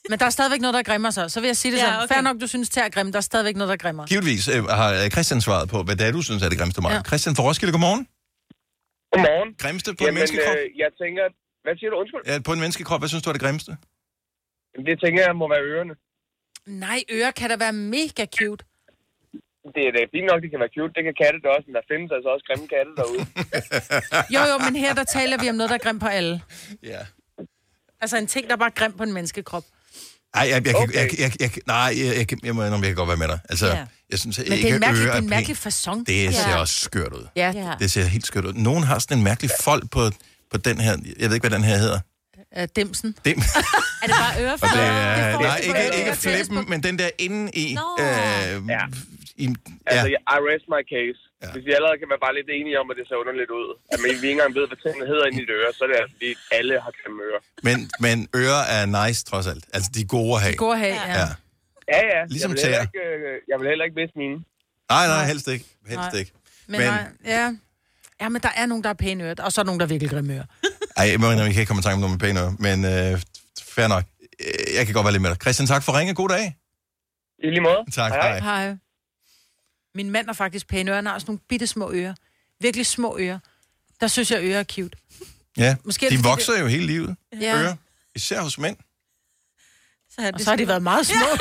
Men 0.09 0.15
der 0.19 0.25
er 0.25 0.29
stadigvæk 0.39 0.61
noget, 0.65 0.73
der 0.73 0.83
grimmer 0.89 1.09
sig. 1.17 1.25
Så 1.33 1.37
vil 1.41 1.47
jeg 1.53 1.57
sige 1.63 1.71
det 1.71 1.77
Ja, 1.79 1.85
sådan. 1.85 1.99
okay. 2.03 2.13
Fair 2.13 2.21
nok, 2.21 2.37
du 2.43 2.47
synes, 2.47 2.69
tær 2.69 2.83
er 2.89 2.89
grimme. 2.95 3.11
Der 3.11 3.17
er 3.23 3.27
stadigvæk 3.31 3.55
noget, 3.61 3.69
der 3.73 3.77
grimmer. 3.83 4.03
Givetvis 4.11 4.43
øh, 4.55 4.63
har 4.79 4.89
øh, 5.03 5.09
Christian 5.15 5.41
svaret 5.47 5.65
på, 5.73 5.77
hvad 5.87 5.95
det 5.99 6.05
er, 6.07 6.11
du 6.11 6.21
synes 6.29 6.41
er 6.45 6.49
det 6.49 6.57
grimmeste 6.59 6.81
mig. 6.85 6.91
Ja. 6.91 7.01
Christian 7.09 7.35
fra 7.37 7.43
Roskilde, 7.47 7.71
godmorgen. 7.75 8.03
Godmorgen. 9.13 9.49
Grimmeste 9.63 9.89
på 9.99 10.03
en 10.07 10.13
menneskekrop? 10.17 10.55
Øh, 10.55 10.65
jeg 10.83 10.89
tænker... 11.01 11.23
Hvad 11.65 11.73
siger 11.79 11.89
du? 11.91 11.95
Undskyld. 12.01 12.21
Ja, 12.31 12.35
på 12.47 12.51
en 12.55 12.59
menneskekrop, 12.63 12.99
hvad 13.01 13.09
synes 13.11 13.23
du 13.23 13.29
er 13.31 13.35
det 13.37 13.43
grimmeste? 13.45 13.71
Jamen, 14.71 14.85
Det 14.89 14.95
tænker 15.03 15.19
jeg 15.27 15.35
må 15.41 15.45
være 15.55 15.63
ørerne. 15.71 15.93
Nej, 16.85 16.99
ører 17.17 17.31
kan 17.39 17.47
da 17.51 17.55
være 17.65 17.73
mega 17.95 18.23
cute. 18.37 18.63
Det 19.75 19.83
er 19.87 19.91
da 19.97 20.01
fint 20.15 20.27
nok, 20.31 20.39
det 20.43 20.49
kan 20.53 20.59
være 20.63 20.73
cute. 20.77 20.91
Det 20.97 21.03
kan 21.07 21.15
katte 21.23 21.37
da 21.43 21.47
også, 21.55 21.65
men 21.69 21.75
der 21.79 21.83
findes 21.91 22.09
altså 22.15 22.29
også 22.33 22.45
grimme 22.49 22.65
katte 22.75 22.91
derude. 22.99 23.21
Jo, 24.35 24.41
jo, 24.51 24.55
men 24.65 24.73
her 24.83 24.93
der 24.99 25.03
taler 25.17 25.37
vi 25.41 25.49
om 25.51 25.55
noget, 25.59 25.69
der 25.73 25.77
er 25.81 25.85
grimt 25.85 26.01
på 26.05 26.09
alle. 26.19 26.35
Ja. 26.91 27.01
Altså 28.03 28.15
en 28.17 28.27
ting, 28.27 28.43
der 28.47 28.53
er 28.53 28.61
bare 28.65 28.75
grimt 28.79 28.97
på 28.97 29.03
en 29.03 29.13
menneskekrop. 29.13 29.63
Ej, 30.33 30.47
jeg, 30.49 30.65
jeg, 30.67 30.75
okay. 30.75 30.93
jeg, 30.93 31.09
jeg, 31.19 31.19
jeg, 31.19 31.31
jeg, 31.39 31.51
nej, 31.67 31.93
jeg, 31.97 32.15
jeg, 32.31 32.45
jeg 32.45 32.55
må 32.55 32.63
indrømme, 32.63 32.85
jeg 32.85 32.89
kan 32.89 32.95
godt 32.95 33.07
være 33.07 33.17
med 33.17 33.27
dig. 33.27 33.39
Altså, 33.49 33.67
Ja. 33.67 33.85
jeg 34.09 34.19
synes 34.19 34.37
Men 34.37 34.53
ikke, 34.53 34.63
det 34.63 34.71
er 34.71 34.75
en 34.75 34.79
mærkelig, 34.79 35.05
det 35.07 35.13
er 35.13 35.17
en 35.17 35.29
mærkelig 35.29 35.57
fasong. 35.57 36.07
Det 36.07 36.35
ser 36.35 36.49
ja. 36.49 36.55
også 36.55 36.81
skørt 36.81 37.13
ud. 37.13 37.27
Ja. 37.35 37.53
Det 37.79 37.91
ser 37.91 38.03
helt 38.03 38.25
skørt 38.27 38.45
ud. 38.45 38.53
Nogen 38.53 38.83
har 38.83 38.99
sådan 38.99 39.17
en 39.17 39.23
mærkelig 39.23 39.51
fold 39.61 39.83
på, 39.87 40.11
på 40.51 40.57
den 40.57 40.79
her. 40.79 40.97
Jeg 41.19 41.29
ved 41.29 41.35
ikke, 41.35 41.47
hvad 41.47 41.57
den 41.57 41.65
her 41.65 41.77
hedder. 41.77 41.99
Uh, 42.57 42.63
dimsen. 42.75 43.15
Dim. 43.25 43.37
Er 44.03 44.07
det 44.07 44.15
bare 44.19 44.43
øreflipper? 44.43 44.77
det 44.77 44.85
er, 44.85 45.31
det 45.31 45.41
nej, 45.41 45.57
ikke, 45.57 45.97
ikke 45.97 46.15
flippen, 46.17 46.65
men 46.69 46.83
den 46.83 46.99
der 46.99 47.09
inde 47.19 47.51
i. 47.53 47.73
Nå. 47.73 48.03
Øh, 48.03 48.61
Ja. 48.69 48.79
I 49.43 49.45
Altså, 49.91 50.07
ja. 50.15 50.19
I 50.35 50.37
rest 50.49 50.65
my 50.75 50.81
case. 50.93 51.19
Ja. 51.43 51.51
Hvis 51.53 51.63
vi 51.67 51.71
allerede 51.77 51.97
kan 52.01 52.07
være 52.13 52.21
bare 52.25 52.35
lidt 52.39 52.49
enige 52.59 52.77
om, 52.81 52.85
at 52.91 52.95
det 52.99 53.05
ser 53.09 53.17
underligt 53.23 53.51
ud, 53.59 53.67
at 53.93 53.97
vi 54.03 54.07
ikke 54.13 54.31
engang 54.37 54.51
ved, 54.57 54.63
hvad 54.69 54.79
tingene 54.85 55.05
hedder 55.11 55.25
inde 55.29 55.39
i 55.43 55.45
det 55.49 55.55
øre, 55.61 55.71
så 55.77 55.81
er 55.85 55.89
det 55.91 55.97
altså, 56.01 56.13
fordi 56.17 56.29
alle 56.57 56.73
har 56.85 56.91
grimme 56.99 57.19
ører. 57.27 57.41
Men, 57.67 57.77
men 58.05 58.17
ører 58.43 58.63
er 58.77 58.83
nice, 58.99 59.19
trods 59.31 59.47
alt. 59.51 59.63
Altså, 59.75 59.89
de 59.95 59.99
er 60.05 60.09
gode 60.17 60.31
at 60.37 60.41
have. 60.45 60.55
God 60.65 60.73
at 60.77 60.81
have, 60.85 60.97
ja. 61.11 61.15
Ja. 61.21 61.27
Ja, 61.93 62.01
ja. 62.13 62.21
Ligesom 62.33 62.51
jeg 62.51 62.57
vil 62.73 62.87
ikke, 62.87 63.03
øh, 63.09 63.35
jeg 63.51 63.57
vil 63.59 63.67
heller 63.71 63.85
ikke 63.87 63.97
miste 64.01 64.15
mine. 64.23 64.37
Nej, 64.95 65.05
nej, 65.13 65.23
helst 65.31 65.47
ikke. 65.55 65.65
Helst 65.93 66.09
Nej. 66.13 66.19
ikke. 66.21 66.31
Men, 66.71 66.77
men 66.79 66.87
nej, 66.87 67.03
ja. 67.35 67.45
Ja, 68.21 68.27
men 68.33 68.39
der 68.45 68.53
er 68.61 68.65
nogen, 68.71 68.83
der 68.85 68.91
er 68.95 68.99
pæne 69.05 69.23
ører, 69.23 69.43
og 69.45 69.51
så 69.51 69.61
er 69.61 69.63
der 69.63 69.69
nogen, 69.71 69.79
der 69.79 69.85
er 69.85 69.93
virkelig 69.95 70.11
grimme 70.13 70.33
ører. 70.35 70.47
Ej, 70.99 71.05
jeg 71.11 71.19
må 71.19 71.25
indrømme, 71.25 71.49
jeg 71.49 71.53
kan 71.53 71.61
ikke 71.61 71.71
komme 71.71 71.83
i 71.83 71.87
tanke 71.87 71.95
om 71.97 72.01
noget 72.05 72.13
med 72.15 72.21
pæne 72.25 72.39
ører, 72.43 72.53
men 72.67 72.77
øh, 72.93 73.21
fair 73.75 73.87
nok. 73.95 74.03
Jeg 74.77 74.83
kan 74.85 74.93
godt 74.93 75.05
være 75.05 75.15
lidt 75.15 75.21
med 75.25 75.29
dig. 75.29 75.39
Christian, 75.43 75.67
tak 75.73 75.83
for 75.83 75.91
ringe. 75.97 76.13
God 76.21 76.29
dag. 76.29 76.45
I 77.43 77.47
lige 77.49 77.61
måde. 77.61 77.81
Tak, 77.91 78.11
hej. 78.11 78.39
Hej. 78.39 78.75
Min 79.95 80.09
mand 80.09 80.25
har 80.25 80.33
faktisk 80.33 80.67
pæne 80.67 80.91
ører. 80.91 80.95
Han 80.95 81.05
har 81.05 81.19
sådan 81.19 81.31
nogle 81.31 81.39
bitte 81.49 81.67
små 81.67 81.91
ører. 81.91 82.13
Virkelig 82.59 82.85
små 82.85 83.17
ører. 83.19 83.39
Der 84.01 84.07
synes 84.07 84.31
jeg, 84.31 84.43
ører 84.43 84.59
er 84.59 84.63
cute. 84.63 84.97
Ja, 85.57 85.75
Måske 85.83 86.09
de 86.09 86.15
det, 86.15 86.23
vokser 86.23 86.59
jo 86.59 86.67
hele 86.67 86.85
livet. 86.85 87.15
Ja. 87.41 87.61
Ører. 87.61 87.75
Især 88.15 88.41
hos 88.41 88.57
mænd. 88.57 88.77
Så 90.09 90.21
har, 90.21 90.31
Og 90.31 90.39
så 90.39 90.49
har 90.49 90.57
de 90.57 90.67
været 90.67 90.83
meget 90.83 91.05
små. 91.05 91.25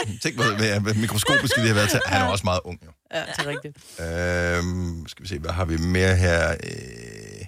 Tænk, 0.22 0.34
hvor, 0.36 0.80
hvad 0.82 0.94
mikroskopisk 0.94 1.56
de 1.56 1.60
har 1.60 1.74
været 1.74 1.90
til. 1.90 2.00
Han 2.06 2.22
er 2.22 2.26
også 2.26 2.44
meget 2.44 2.60
ung, 2.64 2.78
jo. 2.86 2.90
Ja, 3.14 3.20
det 3.20 3.38
er 3.38 3.48
rigtigt. 3.54 3.74
Øhm, 4.04 5.06
skal 5.06 5.22
vi 5.22 5.28
se, 5.28 5.38
hvad 5.38 5.50
har 5.50 5.64
vi 5.64 5.76
mere 5.96 6.16
her? 6.16 6.50
Øh... 6.50 7.40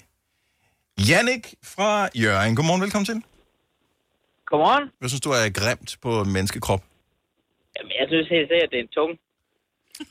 Jannik 1.08 1.54
fra 1.74 2.08
Jørgen. 2.22 2.56
Godmorgen, 2.56 2.82
velkommen 2.82 3.06
til. 3.06 3.18
Godmorgen. 4.46 4.84
Hvad 4.98 5.08
synes 5.08 5.20
du 5.20 5.30
er 5.30 5.44
grimt 5.60 5.90
på 6.02 6.10
en 6.20 6.32
menneskekrop? 6.32 6.82
Jamen, 7.76 7.92
jeg 8.00 8.06
synes 8.08 8.26
helt 8.34 8.48
sikkert, 8.50 8.68
at 8.68 8.70
det 8.72 8.78
er 8.78 8.84
en 8.88 8.94
tung. 8.98 9.12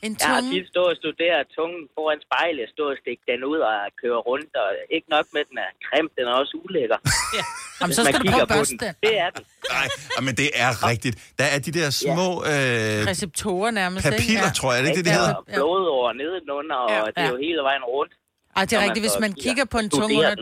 En 0.06 0.16
Jeg 0.20 0.28
har 0.28 0.40
tunge. 0.40 0.52
tit 0.54 0.66
stået 0.72 0.90
og 0.94 0.96
studeret 1.02 1.42
tungen 1.56 1.82
foran 1.96 2.18
spejlet, 2.26 2.66
stå 2.74 2.84
og 2.92 2.96
stikke 3.02 3.22
den 3.30 3.40
ud 3.52 3.58
og 3.70 3.74
køre 4.02 4.18
rundt, 4.30 4.52
og 4.62 4.68
ikke 4.96 5.08
nok 5.16 5.26
med, 5.34 5.42
den 5.50 5.56
er 5.66 5.70
grim, 5.88 6.06
den 6.16 6.24
er 6.30 6.34
også 6.42 6.54
ulækker. 6.64 6.98
Ja. 7.38 7.44
Jamen, 7.80 7.94
så 7.96 8.00
man 8.02 8.12
skal 8.12 8.20
du 8.20 8.24
kigger 8.30 8.46
prøve 8.46 8.58
børste 8.58 8.76
den. 8.84 8.94
Det 9.06 9.14
er 9.24 9.30
den. 9.36 9.44
Nej, 9.76 9.86
ah, 10.16 10.22
men 10.26 10.34
det 10.40 10.48
er 10.64 10.70
rigtigt. 10.90 11.14
Der 11.40 11.46
er 11.54 11.58
de 11.66 11.72
der 11.78 11.88
små... 12.04 12.28
Øh, 12.52 13.10
Receptorer 13.12 13.70
nærmest, 13.80 14.06
ikke? 14.06 14.16
papiller, 14.16 14.48
tror 14.58 14.68
jeg. 14.72 14.78
Er 14.78 14.82
det 14.82 14.88
ikke 14.90 14.98
det, 14.98 15.06
de 15.06 15.10
Der 15.10 15.16
hedder? 15.18 15.34
er 15.48 15.54
blod 15.58 15.84
over 15.96 16.08
nedenunder, 16.22 16.76
og 16.76 16.90
Ja. 16.94 17.00
det 17.16 17.22
er 17.28 17.30
jo 17.34 17.38
hele 17.46 17.60
vejen 17.68 17.84
rundt. 17.94 18.12
Ej, 18.56 18.64
det 18.64 18.72
er 18.78 18.82
rigtigt. 18.86 19.02
Hvis 19.06 19.18
man 19.24 19.32
kigger- 19.44 19.64
på 19.74 19.78
en 19.84 19.90
tunge 19.90 20.16
under, 20.18 20.34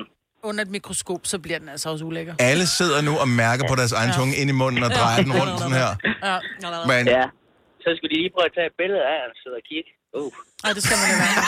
under 0.42 0.62
et 0.66 0.70
mikroskop, 0.70 1.20
så 1.32 1.38
bliver 1.38 1.58
den 1.58 1.68
altså 1.68 1.86
også 1.92 2.04
ulækker. 2.04 2.34
Alle 2.38 2.66
sidder 2.66 3.00
nu 3.08 3.12
og 3.24 3.28
mærker 3.28 3.64
på 3.68 3.74
deres 3.80 3.92
egen 3.92 4.12
tunge 4.18 4.36
ind 4.40 4.50
i 4.50 4.56
munden 4.62 4.82
og 4.82 4.90
drejer 4.90 5.22
den 5.22 5.32
rundt 5.40 5.52
sådan 5.60 5.76
her. 5.82 5.90
Ja. 6.28 6.38
Men 6.92 7.06
Ja. 7.08 7.24
Så 7.84 7.88
skulle 7.96 8.10
de 8.14 8.18
lige 8.22 8.32
prøve 8.36 8.46
at 8.50 8.54
tage 8.56 8.68
et 8.72 8.76
billede 8.80 9.02
af 9.14 9.18
og 9.28 9.32
sidde 9.42 9.56
og 9.60 9.64
kigge. 9.70 9.90
Uh. 10.20 10.32
Ej, 10.66 10.70
det 10.76 10.82
skal 10.86 10.96
man 11.02 11.08
jo 11.14 11.18
være. 11.24 11.42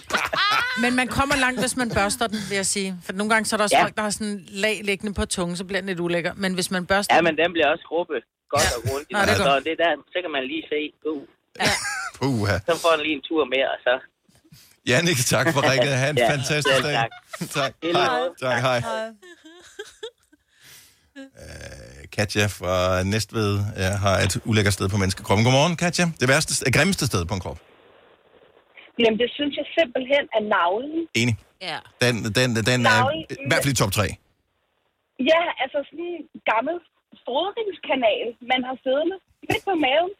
Men 0.84 0.90
man 1.00 1.08
kommer 1.18 1.36
langt, 1.44 1.58
hvis 1.64 1.76
man 1.82 1.88
børster 1.98 2.26
den, 2.32 2.40
vil 2.48 2.56
jeg 2.62 2.68
sige. 2.74 2.90
For 3.06 3.12
nogle 3.18 3.30
gange 3.32 3.44
så 3.46 3.52
er 3.56 3.58
der 3.58 3.64
også 3.64 3.76
Ja. 3.76 3.80
ja. 3.80 3.84
folk, 3.86 3.96
der 3.98 4.02
har 4.06 4.10
sådan 4.18 4.32
en 4.36 4.40
lag 4.64 4.76
liggende 4.90 5.12
på 5.20 5.24
tungen, 5.34 5.54
så 5.60 5.64
bliver 5.68 5.80
den 5.80 5.88
lidt 5.92 6.00
ulækker. 6.06 6.32
Men 6.42 6.50
hvis 6.54 6.70
man 6.70 6.82
børster 6.86 7.14
Ja, 7.16 7.20
men 7.28 7.34
den 7.42 7.52
bliver 7.54 7.68
også 7.74 7.84
gruppe 7.92 8.14
godt 8.54 8.68
og 8.76 8.80
grundigt. 8.88 9.12
Nå, 9.12 9.18
det 9.18 9.30
er 9.30 9.34
så 9.44 9.48
godt. 9.52 9.64
det 9.68 9.76
der, 9.84 9.90
så 10.12 10.18
kan 10.24 10.30
man 10.36 10.42
lige 10.52 10.64
se, 10.72 10.80
uh. 11.10 11.22
Puha. 12.18 12.56
Så 12.68 12.72
får 12.82 12.90
den 12.96 13.00
lige 13.06 13.14
en 13.20 13.22
tur 13.28 13.44
mere, 13.54 13.68
og 13.74 13.78
så... 13.86 13.94
Jannik, 14.90 15.16
tak 15.34 15.46
for 15.54 15.60
ringet. 15.70 15.92
Ha' 16.02 16.10
en 16.10 16.18
Ja, 16.18 16.30
fantastisk 16.34 16.82
dag. 16.82 16.94
tak. 17.00 17.10
tak. 17.58 17.72
Hej. 17.82 18.18
Tak, 18.44 18.58
hej. 18.68 18.78
Øh, 21.20 22.02
Katja 22.16 22.46
fra 22.58 22.74
Næstved 23.12 23.52
øh, 23.80 23.92
har 24.04 24.16
et 24.24 24.34
ulækkert 24.50 24.74
sted 24.78 24.86
på 24.88 24.96
menneskekroppen. 25.02 25.42
Godmorgen, 25.46 25.76
Katja. 25.84 26.04
Det 26.20 26.26
værste, 26.32 26.52
det 26.66 26.72
grimmeste 26.76 27.04
sted 27.10 27.22
på 27.30 27.34
en 27.34 27.40
krop. 27.44 27.58
Jamen, 29.02 29.18
det 29.22 29.30
synes 29.38 29.52
jeg 29.60 29.66
simpelthen 29.78 30.24
er 30.36 30.42
navlen. 30.56 31.00
Enig. 31.20 31.34
Ja. 31.70 31.78
Den, 32.04 32.14
den, 32.38 32.48
den 32.70 32.78
er 32.86 32.90
Navlen. 32.90 33.20
i 33.30 33.46
hvert 33.50 33.62
fald 33.64 33.74
i 33.74 33.78
top 33.82 33.92
3. 33.92 34.02
Ja, 35.30 35.40
altså 35.62 35.78
sådan 35.88 36.06
en 36.16 36.24
gammel 36.52 36.76
fodringskanal, 37.26 38.26
man 38.52 38.60
har 38.68 38.76
siddende 38.84 39.16
midt 39.50 39.62
på 39.68 39.74
maven. 39.84 40.10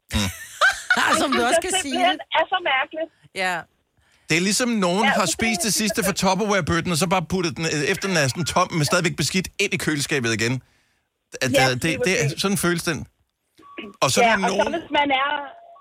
Ah, 1.02 1.12
som 1.20 1.28
du 1.32 1.38
Det 1.38 1.46
også 1.50 1.60
kan 1.66 1.72
sige. 1.82 1.82
simpelthen 1.82 2.18
er 2.38 2.44
så 2.52 2.58
mærkeligt. 2.72 3.10
Ja. 3.44 3.54
Det 4.28 4.36
er 4.40 4.44
ligesom 4.50 4.68
nogen 4.86 5.04
Ja, 5.04 5.10
har 5.18 5.26
det- 5.26 5.32
spist 5.38 5.60
det 5.68 5.74
sidste 5.80 5.98
fra 6.06 6.12
Tupperware-bøtten, 6.22 6.90
og 6.94 6.98
så 7.02 7.06
bare 7.14 7.24
puttet 7.34 7.52
den, 7.56 7.64
øh, 7.74 7.82
efter 7.92 8.06
den 8.10 8.16
er 8.22 8.26
sådan 8.32 8.44
tom, 8.54 8.68
men 8.78 8.84
stadigvæk 8.90 9.16
beskidt, 9.22 9.48
ind 9.64 9.72
i 9.74 9.78
køleskabet 9.86 10.30
igen. 10.40 10.54
At, 11.44 11.50
Ja, 11.58 11.64
det, 11.74 11.82
det, 11.82 11.90
er, 11.92 11.98
præcis. 12.24 12.42
sådan 12.42 12.58
føles 12.66 12.82
den. 12.90 12.98
Og 14.04 14.08
så 14.14 14.20
ja, 14.26 14.34
og 14.34 14.50
så 14.64 14.70
hvis 14.76 14.90
man 15.00 15.08
er 15.24 15.32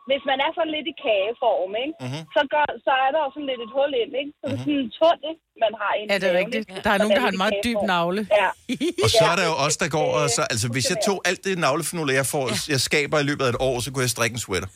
hvis 0.09 0.23
man 0.31 0.37
er 0.45 0.51
sådan 0.57 0.73
lidt 0.77 0.87
i 0.93 0.95
kageform, 1.05 1.71
ikke? 1.83 1.93
Mhm. 1.95 2.05
Mm-hmm. 2.05 2.23
Så, 2.35 2.41
gør, 2.53 2.65
så 2.87 2.91
er 3.05 3.09
der 3.15 3.21
jo 3.25 3.29
sådan 3.35 3.47
lidt 3.51 3.61
et 3.67 3.71
hul 3.77 3.91
ind, 4.03 4.11
ikke? 4.21 4.31
Så 4.39 4.43
det 4.49 4.55
er 4.55 4.61
sådan 4.65 4.79
en 4.85 4.91
tunnel, 4.99 5.33
man 5.63 5.73
har 5.81 5.91
ind 5.99 6.05
Ja, 6.11 6.15
det 6.21 6.27
er 6.33 6.37
rigtigt. 6.43 6.65
Der 6.85 6.91
er 6.95 6.99
nogen, 7.01 7.15
der 7.17 7.23
har 7.25 7.31
en 7.35 7.41
meget 7.43 7.57
dyb 7.65 7.79
navle. 7.93 8.21
Ja. 8.41 8.49
Og 9.05 9.09
så 9.19 9.23
er 9.31 9.35
der 9.39 9.45
jo 9.51 9.55
også 9.65 9.77
der 9.83 9.89
går, 9.97 10.09
og 10.19 10.25
så, 10.35 10.41
altså 10.53 10.67
hvis 10.75 10.85
jeg 10.91 10.97
tog 11.07 11.17
alt 11.29 11.41
det 11.47 11.53
navlefnule, 11.65 12.11
jeg 12.21 12.25
får, 12.33 12.45
jeg 12.73 12.81
skaber 12.89 13.17
i 13.23 13.25
løbet 13.29 13.43
af 13.47 13.49
et 13.55 13.59
år, 13.69 13.75
så 13.83 13.87
kunne 13.91 14.03
jeg 14.07 14.13
strikke 14.15 14.33
en 14.37 14.43
sweater. 14.45 14.69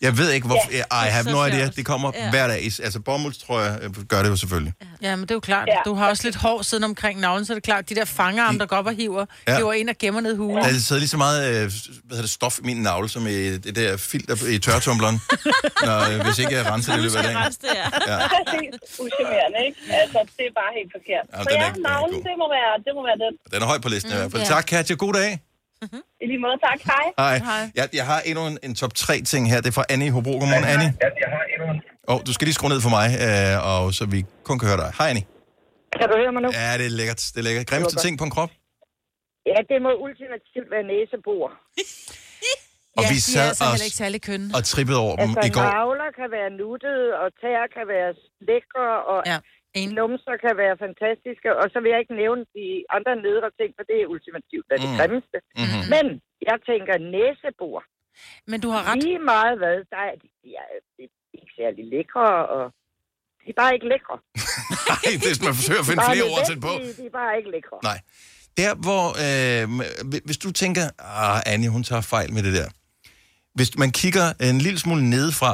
Jeg 0.00 0.18
ved 0.18 0.30
ikke, 0.30 0.46
hvorfor. 0.46 0.70
Ja. 0.72 1.06
I 1.06 1.08
have 1.16 1.24
no 1.32 1.44
idea. 1.44 1.68
Det 1.76 1.86
kommer 1.86 2.12
Ja. 2.14 2.30
hver 2.30 2.46
dag. 2.48 2.62
Altså 2.64 3.00
bomuldstrøjer 3.00 3.78
øh, 3.82 3.90
gør 4.08 4.22
det 4.22 4.30
jo 4.30 4.36
selvfølgelig. 4.36 4.72
Ja, 5.02 5.16
men 5.16 5.22
det 5.22 5.30
er 5.30 5.34
jo 5.34 5.40
klart. 5.40 5.68
Ja. 5.68 5.78
Du 5.84 5.94
har 5.94 6.08
også 6.08 6.24
lidt 6.24 6.36
hår 6.36 6.62
siden 6.62 6.84
omkring 6.84 7.20
navlen, 7.20 7.44
så 7.46 7.52
er 7.52 7.54
det 7.54 7.62
klart, 7.64 7.88
de 7.88 7.94
der 7.94 8.04
fangerarme, 8.04 8.58
der 8.58 8.66
går 8.66 8.76
op 8.76 8.86
og 8.86 8.94
hiver, 8.94 9.24
Ja. 9.46 9.52
ja. 9.52 9.58
hiver 9.58 9.72
ind 9.72 9.88
og 9.88 9.96
gemmer 9.98 10.20
ned 10.20 10.32
i 10.34 10.36
hulen. 10.36 10.64
Der 10.64 10.78
sidder 10.78 11.00
lige 11.00 11.08
så 11.08 11.16
meget 11.16 11.38
øh, 11.48 11.52
hvad 11.54 11.70
hedder 12.10 12.22
det, 12.22 12.30
stof 12.30 12.58
i 12.58 12.62
min 12.62 12.76
navle, 12.82 13.08
som 13.08 13.26
i 13.26 13.56
det 13.66 13.76
der 13.76 13.96
filter 13.96 14.46
i 14.54 14.58
tørretumbleren, 14.58 15.16
når, 15.86 15.98
øh, 16.10 16.24
hvis 16.26 16.38
ikke 16.38 16.54
jeg 16.54 16.66
renser 16.72 16.92
det 16.92 16.98
i 16.98 17.02
løbet 17.02 17.16
af 17.16 17.22
dagen. 17.22 17.38
Ja. 17.64 17.86
Ja. 18.12 18.16
Præcis. 18.36 18.74
Uschammerende, 19.04 19.58
ikke? 19.66 19.78
Altså, 20.02 20.18
det 20.38 20.44
er 20.50 20.54
bare 20.62 20.72
helt 20.78 20.90
forkert. 20.96 21.24
Jamen, 21.32 21.44
så 21.44 21.50
er 21.50 21.62
ja, 21.62 21.68
er 21.70 21.88
navlen, 21.90 22.18
det 22.28 22.34
må, 22.42 22.46
være, 22.58 22.72
det 22.86 22.92
må 22.96 23.02
være 23.08 23.18
den. 23.24 23.32
Den 23.52 23.58
er 23.62 23.66
højt 23.72 23.82
på 23.82 23.88
listen 23.94 24.12
i 24.12 24.14
hvert 24.20 24.30
fald. 24.32 24.42
Ja. 24.42 24.48
Tak, 24.48 24.64
Katja. 24.72 24.94
God 24.94 25.12
dag. 25.12 25.30
I 26.22 26.26
lige 26.30 26.40
måde, 26.46 26.56
tak. 26.66 26.78
Hej. 26.92 27.36
Hej. 27.50 27.62
Jeg, 27.78 27.86
jeg 27.98 28.06
har 28.10 28.20
endnu 28.28 28.42
en, 28.50 28.56
en 28.66 28.74
top 28.82 28.92
3 28.94 29.22
ting 29.32 29.42
her. 29.52 29.58
Det 29.64 29.68
er 29.72 29.76
fra 29.80 29.84
Annie 29.94 30.08
i 30.10 30.10
Hobro. 30.16 30.32
Godmorgen, 30.40 30.66
Annie. 30.74 30.90
Ja, 31.04 31.08
jeg 31.24 31.30
har 31.36 31.42
endnu 31.52 31.66
en... 31.74 31.78
Åh, 32.08 32.14
oh, 32.14 32.20
du 32.26 32.32
skal 32.36 32.44
lige 32.48 32.54
skrue 32.58 32.70
ned 32.74 32.80
for 32.86 32.92
mig, 32.98 33.06
øh, 33.26 33.54
og 33.70 33.80
så 33.98 34.02
vi 34.14 34.18
kun 34.48 34.56
kan 34.58 34.66
høre 34.70 34.80
dig. 34.84 34.90
Hej, 34.98 35.06
Annie. 35.12 35.26
Kan 35.98 36.06
du 36.10 36.14
høre 36.22 36.32
mig 36.36 36.42
nu? 36.46 36.50
Ja, 36.60 36.70
det 36.80 36.86
er 36.90 36.94
lækkert. 37.00 37.20
Det 37.32 37.38
er 37.42 37.46
lækkert. 37.48 37.66
Grimmeste 37.70 37.98
ting 38.06 38.14
på 38.20 38.24
en 38.28 38.32
krop? 38.36 38.50
Ja, 39.50 39.58
det 39.70 39.78
må 39.86 39.90
ultimativt 40.06 40.68
være 40.74 40.84
næsebor. 40.92 41.46
Og 42.98 43.02
ja, 43.04 43.08
vi 43.12 43.18
de 43.20 43.20
sad 43.34 43.40
er 43.44 43.48
altså 43.52 43.64
og- 43.70 43.86
ikke 43.88 44.00
særlig 44.04 44.20
kønne. 44.30 44.46
Og 44.56 44.60
trippede 44.72 44.98
over 45.06 45.14
dem 45.22 45.30
Altså, 45.30 45.48
i 45.50 45.52
går. 45.56 45.64
navler 45.78 46.08
kan 46.20 46.28
være 46.36 46.50
nuttede, 46.62 47.06
og 47.22 47.26
tæer 47.40 47.66
kan 47.76 47.84
være 47.94 48.10
lækre, 48.50 48.86
og 49.12 49.18
ja, 49.32 49.38
numser 50.00 50.34
kan 50.44 50.54
være 50.62 50.74
fantastiske. 50.86 51.48
Og 51.60 51.66
så 51.72 51.76
vil 51.82 51.90
jeg 51.94 52.00
ikke 52.04 52.16
nævne 52.22 52.42
de 52.58 52.66
andre 52.96 53.12
nedre 53.26 53.48
ting, 53.58 53.70
for 53.78 53.84
det 53.90 53.96
er 54.02 54.06
ultimativt 54.14 54.66
er 54.74 54.78
det 54.82 54.90
Mm. 54.92 54.96
grimmeste. 54.98 55.38
Mhm. 55.62 55.80
Men 55.94 56.06
jeg 56.48 56.56
tænker 56.70 56.94
næsebor. 57.16 57.78
Men 58.50 58.58
du 58.64 58.68
har 58.74 58.82
ret. 58.88 58.96
Lige 59.06 59.22
meget 59.34 59.54
hvad, 59.60 59.76
der 59.92 60.00
er, 60.08 60.14
de 60.22 60.28
er 60.62 60.66
ikke 61.38 61.52
særlig 61.60 61.82
lækre, 61.94 62.26
og 62.56 62.64
de 63.42 63.48
er 63.54 63.58
bare 63.62 63.72
ikke 63.76 63.88
lækre. 63.92 64.16
Nej, 64.92 65.06
det 65.22 65.28
er, 65.32 65.44
man 65.48 65.54
forsøger 65.60 65.80
at 65.84 65.86
finde 65.88 66.00
De 66.02 66.06
er 66.08 66.12
flere 66.16 66.28
ord 66.34 66.42
til 66.50 66.56
på. 66.66 66.72
nødvendige, 66.72 66.96
De 67.02 67.06
er 67.12 67.14
bare 67.20 67.32
ikke 67.40 67.50
lækre. 67.56 67.76
Nej. 67.90 67.98
Der, 68.60 68.70
hvor... 68.86 69.04
Øh, 69.26 69.64
hvis 70.28 70.38
du 70.44 70.48
tænker, 70.62 70.84
ah, 71.24 71.40
Annie, 71.52 71.70
hun 71.76 71.82
tager 71.90 72.04
fejl 72.14 72.30
med 72.36 72.42
det 72.46 72.52
der. 72.60 72.68
Hvis 73.54 73.70
man 73.82 73.90
kigger 74.00 74.26
en 74.48 74.58
lille 74.58 74.78
smule 74.78 75.02
nedefra 75.10 75.52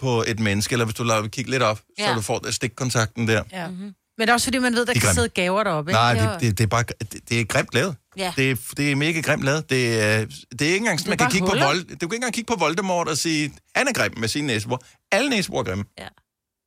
på 0.00 0.24
et 0.26 0.40
menneske, 0.40 0.72
eller 0.72 0.84
hvis 0.84 0.94
du 0.94 1.02
lader 1.02 1.28
kigge 1.28 1.50
lidt 1.50 1.62
op, 1.62 1.80
ja. 1.98 2.08
så 2.08 2.14
du 2.14 2.20
får 2.20 2.38
der 2.38 2.50
stikkontakten 2.50 3.28
der. 3.28 3.42
Ja. 3.52 3.66
Mm-hmm. 3.68 3.82
Men 4.18 4.26
det 4.26 4.28
er 4.28 4.32
også 4.32 4.46
fordi, 4.46 4.58
man 4.58 4.72
ved, 4.74 4.86
der 4.86 4.92
De 4.92 4.98
er 4.98 5.00
kan 5.00 5.00
grimme. 5.08 5.14
sidde 5.14 5.28
gaver 5.28 5.64
deroppe. 5.64 5.92
Nej, 5.92 6.12
ikke? 6.14 6.24
det, 6.26 6.40
det, 6.40 6.58
det, 6.58 6.64
er 6.64 6.68
bare 6.68 6.84
det, 7.12 7.28
det 7.28 7.40
er 7.40 7.44
grimt 7.44 7.68
lavet. 7.74 7.96
Ja. 8.16 8.32
Det, 8.36 8.58
det 8.76 8.92
er 8.92 8.96
mega 8.96 9.20
grimt 9.20 9.42
lavet. 9.42 9.70
Det 9.70 10.02
er, 10.02 10.26
det 10.50 10.62
er 10.62 10.66
ikke 10.66 10.76
engang 10.76 11.00
sådan, 11.00 11.10
man 11.10 11.18
kan 11.18 11.30
kigge 11.30 11.46
på 11.46 11.50
huller. 11.50 11.66
Vold, 11.66 11.80
du 11.84 11.86
kan 11.88 11.96
ikke 12.06 12.14
engang 12.14 12.34
kigge 12.34 12.46
på 12.48 12.56
Voldemort 12.58 13.08
og 13.08 13.16
sige, 13.16 13.52
han 13.76 13.88
er 13.88 13.92
grim 13.92 14.12
med 14.16 14.28
sine 14.28 14.46
næsebor. 14.46 14.82
Alle 15.12 15.30
næsebor 15.30 15.58
er 15.58 15.64
grimme. 15.64 15.84
Ja. 15.98 16.08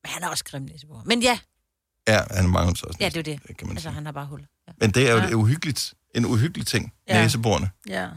Men 0.04 0.10
han 0.14 0.24
er 0.24 0.28
også 0.28 0.44
grim 0.44 0.62
næsebor. 0.62 1.04
Men 1.06 1.22
ja, 1.22 1.40
Ja, 2.08 2.20
han 2.32 2.50
mangler 2.50 2.76
så 2.76 2.86
også. 2.86 2.98
ja, 3.02 3.06
det 3.10 3.18
er 3.18 3.24
det. 3.24 3.40
det 3.60 3.70
altså, 3.70 3.90
han 3.90 4.06
har 4.06 4.12
bare 4.14 4.26
huller. 4.26 4.46
Ja. 4.68 4.74
Men 4.80 4.92
det 4.92 5.10
er 5.10 5.14
jo 5.14 5.20
Ja. 5.20 5.34
uhyggeligt. 5.34 5.94
En 6.16 6.26
uhyggelig 6.26 6.68
ting. 6.68 6.94
Ja. 7.08 7.22
Næseborene. 7.22 7.70
Ja. 7.90 8.08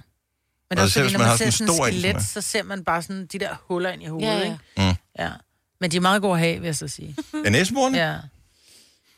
Men 0.71 0.79
også 0.79 1.01
fordi, 1.01 1.13
når 1.13 1.19
man 1.19 1.25
man, 1.25 1.29
har 1.31 1.37
ser 1.37 1.51
sådan 1.51 1.75
en 1.75 2.01
skelet, 2.03 2.23
så 2.23 2.41
ser 2.41 2.63
man 2.63 2.85
bare 2.85 3.03
sådan 3.03 3.27
de 3.33 3.39
der 3.39 3.51
huller 3.69 3.91
ind 3.91 4.03
i 4.03 4.07
hovedet, 4.07 4.27
Ja, 4.29 4.37
ja. 4.39 4.43
ikke? 4.45 4.57
Mm. 4.77 4.95
Ja. 5.19 5.31
Men 5.81 5.91
de 5.91 5.97
er 5.97 6.01
meget 6.01 6.23
gode 6.23 6.33
at 6.35 6.39
have, 6.39 6.59
vil 6.61 6.67
jeg 6.67 6.77
så 6.77 6.89
sige. 6.89 7.17
Er 7.47 7.51
næseborene? 7.51 7.99
Ja. 7.99 8.15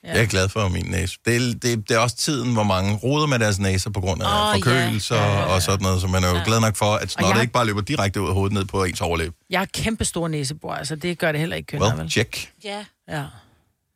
Ja. 0.04 0.12
Jeg 0.12 0.22
er 0.22 0.26
glad 0.26 0.48
for 0.48 0.68
min 0.68 0.84
næse. 0.84 1.18
Det 1.24 1.37
er, 1.37 1.40
det, 1.40 1.88
det 1.88 1.90
er 1.90 1.98
også 1.98 2.16
tiden, 2.16 2.52
hvor 2.52 2.62
mange 2.62 2.96
roder 2.96 3.26
med 3.26 3.38
deres 3.38 3.58
næser 3.58 3.90
på 3.90 4.00
grund 4.00 4.22
af 4.22 4.48
oh, 4.50 4.54
forkølelser 4.54 5.16
ja. 5.16 5.22
ja. 5.22 5.32
Ja, 5.32 5.38
ja, 5.38 5.44
og 5.44 5.62
sådan 5.62 5.82
noget, 5.82 6.00
så 6.00 6.06
man 6.06 6.24
er 6.24 6.28
jo 6.28 6.37
Ja. 6.37 6.42
glad 6.44 6.61
nok 6.61 6.76
for, 6.76 6.94
at 6.94 7.11
snot 7.11 7.26
jeg- 7.28 7.34
det 7.34 7.40
ikke 7.42 7.52
bare 7.52 7.66
løber 7.66 7.80
direkte 7.80 8.20
ud 8.20 8.28
af 8.28 8.34
hovedet 8.34 8.54
ned 8.54 8.64
på 8.64 8.84
ens 8.84 9.00
overlæb. 9.00 9.32
Jeg 9.50 9.61
har 9.61 9.66
kæmpe 9.74 10.04
store 10.04 10.28
næsebor, 10.28 10.72
altså 10.74 10.96
det 10.96 11.18
gør 11.18 11.32
det 11.32 11.40
heller 11.40 11.56
ikke 11.56 11.66
kønnere, 11.66 11.88
Well, 11.88 12.00
vel? 12.02 12.11
check. 12.11 12.52
Ja. 12.64 12.84
Ja. 13.08 13.24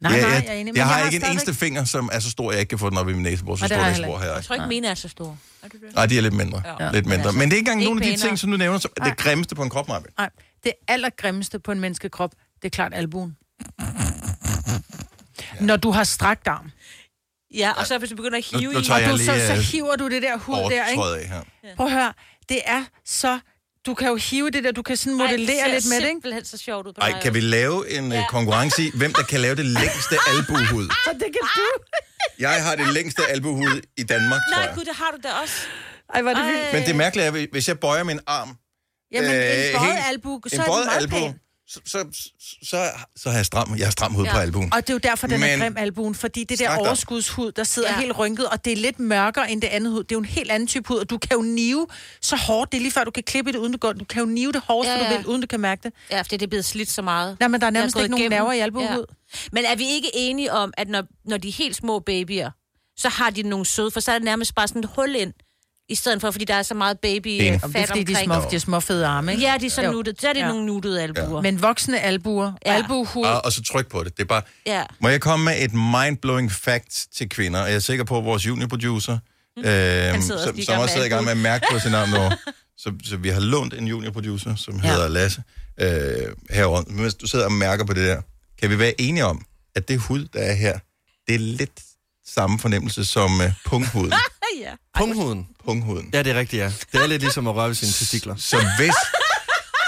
Nej, 0.03 0.12
jeg, 0.12 0.21
nej, 0.21 0.31
jeg, 0.31 0.45
jeg 0.45 0.55
er 0.55 0.61
enig. 0.61 0.65
men 0.73 0.77
jeg 0.77 0.87
har 0.87 0.99
har 0.99 1.05
ikke 1.11 1.27
en 1.27 1.31
eneste 1.33 1.55
finger, 1.55 1.85
som 1.85 2.09
er 2.12 2.19
så 2.19 2.31
stor, 2.31 2.49
at 2.49 2.53
jeg 2.55 2.61
ikke 2.61 2.71
kan 2.71 2.79
få 2.79 2.91
den 2.91 2.99
op 2.99 3.09
i 3.09 3.12
min 3.12 3.23
næsebor. 3.23 3.57
Så 3.57 3.67
stor 3.67 3.77
jeg 3.77 3.91
næsebor 3.91 4.17
har 4.17 4.25
jeg 4.25 4.35
Jeg 4.35 4.45
tror 4.45 4.55
ikke, 4.55 4.67
mine 4.67 4.88
er 4.88 4.95
så 4.95 5.09
store. 5.09 5.37
Er 5.62 5.69
det? 5.69 5.81
Nej, 5.95 6.07
de 6.07 6.19
er 6.19 6.23
lidt 6.23 6.35
mindre. 6.35 6.62
Ja. 6.65 6.85
Ja. 6.85 6.93
Lidt 6.93 7.07
mindre. 7.07 7.33
Men 7.33 7.41
det 7.41 7.53
er 7.53 7.57
ikke 7.57 7.71
engang 7.71 7.85
nogen 7.85 8.03
af 8.03 8.09
de 8.11 8.17
ting, 8.17 8.38
som 8.38 8.51
du 8.51 8.57
nævner, 8.57 8.79
som 8.79 8.91
er 8.97 9.05
det 9.05 9.17
grimmeste 9.17 9.55
på 9.55 9.62
en 9.62 9.71
krop, 9.71 9.88
Maja. 9.88 10.01
Nej, 10.19 10.31
det 10.65 10.73
allergrimmeste 10.88 11.59
på 11.59 11.73
en 11.73 11.81
menneskekrop, 11.81 12.31
det 12.62 12.65
er 12.65 12.71
klart 12.71 12.95
albuen. 12.95 13.37
Når 15.61 15.77
du 15.77 15.91
har 15.91 16.05
strakt 16.05 16.49
arm. 16.49 16.71
Ja, 17.55 17.73
og 17.73 17.87
så 17.87 17.99
hvis 17.99 18.11
du 18.11 18.17
begynder 18.17 18.38
at 18.38 18.45
Nu- 18.53 18.59
hive 18.59 18.73
nu 18.73 18.79
i... 18.79 18.85
tager 18.85 19.01
jeg 19.01 19.12
og 19.12 19.19
du, 19.19 19.25
så, 19.25 19.47
så 19.47 19.53
øh, 19.53 19.59
hiver 19.59 19.97
du 19.97 20.09
det 20.09 20.23
der 20.23 20.38
hud 20.38 20.57
der, 20.57 20.87
ikke? 20.88 21.03
Af 21.03 21.29
her. 21.29 21.43
Prøv 21.77 21.87
at 21.87 21.93
høre, 21.93 22.12
det 22.49 22.59
er 22.65 22.85
så... 23.05 23.38
Du 23.87 23.95
kan 23.95 24.09
jo 24.09 24.14
hive 24.16 24.51
det 24.51 24.64
der, 24.64 24.73
du 24.73 24.83
kan 24.83 24.97
sådan 24.97 25.14
modellere 25.18 25.71
lidt 25.71 25.85
med 25.88 25.97
det, 25.97 26.03
ikke? 26.03 26.09
simpelthen 26.09 26.45
så 26.45 26.59
sjovt 26.59 26.87
ud 26.87 26.92
på 26.92 27.01
Ej, 27.01 27.21
kan 27.23 27.35
vi 27.35 27.40
lave 27.40 27.90
en 27.99 28.12
ja. 28.12 28.25
konkurrence 28.29 28.83
i, 28.83 28.90
hvem 28.95 29.12
der 29.12 29.23
kan 29.23 29.40
lave 29.40 29.55
det 29.55 29.64
længste 29.66 30.16
albuehud? 30.37 30.87
Så 31.05 31.11
det 31.12 31.21
kan 31.21 31.42
du. 31.57 31.61
Jeg 32.38 32.64
har 32.64 32.77
det 32.77 32.88
længste 32.95 33.23
albuehud 33.27 33.81
i 33.97 34.03
Danmark, 34.03 34.40
tror 34.53 34.57
Nej, 34.59 34.66
jeg. 34.66 34.75
gud, 34.77 34.85
det 34.85 34.95
har 34.97 35.11
du 35.11 35.18
da 35.29 35.33
også. 35.42 35.55
Ej, 36.14 36.23
var 36.23 36.35
det 36.35 36.45
vildt. 36.47 36.73
Men 36.73 36.87
det 36.87 36.97
mærkelige 36.97 37.27
er, 37.27 37.47
hvis 37.53 37.68
jeg 37.68 37.79
bøjer 37.81 38.03
min 38.05 38.21
arm... 38.27 38.57
Jamen, 39.12 39.31
en 39.31 39.37
øh, 39.37 39.42
bøjet 39.42 39.92
helt- 39.95 40.07
albu, 40.09 40.40
så 40.47 40.55
en 40.57 40.61
er 40.61 40.66
bøjet 40.66 40.81
det 40.85 40.87
meget 40.87 41.03
albu, 41.03 41.16
pæn. 41.16 41.40
Så, 41.75 41.81
så, 41.85 42.05
så, 42.63 42.91
så 43.17 43.31
har 43.31 43.37
jeg 43.37 43.47
stram, 43.47 43.75
jeg 43.79 43.87
har 43.87 43.91
stram 43.91 44.15
hud 44.15 44.25
ja. 44.25 44.33
på 44.33 44.39
albuen. 44.39 44.73
Og 44.75 44.81
det 44.81 44.91
er 44.91 44.95
jo 44.95 44.99
derfor, 44.99 45.27
den 45.27 45.43
er 45.43 45.47
Men- 45.47 45.61
grim 45.61 45.77
albuen, 45.77 46.15
fordi 46.15 46.45
det 46.45 46.59
der 46.59 46.77
overskudshud, 46.77 47.53
der 47.53 47.65
sidder 47.65 47.89
Ja. 47.89 47.95
ja. 47.95 48.01
helt 48.01 48.19
rynket, 48.19 48.49
og 48.49 48.65
det 48.65 48.73
er 48.73 48.77
lidt 48.77 48.99
mørkere 49.01 49.51
end 49.51 49.63
det 49.63 49.69
andet 49.69 49.93
hud. 49.93 50.03
Det 50.05 50.13
er 50.13 50.17
jo 50.17 50.19
en 50.19 50.25
helt 50.25 50.51
anden 50.51 50.67
type 50.67 50.89
hud, 50.89 50.99
og 50.99 51.11
du 51.11 51.19
kan 51.19 51.31
jo 51.37 51.43
nive 51.43 51.87
så 52.21 52.37
hårdt. 52.37 52.73
Det 52.73 52.79
er 52.79 52.83
lige 52.83 52.93
før, 52.93 53.05
du 53.05 53.11
kan 53.11 53.23
klippe 53.23 53.53
det, 53.53 53.59
uden 53.59 53.73
du 53.73 53.79
går. 53.79 53.93
Du 53.93 54.05
kan 54.05 54.21
jo 54.21 54.27
nive 54.27 54.53
det 54.53 54.63
hårdest, 54.67 54.89
Ja, 54.91 54.97
ja, 54.97 55.03
ja. 55.05 55.11
ja. 55.11 55.17
du 55.17 55.19
vil, 55.23 55.27
uden 55.29 55.41
du 55.41 55.47
kan 55.47 55.61
mærke 55.61 55.81
det. 55.83 55.93
Ja, 56.11 56.23
fordi 56.23 56.37
det 56.37 56.43
er 56.43 56.49
blevet 56.51 56.65
slidt 56.65 56.91
så 56.91 57.03
meget. 57.03 57.37
Nej, 57.41 57.49
men 57.49 57.61
der 57.61 57.67
er 57.67 57.71
nærmest 57.71 57.97
ikke 57.97 58.09
nogen 58.09 58.31
nerver 58.31 58.53
i 58.53 58.59
albuehud. 58.59 59.05
Men 59.53 59.65
er 59.65 59.77
vi 59.77 59.85
ikke 59.89 60.11
enige 60.15 60.53
om, 60.53 60.73
at 60.77 60.89
når, 60.89 61.03
når 61.25 61.37
de 61.37 61.49
er 61.49 61.53
helt 61.53 61.77
små 61.77 61.99
babyer, 61.99 62.51
så 62.97 63.09
har 63.09 63.31
de 63.31 63.43
nogle 63.43 63.67
søde, 63.67 63.91
for 63.91 64.01
så 64.01 64.13
er 64.13 64.19
det 64.19 64.25
nærmest 64.25 64.55
bare 64.55 64.69
sådan 64.69 64.85
et 64.85 64.91
hul 64.97 65.15
ind, 65.17 65.33
i 65.88 65.95
stedet 65.95 66.21
for, 66.21 66.31
fordi 66.31 66.45
der 66.45 66.55
er 66.55 66.62
så 66.62 66.75
meget 66.75 66.99
baby 66.99 67.29
Enig. 67.29 67.53
øh, 67.53 67.61
Om 67.62 67.73
det 67.73 67.79
er 67.79 67.83
fat 67.83 67.88
fordi, 67.88 68.05
de 68.05 68.16
små, 68.25 68.35
de 68.51 68.57
er 68.57 68.61
små 68.61 68.81
fede 68.81 69.07
arme, 69.07 69.33
ikke? 69.33 69.45
Ja, 69.45 69.55
de 69.61 69.66
er 69.66 69.71
så 69.71 69.90
nuttede. 69.92 70.16
Så 70.21 70.29
er 70.29 70.33
det 70.33 70.40
Ja. 70.40 70.49
nogle 70.49 70.66
nuttede 70.66 71.03
albuer. 71.03 71.42
Men 71.42 71.62
voksne 71.62 72.01
albuer, 72.01 72.53
Ja. 72.66 72.73
ja. 72.73 72.77
albuehud, 72.79 73.25
Og, 73.25 73.45
og 73.45 73.53
så 73.53 73.62
tryk 73.62 73.88
på 73.90 74.05
det. 74.05 74.16
Det 74.16 74.23
er 74.23 74.27
bare... 74.27 74.42
Ja. 74.66 74.83
Må 75.01 75.09
jeg 75.09 75.21
komme 75.21 75.45
med 75.45 75.55
et 75.59 75.73
mind-blowing 75.75 76.53
fact 76.53 77.07
til 77.16 77.29
kvinder? 77.29 77.66
Jeg 77.66 77.75
er 77.75 77.79
sikker 77.79 78.05
på, 78.05 78.18
at 78.18 78.25
vores 78.25 78.47
juniorproducer, 78.47 79.18
mm. 79.57 79.62
sidder 79.62 80.14
også 80.14 80.29
som, 80.45 80.57
som 80.57 80.64
gang 80.66 80.83
også 80.83 80.83
med 80.83 80.88
sidder 80.88 81.07
i 81.07 81.09
gang 81.09 81.25
med 81.25 81.33
at 81.33 81.38
mærke 81.38 81.66
på 81.73 81.79
sin 81.79 81.95
arm 81.95 82.09
nu. 82.09 82.37
Så, 82.79 82.92
så 83.05 83.16
vi 83.16 83.29
har 83.29 83.40
lånt 83.40 83.75
en 83.75 83.87
juniorproducer, 83.88 84.55
som 84.55 84.81
Ja. 84.85 84.88
hedder 84.92 85.09
Lasse, 85.09 85.42
øh, 85.81 85.88
herovre. 86.51 86.85
Men 86.87 86.99
hvis 87.01 87.14
du 87.14 87.27
sidder 87.27 87.45
og 87.45 87.53
mærker 87.53 87.85
på 87.85 87.92
det 87.92 88.05
der, 88.09 88.21
kan 88.61 88.71
vi 88.71 88.79
være 88.79 89.01
enige 89.01 89.25
om, 89.25 89.45
at 89.77 89.88
det 89.88 89.99
hud, 90.01 90.25
der 90.33 90.40
er 90.40 90.53
her, 90.55 90.79
det 91.27 91.35
er 91.35 91.38
lidt 91.38 91.81
samme 92.35 92.59
fornemmelse 92.59 93.05
som 93.05 93.40
øh, 93.40 93.53
punghuden. 93.66 94.12
ja. 94.61 94.71
Punghuden. 94.99 95.47
punghuden. 95.65 96.11
Ja, 96.12 96.23
det 96.23 96.33
er 96.33 96.38
rigtigt, 96.38 96.62
ja. 96.62 96.73
Det 96.93 97.03
er 97.03 97.07
lidt 97.07 97.23
ligesom 97.23 97.47
at 97.47 97.55
røre 97.55 97.69
ved 97.69 97.75
sine 97.75 97.93
testikler. 97.93 98.37
Så 98.37 98.57
hvis, 98.79 98.95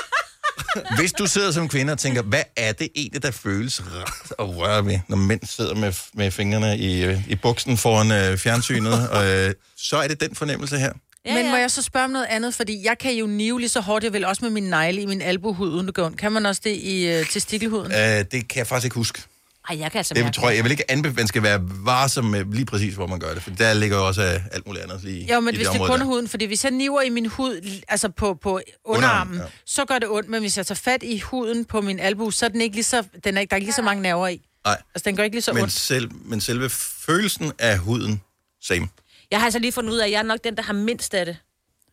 hvis 0.98 1.12
du 1.12 1.26
sidder 1.26 1.50
som 1.52 1.68
kvinde 1.68 1.92
og 1.92 1.98
tænker, 1.98 2.22
hvad 2.22 2.42
er 2.56 2.72
det 2.72 2.88
egentlig, 2.94 3.22
der 3.22 3.30
føles 3.30 3.82
rart 3.82 4.32
at 4.38 4.56
røre 4.56 4.86
ved, 4.86 4.98
når 5.08 5.16
mænd 5.16 5.40
sidder 5.46 5.74
med, 5.74 5.92
med 6.14 6.30
fingrene 6.30 6.78
i, 6.78 7.04
øh, 7.04 7.28
i 7.28 7.34
buksen 7.34 7.76
foran 7.76 8.12
øh, 8.12 8.38
fjernsynet, 8.38 9.08
og, 9.16 9.26
øh, 9.26 9.54
så 9.76 9.96
er 9.96 10.08
det 10.08 10.20
den 10.20 10.34
fornemmelse 10.34 10.78
her. 10.78 10.92
Ja, 11.26 11.34
Men 11.34 11.50
må 11.50 11.56
jeg 11.56 11.70
så 11.70 11.82
spørge 11.82 12.04
om 12.04 12.10
noget 12.10 12.26
andet? 12.30 12.54
Fordi 12.54 12.86
jeg 12.86 12.98
kan 12.98 13.12
jo 13.14 13.26
nive 13.26 13.60
lige 13.60 13.68
så 13.68 13.80
hårdt, 13.80 14.04
jeg 14.04 14.12
vil 14.12 14.24
også 14.24 14.44
med 14.44 14.50
min 14.50 14.62
negle 14.62 15.02
i 15.02 15.06
min 15.06 15.22
albuehud, 15.22 15.68
uden 15.68 15.86
det 15.86 15.98
ondt. 15.98 16.18
Kan 16.18 16.32
man 16.32 16.46
også 16.46 16.60
det 16.64 16.76
i 16.76 17.20
uh, 17.20 17.26
testikelhuden? 17.26 17.92
Øh, 17.92 18.24
det 18.32 18.48
kan 18.48 18.58
jeg 18.58 18.66
faktisk 18.66 18.84
ikke 18.84 18.94
huske. 18.94 19.22
Ej, 19.70 19.78
jeg 19.78 19.90
kan 19.92 19.98
altså 19.98 20.14
Det 20.14 20.24
mærke 20.24 20.34
tror 20.34 20.48
jeg, 20.48 20.56
jeg 20.56 20.64
vil 20.64 20.70
ikke 20.72 20.90
anbefale, 20.90 21.16
man 21.16 21.26
skal 21.26 21.42
være 21.42 21.60
varsom 21.62 22.24
med 22.24 22.44
lige 22.44 22.64
præcis, 22.66 22.94
hvor 22.94 23.06
man 23.06 23.18
gør 23.20 23.34
det, 23.34 23.42
for 23.42 23.50
der 23.50 23.74
ligger 23.74 23.96
jo 23.96 24.06
også 24.06 24.22
øh, 24.22 24.46
alt 24.52 24.66
muligt 24.66 24.84
andet 24.84 25.04
lige 25.04 25.34
Jo, 25.34 25.40
men 25.40 25.54
i 25.54 25.56
hvis 25.56 25.66
det 25.66 25.74
område 25.74 25.90
kun 25.90 26.00
er 26.00 26.04
huden, 26.04 26.28
fordi 26.28 26.44
hvis 26.44 26.64
jeg 26.64 26.72
niver 26.72 27.00
i 27.02 27.08
min 27.08 27.26
hud, 27.26 27.80
altså 27.88 28.08
på, 28.08 28.34
på 28.34 28.50
underarmen, 28.50 28.64
Underarmen, 28.84 29.36
ja. 29.38 29.44
så 29.66 29.84
gør 29.84 29.98
det 29.98 30.08
ondt, 30.08 30.28
men 30.28 30.40
hvis 30.40 30.56
jeg 30.56 30.66
tager 30.66 30.76
fat 30.84 31.02
i 31.02 31.18
huden 31.18 31.64
på 31.64 31.80
min 31.80 32.00
albu, 32.00 32.30
så 32.30 32.44
er 32.46 32.48
den 32.50 32.60
ikke 32.60 32.76
lige 32.76 32.84
så, 32.84 33.02
den 33.24 33.36
er, 33.36 33.40
ikke- 33.40 33.50
der 33.50 33.54
er 33.54 33.58
ikke 33.58 33.66
lige 33.66 33.74
så 33.74 33.82
mange 33.82 34.02
nerver 34.02 34.28
i. 34.28 34.40
Nej, 34.64 34.76
Altså, 34.94 35.02
den 35.08 35.16
gør 35.16 35.22
ikke 35.24 35.36
lige 35.36 35.42
så 35.42 35.52
men, 35.52 35.62
ondt. 35.62 35.72
selv, 35.72 36.10
men 36.24 36.40
selve 36.40 36.68
følelsen 36.70 37.52
af 37.58 37.78
huden, 37.78 38.20
same. 38.62 38.88
Jeg 39.30 39.38
har 39.38 39.44
altså 39.44 39.58
lige 39.58 39.72
fundet 39.72 39.92
ud 39.92 39.98
af, 39.98 40.04
at 40.06 40.12
jeg 40.12 40.18
er 40.18 40.22
nok 40.22 40.38
den, 40.44 40.56
der 40.56 40.62
har 40.62 40.72
mindst 40.72 41.14
af 41.14 41.26
det. 41.26 41.36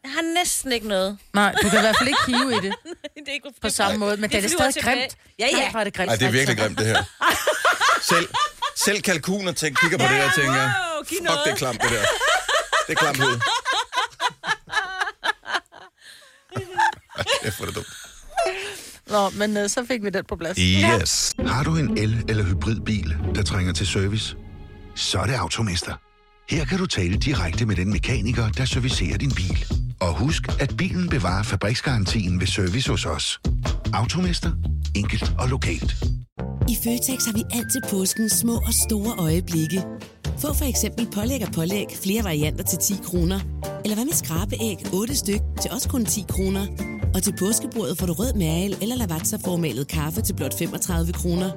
Jeg 0.04 0.12
har 0.12 0.34
næsten 0.34 0.72
ikke 0.72 0.88
noget. 0.88 1.18
Nej, 1.34 1.54
du 1.64 1.70
kan 1.70 1.80
i 1.80 1.82
hvert 1.82 1.98
fald 1.98 2.10
ikke 2.10 2.22
hive 2.28 2.52
i 2.52 2.56
det 2.56 2.64
det 3.16 3.28
er 3.28 3.32
ikke 3.34 3.50
på 3.62 3.70
samme 3.70 3.98
måde, 3.98 4.18
men 4.18 4.30
det, 4.30 4.38
er 4.38 4.42
det 4.42 4.50
flyver 4.50 4.58
stadig 4.72 4.74
tilbage. 4.74 5.00
grimt. 5.00 5.18
Ja, 5.40 5.48
ja. 5.52 5.72
Nej, 5.72 5.80
er 5.82 5.84
det 5.84 5.94
grimt. 5.94 6.08
Nej, 6.08 6.16
det 6.16 6.28
er 6.28 6.32
virkelig 6.32 6.50
altså. 6.60 6.66
grimt, 6.66 6.78
det 6.80 6.88
her. 6.88 7.04
Selv, 8.12 8.28
selv 8.76 9.02
kalkuner 9.02 9.52
tænker, 9.52 9.82
kigger 9.82 9.98
på 9.98 10.04
det 10.04 10.12
der 10.22 10.26
og 10.26 10.36
tænker, 10.36 10.62
wow, 10.62 11.04
fuck, 11.08 11.24
noget." 11.24 11.40
det 11.46 11.52
er 11.52 11.56
klamt, 11.56 11.82
det 11.82 11.90
der. 11.92 12.02
Det 12.88 12.94
er 12.94 12.96
klamt 12.96 13.18
hud. 13.18 13.40
Ej, 17.18 17.24
Det 17.44 17.60
er 17.62 17.66
det 17.66 17.76
dumt. 17.76 17.88
Nå, 19.08 19.30
men 19.30 19.58
uh, 19.64 19.70
så 19.70 19.86
fik 19.86 20.04
vi 20.04 20.10
den 20.10 20.26
på 20.26 20.36
plads. 20.36 20.58
Yes. 20.60 21.34
Har 21.48 21.64
du 21.64 21.76
en 21.78 21.98
el- 21.98 22.26
eller 22.30 22.44
hybridbil, 22.44 23.18
der 23.36 23.44
trænger 23.44 23.74
til 23.74 23.88
service? 23.88 24.36
Så 24.96 25.20
er 25.20 25.26
det 25.26 25.34
Automester. 25.34 25.94
Her 26.50 26.66
kan 26.66 26.78
du 26.78 26.86
tale 26.86 27.18
direkte 27.18 27.66
med 27.66 27.76
den 27.76 27.90
mekaniker, 27.92 28.50
der 28.50 28.66
servicerer 28.66 29.18
din 29.18 29.32
bil. 29.32 29.66
Og 30.02 30.14
husk, 30.14 30.44
at 30.60 30.74
bilen 30.78 31.10
bevarer 31.10 31.44
fabriksgarantien 31.44 32.40
ved 32.40 32.48
service 32.48 32.90
hos 32.90 33.06
os. 33.06 33.40
Automester. 33.94 34.52
Enkelt 34.96 35.34
og 35.40 35.50
lokalt. 35.50 35.92
I 36.70 36.76
Føtex 36.84 37.26
har 37.26 37.34
vi 37.34 37.44
altid 37.54 37.82
påsken 37.90 38.30
små 38.30 38.56
og 38.56 38.74
store 38.74 39.14
øjeblikke. 39.18 39.80
Få 40.42 40.54
for 40.54 40.66
eksempel 40.66 41.08
pålæg 41.16 41.42
og 41.48 41.54
pålæg 41.54 41.86
flere 42.04 42.24
varianter 42.24 42.64
til 42.64 42.80
10 42.80 42.94
kroner. 43.04 43.40
Eller 43.84 43.96
hvad 43.96 44.06
med 44.06 44.14
skrabeæg 44.14 44.78
8 44.94 45.16
styk 45.16 45.42
til 45.62 45.72
også 45.72 45.90
kun 45.90 46.06
10 46.06 46.26
kroner. 46.30 46.68
Og 47.16 47.24
til 47.24 47.34
påskebordet 47.40 47.98
får 47.98 48.06
du 48.06 48.14
rød 48.14 48.34
mal 48.34 48.78
eller 48.82 48.96
lavatserformalet 48.96 49.88
kaffe 49.88 50.22
til 50.22 50.34
blot 50.36 50.58
35 50.58 51.14
kroner. 51.14 51.50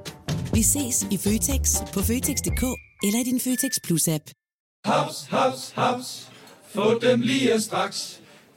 Vi 0.55 0.63
ses 0.63 1.07
i 1.11 1.17
Føtex 1.17 1.63
på 1.95 2.01
Føtex.dk 2.01 2.65
eller 3.07 3.19
i 3.21 3.25
din 3.31 3.41
Føtex 3.41 3.73
Plus-app. 3.87 4.25
Haps, 4.85 5.27
haps, 5.31 5.73
haps. 5.77 6.29
Få 6.75 6.99
dem 7.03 7.21
lige 7.21 7.61
straks. 7.61 8.21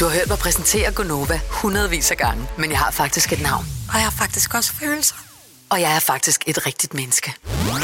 Du 0.00 0.04
har 0.04 0.12
hørt 0.18 0.28
mig 0.28 0.38
præsentere 0.38 0.92
Gonova 0.92 1.40
hundredvis 1.50 2.10
af 2.10 2.16
gange, 2.16 2.48
men 2.58 2.70
jeg 2.70 2.78
har 2.78 2.90
faktisk 2.90 3.32
et 3.32 3.42
navn. 3.42 3.64
Og 3.88 3.94
jeg 3.94 4.02
har 4.02 4.10
faktisk 4.10 4.54
også 4.54 4.72
følelser. 4.72 5.16
Og 5.70 5.80
jeg 5.80 5.96
er 5.96 6.00
faktisk 6.00 6.44
et 6.46 6.66
rigtigt 6.66 6.94
menneske. 6.94 7.34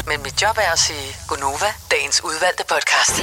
Men 0.07 0.23
mit 0.23 0.41
job 0.41 0.57
er 0.57 0.71
at 0.71 0.79
sige 0.79 1.15
Gonova, 1.27 1.71
dagens 1.91 2.23
udvalgte 2.23 2.63
podcast. 2.73 3.15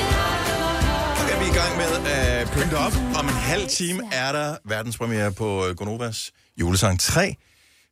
er 1.33 1.39
vi 1.39 1.47
i 1.51 1.55
gang 1.55 1.77
med 1.77 2.11
at 2.11 2.51
pynte 2.51 2.75
op. 2.75 2.93
Om 3.19 3.27
en 3.29 3.35
halv 3.35 3.69
time 3.69 4.03
er 4.13 4.33
der 4.33 4.57
verdenspremiere 4.65 5.33
på 5.33 5.67
øh, 5.67 5.77
Gonovas 5.77 6.33
julesang 6.61 7.01
3. 7.01 7.37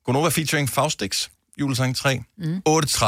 Gonova 0.04 0.28
featuring 0.28 0.70
Faustix, 0.70 1.28
julesang 1.60 1.96
3. 1.96 2.20
Mm. 2.38 2.56
8.30. 2.68 3.04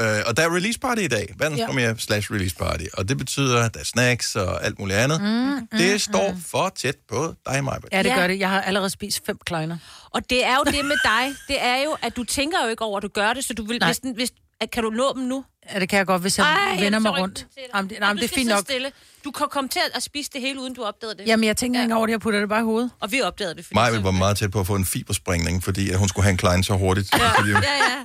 Øh, 0.00 0.22
og 0.26 0.36
der 0.36 0.42
er 0.42 0.54
release 0.56 0.78
party 0.78 1.00
i 1.02 1.08
dag. 1.08 1.34
Verdenspremiere 1.38 1.88
ja. 1.88 1.94
slash 1.98 2.32
release 2.32 2.56
party. 2.56 2.84
Og 2.94 3.08
det 3.08 3.18
betyder, 3.18 3.62
at 3.64 3.74
der 3.74 3.80
er 3.80 3.84
snacks 3.84 4.36
og 4.36 4.64
alt 4.64 4.78
muligt 4.78 4.98
andet. 4.98 5.20
Mm, 5.20 5.28
mm, 5.28 5.68
det 5.78 6.00
står 6.00 6.34
for 6.46 6.72
tæt 6.76 6.96
på 7.08 7.34
dig, 7.46 7.64
Maja. 7.64 7.78
Ja, 7.92 8.02
det 8.02 8.12
gør 8.14 8.26
det. 8.26 8.38
Jeg 8.38 8.50
har 8.50 8.60
allerede 8.62 8.90
spist 8.90 9.26
fem 9.26 9.38
kleiner. 9.46 9.76
Og 10.10 10.30
det 10.30 10.44
er 10.44 10.54
jo 10.56 10.62
det 10.64 10.84
med 10.84 10.96
dig, 11.04 11.34
det 11.48 11.56
er 11.64 11.76
jo, 11.84 11.96
at 12.02 12.16
du 12.16 12.24
tænker 12.24 12.58
jo 12.64 12.68
ikke 12.70 12.82
over, 12.84 12.96
at 12.96 13.02
du 13.02 13.08
gør 13.08 13.32
det, 13.32 13.44
så 13.44 13.54
du 13.54 13.64
vil, 13.66 13.78
Nej. 13.78 13.88
hvis, 13.88 13.98
den- 13.98 14.14
hvis, 14.14 14.30
kan 14.72 14.82
du 14.82 14.90
nå 14.90 15.12
dem 15.16 15.22
nu? 15.22 15.44
Ja, 15.72 15.80
det 15.80 15.88
kan 15.88 15.96
jeg 15.98 16.06
godt, 16.06 16.22
hvis 16.22 16.38
jeg 16.38 16.46
Ej, 16.46 16.70
vender 16.70 16.90
jeg 16.90 17.02
mig 17.02 17.18
rundt. 17.18 17.46
Jamen, 17.74 17.90
det, 17.90 18.00
Nej, 18.00 18.12
du 18.12 18.18
det 18.18 18.24
er 18.24 18.34
fint 18.34 18.48
nok. 18.48 18.60
Stille. 18.60 18.92
Du 19.24 19.30
kan 19.30 19.46
komme 19.50 19.68
til 19.68 19.80
at 19.94 20.02
spise 20.02 20.30
det 20.32 20.40
hele, 20.40 20.60
uden 20.60 20.74
du 20.74 20.84
opdagede 20.84 21.18
det. 21.18 21.26
Jamen, 21.26 21.44
jeg 21.44 21.56
tænker 21.56 21.82
ikke 21.82 21.94
over 21.94 22.06
det, 22.06 22.10
jeg 22.10 22.20
putter 22.20 22.40
det 22.40 22.48
bare 22.48 22.60
i 22.60 22.64
hovedet. 22.64 22.90
Og 23.00 23.12
vi 23.12 23.20
opdagede 23.20 23.54
det. 23.54 23.64
Fordi 23.64 23.74
Maja 23.74 24.00
var 24.00 24.10
meget 24.10 24.36
tæt 24.36 24.50
på 24.50 24.60
at 24.60 24.66
få 24.66 24.74
en 24.74 24.84
fibersprængning, 24.86 25.64
fordi 25.64 25.90
at 25.90 25.98
hun 25.98 26.08
skulle 26.08 26.24
have 26.24 26.30
en 26.30 26.36
klein 26.36 26.62
så 26.62 26.76
hurtigt. 26.76 27.12
Ja. 27.14 27.28
Fordi, 27.28 27.50
Ja, 27.50 27.56
ja. 27.56 28.04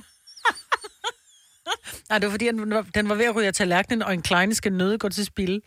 Nej, 2.08 2.18
det 2.18 2.26
var 2.26 2.30
fordi, 2.30 2.46
den 2.46 2.70
var, 2.70 2.86
den 2.94 3.08
var 3.08 3.14
ved 3.14 3.24
at 3.24 3.34
ryge 3.36 3.46
af 3.46 3.54
tallerkenen, 3.54 4.02
og 4.02 4.14
en 4.14 4.22
kleine 4.22 4.54
skal 4.54 4.72
nøde 4.72 4.98
gå 4.98 5.08
til 5.08 5.24
spil. 5.24 5.60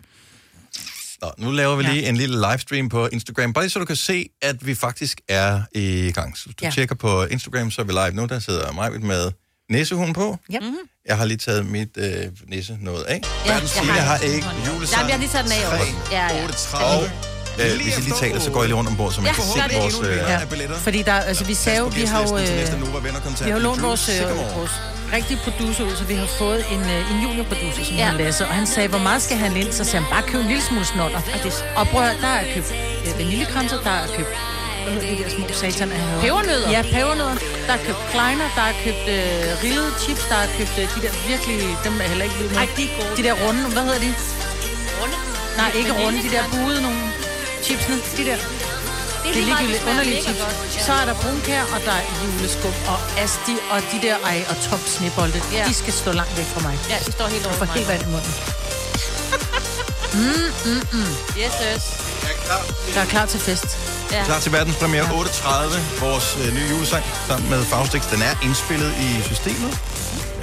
Nå, 1.21 1.31
nu 1.37 1.51
laver 1.51 1.75
vi 1.75 1.83
lige 1.83 2.01
ja. 2.01 2.09
en 2.09 2.17
lille 2.17 2.35
livestream 2.49 2.89
på 2.89 3.07
Instagram, 3.07 3.53
bare 3.53 3.63
lige 3.63 3.69
så 3.69 3.79
du 3.79 3.85
kan 3.85 3.95
se, 3.95 4.29
at 4.41 4.65
vi 4.65 4.75
faktisk 4.75 5.21
er 5.27 5.61
i 5.71 6.11
gang. 6.11 6.37
Så 6.37 6.45
hvis 6.45 6.55
du 6.55 6.61
ja. 6.61 6.67
Ja. 6.67 6.71
tjekker 6.71 6.95
på 6.95 7.25
Instagram, 7.25 7.71
så 7.71 7.81
er 7.81 7.85
vi 7.85 7.91
live 7.91 8.11
nu. 8.11 8.25
Der 8.25 8.39
sidder 8.39 8.71
mig 8.71 9.01
med 9.01 9.31
næsehund 9.71 10.13
på. 10.15 10.37
Ja. 10.51 10.59
Mhm. 10.59 10.75
Jeg 11.07 11.17
har 11.17 11.25
lige 11.25 11.37
taget 11.37 11.65
mit 11.65 11.89
øh, 11.97 12.25
nisse 12.47 12.77
noget 12.81 13.03
af. 13.03 13.21
Ja, 13.45 13.51
Verdens 13.51 13.75
jeg 13.75 13.83
Signe 13.83 13.91
har 13.99 14.01
har 14.01 14.17
det. 14.17 14.33
ikke 14.35 14.47
julesang. 14.73 15.01
men 15.03 15.09
jeg 15.09 15.15
har 15.15 15.19
lige 15.19 15.29
taget 15.31 15.45
den 15.45 15.53
af 15.53 15.79
også. 15.79 15.91
Ja, 16.11 16.25
ja. 16.35 16.85
Og 16.95 17.03
øh, 17.59 17.81
hvis 17.83 17.97
I 17.97 18.01
lige 18.01 18.13
taler, 18.19 18.39
så 18.39 18.51
går 18.51 18.59
jeg 18.61 18.67
lige 18.67 18.77
rundt 18.77 18.89
ombord, 18.89 19.11
så 19.11 19.21
man 19.21 19.27
Ja, 19.27 19.33
kan 19.33 19.43
se 19.43 19.59
det. 19.69 19.77
vores... 19.81 19.99
Øh, 20.09 20.17
Ja. 20.17 20.39
Fordi 20.87 21.01
der, 21.01 21.13
altså, 21.13 21.43
vi 21.45 21.53
sagde 21.53 21.79
jo, 21.79 21.85
vi 21.85 22.01
har 22.03 22.21
jo, 22.27 22.37
øh, 22.37 22.47
vi 23.45 23.51
har 23.51 23.59
lånt 23.59 23.81
vores, 23.81 24.09
øh, 24.09 24.37
vores 24.57 24.71
rigtige 25.13 25.39
producer 25.43 25.83
ud, 25.83 25.95
så 25.95 26.03
vi 26.03 26.13
har 26.13 26.25
fået 26.25 26.65
en, 26.71 26.79
øh, 26.81 27.11
en 27.11 27.17
juniorproducer, 27.23 27.83
som 27.83 27.95
Ja. 27.95 28.05
hedder 28.11 28.23
Lasse, 28.25 28.47
og 28.47 28.53
han 28.53 28.67
sagde, 28.67 28.89
hvor 28.89 28.99
meget 28.99 29.21
skal 29.21 29.37
han 29.37 29.57
ind? 29.57 29.71
Så 29.71 29.83
sagde 29.83 30.05
han, 30.05 30.09
bare 30.13 30.23
køb 30.31 30.41
en 30.41 30.47
lille 30.47 30.63
smule 30.63 30.85
snotter. 30.85 31.21
Og 31.75 31.87
prøv 31.87 32.01
at, 32.01 32.07
høre, 32.07 32.21
der 32.21 32.27
er 32.27 32.53
købt 32.55 32.71
øh, 33.07 33.17
vaniljekranser, 33.19 33.81
der 33.83 33.91
er 33.91 34.07
købt 34.17 34.29
hvad 34.85 34.93
hedder 34.93 35.15
de 35.17 35.23
der 35.23 35.29
små 35.35 35.45
satan? 35.61 35.89
havde? 35.91 36.21
Pebernødder? 36.25 36.69
Ja, 36.75 36.81
pebernødder. 36.95 37.35
Der 37.67 37.73
er 37.77 37.81
købt 37.87 38.01
kleiner, 38.13 38.47
der 38.57 38.65
er 38.71 38.75
købt 38.85 39.05
øh, 39.15 39.63
rillede 39.63 39.91
chips, 40.03 40.23
der 40.31 40.37
er 40.45 40.47
købt 40.57 40.75
øh, 40.81 40.85
de 40.95 40.99
der 41.05 41.13
virkelig, 41.31 41.59
dem 41.85 41.93
er 42.03 42.07
heller 42.11 42.25
ikke 42.27 42.37
vild 42.39 42.49
med. 42.49 42.57
Ej, 42.57 42.67
de 42.77 42.83
er 42.89 42.93
gode. 42.99 43.11
De 43.19 43.23
der 43.27 43.35
runde, 43.43 43.61
hvad 43.75 43.83
hedder 43.87 43.99
de? 44.07 44.11
Runde? 45.01 45.15
Nej, 45.61 45.69
ikke 45.79 45.91
runde, 46.03 46.17
de 46.27 46.29
der 46.35 46.43
buede 46.53 46.81
nogle 46.87 47.01
chipsene, 47.65 47.97
de 48.17 48.23
der. 48.29 48.37
Det 48.37 49.33
Det 49.33 49.41
er 49.41 49.45
lige 49.45 49.45
meget, 49.45 49.65
ligegyldigt 49.65 49.83
det 49.85 49.91
underlige 49.91 50.21
chips. 50.23 50.85
Så 50.85 50.91
er 51.01 51.05
der 51.09 51.15
brunkær, 51.23 51.63
og 51.75 51.79
der 51.87 51.91
er 52.01 52.05
juleskum, 52.23 52.73
og 52.93 52.99
asti, 53.23 53.55
og 53.73 53.79
de 53.91 53.97
der 54.07 54.15
ej, 54.31 54.37
og 54.51 54.55
top 54.69 54.79
snebolde. 54.95 55.41
Ja. 55.53 55.63
De 55.69 55.73
skal 55.73 55.93
stå 55.93 56.11
langt 56.11 56.37
væk 56.37 56.45
fra 56.53 56.61
mig. 56.67 56.75
Ja, 56.89 56.97
de 57.05 57.11
står 57.11 57.27
helt 57.27 57.41
Jeg 57.43 57.47
over 57.49 57.57
får 57.61 57.65
mig. 57.65 57.75
helt 57.75 57.87
vand 57.91 58.01
i 58.07 58.09
munden. 58.13 58.33
Mm, 60.13 60.21
mm, 60.65 60.81
mm. 60.93 60.99
Yes, 61.41 61.53
yes. 61.67 61.83
Jeg 62.95 63.01
er 63.01 63.05
klar 63.05 63.25
til 63.25 63.39
fest. 63.39 63.77
Ja. 64.15 64.23
Klar 64.25 64.39
til 64.39 64.51
verdenspremiere 64.51 65.05
8.30, 65.05 66.05
vores 66.05 66.27
øh, 66.47 66.53
nye 66.57 66.67
julesang 66.73 67.03
sammen 67.27 67.49
med 67.49 67.61
Faustix. 67.71 68.01
Den 68.13 68.21
er 68.29 68.33
indspillet 68.47 68.91
i 69.05 69.09
systemet, 69.29 69.71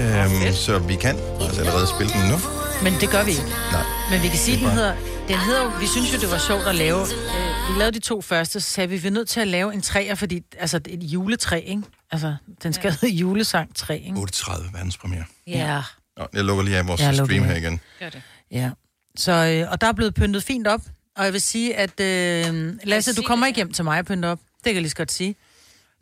øhm, 0.03 0.55
så 0.67 0.79
vi 0.79 0.97
kan 0.97 1.17
altså 1.41 1.61
allerede 1.61 1.87
spille 1.95 2.13
den 2.13 2.23
nu. 2.33 2.37
Men 2.83 2.93
det 3.01 3.09
gør 3.11 3.25
vi 3.25 3.31
ikke. 3.31 3.53
Nej. 3.77 3.85
Men 4.11 4.23
vi 4.23 4.29
kan 4.29 4.39
sige, 4.39 4.57
den 4.57 4.65
er 4.65 4.69
bare- 4.69 4.77
hedder... 4.77 4.95
Den 5.29 5.37
hedder 5.39 5.63
jo, 5.63 5.69
vi 5.81 5.87
synes 5.87 6.13
jo, 6.15 6.19
det 6.19 6.31
var 6.31 6.39
sjovt 6.39 6.67
at 6.67 6.75
lave... 6.75 7.01
Øh, 7.01 7.73
vi 7.75 7.79
lavede 7.79 7.95
de 7.95 7.99
to 8.01 8.21
første, 8.23 8.61
så 8.61 8.71
sagde 8.71 8.89
vi, 8.89 8.97
vi 8.97 9.07
er 9.09 9.13
nødt 9.13 9.29
til 9.29 9.41
at 9.41 9.49
lave 9.49 9.75
en 9.75 9.83
træer, 9.83 10.15
fordi... 10.15 10.41
Altså, 10.59 10.81
et 10.89 11.03
juletræ, 11.03 11.61
ikke? 11.67 11.83
Altså, 12.11 12.35
den 12.63 12.73
skal 12.73 12.91
hedde 13.01 13.15
julesang 13.15 13.77
3, 13.77 13.99
ikke? 13.99 14.19
8.30 14.37 14.73
verdenspremiere. 14.77 15.25
Ja. 15.47 15.83
Nå, 16.19 16.27
jeg 16.35 16.45
lukker 16.45 16.65
lige 16.65 16.77
af 16.79 16.89
vores 16.89 17.01
Jeg 17.01 17.15
ja, 17.15 17.25
stream 17.25 17.45
her 17.45 17.57
igen. 17.57 17.81
Gør 18.01 18.09
det. 18.11 18.23
Ja. 18.51 18.71
Så, 19.17 19.33
øh, 19.33 19.71
og 19.73 19.81
der 19.81 19.87
er 19.87 19.93
blevet 19.93 20.15
pyntet 20.15 20.43
fint 20.45 20.67
op. 20.67 20.81
Og 21.17 21.25
jeg 21.25 21.33
vil 21.33 21.41
sige, 21.41 21.77
at 21.77 22.01
øh, 22.01 22.73
Lasse, 22.85 23.15
du 23.15 23.23
kommer 23.23 23.47
ikke 23.47 23.57
hjem 23.57 23.73
til 23.73 23.85
mig 23.85 23.99
at 23.99 24.07
pynte 24.07 24.27
op. 24.27 24.39
Det 24.39 24.65
kan 24.65 24.75
jeg 24.75 24.83
lige 24.83 24.91
så 24.91 24.97
godt 24.97 25.13
sige. 25.13 25.37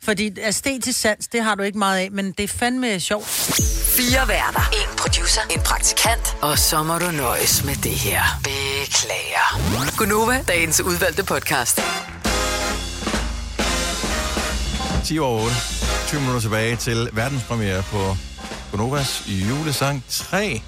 Fordi 0.03 0.39
æstetisk 0.39 0.99
sans, 0.99 1.27
det 1.27 1.43
har 1.43 1.55
du 1.55 1.63
ikke 1.63 1.77
meget 1.77 1.99
af, 1.99 2.11
men 2.11 2.31
det 2.31 2.43
er 2.43 2.47
fandme 2.47 2.99
sjovt. 2.99 3.27
Fire 3.97 4.27
værter. 4.27 4.69
En 4.73 4.97
producer. 4.97 5.41
En 5.49 5.59
praktikant. 5.59 6.37
Og 6.41 6.57
så 6.59 6.83
må 6.83 6.97
du 6.99 7.11
nøjes 7.11 7.63
med 7.65 7.75
det 7.75 7.91
her. 7.91 8.21
Beklager. 8.43 9.97
Gunova, 9.97 10.43
dagens 10.47 10.81
udvalgte 10.81 11.23
podcast. 11.23 11.79
10 15.05 15.19
over 15.19 15.41
8. 15.43 15.55
20 16.07 16.19
minutter 16.19 16.41
tilbage 16.41 16.75
til 16.75 17.09
verdenspremiere 17.13 17.83
på 17.83 18.15
Bonovas 18.71 19.23
julesang 19.27 20.03
3, 20.09 20.61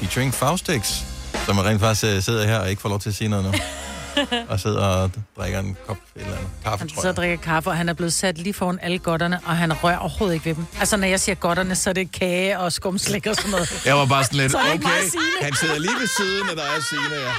featuring 0.00 0.34
Faustix, 0.34 1.02
som 1.48 1.58
rent 1.58 1.80
faktisk 1.80 2.04
øh, 2.16 2.22
sidder 2.22 2.46
her 2.46 2.58
og 2.58 2.70
ikke 2.70 2.82
får 2.82 2.88
lov 2.88 3.00
til 3.00 3.08
at 3.08 3.14
sige 3.14 3.28
noget 3.28 3.44
nu. 3.44 3.52
og 4.52 4.60
sidder 4.60 4.80
og 4.84 5.10
drikker 5.38 5.58
en 5.58 5.76
kop 5.86 5.96
et 6.16 6.20
eller 6.22 6.36
andet 6.36 6.48
kaffe, 6.64 6.78
Han 6.78 6.88
tror 6.88 7.00
så 7.02 7.08
jeg. 7.08 7.16
drikker 7.16 7.36
kaffe, 7.36 7.70
og 7.70 7.76
han 7.76 7.88
er 7.88 7.92
blevet 7.92 8.12
sat 8.12 8.38
lige 8.38 8.54
foran 8.54 8.78
alle 8.82 8.98
godterne, 8.98 9.40
og 9.46 9.56
han 9.56 9.72
rører 9.84 9.98
overhovedet 9.98 10.34
ikke 10.34 10.46
ved 10.46 10.54
dem. 10.54 10.66
Altså, 10.80 10.96
når 10.96 11.06
jeg 11.06 11.20
siger 11.20 11.34
godterne, 11.36 11.74
så 11.76 11.90
er 11.90 11.94
det 11.94 12.12
kage 12.12 12.58
og 12.58 12.72
skumslik 12.72 13.26
og 13.26 13.34
sådan 13.36 13.50
noget. 13.50 13.82
Jeg 13.86 13.96
var 13.96 14.06
bare 14.06 14.24
sådan 14.24 14.38
lidt, 14.38 14.52
Så 14.52 14.58
er 14.58 14.74
okay, 14.74 15.02
han 15.42 15.54
sidder 15.54 15.78
lige 15.78 15.94
ved 16.00 16.08
siden 16.16 16.48
af 16.50 16.56
dig 16.56 16.64
og 16.76 16.82
Signe, 16.82 17.14
ja. 17.26 17.32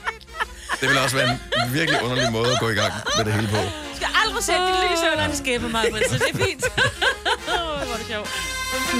Det 0.80 0.88
vil 0.88 0.98
også 0.98 1.16
være 1.16 1.38
en 1.66 1.74
virkelig 1.74 2.02
underlig 2.02 2.32
måde 2.32 2.52
at 2.52 2.58
gå 2.60 2.68
i 2.68 2.74
gang 2.74 2.92
med 3.16 3.24
det 3.24 3.32
hele 3.32 3.48
på. 3.48 3.56
Du 3.56 3.96
skal 3.96 4.08
aldrig 4.24 4.44
sætte 4.44 4.60
dit 4.66 4.76
lys 4.90 5.02
under 5.12 5.24
en 5.28 5.36
skæbe, 5.36 5.68
Margrethe, 5.68 6.08
så 6.08 6.14
det 6.24 6.40
er 6.40 6.44
fint. 6.46 6.64
Åh, 6.64 7.86
hvor 7.86 7.94
er 7.94 7.98
det 7.98 8.06
sjovt. 8.06 8.30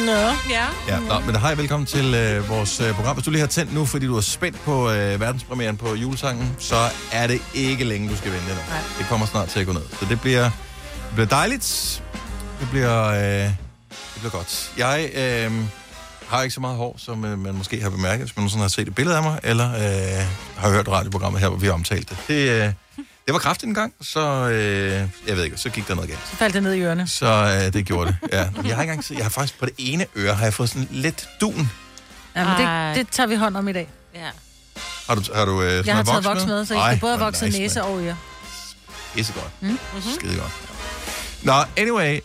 Nå. 0.07 0.13
Ja. 0.51 0.67
Ja, 0.89 1.01
nå, 1.01 1.21
men 1.27 1.37
hej, 1.37 1.55
velkommen 1.55 1.87
til 1.87 2.15
øh, 2.15 2.49
vores 2.49 2.81
øh, 2.81 2.95
program. 2.95 3.17
Hvis 3.17 3.25
du 3.25 3.31
lige 3.31 3.41
har 3.41 3.47
tændt 3.47 3.75
nu, 3.75 3.85
fordi 3.87 4.07
du 4.07 4.17
er 4.17 4.21
spændt 4.21 4.61
på 4.61 4.91
øh, 4.91 5.21
verdenspremieren 5.21 5.77
på 5.77 5.95
julesangen, 5.95 6.57
så 6.59 6.77
er 7.13 7.27
det 7.27 7.41
ikke 7.55 7.85
længe, 7.85 8.09
du 8.09 8.17
skal 8.17 8.33
vente 8.33 8.49
nu. 8.49 8.55
Nej. 8.55 8.79
Det 8.99 9.07
kommer 9.07 9.27
snart 9.27 9.49
til 9.49 9.61
at 9.61 9.67
gå 9.67 9.73
ned. 9.73 9.83
Så 10.01 10.07
det 10.09 10.21
bliver, 10.21 10.43
det 10.43 11.15
bliver 11.15 11.27
dejligt. 11.27 12.03
Det 12.61 12.69
bliver, 12.71 13.07
øh, 13.07 13.19
det 13.19 13.55
bliver 14.19 14.31
godt. 14.31 14.73
Jeg 14.79 15.11
øh, 15.15 15.53
har 16.27 16.43
ikke 16.43 16.55
så 16.55 16.61
meget 16.61 16.77
hår, 16.77 16.95
som 16.99 17.25
øh, 17.25 17.39
man 17.39 17.55
måske 17.55 17.83
har 17.83 17.91
bemærket, 17.91 18.27
hvis 18.27 18.37
man 18.37 18.41
nogensinde 18.43 18.63
har 18.63 18.69
set 18.69 18.89
et 18.89 18.95
billede 18.95 19.17
af 19.17 19.23
mig, 19.23 19.41
eller 19.43 19.69
øh, 19.75 20.27
har 20.57 20.71
hørt 20.71 20.89
radioprogrammet 20.89 21.41
her, 21.41 21.49
hvor 21.49 21.59
vi 21.59 21.67
har 21.67 21.73
omtalt 21.73 22.09
det. 22.11 22.17
Det, 22.29 22.51
øh, 22.67 22.73
det 23.31 23.35
var 23.35 23.39
kraftigt 23.41 23.69
en 23.69 23.75
gang, 23.75 23.93
så 24.03 24.21
øh, 24.49 25.09
jeg 25.29 25.37
ved 25.37 25.45
ikke, 25.45 25.57
så 25.57 25.71
gik 25.71 25.89
der 25.89 25.95
noget 25.95 26.11
galt. 26.11 26.21
Så 26.31 26.37
faldt 26.37 26.55
det 26.55 26.63
ned 26.63 26.73
i 26.75 26.81
ørerne. 26.81 27.09
Så 27.09 27.27
øh, 27.67 27.73
det 27.73 27.87
gjorde 27.87 28.07
det, 28.23 28.33
ja. 28.33 28.39
Jeg 28.39 28.47
har, 28.47 28.63
ikke 28.63 28.81
engang, 28.81 29.05
set- 29.05 29.17
jeg 29.17 29.25
har 29.25 29.31
faktisk 29.31 29.59
på 29.59 29.67
det 29.67 29.75
ene 29.79 30.07
øre, 30.17 30.35
har 30.35 30.45
jeg 30.45 30.55
fået 30.55 30.69
sådan 30.69 30.89
lidt 30.91 31.29
dun. 31.41 31.71
Jamen, 32.37 32.53
Ej. 32.53 32.89
det, 32.95 32.97
det 33.07 33.09
tager 33.13 33.27
vi 33.27 33.35
hånd 33.35 33.57
om 33.57 33.69
i 33.69 33.73
dag. 33.73 33.89
Ja. 34.15 34.21
Har 35.09 35.15
du, 35.15 35.23
har 35.35 35.45
du 35.45 35.63
øh, 35.63 35.71
sådan 35.71 35.87
Jeg 35.87 35.97
har 35.97 36.03
taget 36.03 36.25
voks 36.25 36.47
med, 36.47 36.67
så 36.67 36.75
Ej, 36.79 36.93
skal 36.93 37.01
både 37.01 37.13
have 37.13 37.25
vokset 37.25 37.47
nice, 37.49 37.59
næse 37.59 37.83
og 37.83 38.01
øre. 38.05 38.17
Pisse 39.15 39.33
godt. 39.33 39.51
Mm? 39.61 39.69
Mhm. 39.69 39.79
Skide 40.19 40.37
godt. 40.37 40.53
Nå, 41.43 41.53
anyway, 41.77 42.21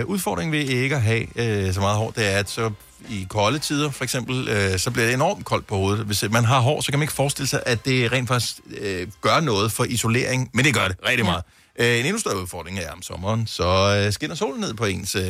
øh, 0.00 0.06
udfordringen 0.06 0.52
ved 0.52 0.60
ikke 0.60 0.96
at 0.96 1.02
have 1.02 1.26
øh, 1.36 1.74
så 1.74 1.80
meget 1.80 1.96
hår, 1.96 2.10
det 2.10 2.32
er, 2.32 2.38
at 2.38 2.50
så 2.50 2.70
i 3.08 3.26
kolde 3.28 3.58
tider, 3.58 3.90
for 3.90 4.04
eksempel, 4.04 4.48
øh, 4.48 4.78
så 4.78 4.90
bliver 4.90 5.06
det 5.06 5.14
enormt 5.14 5.44
koldt 5.44 5.66
på 5.66 5.76
hovedet. 5.76 6.06
Hvis 6.06 6.22
man 6.30 6.44
har 6.44 6.60
hår, 6.60 6.80
så 6.80 6.92
kan 6.92 6.98
man 6.98 7.04
ikke 7.04 7.12
forestille 7.12 7.48
sig, 7.48 7.62
at 7.66 7.84
det 7.84 8.12
rent 8.12 8.28
faktisk 8.28 8.56
øh, 8.66 9.08
gør 9.20 9.40
noget 9.40 9.72
for 9.72 9.84
isolering, 9.84 10.50
men 10.54 10.64
det 10.64 10.74
gør 10.74 10.88
det 10.88 10.96
rigtig 11.06 11.24
Ja. 11.24 11.30
meget. 11.30 11.42
Øh, 11.78 11.98
en 12.00 12.06
endnu 12.06 12.18
større 12.18 12.40
udfordring 12.42 12.78
er 12.78 12.90
om 12.92 13.02
sommeren, 13.02 13.46
så 13.46 14.02
øh, 14.06 14.12
skinner 14.12 14.34
solen 14.34 14.60
ned 14.60 14.74
på 14.74 14.84
ens 14.84 15.14
øh, 15.14 15.24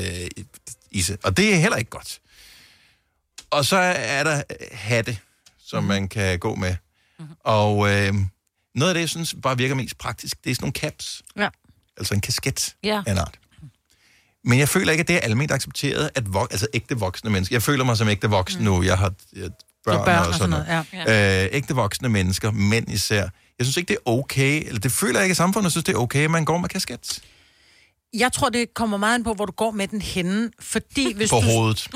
ise, 0.91 1.19
og 1.25 1.37
det 1.37 1.53
er 1.55 1.57
heller 1.59 1.77
ikke 1.77 1.91
godt. 1.91 2.19
Og 3.51 3.65
så 3.65 3.77
er 3.97 4.25
der 4.25 4.37
øh, 4.37 4.67
hatte, 4.73 5.19
som 5.67 5.83
Mhm. 5.83 5.89
man 5.89 6.09
kan 6.09 6.39
gå 6.39 6.55
med. 6.55 6.75
Og 7.45 7.91
øh, 7.91 8.15
noget 8.75 8.91
af 8.91 8.95
det, 8.95 9.01
jeg 9.01 9.09
synes 9.09 9.35
bare 9.43 9.57
virker 9.57 9.75
mest 9.75 9.99
praktisk, 9.99 10.45
det 10.45 10.51
er 10.51 10.55
sådan 10.55 10.65
nogle 10.65 10.73
caps. 10.73 11.23
Ja. 11.37 11.49
Altså 11.97 12.15
en 12.15 12.21
kasket 12.21 12.75
Ja. 12.85 13.03
af 13.07 13.13
en 13.13 13.19
art. 13.19 13.39
Men 14.45 14.59
jeg 14.59 14.69
føler 14.69 14.93
ikke, 14.93 15.03
at 15.03 15.09
det 15.09 15.17
er 15.17 15.21
almindeligt 15.21 15.53
accepteret, 15.53 16.11
at 16.15 16.25
vok- 16.27 16.49
altså 16.51 16.67
ægte 16.75 16.97
voksne 16.99 17.31
mennesker. 17.31 17.55
Jeg 17.55 17.63
føler 17.63 17.85
mig 17.85 17.97
som 17.97 18.09
ægte 18.09 18.29
voksen 18.31 18.65
nu. 18.65 18.83
Jeg 18.83 18.99
har 18.99 19.13
jeg, 19.37 19.51
børn, 19.85 20.05
børn 20.05 20.27
og 20.29 20.35
sådan 20.35 20.51
noget. 20.51 20.85
ja. 21.07 21.45
Øh, 21.45 21.49
ægte 21.53 21.75
voksne 21.75 22.09
mennesker, 22.09 22.51
mænd 22.51 22.91
især. 22.93 23.29
Jeg 23.59 23.67
synes 23.67 23.77
ikke, 23.77 23.89
det 23.89 23.95
er 24.07 24.11
okay, 24.11 24.67
eller 24.67 24.81
det 24.81 24.93
føler 24.93 25.19
jeg 25.19 25.25
ikke, 25.25 25.33
at 25.33 25.37
samfundet 25.37 25.73
synes, 25.73 25.85
det 25.85 25.95
er 25.95 25.99
okay, 25.99 26.25
at 26.25 26.31
man 26.31 26.45
går 26.45 26.59
med 26.59 26.69
kasket 26.69 27.19
Jeg 28.15 28.33
tror, 28.33 28.49
det 28.49 28.75
kommer 28.75 28.97
meget 28.97 29.15
an 29.15 29.25
på, 29.25 29.35
hvor 29.35 29.45
du 29.47 29.53
går 29.53 29.71
med 29.71 29.89
den 29.89 30.03
henne, 30.03 30.51
fordi 30.61 31.13
hvis 31.17 31.31
på 31.31 31.37
du... 31.37 31.43
hovedet. 31.43 31.89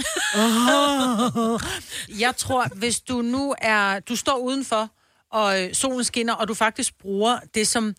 Jeg 2.25 2.37
tror, 2.37 2.67
hvis 2.75 3.01
du 3.01 3.23
nu 3.23 3.55
er... 3.59 4.01
Du 4.01 4.17
står 4.17 4.37
udenfor, 4.37 4.91
og 5.33 5.63
øh, 5.63 5.75
solen 5.75 6.05
skinner, 6.05 6.35
og 6.35 6.49
du 6.49 6.55
faktisk 6.55 6.99
bruger 7.03 7.39
det, 7.55 7.69
som 7.69 7.95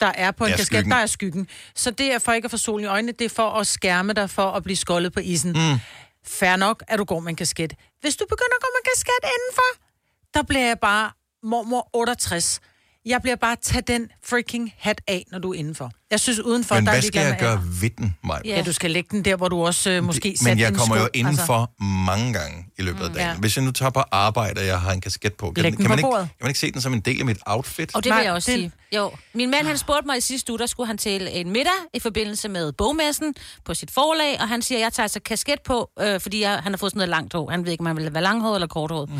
der 0.00 0.06
er 0.06 0.30
på 0.30 0.44
en 0.44 0.50
Ja, 0.50 0.56
kasket, 0.56 0.66
skyggen. 0.76 0.90
der 0.90 0.96
er 0.96 1.06
skyggen. 1.06 1.48
Så 1.74 1.90
det 1.90 2.12
er 2.14 2.18
for 2.18 2.32
ikke 2.32 2.46
at 2.46 2.50
få 2.50 2.56
solen 2.56 2.84
i 2.84 2.88
øjnene, 2.88 3.12
det 3.12 3.24
er 3.24 3.28
for 3.28 3.50
at 3.50 3.66
skærme 3.66 4.12
dig 4.12 4.30
for 4.30 4.50
at 4.50 4.62
blive 4.62 4.76
skoldet 4.76 5.12
på 5.12 5.20
isen. 5.20 5.50
Mm. 5.52 5.78
Fær 6.26 6.56
nok, 6.56 6.82
at 6.88 6.98
du 6.98 7.04
går 7.04 7.20
med 7.20 7.30
en 7.30 7.36
kasket. 7.36 7.74
Hvis 8.00 8.16
du 8.16 8.24
begynder 8.28 8.56
at 8.56 8.62
gå 8.62 8.66
med 8.74 8.80
en 8.84 8.90
kasket 8.94 9.12
indenfor, 9.22 9.86
der 10.34 10.42
bliver 10.42 10.66
jeg 10.66 10.78
bare 10.78 11.10
mormor 11.42 11.90
68. 11.92 12.60
Jeg 13.04 13.22
bliver 13.22 13.36
bare 13.36 13.56
tage 13.56 13.82
den 13.82 14.10
freaking 14.24 14.72
hat 14.78 15.00
af, 15.06 15.24
når 15.30 15.38
du 15.38 15.50
er 15.52 15.58
indenfor. 15.58 15.90
Jeg 16.10 16.20
synes 16.20 16.40
udenfor, 16.40 16.74
Men 16.74 16.86
der 16.86 16.92
er 16.92 16.94
hvad 16.94 17.02
skal 17.02 17.26
jeg 17.26 17.36
gøre 17.40 17.62
ved 17.80 17.90
den, 17.90 18.16
Maja? 18.24 18.40
Ja, 18.44 18.62
du 18.62 18.72
skal 18.72 18.90
lægge 18.90 19.08
den 19.10 19.24
der, 19.24 19.36
hvor 19.36 19.48
du 19.48 19.66
også 19.66 19.90
øh, 19.90 20.04
måske 20.04 20.28
Men 20.28 20.36
satte 20.36 20.62
jeg 20.62 20.70
din 20.70 20.78
kommer 20.78 20.96
sko. 20.96 21.02
jo 21.02 21.08
indenfor 21.14 21.60
altså... 21.60 21.84
mange 22.06 22.32
gange 22.32 22.66
i 22.78 22.82
løbet 22.82 23.04
af 23.04 23.10
dagen. 23.10 23.28
Ja. 23.28 23.34
Hvis 23.34 23.56
jeg 23.56 23.64
nu 23.64 23.70
tager 23.70 23.90
på 23.90 24.02
arbejde, 24.10 24.60
og 24.60 24.66
jeg 24.66 24.80
har 24.80 24.92
en 24.92 25.00
kasket 25.00 25.34
på, 25.34 25.50
kan, 25.50 25.62
Læg 25.62 25.72
den, 25.72 25.78
den 25.78 25.86
kan, 25.86 25.86
på 25.86 25.88
man 25.88 25.98
ikke, 25.98 26.06
bordet. 26.06 26.28
kan 26.28 26.36
man 26.40 26.50
ikke 26.50 26.60
se 26.60 26.72
den 26.72 26.80
som 26.80 26.92
en 26.92 27.00
del 27.00 27.20
af 27.20 27.26
mit 27.26 27.38
outfit? 27.46 27.94
Og 27.94 28.04
det 28.04 28.14
vil 28.14 28.22
jeg 28.24 28.32
også 28.32 28.52
sige. 28.52 28.72
Jo, 28.92 29.10
min 29.34 29.50
mand 29.50 29.66
han 29.66 29.78
spurgte 29.78 30.06
mig 30.06 30.18
i 30.18 30.20
sidste 30.20 30.52
uge, 30.52 30.58
der 30.58 30.66
skulle 30.66 30.86
han 30.86 30.98
til 30.98 31.28
en 31.32 31.50
middag 31.50 31.72
i 31.94 32.00
forbindelse 32.00 32.48
med 32.48 32.72
bogmessen 32.72 33.34
på 33.64 33.74
sit 33.74 33.90
forlag, 33.90 34.40
og 34.40 34.48
han 34.48 34.62
siger, 34.62 34.78
at 34.78 34.82
jeg 34.82 34.92
tager 34.92 35.04
altså 35.04 35.20
kasket 35.20 35.60
på, 35.64 35.90
øh, 36.00 36.20
fordi 36.20 36.40
jeg, 36.40 36.58
han 36.58 36.72
har 36.72 36.76
fået 36.76 36.92
sådan 36.92 36.98
noget 36.98 37.08
langt 37.08 37.32
hår. 37.32 37.50
Han 37.50 37.64
ved 37.64 37.72
ikke, 37.72 37.80
om 37.82 37.86
han 37.86 37.96
vil 37.96 38.14
være 38.14 38.22
langhåret 38.22 38.54
eller 38.56 38.66
korthåret. 38.66 39.10
Mm. 39.10 39.16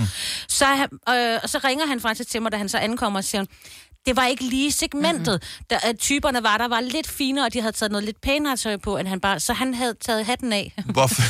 Så, 0.49 0.64
øh, 1.09 1.41
og 1.43 1.49
så 1.49 1.61
ringer 1.64 1.87
han 1.87 2.01
faktisk 2.01 2.30
til 2.30 2.43
mig, 2.43 2.53
da 2.53 2.57
han 2.57 2.68
så 2.68 2.78
ankommer 2.78 3.18
og 3.20 3.24
siger, 3.24 3.45
det 4.07 4.16
var 4.16 4.26
ikke 4.26 4.44
lige 4.44 4.72
segmentet. 4.72 5.42
Mm-hmm. 5.42 5.64
Der, 5.70 5.78
øh, 5.88 5.94
typerne 5.94 6.42
var, 6.42 6.59
der 6.59 6.68
var 6.68 6.80
lidt 6.80 7.07
finere, 7.09 7.46
og 7.46 7.52
de 7.52 7.61
havde 7.61 7.72
taget 7.72 7.92
noget 7.92 8.04
lidt 8.04 8.20
pænere 8.20 8.57
tøj 8.57 8.76
på, 8.76 8.96
end 8.96 9.09
han 9.09 9.20
bare... 9.20 9.40
Så 9.40 9.52
han 9.52 9.74
havde 9.74 9.94
taget 10.00 10.26
hatten 10.26 10.52
af. 10.52 10.72
Hvorfor, 10.92 11.22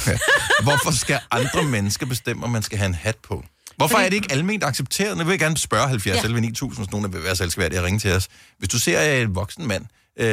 hvorfor 0.63 0.91
skal 0.91 1.21
andre 1.31 1.63
mennesker 1.63 2.07
bestemme, 2.07 2.45
om 2.45 2.51
man 2.51 2.63
skal 2.63 2.79
have 2.79 2.87
en 2.87 2.95
hat 2.95 3.17
på? 3.17 3.45
Hvorfor 3.77 3.93
Fordi- 3.95 4.05
er 4.05 4.09
det 4.09 4.17
ikke 4.17 4.33
almindeligt 4.33 4.65
accepteret? 4.65 5.19
Nu 5.19 5.25
vil 5.25 5.31
jeg 5.33 5.39
gerne 5.39 5.57
spørge 5.57 5.89
70 5.89 6.23
Ja. 6.25 6.29
ja. 6.29 6.41
9000, 6.41 6.85
hvis 6.85 6.91
nogen 6.93 7.05
der 7.05 7.11
vil 7.11 7.25
være 7.25 7.37
så 7.37 7.45
elskværdige 7.45 7.79
at 7.79 7.85
ringe 7.85 7.99
til 7.99 8.13
os. 8.13 8.29
Hvis 8.59 8.69
du 8.69 8.79
ser 8.79 9.23
en 9.23 9.35
voksen 9.35 9.67
mand 9.67 9.85
øh, 10.19 10.27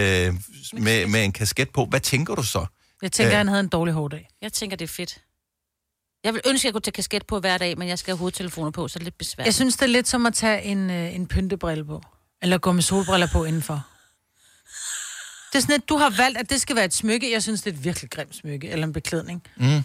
med, 0.74 1.08
med 1.08 1.24
en 1.24 1.32
kasket 1.32 1.70
på, 1.70 1.86
hvad 1.86 2.00
tænker 2.00 2.36
du 2.36 2.44
så? 2.44 2.66
Jeg 3.02 3.12
tænker, 3.12 3.32
Øh, 3.34 3.38
han 3.38 3.48
havde 3.48 3.60
en 3.60 3.68
dårlig 3.68 3.94
hårdag. 3.94 4.28
Jeg 4.42 4.54
tænker, 4.54 4.78
det 4.78 4.86
er 4.90 4.94
fedt. 4.94 5.18
Jeg 6.24 6.34
vil 6.34 6.42
ønske, 6.48 6.62
at 6.66 6.66
jeg 6.66 6.74
kunne 6.74 6.82
tage 6.82 6.92
kasket 6.92 7.26
på 7.28 7.40
hver 7.40 7.58
dag, 7.58 7.78
men 7.78 7.88
jeg 7.88 8.00
skal 8.00 8.12
have 8.12 8.18
hovedtelefoner 8.18 8.72
på, 8.72 8.88
så 8.88 9.00
det 9.00 9.04
er 9.04 9.06
lidt 9.06 9.18
besværligt. 9.18 9.46
Jeg 9.46 9.54
synes, 9.54 9.76
det 9.76 9.84
er 9.84 9.88
lidt 9.90 10.08
som 10.08 10.26
at 10.26 10.34
tage 10.34 10.64
en, 10.64 10.90
øh, 10.90 11.16
en 11.16 11.28
pyntebrille 11.28 11.86
på. 11.86 12.02
Eller 12.44 12.58
gå 12.58 12.72
med 12.72 12.82
solbriller 12.84 13.28
på 13.28 13.44
indenfor. 13.46 13.86
Det 15.52 15.58
er 15.60 15.62
sådan, 15.62 15.76
at 15.76 15.90
du 15.90 15.98
har 15.98 16.10
valgt, 16.18 16.38
at 16.38 16.50
det 16.50 16.62
skal 16.62 16.76
være 16.76 16.86
et 16.86 16.94
smykke. 16.94 17.32
Jeg 17.32 17.44
synes, 17.44 17.62
det 17.62 17.74
er 17.74 17.78
et 17.78 17.84
virkelig 17.84 18.10
grimt 18.12 18.36
smykke, 18.36 18.70
eller 18.70 18.88
en 18.88 18.94
beklædning. 18.94 19.44
Mm. 19.58 19.66
Øh, 19.66 19.72
Og 19.72 19.82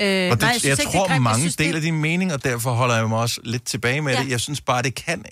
nej, 0.00 0.10
jeg, 0.10 0.36
jeg 0.40 0.48
ikke, 0.64 0.82
det 0.82 0.92
tror, 0.92 1.08
grimt. 1.08 1.22
mange 1.22 1.38
synes, 1.40 1.56
deler 1.56 1.72
det, 1.72 1.82
din 1.82 2.00
mening, 2.00 2.32
og 2.32 2.44
derfor 2.44 2.72
holder 2.72 2.96
jeg 2.96 3.08
mig 3.08 3.18
også 3.18 3.40
lidt 3.44 3.64
tilbage 3.64 4.00
med 4.00 4.12
Ja. 4.14 4.22
det. 4.22 4.30
Jeg 4.30 4.40
synes 4.40 4.60
bare, 4.60 4.82
det 4.82 4.94
kan... 4.94 5.24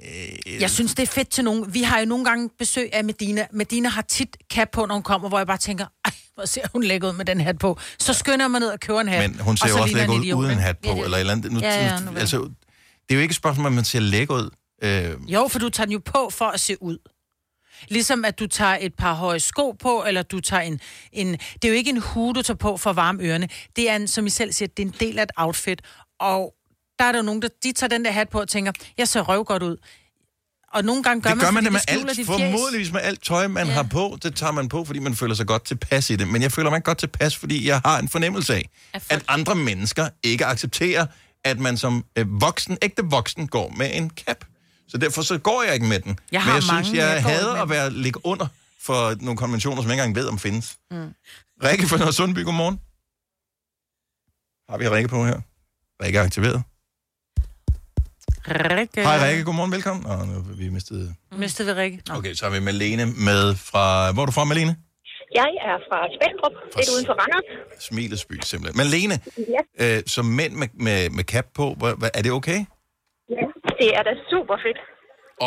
Øh, 0.47 0.61
Jeg 0.61 0.71
synes, 0.71 0.95
det 0.95 1.03
er 1.03 1.07
fedt 1.07 1.29
til 1.29 1.45
nogen. 1.45 1.75
Vi 1.75 1.83
har 1.83 1.99
jo 2.01 2.05
nogle 2.07 2.25
gange 2.25 2.51
besøg 2.59 2.91
af 2.93 3.05
Medina. 3.05 3.47
Medina 3.53 3.89
har 3.89 4.03
tit 4.03 4.37
cap 4.53 4.69
på, 4.73 4.87
når 4.87 4.95
hun 4.95 5.03
kommer, 5.03 5.29
hvor 5.29 5.39
jeg 5.39 5.47
bare 5.47 5.59
tænker, 5.59 5.87
ej, 6.05 6.13
hvor 6.35 6.45
ser 6.45 6.63
hun 6.73 6.83
lækker 6.83 7.09
ud 7.09 7.13
med 7.13 7.25
den 7.25 7.41
hat 7.41 7.59
på. 7.59 7.79
Så 7.99 8.13
skynder 8.13 8.49
mig 8.49 8.61
ned 8.61 8.69
og 8.69 8.81
køber 8.81 9.01
en 9.01 9.09
hat. 9.09 9.31
Men 9.31 9.41
hun 9.41 9.57
ser 9.57 9.65
og 9.65 9.71
jo 9.71 9.77
så 9.77 9.83
også 9.83 9.97
lækker 9.97 10.15
ud 10.15 10.35
uden 10.35 10.59
hat 10.59 10.79
på, 10.79 10.89
Ja, 10.89 10.95
det- 10.95 11.05
eller 11.05 11.17
et 11.17 11.21
eller 11.21 11.33
andet. 11.33 11.53
Nu, 11.53 11.61
Ja, 11.61 11.85
ja, 11.87 12.01
nu 12.01 12.11
altså, 12.17 12.37
det 12.39 12.51
er 13.11 13.15
jo 13.15 13.21
ikke 13.21 13.33
et 13.33 13.37
spørgsmål, 13.37 13.67
om 13.67 13.73
man 13.73 13.85
ser 13.85 14.01
lækker 14.01 14.35
ud. 14.35 14.51
Øh, 14.83 15.17
Jo, 15.29 15.49
for 15.49 15.59
du 15.59 15.69
tager 15.69 15.85
den 15.85 15.93
jo 15.93 16.01
på 16.05 16.31
for 16.31 16.45
at 16.45 16.61
se 16.61 16.83
ud. 16.83 16.99
Ligesom 17.89 18.25
at 18.25 18.39
du 18.39 18.47
tager 18.47 18.79
et 18.81 18.95
par 18.95 19.15
høje 19.15 19.41
sko 19.41 19.71
på, 19.71 20.05
eller 20.09 20.23
du 20.23 20.41
tager 20.41 20.63
en, 20.63 20.81
en... 21.13 21.33
Det 21.33 21.65
er 21.65 21.69
jo 21.69 21.75
ikke 21.75 21.91
en 21.91 22.01
hue, 22.01 22.35
du 22.35 22.43
tager 22.43 22.57
på 22.57 22.77
for 22.77 22.91
at 22.91 22.97
varme 22.97 23.23
ørerne. 23.23 23.49
Det 23.77 23.91
er, 23.91 23.97
en, 23.97 24.09
som 24.09 24.27
I 24.27 24.31
selv 24.31 24.53
siger, 24.53 24.69
det 24.69 24.83
er 24.83 24.87
en 24.87 24.95
del 25.01 25.19
af 25.19 25.23
et 25.23 25.31
outfit. 25.37 25.83
Og 26.21 26.55
der 26.99 27.05
er 27.05 27.13
der 27.13 27.19
jo 27.19 27.23
nogen, 27.23 27.43
der 27.43 27.49
de 27.63 27.73
tager 27.73 27.89
den 27.89 28.05
der 28.05 28.11
hat 28.11 28.29
på 28.29 28.41
og 28.41 28.49
tænker, 28.49 28.73
jeg 28.99 29.09
ser 29.09 29.21
røv 29.21 29.45
godt 29.45 29.63
ud. 29.63 29.77
Og 30.73 30.85
nogle 30.85 31.03
gange 31.03 31.23
gør 31.23 31.31
det 31.31 31.41
gør 31.41 31.51
man 31.51 31.65
det 31.65 31.73
med 31.73 31.81
alt, 31.89 32.27
formodentligvis 32.27 32.93
med 32.93 33.01
alt 33.01 33.23
tøj, 33.23 33.49
man 33.49 33.67
ja. 33.67 33.73
har 33.73 33.83
på. 33.83 34.19
Det 34.23 34.37
tager 34.37 34.53
man 34.53 34.69
på, 34.69 34.85
fordi 34.85 34.99
man 34.99 35.17
føler 35.17 35.35
sig 35.35 35.47
godt 35.47 35.65
tilpas 35.65 36.11
i 36.11 36.17
det. 36.17 36.29
Men 36.29 36.43
jeg 36.43 36.53
føler 36.53 36.71
mig 36.71 36.77
ikke 36.77 36.85
godt 36.85 36.99
tilpas, 36.99 37.37
fordi 37.37 37.69
jeg 37.69 37.81
har 37.85 37.99
en 37.99 38.09
fornemmelse 38.09 38.55
af, 38.55 38.71
at 38.93 39.25
andre 39.29 39.55
mennesker 39.55 40.09
ikke 40.23 40.47
accepterer, 40.47 41.07
at 41.45 41.59
man 41.59 41.77
som 41.77 42.05
øh, 42.17 42.41
voksen, 42.41 42.79
ægte 42.83 43.03
voksen, 43.05 43.49
går 43.49 43.73
med 43.77 43.91
en 43.93 44.11
cap. 44.11 44.45
Så 44.91 44.99
derfor 44.99 45.23
så 45.23 45.39
går 45.39 45.63
jeg 45.63 45.75
ikke 45.75 45.87
med 45.87 46.01
den. 46.01 46.19
Jeg 46.33 46.43
Men 46.47 46.55
jeg 46.55 46.63
synes, 46.63 46.73
mange, 46.73 46.97
jeg, 47.05 47.15
jeg 47.15 47.23
går 47.23 47.31
hader 47.31 47.63
at 47.63 47.71
være 47.71 47.91
ligge 47.91 48.27
under 48.27 48.47
for 48.81 49.15
nogle 49.25 49.37
konventioner, 49.39 49.83
som 49.83 49.91
jeg 49.91 49.95
ikke 49.95 50.03
engang 50.05 50.17
ved, 50.17 50.29
om 50.29 50.39
findes. 50.39 50.77
Mm. 50.91 51.15
Rikke 51.65 51.87
fra 51.89 51.97
Nørre 51.97 52.13
Sundby, 52.13 52.45
godmorgen. 52.45 52.81
Har 54.71 54.79
vi 54.79 54.89
Rikke 54.89 55.09
på 55.09 55.25
her? 55.25 55.41
Rikke 56.03 56.19
er 56.19 56.23
aktiveret. 56.23 56.63
Rikke. 58.49 59.03
Hej 59.03 59.29
Rikke, 59.29 59.45
godmorgen, 59.45 59.73
velkommen. 59.73 60.03
Nå, 60.07 60.25
nu 60.25 60.33
har 60.33 60.55
vi 60.57 60.69
mistet... 60.69 61.15
Mistede 61.37 61.75
vi 61.75 61.81
Rikke? 61.81 62.03
Nå. 62.09 62.15
Okay, 62.15 62.35
så 62.35 62.45
har 62.45 62.53
vi 62.53 62.61
Malene 62.61 63.07
med 63.07 63.55
fra... 63.57 64.13
Hvor 64.13 64.23
er 64.23 64.27
du 64.27 64.33
fra, 64.33 64.45
Malene? 64.45 64.77
Jeg 65.35 65.51
er 65.71 65.77
fra 65.89 65.99
Spændrup, 66.17 66.53
lidt 66.77 66.89
uden 66.95 67.07
for 67.07 67.13
Randers. 67.13 67.85
Smilesby, 67.85 68.41
simpelthen. 68.45 68.77
Malene, 68.77 69.21
Ja. 69.79 69.97
øh, 69.97 70.03
som 70.07 70.25
mænd 70.25 70.53
med, 70.55 70.69
med, 70.75 71.11
med 71.11 71.25
cap 71.25 71.47
på, 71.55 71.77
er 72.15 72.23
det 72.23 72.33
okay? 72.33 72.65
Det 73.81 73.89
er 73.99 74.03
da 74.09 74.13
super 74.33 74.57
fedt. 74.65 74.81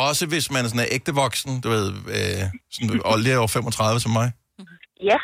Også 0.06 0.24
hvis 0.32 0.46
man 0.54 0.60
er 0.64 0.68
sådan 0.70 0.84
er 0.86 0.94
ægte 0.96 1.12
voksen, 1.24 1.52
du 1.64 1.68
ved, 1.76 1.86
øh, 2.16 2.42
sådan, 2.74 2.88
og 3.10 3.14
lige 3.24 3.38
over 3.42 3.52
35 3.56 4.00
som 4.04 4.12
mig. 4.20 4.28
Ja. 5.10 5.18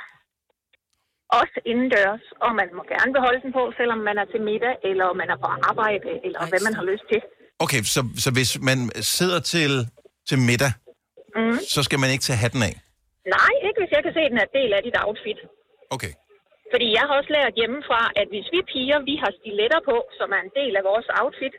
Også 1.40 1.56
indendørs, 1.70 2.24
og 2.44 2.50
man 2.60 2.68
må 2.76 2.82
gerne 2.94 3.10
beholde 3.16 3.40
den 3.44 3.52
på, 3.58 3.62
selvom 3.78 4.00
man 4.08 4.16
er 4.22 4.26
til 4.32 4.40
middag, 4.50 4.74
eller 4.90 5.06
man 5.20 5.28
er 5.34 5.38
på 5.44 5.48
arbejde, 5.70 6.10
eller 6.26 6.40
hvad 6.50 6.60
man 6.66 6.74
har 6.78 6.84
lyst 6.92 7.06
til. 7.12 7.20
Okay, 7.64 7.80
så, 7.94 8.00
så 8.24 8.28
hvis 8.36 8.50
man 8.68 8.78
sidder 9.16 9.40
til, 9.54 9.70
til 10.28 10.38
middag, 10.50 10.72
Mm. 11.38 11.56
så 11.74 11.80
skal 11.86 11.98
man 12.02 12.10
ikke 12.14 12.26
tage 12.28 12.42
hatten 12.44 12.62
af? 12.70 12.74
Nej, 13.36 13.52
ikke 13.66 13.78
hvis 13.80 13.92
jeg 13.96 14.02
kan 14.04 14.12
se, 14.16 14.22
at 14.26 14.32
den 14.34 14.40
er 14.44 14.50
del 14.58 14.70
af 14.76 14.82
dit 14.86 14.96
outfit. 15.06 15.40
Okay. 15.94 16.12
Fordi 16.72 16.86
jeg 16.98 17.04
har 17.08 17.14
også 17.20 17.32
lært 17.38 17.54
hjemmefra, 17.60 18.00
at 18.20 18.26
hvis 18.32 18.48
vi 18.54 18.60
piger, 18.72 18.98
vi 19.10 19.14
har 19.22 19.30
stiletter 19.40 19.80
på, 19.90 19.96
som 20.18 20.28
er 20.36 20.40
en 20.46 20.52
del 20.60 20.72
af 20.80 20.84
vores 20.90 21.08
outfit, 21.20 21.54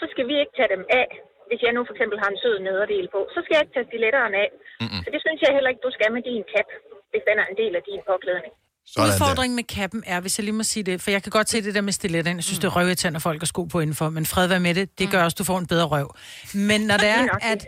så 0.00 0.04
skal 0.12 0.24
vi 0.30 0.34
ikke 0.42 0.54
tage 0.58 0.72
dem 0.74 0.84
af. 1.00 1.08
Hvis 1.48 1.60
jeg 1.64 1.72
nu 1.76 1.80
for 1.88 1.94
eksempel 1.94 2.16
har 2.22 2.30
en 2.34 2.38
sød 2.42 2.56
nederdel 2.66 3.06
på, 3.14 3.20
så 3.34 3.38
skal 3.42 3.54
jeg 3.54 3.62
ikke 3.64 3.74
tage 3.76 3.88
stiletterne 3.90 4.36
af. 4.44 4.48
Mm-mm. 4.82 5.00
Så 5.04 5.08
det 5.14 5.20
synes 5.24 5.38
jeg 5.44 5.50
heller 5.56 5.70
ikke, 5.72 5.84
du 5.86 5.92
skal 5.96 6.08
med 6.16 6.22
din 6.30 6.44
cap, 6.52 6.68
hvis 7.10 7.22
den 7.28 7.36
er 7.42 7.46
en 7.52 7.56
del 7.62 7.72
af 7.78 7.82
din 7.90 8.00
påklædning. 8.10 8.52
Udfordringen 8.98 9.56
med 9.56 9.64
kappen 9.64 10.02
er, 10.06 10.20
hvis 10.20 10.38
jeg 10.38 10.44
lige 10.44 10.54
må 10.54 10.62
sige 10.62 10.82
det, 10.82 10.96
for 11.02 11.10
jeg 11.10 11.22
kan 11.22 11.30
godt 11.30 11.48
se 11.48 11.62
det 11.62 11.74
der 11.74 11.80
med 11.80 11.92
stiletter. 11.92 12.34
Jeg 12.34 12.44
synes, 12.44 12.58
det 12.58 12.68
er 12.68 12.76
røvirriterende, 12.76 13.16
at 13.16 13.22
folk 13.22 13.40
har 13.40 13.46
sko 13.46 13.64
på 13.64 13.80
indenfor, 13.80 14.08
men 14.10 14.26
fred 14.26 14.46
være 14.48 14.60
med 14.60 14.74
det. 14.74 14.98
Det 14.98 15.10
gør 15.10 15.24
også, 15.24 15.34
at 15.34 15.38
du 15.38 15.44
får 15.44 15.58
en 15.58 15.66
bedre 15.66 15.86
røv. 15.86 16.14
Men 16.54 16.80
når 16.80 16.96
det 17.04 17.08
er, 17.08 17.24
at... 17.52 17.66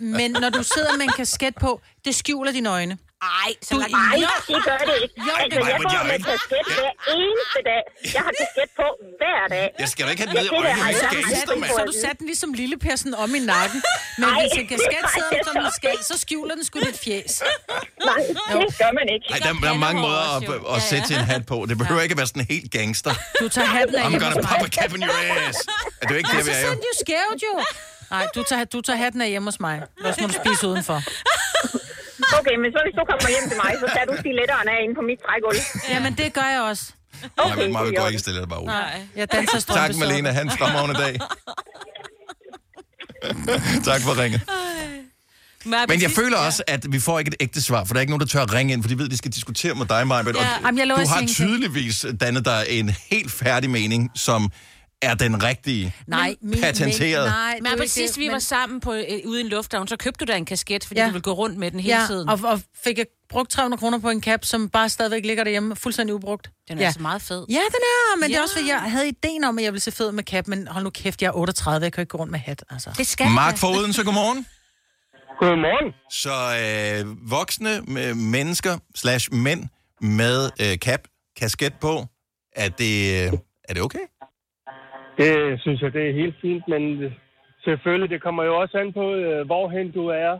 Men 0.00 0.30
når 0.42 0.50
du 0.58 0.62
sidder 0.62 0.92
med 0.98 1.04
en 1.04 1.14
kasket 1.16 1.54
på, 1.60 1.80
det 2.04 2.14
skjuler 2.14 2.52
dine 2.52 2.70
øjne. 2.70 2.98
Ej, 3.22 3.50
så 3.68 3.74
Nej, 3.74 4.16
det 4.48 4.58
gør 4.68 4.78
det 4.88 4.96
ikke. 5.02 5.14
Jo, 5.28 5.32
altså, 5.44 5.60
jeg 5.72 5.78
går 5.84 5.90
det. 5.90 6.06
med 6.12 6.18
kasket 6.30 6.62
hver 6.78 6.92
eneste 7.16 7.60
dag. 7.70 7.82
Jeg 8.14 8.22
har 8.26 8.32
kasket 8.42 8.68
på 8.80 8.86
hver 9.20 9.42
dag. 9.54 9.66
Jeg 9.82 9.88
skal 9.92 10.00
da 10.06 10.10
ikke 10.14 10.22
have 10.22 10.30
den 10.32 10.36
ned 10.42 10.46
i 10.50 10.54
øjnene, 10.56 10.84
hvis 10.86 10.96
så 10.96 11.06
du 11.10 11.14
gangster, 11.16 11.56
mand. 11.62 11.70
Så 11.78 11.82
du 11.90 11.94
sat 12.04 12.16
den 12.18 12.26
ligesom 12.32 12.50
lille 12.62 12.76
Per 12.84 12.96
sådan 12.96 13.14
om 13.24 13.30
i 13.38 13.40
nakken. 13.54 13.80
Men 14.18 14.24
Ej, 14.28 14.40
hvis 14.42 14.52
en 14.62 14.66
kasket 14.74 15.02
sidder 15.14 15.34
er 15.40 15.44
som 15.48 15.54
en 15.56 15.64
så 15.70 15.72
skæld, 15.80 16.00
så 16.10 16.14
skjuler 16.22 16.54
den 16.58 16.64
sgu 16.68 16.76
dit 16.88 16.98
fjes. 17.04 17.32
Nej, 18.08 18.20
det 18.62 18.78
gør 18.82 18.92
man 18.98 19.06
ikke. 19.14 19.26
Ej, 19.34 19.38
der, 19.46 19.52
der 19.64 19.70
er 19.76 19.80
mange 19.88 20.00
måder 20.06 20.22
at, 20.36 20.42
at 20.76 20.78
sætte 20.90 21.06
sin 21.12 21.22
hat 21.32 21.42
på. 21.52 21.56
Det 21.70 21.76
behøver 21.82 22.02
ikke 22.06 22.12
at 22.16 22.20
være 22.22 22.30
sådan 22.32 22.46
helt 22.54 22.70
gangster. 22.78 23.12
Du 23.40 23.46
tager 23.56 23.70
hatten 23.78 23.94
af 23.96 24.02
I'm 24.06 24.18
gonna 24.24 24.40
pop 24.48 24.62
a 24.68 24.70
cap 24.78 24.90
in 24.96 25.02
your 25.08 25.20
ass. 25.48 25.58
Er 26.02 26.06
det 26.08 26.16
ikke 26.20 26.30
det, 26.36 26.38
vi 26.46 26.52
så 26.52 26.56
er 26.58 26.62
jo? 26.62 26.68
send 26.68 26.80
jo 26.88 26.92
skævt 27.04 27.40
jo. 27.48 27.54
Nej, 28.14 28.24
du 28.34 28.42
tager, 28.50 28.64
du 28.64 28.80
tager 28.80 28.96
hatten 29.04 29.20
af 29.20 29.28
hjemme 29.28 29.46
hos 29.50 29.60
mig. 29.60 29.76
Ellers 29.98 30.20
må 30.20 30.26
du 30.26 30.34
spise 30.44 30.66
udenfor. 30.68 30.98
Okay, 32.38 32.56
men 32.62 32.68
så 32.74 32.78
hvis 32.86 32.94
du 32.98 33.02
kommer 33.10 33.28
hjem 33.34 33.46
til 33.50 33.58
mig, 33.64 33.72
så 33.82 33.86
tager 33.94 34.06
du 34.10 34.14
stiletterne 34.22 34.70
af 34.76 34.80
inde 34.84 34.94
på 35.00 35.04
mit 35.10 35.18
trægulv. 35.24 35.60
Jamen, 35.94 36.12
det 36.20 36.28
gør 36.38 36.48
jeg 36.54 36.62
også. 36.70 36.84
Okay, 37.36 37.68
Nej, 37.68 37.84
vi 37.84 37.94
går 38.00 38.06
ikke 38.06 38.18
stille 38.18 38.46
bare 38.46 38.62
ud. 38.62 38.66
Nej, 38.66 39.00
jeg 39.16 39.32
danser 39.32 39.52
Tak, 39.52 39.62
strømpesokker. 39.62 40.06
Malene. 40.08 40.28
Han 40.32 40.50
fremragende 40.50 40.96
dag. 41.04 41.14
tak 43.90 44.00
for 44.06 44.22
ringet. 44.22 44.40
Men 45.64 46.02
jeg 46.02 46.10
føler 46.10 46.36
også, 46.36 46.62
at 46.66 46.92
vi 46.92 47.00
får 47.00 47.18
ikke 47.18 47.28
et 47.28 47.36
ægte 47.40 47.62
svar, 47.62 47.84
for 47.84 47.94
der 47.94 47.98
er 47.98 48.00
ikke 48.00 48.10
nogen, 48.10 48.20
der 48.20 48.26
tør 48.26 48.42
at 48.42 48.54
ringe 48.54 48.72
ind, 48.72 48.82
for 48.82 48.88
de 48.88 48.98
ved, 48.98 49.04
at 49.04 49.10
de 49.10 49.16
skal 49.16 49.30
diskutere 49.30 49.74
med 49.74 49.86
dig, 49.86 50.06
Maja. 50.06 50.22
Ja. 50.26 50.46
Jamen, 50.64 50.78
jeg 50.78 50.96
du 50.96 51.06
har 51.08 51.24
tydeligvis 51.26 52.06
dannet 52.20 52.44
dig 52.44 52.64
en 52.68 52.94
helt 53.10 53.32
færdig 53.32 53.70
mening, 53.70 54.10
som 54.14 54.50
er 55.02 55.14
den 55.14 55.42
rigtige. 55.42 55.94
Nej, 56.06 56.36
min, 56.40 56.60
Patenteret. 56.60 57.28
Nej, 57.28 57.58
Men 57.62 57.72
ikke 57.72 57.94
det, 57.94 58.18
vi 58.18 58.26
var 58.26 58.32
men- 58.32 58.40
sammen 58.40 58.80
på, 58.80 58.94
øh, 58.94 59.02
ude 59.24 59.40
i 59.40 59.44
en 59.44 59.48
lufthavn, 59.48 59.88
så 59.88 59.96
købte 59.96 60.24
du 60.26 60.32
da 60.32 60.36
en 60.36 60.44
kasket, 60.44 60.84
fordi 60.84 61.00
ja. 61.00 61.06
Du 61.06 61.12
ville 61.12 61.22
gå 61.22 61.32
rundt 61.32 61.58
med 61.58 61.70
den 61.70 61.80
hele 61.80 62.00
ja, 62.00 62.06
tiden. 62.06 62.28
Og, 62.28 62.38
og 62.44 62.60
fik 62.84 62.98
jeg 62.98 63.06
brugt 63.28 63.50
300 63.50 63.80
kroner 63.80 63.98
på 63.98 64.10
en 64.10 64.22
cap, 64.22 64.44
som 64.44 64.68
bare 64.68 64.88
stadigvæk 64.88 65.24
ligger 65.26 65.44
derhjemme, 65.44 65.76
fuldstændig 65.76 66.14
ubrugt. 66.14 66.50
Den 66.68 66.76
er 66.78 66.80
ja. 66.80 66.86
altså 66.86 67.00
meget 67.02 67.22
fed. 67.22 67.46
Ja, 67.48 67.54
den 67.54 67.60
er, 67.60 68.16
men 68.16 68.22
ja. 68.22 68.28
det 68.28 68.38
er 68.38 68.42
også, 68.42 68.54
fordi 68.54 68.68
jeg 68.68 68.80
havde 68.80 69.08
ideen 69.08 69.44
om, 69.44 69.58
at 69.58 69.64
jeg 69.64 69.72
ville 69.72 69.80
se 69.82 69.92
fed 69.92 70.12
med 70.12 70.24
cap, 70.24 70.46
men 70.48 70.66
hold 70.68 70.84
nu 70.84 70.90
kæft, 70.90 71.22
jeg 71.22 71.28
er 71.28 71.32
38, 71.36 71.84
jeg 71.84 71.92
kan 71.92 72.02
ikke 72.02 72.10
gå 72.10 72.18
rundt 72.18 72.30
med 72.30 72.40
hat, 72.40 72.64
altså. 72.70 72.90
Det 72.96 73.06
skal 73.06 73.30
Mark 73.30 73.58
fra 73.58 73.68
Odense, 73.68 74.04
godmorgen. 74.04 74.46
Godmorgen. 75.40 75.94
Så 76.10 76.34
øh, 77.06 77.30
voksne 77.30 77.76
øh, 77.98 78.16
mennesker 78.16 78.78
slash 78.94 79.34
mænd 79.34 79.64
med 80.00 80.50
øh, 80.60 80.76
cap, 80.76 81.00
kasket 81.36 81.74
på, 81.80 82.04
er 82.56 82.68
det, 82.68 83.26
øh, 83.26 83.32
er 83.68 83.74
det 83.74 83.82
okay? 83.82 83.98
Det 85.22 85.60
synes 85.60 85.80
jeg, 85.82 85.92
det 85.92 86.02
er 86.08 86.20
helt 86.22 86.36
fint, 86.44 86.62
men 86.72 86.82
selvfølgelig, 87.64 88.10
det 88.10 88.22
kommer 88.22 88.42
jo 88.44 88.52
også 88.62 88.74
an 88.82 88.92
på, 88.92 89.04
øh, 89.14 89.46
hvorhen 89.46 89.92
du 89.98 90.04
er, 90.06 90.32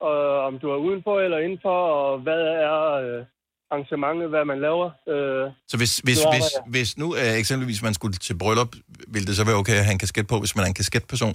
og 0.00 0.18
om 0.48 0.58
du 0.58 0.66
er 0.70 0.76
udenfor 0.76 1.20
eller 1.20 1.38
indenfor, 1.38 1.78
og 1.98 2.18
hvad 2.18 2.42
er 2.68 2.76
øh, 3.04 3.24
arrangementet, 3.70 4.28
hvad 4.28 4.44
man 4.44 4.60
laver. 4.60 4.88
Øh, 5.12 5.50
Så 5.68 5.76
hvis, 5.80 5.92
hvis, 6.06 6.18
hvis, 6.34 6.48
hvis 6.74 6.98
nu 6.98 7.06
eksempelvis 7.42 7.82
man 7.82 7.94
skulle 7.94 8.14
til 8.26 8.38
bryllup, 8.38 8.72
ville 9.08 9.26
det 9.26 9.36
så 9.36 9.44
være 9.44 9.56
okay 9.62 9.76
at 9.80 9.84
have 9.84 9.92
en 9.92 9.98
kasket 9.98 10.26
på, 10.32 10.36
hvis 10.42 10.56
man 10.56 10.62
er 10.64 10.68
en 10.68 10.74
kasketperson? 10.80 11.34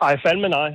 Ej, 0.00 0.16
fandme 0.26 0.48
nej. 0.48 0.70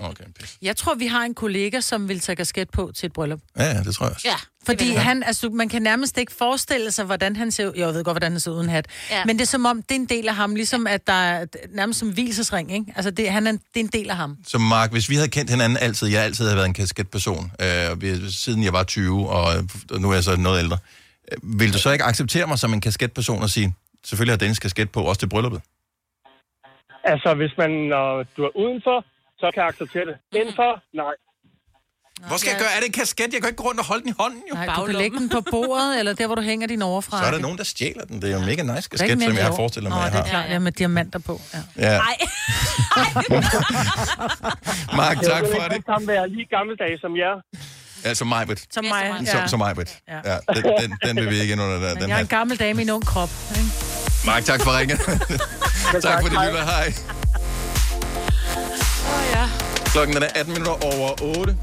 Okay. 0.00 0.24
Jeg 0.62 0.76
tror, 0.76 0.94
vi 0.94 1.06
har 1.06 1.22
en 1.24 1.34
kollega, 1.34 1.80
som 1.80 2.08
vil 2.08 2.20
tage 2.20 2.36
kasket 2.36 2.70
på 2.70 2.90
til 2.96 3.06
et 3.06 3.12
bryllup. 3.12 3.40
Ja, 3.58 3.64
ja, 3.64 3.82
det 3.82 3.94
tror 3.94 4.06
jeg 4.06 4.14
også. 4.14 4.28
Ja. 4.28 4.34
Fordi 4.66 4.90
han, 4.92 5.22
altså, 5.22 5.48
man 5.48 5.68
kan 5.68 5.82
nærmest 5.82 6.18
ikke 6.18 6.32
forestille 6.38 6.90
sig, 6.92 7.04
hvordan 7.04 7.36
han 7.36 7.50
ser 7.50 7.66
ud. 7.68 7.72
Jeg 7.76 7.86
ved 7.94 8.04
godt, 8.04 8.14
hvordan 8.14 8.32
han 8.32 8.40
ser 8.40 8.50
ud 8.50 8.56
uden 8.56 8.68
hat. 8.68 8.86
Ja. 9.10 9.16
Ja. 9.18 9.24
Men 9.24 9.36
det 9.38 9.42
er 9.42 9.46
som 9.46 9.64
om, 9.66 9.82
det 9.82 9.90
er 9.90 9.94
en 10.00 10.06
del 10.06 10.28
af 10.28 10.34
ham, 10.34 10.54
ligesom 10.54 10.86
at 10.86 11.06
der 11.06 11.12
er 11.12 11.46
nærmest 11.74 11.98
som 11.98 12.08
hvilesesring, 12.12 12.72
ikke? 12.72 12.92
Altså, 12.96 13.10
det, 13.10 13.30
han 13.30 13.46
er, 13.46 13.50
en- 13.50 13.56
det 13.74 13.80
er 13.80 13.84
en 13.84 13.90
del 13.92 14.10
af 14.10 14.16
ham. 14.16 14.36
Så 14.46 14.58
Mark, 14.58 14.90
hvis 14.92 15.08
vi 15.10 15.14
havde 15.14 15.28
kendt 15.28 15.50
hinanden 15.50 15.78
altid, 15.78 16.08
jeg 16.08 16.22
altid 16.22 16.44
havde 16.44 16.56
været 16.56 16.66
en 16.66 16.74
kasketperson, 16.74 17.52
øh, 17.60 18.30
siden 18.30 18.62
jeg 18.64 18.72
var 18.72 18.82
20, 18.84 19.28
og, 19.30 19.52
og 19.90 20.00
nu 20.00 20.10
er 20.10 20.14
jeg 20.14 20.24
så 20.24 20.36
noget 20.36 20.58
ældre, 20.58 20.78
øh, 21.32 21.60
vil 21.60 21.72
du 21.72 21.78
så 21.78 21.90
ikke 21.92 22.04
acceptere 22.04 22.46
mig 22.46 22.58
som 22.58 22.72
en 22.72 22.80
kasketperson 22.80 23.42
og 23.42 23.50
sige, 23.50 23.74
selvfølgelig 24.04 24.32
har 24.32 24.38
Dennis 24.38 24.58
kasket 24.58 24.90
på, 24.90 25.02
også 25.02 25.18
til 25.18 25.26
brylluppet? 25.28 25.60
Altså, 27.12 27.30
hvis 27.40 27.52
man, 27.62 27.70
når 27.94 28.06
du 28.36 28.40
er 28.48 28.52
udenfor, 28.62 28.98
så 29.40 29.46
kan 29.54 29.58
jeg 29.62 29.68
acceptere 29.72 30.04
det. 30.10 30.16
Indenfor, 30.40 30.72
nej. 31.02 31.14
Hvor 32.28 32.36
skal 32.36 32.50
jeg 32.50 32.58
gøre? 32.58 32.68
Er 32.76 32.80
det 32.80 32.86
en 32.86 32.92
kasket? 32.92 33.32
Jeg 33.34 33.40
kan 33.42 33.48
ikke 33.50 33.62
gå 33.62 33.68
rundt 33.68 33.80
og 33.80 33.86
holde 33.86 34.02
den 34.02 34.10
i 34.10 34.14
hånden, 34.18 34.42
jo. 34.50 34.54
Nej, 34.54 34.66
du 34.76 34.84
kan 34.84 34.94
lægge 34.94 35.18
den 35.18 35.28
på 35.28 35.40
bordet, 35.50 35.98
eller 35.98 36.12
der, 36.14 36.26
hvor 36.26 36.34
du 36.34 36.42
hænger 36.42 36.66
din 36.66 36.82
overfra. 36.82 37.18
Så 37.20 37.24
er 37.26 37.30
der 37.30 37.38
nogen, 37.38 37.58
der 37.58 37.64
stjæler 37.64 38.04
den. 38.04 38.22
Det 38.22 38.28
er 38.28 38.32
jo 38.32 38.38
en 38.38 38.44
mega 38.46 38.62
nice 38.62 38.68
Der 38.68 38.72
er 38.72 38.80
kasket, 38.90 39.18
mere 39.18 39.28
som 39.28 39.36
jeg 39.36 39.44
har 39.44 39.56
forestillet 39.56 39.88
mig, 39.90 39.98
Nå, 39.98 40.02
jeg 40.04 40.12
det 40.12 40.18
er 40.18 40.22
har. 40.22 40.30
klart, 40.30 40.50
ja, 40.50 40.58
med 40.58 40.72
diamanter 40.72 41.18
på. 41.18 41.40
Ja. 41.54 41.58
Ja. 41.86 41.98
Nej. 41.98 42.16
Mark, 45.00 45.16
Jeg 45.22 45.30
tak 45.30 45.42
vil 45.42 45.50
for 45.54 45.68
det. 45.68 45.82
sammen 45.86 46.08
være 46.08 46.28
lige 46.28 46.46
gammeldags 46.56 47.00
som 47.00 47.16
jer. 47.16 47.34
Altså 48.04 48.24
Majbet. 48.24 48.64
Som 48.70 48.84
mig, 48.84 49.26
Som, 49.26 49.48
som 49.48 49.58
Majbet. 49.58 49.98
Ja, 50.08 50.20
den, 50.54 50.64
den, 50.80 50.98
den 51.06 51.16
vil 51.16 51.30
vi 51.30 51.40
ikke 51.40 51.52
ind 51.52 51.60
under 51.62 51.78
der. 51.80 51.94
Men 51.94 52.02
Den 52.02 52.08
jeg 52.08 52.10
er 52.10 52.14
her. 52.16 52.22
en 52.22 52.26
gammel 52.38 52.56
dame 52.58 52.80
i 52.80 52.84
en 52.84 52.90
ung 52.90 53.06
krop. 53.06 53.30
Ikke? 53.58 53.70
Mark, 54.26 54.44
tak 54.44 54.62
for 54.62 54.78
ringen. 54.78 54.96
tak 56.02 56.22
for 56.22 56.28
det, 56.28 56.38
lytter. 56.46 56.64
Hej. 56.64 56.94
Åh, 59.06 59.24
ja. 59.32 59.48
Klokken 59.84 60.16
er 60.16 60.26
18 60.34 60.52
minutter 60.54 60.84
over 60.84 61.22
8. 61.38 61.56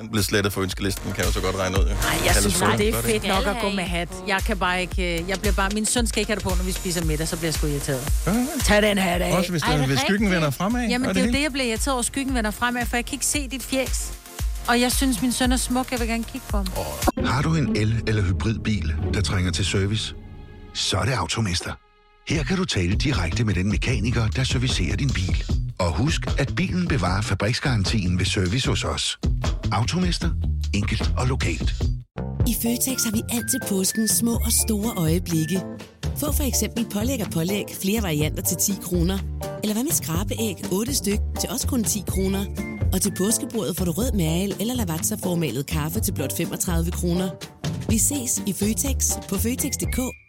Den 0.00 0.08
blev 0.10 0.22
slettet 0.22 0.52
for 0.52 0.60
ønskelisten, 0.62 1.12
kan 1.12 1.18
jeg 1.18 1.26
jo 1.26 1.32
så 1.32 1.40
godt 1.40 1.56
regne 1.56 1.78
ud. 1.78 1.84
Nej, 1.84 1.94
jeg 2.26 2.34
synes, 2.34 2.34
Kaldes 2.44 2.60
nej, 2.60 2.76
det 2.76 2.88
er 2.88 3.02
fedt 3.02 3.26
nok 3.28 3.46
at 3.46 3.56
gå 3.62 3.70
med 3.70 3.84
hat. 3.84 4.08
Jeg 4.26 4.40
kan 4.46 4.56
bare 4.58 4.80
ikke... 4.80 5.20
øh, 5.22 5.28
Jeg 5.28 5.40
bliver 5.40 5.52
bare, 5.52 5.70
min 5.74 5.86
søn 5.86 6.06
skal 6.06 6.20
ikke 6.20 6.30
have 6.30 6.34
det 6.36 6.42
på, 6.44 6.48
når 6.56 6.64
vi 6.64 6.72
spiser 6.72 7.04
middag, 7.04 7.28
så 7.28 7.36
bliver 7.36 7.46
jeg 7.48 7.54
sgu 7.54 7.66
irriteret. 7.66 8.12
Tag 8.64 8.82
den 8.82 8.98
hat 8.98 9.22
af. 9.22 9.32
Også 9.38 9.50
hvis, 9.50 9.62
den, 9.62 9.84
hvis 9.84 9.98
skyggen 10.00 10.30
vender 10.30 10.50
fremad. 10.50 10.88
Jamen, 10.88 11.08
det 11.08 11.16
er 11.16 11.26
jo 11.26 11.32
det, 11.32 11.42
jeg 11.42 11.52
bliver 11.52 11.66
irriteret 11.66 11.94
over, 11.94 12.02
skyggen 12.02 12.34
vender 12.34 12.50
fremad, 12.50 12.86
for 12.86 12.96
jeg 12.96 13.04
kan 13.04 13.12
ikke 13.14 13.26
se 13.26 13.48
dit 13.48 13.62
fjæs. 13.62 14.12
Og 14.68 14.80
jeg 14.80 14.92
synes, 14.92 15.22
min 15.22 15.32
søn 15.32 15.52
er 15.52 15.56
smuk. 15.56 15.90
Jeg 15.92 16.00
vil 16.00 16.08
gerne 16.08 16.24
kigge 16.24 16.46
på 16.50 16.56
ham. 16.56 16.66
Har 17.26 17.42
du 17.42 17.54
en 17.54 17.76
el- 17.76 18.02
eller 18.06 18.22
hybridbil, 18.22 18.94
der 19.14 19.20
trænger 19.20 19.50
til 19.52 19.66
service? 19.66 20.14
Så 20.76 20.96
er 20.96 21.04
det 21.04 21.12
Automester. 21.12 21.72
Her 22.28 22.44
kan 22.44 22.56
du 22.56 22.64
tale 22.64 22.94
direkte 22.94 23.44
med 23.44 23.54
den 23.54 23.70
mekaniker, 23.70 24.28
der 24.28 24.44
servicerer 24.44 24.96
din 24.96 25.10
bil. 25.14 25.44
Og 25.78 25.96
husk, 25.96 26.20
at 26.38 26.52
bilen 26.56 26.88
bevarer 26.88 27.22
fabriksgarantien 27.22 28.18
ved 28.18 28.26
service 28.26 28.68
hos 28.68 28.84
os. 28.84 29.18
Automester. 29.72 30.30
Enkelt 30.74 31.12
og 31.18 31.26
lokalt. 31.26 31.74
I 32.46 32.54
Føtex 32.62 33.04
har 33.04 33.12
vi 33.12 33.22
altid 33.30 33.60
påsken 33.68 34.08
små 34.08 34.34
og 34.34 34.52
store 34.52 34.92
øjeblikke. 34.96 35.62
Få 36.20 36.32
for 36.32 36.42
eksempel 36.42 36.86
pålæg 36.92 37.20
og 37.26 37.30
pålæg 37.32 37.64
flere 37.82 38.02
varianter 38.02 38.42
til 38.42 38.56
10 38.56 38.72
kroner. 38.82 39.18
Eller 39.62 39.74
hvad 39.74 39.84
med 39.84 39.92
skrabeæg 39.92 40.56
8 40.72 40.94
styk 40.94 41.20
til 41.40 41.50
også 41.50 41.66
kun 41.68 41.84
10 41.84 42.02
kroner. 42.08 42.44
Og 42.92 43.02
til 43.02 43.12
påskebordet 43.18 43.76
får 43.76 43.84
du 43.84 43.92
rød 43.92 44.12
mal 44.12 44.56
eller 44.60 44.74
lavatserformalet 44.74 45.66
kaffe 45.66 46.00
til 46.00 46.12
blot 46.12 46.36
35 46.36 46.90
kroner. 46.90 47.30
Vi 47.88 47.98
ses 47.98 48.42
i 48.46 48.52
Føtex 48.52 49.28
på 49.28 49.34
Føtex.dk 49.38 50.25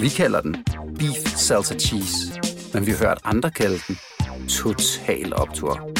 Vi 0.00 0.08
kalder 0.08 0.40
den 0.40 0.56
Beef 0.98 1.36
Salsa 1.36 1.74
Cheese, 1.74 2.40
men 2.72 2.86
vi 2.86 2.90
har 2.90 2.98
hørt 2.98 3.18
andre 3.24 3.50
kalde 3.50 3.78
den 3.88 3.98
Total 4.48 5.34
Optor. 5.34 5.90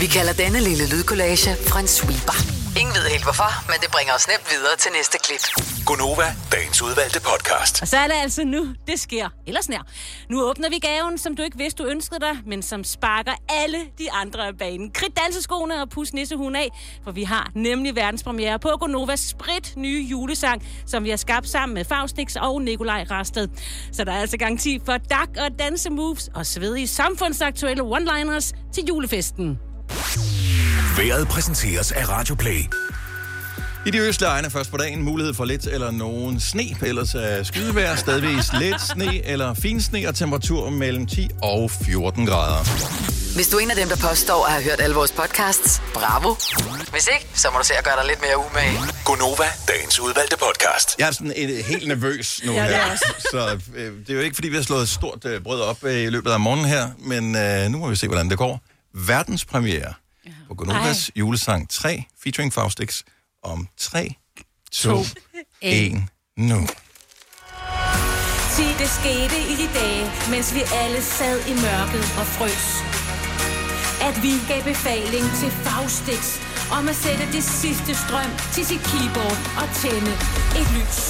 Vi 0.00 0.06
kalder 0.06 0.32
denne 0.32 0.60
lille 0.60 0.88
lydkollage 0.90 1.50
en 1.78 1.88
sweeper. 1.88 2.53
Ingen 2.80 2.94
ved 2.94 3.10
helt 3.10 3.24
hvorfor, 3.24 3.50
men 3.70 3.76
det 3.82 3.90
bringer 3.90 4.14
os 4.14 4.28
nemt 4.28 4.46
videre 4.54 4.76
til 4.76 4.90
næste 4.98 5.18
klip. 5.24 5.44
Gunova, 5.86 6.28
dagens 6.52 6.82
udvalgte 6.82 7.20
podcast. 7.20 7.82
Og 7.82 7.88
så 7.88 7.96
er 7.96 8.06
det 8.06 8.14
altså 8.22 8.44
nu, 8.44 8.74
det 8.86 9.00
sker. 9.00 9.28
Ellers 9.46 9.68
nær. 9.68 9.82
Nu 10.28 10.42
åbner 10.42 10.68
vi 10.68 10.78
gaven, 10.78 11.18
som 11.18 11.36
du 11.36 11.42
ikke 11.42 11.58
vidste, 11.58 11.82
du 11.82 11.88
ønskede 11.88 12.20
dig, 12.20 12.36
men 12.46 12.62
som 12.62 12.84
sparker 12.84 13.32
alle 13.48 13.78
de 13.98 14.12
andre 14.12 14.46
af 14.46 14.58
banen. 14.58 14.90
Krit 14.90 15.16
danseskoene 15.16 15.82
og 15.82 15.90
pus 15.90 16.12
nissehuen 16.12 16.56
af, 16.56 16.68
for 17.04 17.12
vi 17.12 17.22
har 17.22 17.50
nemlig 17.54 17.96
verdenspremiere 17.96 18.58
på 18.58 18.68
Gonovas 18.80 19.20
sprit 19.20 19.76
nye 19.76 20.02
julesang, 20.10 20.62
som 20.86 21.04
vi 21.04 21.10
har 21.10 21.16
skabt 21.16 21.48
sammen 21.48 21.74
med 21.74 21.84
Faustix 21.84 22.36
og 22.36 22.62
Nikolaj 22.62 23.06
Rasted. 23.10 23.48
Så 23.92 24.04
der 24.04 24.12
er 24.12 24.20
altså 24.20 24.36
garanti 24.36 24.80
for 24.86 24.96
dak 24.96 25.28
og 25.36 25.58
dansemoves 25.58 26.30
og 26.34 26.46
svedige 26.46 26.88
samfundsaktuelle 26.88 27.82
one-liners 27.82 28.52
til 28.72 28.84
julefesten. 28.88 29.58
Været 30.96 31.28
præsenteres 31.28 31.92
af 31.92 32.08
Radioplay. 32.08 32.64
I 33.86 33.90
de 33.90 33.98
østlige 33.98 34.28
egne 34.30 34.50
først 34.50 34.70
på 34.70 34.76
dagen 34.76 35.02
mulighed 35.02 35.34
for 35.34 35.44
lidt 35.44 35.66
eller 35.66 35.90
nogen 35.90 36.40
sne, 36.40 36.62
ellers 36.82 37.14
er 37.14 37.42
skydevejr, 37.42 37.96
stadigvis 37.96 38.52
lidt 38.58 38.80
sne 38.92 39.26
eller 39.26 39.54
fin 39.54 39.82
sne 39.82 40.08
og 40.08 40.14
temperatur 40.14 40.70
mellem 40.70 41.06
10 41.06 41.28
og 41.42 41.70
14 41.70 42.26
grader. 42.26 42.64
Hvis 43.34 43.48
du 43.48 43.56
er 43.56 43.60
en 43.60 43.70
af 43.70 43.76
dem, 43.76 43.88
der 43.88 43.96
påstår 43.96 44.46
at 44.46 44.52
have 44.52 44.64
hørt 44.64 44.80
alle 44.80 44.96
vores 44.96 45.12
podcasts, 45.12 45.82
bravo. 45.94 46.34
Hvis 46.90 47.08
ikke, 47.14 47.26
så 47.34 47.48
må 47.52 47.58
du 47.58 47.64
se 47.64 47.74
at 47.74 47.84
gøre 47.84 47.96
dig 47.96 48.06
lidt 48.06 48.20
mere 48.20 48.38
umage. 48.50 48.78
Gunova, 49.04 49.44
dagens 49.68 50.00
udvalgte 50.00 50.36
podcast. 50.36 50.94
Jeg 50.98 51.08
er 51.08 51.12
sådan 51.12 51.32
et, 51.36 51.64
helt 51.64 51.88
nervøs 51.88 52.40
nu 52.44 52.52
Ja, 52.52 52.62
det 52.64 52.74
er 52.76 52.84
her. 52.84 52.90
også. 52.92 53.04
Så 53.32 53.58
øh, 53.76 53.92
det 54.00 54.10
er 54.10 54.14
jo 54.14 54.20
ikke, 54.20 54.34
fordi 54.34 54.48
vi 54.48 54.56
har 54.56 54.62
slået 54.62 54.82
et 54.82 54.88
stort 54.88 55.24
øh, 55.24 55.40
brød 55.42 55.60
op 55.60 55.76
øh, 55.84 56.00
i 56.02 56.06
løbet 56.10 56.30
af 56.30 56.40
morgenen 56.40 56.66
her, 56.66 56.88
men 56.98 57.36
øh, 57.36 57.68
nu 57.70 57.78
må 57.78 57.88
vi 57.88 57.96
se, 57.96 58.06
hvordan 58.06 58.30
det 58.30 58.38
går. 58.38 58.60
Verdenspremiere 58.94 59.94
på 60.48 60.54
Gunovas 60.54 61.10
julesang 61.16 61.70
3, 61.70 62.04
featuring 62.22 62.52
Faustix, 62.52 63.02
om 63.42 63.68
3, 63.76 64.14
2, 64.72 65.04
1, 65.60 66.04
nu. 66.36 66.66
Sig 68.56 68.74
det 68.78 68.90
skete 69.00 69.38
i 69.52 69.54
de 69.62 69.68
dage, 69.74 70.10
mens 70.30 70.54
vi 70.54 70.62
alle 70.72 71.02
sad 71.02 71.46
i 71.46 71.54
mørket 71.66 72.04
og 72.20 72.26
frøs. 72.36 72.66
At 74.08 74.22
vi 74.22 74.32
gav 74.48 74.62
befaling 74.62 75.24
til 75.40 75.50
Faustix 75.50 76.38
om 76.78 76.88
at 76.88 76.96
sætte 76.96 77.32
det 77.32 77.44
sidste 77.44 77.94
strøm 77.94 78.30
til 78.54 78.66
sit 78.66 78.82
keyboard 78.90 79.38
og 79.60 79.66
tænde 79.82 80.12
et 80.60 80.68
lys. 80.76 81.00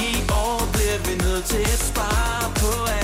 I 0.00 0.04
år 0.44 0.60
bliver 0.72 0.98
vi 1.06 1.14
nødt 1.24 1.44
til 1.44 1.64
at 1.74 1.78
spare 1.90 2.52
på 2.60 2.84
alt. 2.84 3.03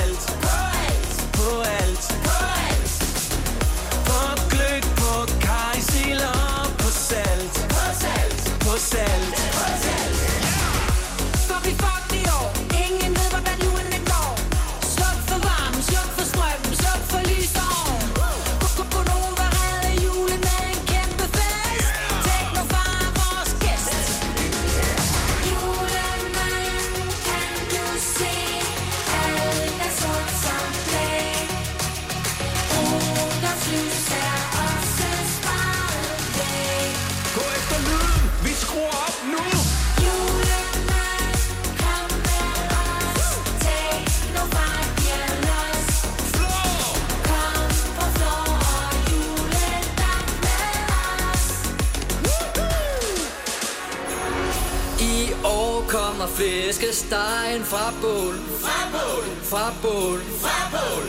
Kommer 56.20 56.36
flæskestegen 56.36 57.62
fra 57.72 57.84
bål? 58.02 58.34
Fra 58.64 58.78
bål, 58.94 59.24
fra 59.50 59.64
bål, 59.82 60.20
fra 60.42 60.58
bål. 60.74 61.04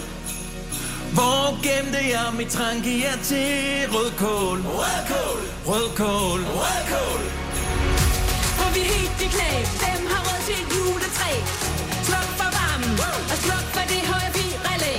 Hvor 1.15 1.45
gemte 1.65 2.01
jeg 2.15 2.27
mit 2.39 2.51
trangier 2.57 3.15
til 3.29 3.51
rødkål? 3.93 4.57
Rødkål, 4.79 5.41
rødkål, 5.69 6.39
rødkål. 6.59 7.21
For 8.57 8.69
vi 8.75 8.79
er 8.85 8.91
helt 8.95 9.19
i 9.27 9.29
knæ, 9.35 9.51
hvem 9.81 10.01
har 10.11 10.21
råd 10.27 10.39
til 10.47 10.57
et 10.63 10.69
juletræ? 10.75 11.31
Sluk 12.07 12.29
for 12.39 12.49
varmen, 12.57 12.93
og 13.31 13.37
sluk 13.45 13.65
for 13.75 13.83
det 13.91 14.01
høje 14.11 14.29
vi-relæ. 14.37 14.93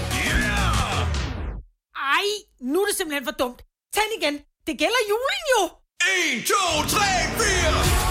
Ej, 2.17 2.27
nu 2.71 2.77
er 2.83 2.87
det 2.89 2.97
simpelthen 2.99 3.25
for 3.29 3.37
dumt. 3.43 3.61
Tænd 3.95 4.13
igen. 4.19 4.35
Det 4.67 4.75
gælder 4.83 5.03
julen 5.11 5.43
jo. 5.53 5.61
1, 6.37 6.47
2, 6.47 6.55
3, 6.97 7.05
4. 7.39 8.02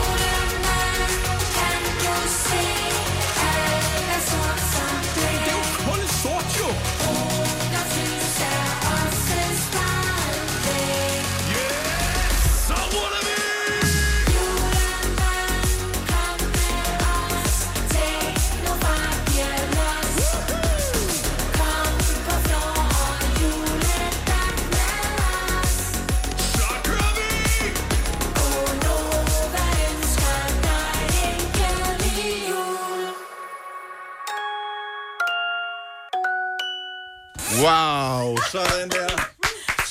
sådan 38.51 38.89
der. 38.89 39.09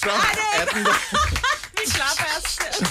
Så 0.03 0.11
er 0.61 0.65
den 0.75 0.85
der. 0.85 0.93
Vi 1.81 1.85
klapper 1.91 2.25
os 2.39 2.51
selv. 2.51 2.87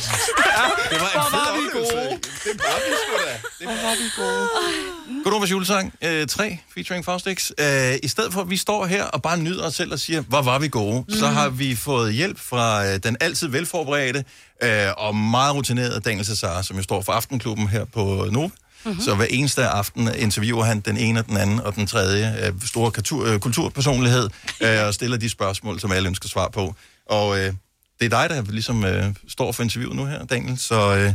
Det 0.92 1.00
var 1.02 1.08
en 1.08 1.14
Hvor 1.14 1.30
fed 1.30 1.40
var 1.40 1.58
vi 1.62 1.68
gode. 1.80 2.20
Det 2.44 2.60
var 2.60 2.80
vi 2.86 2.92
sgu 3.04 3.14
da. 3.26 3.34
Det 3.60 3.68
var 3.68 3.96
vi 3.96 4.10
gode. 4.22 5.24
Godovers 5.24 5.52
julesang 5.52 5.94
øh, 6.04 6.28
3, 6.28 6.60
featuring 6.74 7.06
Faustix. 7.06 7.52
Øh, 7.60 7.96
I 8.04 8.08
stedet 8.08 8.34
for, 8.34 8.42
at 8.42 8.50
vi 8.50 8.58
står 8.58 8.86
her 8.86 9.04
og 9.04 9.22
bare 9.22 9.38
nyder 9.38 9.66
os 9.66 9.76
selv 9.76 9.92
og 9.92 10.00
siger, 10.00 10.22
hvor 10.22 10.42
var 10.42 10.60
vi 10.60 10.68
gode, 10.68 11.04
mm. 11.08 11.16
så 11.16 11.28
har 11.28 11.50
vi 11.50 11.76
fået 11.76 12.14
hjælp 12.14 12.40
fra 12.40 12.86
øh, 12.86 13.00
den 13.04 13.18
altid 13.20 13.48
velforberedte 13.48 14.26
øh, 14.64 14.88
og 14.98 15.16
meget 15.16 15.56
rutinerede 15.56 16.00
Daniel 16.00 16.26
Cesar, 16.26 16.62
som 16.62 16.78
jo 16.78 16.84
står 16.84 17.02
for 17.02 17.14
Aftenklubben 17.14 17.68
her 17.68 17.86
på 17.86 18.28
Nova. 18.32 18.50
Mm-hmm. 18.86 19.02
Så 19.02 19.16
hver 19.16 19.26
eneste 19.30 19.68
aften 19.68 20.10
interviewer 20.16 20.64
han 20.64 20.80
den 20.80 20.98
ene 20.98 21.20
og 21.20 21.26
den 21.26 21.38
anden 21.38 21.60
og 21.60 21.76
den 21.76 21.88
tredje 21.88 22.48
øh, 22.48 22.54
store 22.66 22.92
kultur, 22.92 23.26
øh, 23.26 23.40
kulturpersonlighed 23.40 24.30
øh, 24.64 24.86
og 24.88 24.94
stiller 24.94 25.18
de 25.18 25.30
spørgsmål, 25.30 25.80
som 25.80 25.92
alle 25.92 26.08
ønsker 26.10 26.30
svar 26.30 26.50
på. 26.50 26.76
Og 27.06 27.40
øh, 27.40 27.54
det 28.00 28.14
er 28.14 28.28
dig, 28.28 28.30
der 28.30 28.52
ligesom 28.52 28.86
øh, 28.86 29.16
står 29.28 29.52
for 29.52 29.64
interviewet 29.64 29.96
nu 29.96 30.06
her, 30.06 30.26
Daniel, 30.26 30.58
så 30.58 30.96
øh, 30.96 31.14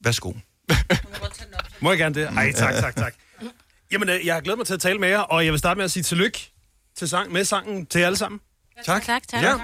værsgo. 0.00 0.32
Må 1.80 1.90
jeg 1.90 1.98
gerne 1.98 2.14
det? 2.14 2.28
Ej, 2.36 2.52
tak, 2.52 2.74
tak, 2.74 2.96
tak. 2.96 3.14
Jamen, 3.92 4.08
øh, 4.08 4.26
jeg 4.26 4.34
har 4.34 4.40
glædet 4.40 4.58
mig 4.58 4.66
til 4.66 4.74
at 4.74 4.80
tale 4.80 4.98
med 4.98 5.08
jer, 5.08 5.18
og 5.18 5.44
jeg 5.44 5.52
vil 5.52 5.58
starte 5.58 5.78
med 5.78 5.84
at 5.84 5.90
sige 5.90 6.02
tillykke 6.02 6.50
til 6.96 7.08
sang, 7.08 7.32
med 7.32 7.44
sangen 7.44 7.86
til 7.86 7.98
jer 7.98 8.06
alle 8.06 8.18
sammen. 8.18 8.40
Tak. 8.84 9.02
Tak, 9.04 9.28
tak. 9.28 9.42
Ja. 9.42 9.54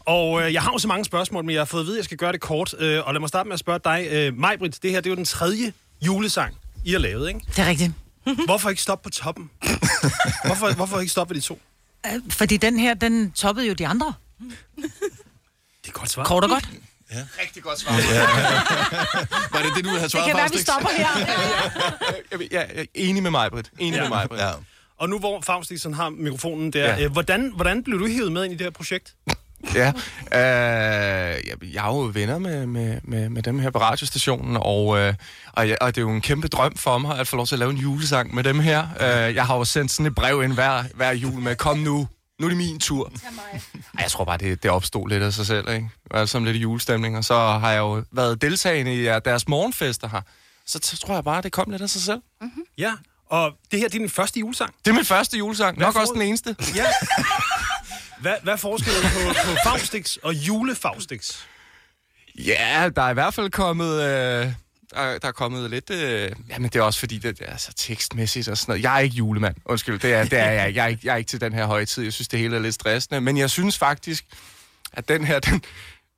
Og 0.00 0.42
øh, 0.42 0.52
jeg 0.52 0.62
har 0.62 0.72
jo 0.72 0.78
så 0.78 0.88
mange 0.88 1.04
spørgsmål, 1.04 1.44
men 1.44 1.52
jeg 1.54 1.60
har 1.60 1.64
fået 1.64 1.80
at 1.80 1.86
vide, 1.86 1.96
at 1.96 1.98
jeg 1.98 2.04
skal 2.04 2.16
gøre 2.16 2.32
det 2.32 2.40
kort. 2.40 2.74
Øh, 2.78 3.06
og 3.06 3.14
lad 3.14 3.20
mig 3.20 3.28
starte 3.28 3.48
med 3.48 3.54
at 3.54 3.60
spørge 3.60 3.80
dig, 3.84 4.08
øh, 4.10 4.38
Majbrit, 4.38 4.82
det 4.82 4.90
her 4.90 5.00
det 5.00 5.06
er 5.06 5.10
jo 5.10 5.16
den 5.16 5.24
tredje 5.24 5.72
julesang, 6.06 6.54
I 6.84 6.92
har 6.92 6.98
lavet, 6.98 7.28
ikke? 7.28 7.40
Det 7.48 7.58
er 7.58 7.66
rigtigt. 7.66 7.92
Hvorfor 8.46 8.70
ikke 8.70 8.82
stoppe 8.82 9.02
på 9.02 9.10
toppen? 9.10 9.50
Hvorfor, 10.46 10.72
hvorfor 10.74 11.00
ikke 11.00 11.12
stoppe 11.12 11.34
ved 11.34 11.40
de 11.40 11.46
to? 11.46 11.60
Øh, 12.06 12.12
Fordi 12.30 12.56
den 12.56 12.78
her, 12.78 12.94
den 12.94 13.32
toppede 13.32 13.66
jo 13.66 13.72
de 13.72 13.86
andre. 13.86 14.14
Det 14.76 15.88
er 15.88 15.90
godt 15.92 16.10
svar. 16.10 16.24
Kort 16.24 16.44
og 16.44 16.50
godt. 16.50 16.68
Rigtig 17.42 17.62
godt 17.62 17.78
svar. 17.80 17.92
Ja. 17.94 18.20
Var 19.52 19.62
det 19.62 19.76
det, 19.76 19.84
du 19.84 19.88
havde 19.90 20.02
Det 20.02 20.10
svaret 20.10 20.26
kan 20.26 20.36
være, 20.36 20.48
vi 20.52 20.58
stopper 20.58 20.88
her. 20.96 21.08
Jeg, 22.40 22.48
jeg 22.52 22.70
er 22.74 22.84
enig 22.94 23.22
med 23.22 23.30
mig, 23.30 23.50
Britt. 23.50 23.70
Enig 23.78 23.96
Ja. 23.96 24.00
med 24.02 24.08
mig, 24.08 24.28
Britt. 24.28 24.42
Ja. 24.42 24.50
Og 24.98 25.08
nu 25.08 25.18
hvor 25.18 25.40
Faustixen 25.40 25.94
har 25.94 26.10
mikrofonen 26.10 26.72
der, 26.72 26.84
Ja. 26.96 27.04
øh, 27.04 27.12
hvordan, 27.12 27.52
hvordan 27.56 27.82
blev 27.84 27.98
du 28.00 28.06
hævet 28.06 28.32
med 28.32 28.44
ind 28.44 28.52
i 28.52 28.56
det 28.56 28.66
her 28.66 28.70
projekt? 28.70 29.14
Ja, 29.74 29.92
øh, 30.32 31.42
jeg, 31.48 31.56
jeg 31.74 31.84
er 31.84 31.94
jo 31.94 32.10
venner 32.14 32.38
med, 32.38 32.66
med, 32.66 32.98
med, 33.04 33.28
med 33.28 33.42
dem 33.42 33.58
her 33.58 33.70
på 33.70 33.78
radiostationen, 33.80 34.56
og, 34.60 34.98
øh, 34.98 35.14
og, 35.52 35.68
jeg, 35.68 35.76
og 35.80 35.94
det 35.94 36.00
er 36.00 36.02
jo 36.02 36.10
en 36.10 36.20
kæmpe 36.20 36.48
drøm 36.48 36.76
for 36.76 36.98
mig 36.98 37.18
at 37.18 37.28
få 37.28 37.36
lov 37.36 37.46
til 37.46 37.54
at 37.54 37.58
lave 37.58 37.70
en 37.70 37.76
julesang 37.78 38.34
med 38.34 38.44
dem 38.44 38.58
her. 38.60 38.86
Øh, 39.00 39.34
jeg 39.34 39.46
har 39.46 39.56
jo 39.56 39.64
sendt 39.64 39.90
sådan 39.90 40.06
et 40.06 40.14
brev 40.14 40.42
ind 40.42 40.52
hver, 40.52 40.82
hver 40.94 41.10
jul 41.12 41.40
med, 41.40 41.56
kom 41.56 41.78
nu, 41.78 42.08
nu 42.40 42.46
er 42.46 42.48
det 42.48 42.56
min 42.58 42.78
tur. 42.80 43.12
Ej, 43.94 44.02
jeg 44.02 44.10
tror 44.10 44.24
bare, 44.24 44.36
det, 44.36 44.62
det 44.62 44.70
opstod 44.70 45.08
lidt 45.08 45.22
af 45.22 45.32
sig 45.32 45.46
selv, 45.46 45.68
ikke? 45.68 45.88
Sådan 46.26 46.44
lidt 46.44 46.56
julestemning, 46.56 47.16
og 47.18 47.24
så 47.24 47.34
har 47.34 47.70
jeg 47.70 47.78
jo 47.78 48.02
været 48.12 48.42
deltagende 48.42 48.94
i 48.94 49.04
deres 49.24 49.48
morgenfester 49.48 50.08
her. 50.08 50.20
Så 50.66 50.78
t- 50.84 50.98
tror 51.06 51.14
jeg 51.14 51.24
bare, 51.24 51.42
det 51.42 51.52
kom 51.52 51.70
lidt 51.70 51.82
af 51.82 51.90
sig 51.90 52.02
selv. 52.02 52.20
Ja, 52.78 52.92
og 53.30 53.50
det 53.70 53.78
her 53.80 53.88
det 53.88 53.94
er 53.94 53.98
din 53.98 54.10
første 54.10 54.40
julesang. 54.40 54.74
Det 54.84 54.90
er 54.90 54.94
min 54.94 55.04
første 55.04 55.38
julesang, 55.38 55.76
Hvad 55.76 55.86
nok 55.86 55.96
også 55.96 56.12
den 56.12 56.22
eneste. 56.22 56.56
Ja. 56.74 56.84
Hvad, 58.22 58.34
hvad 58.42 58.52
er 58.52 58.56
forskellen 58.56 59.02
på, 59.02 59.34
på 59.44 59.56
Faustix 59.64 60.16
og 60.16 60.34
julefaustix? 60.34 61.38
Ja, 62.38 62.90
der 62.96 63.02
er 63.02 63.10
i 63.10 63.14
hvert 63.14 63.34
fald 63.34 63.50
kommet... 63.50 64.02
Øh, 64.02 64.52
der, 64.94 65.18
der 65.18 65.28
er 65.28 65.32
kommet 65.32 65.70
lidt... 65.70 65.90
Øh, 65.90 66.30
jamen, 66.48 66.70
det 66.70 66.76
er 66.78 66.82
også 66.82 67.00
fordi, 67.00 67.18
det, 67.18 67.38
det 67.38 67.48
er 67.50 67.56
så 67.56 67.72
tekstmæssigt 67.76 68.48
og 68.48 68.58
sådan 68.58 68.72
noget. 68.72 68.82
Jeg 68.82 68.96
er 68.96 68.98
ikke 68.98 69.16
julemand. 69.16 69.54
Undskyld, 69.64 69.98
det 69.98 70.12
er, 70.12 70.24
det 70.24 70.38
er 70.38 70.50
jeg 70.50 70.68
ikke. 70.68 70.78
Jeg 70.78 70.84
er 70.84 70.88
ikke, 70.88 71.00
jeg 71.04 71.12
er 71.12 71.16
ikke 71.16 71.28
til 71.28 71.40
den 71.40 71.52
her 71.52 71.66
højtid. 71.66 72.02
Jeg 72.04 72.12
synes, 72.12 72.28
det 72.28 72.38
hele 72.38 72.56
er 72.56 72.60
lidt 72.60 72.74
stressende. 72.74 73.20
Men 73.20 73.36
jeg 73.36 73.50
synes 73.50 73.78
faktisk, 73.78 74.24
at 74.92 75.08
den 75.08 75.24
her... 75.24 75.40
Den, 75.40 75.62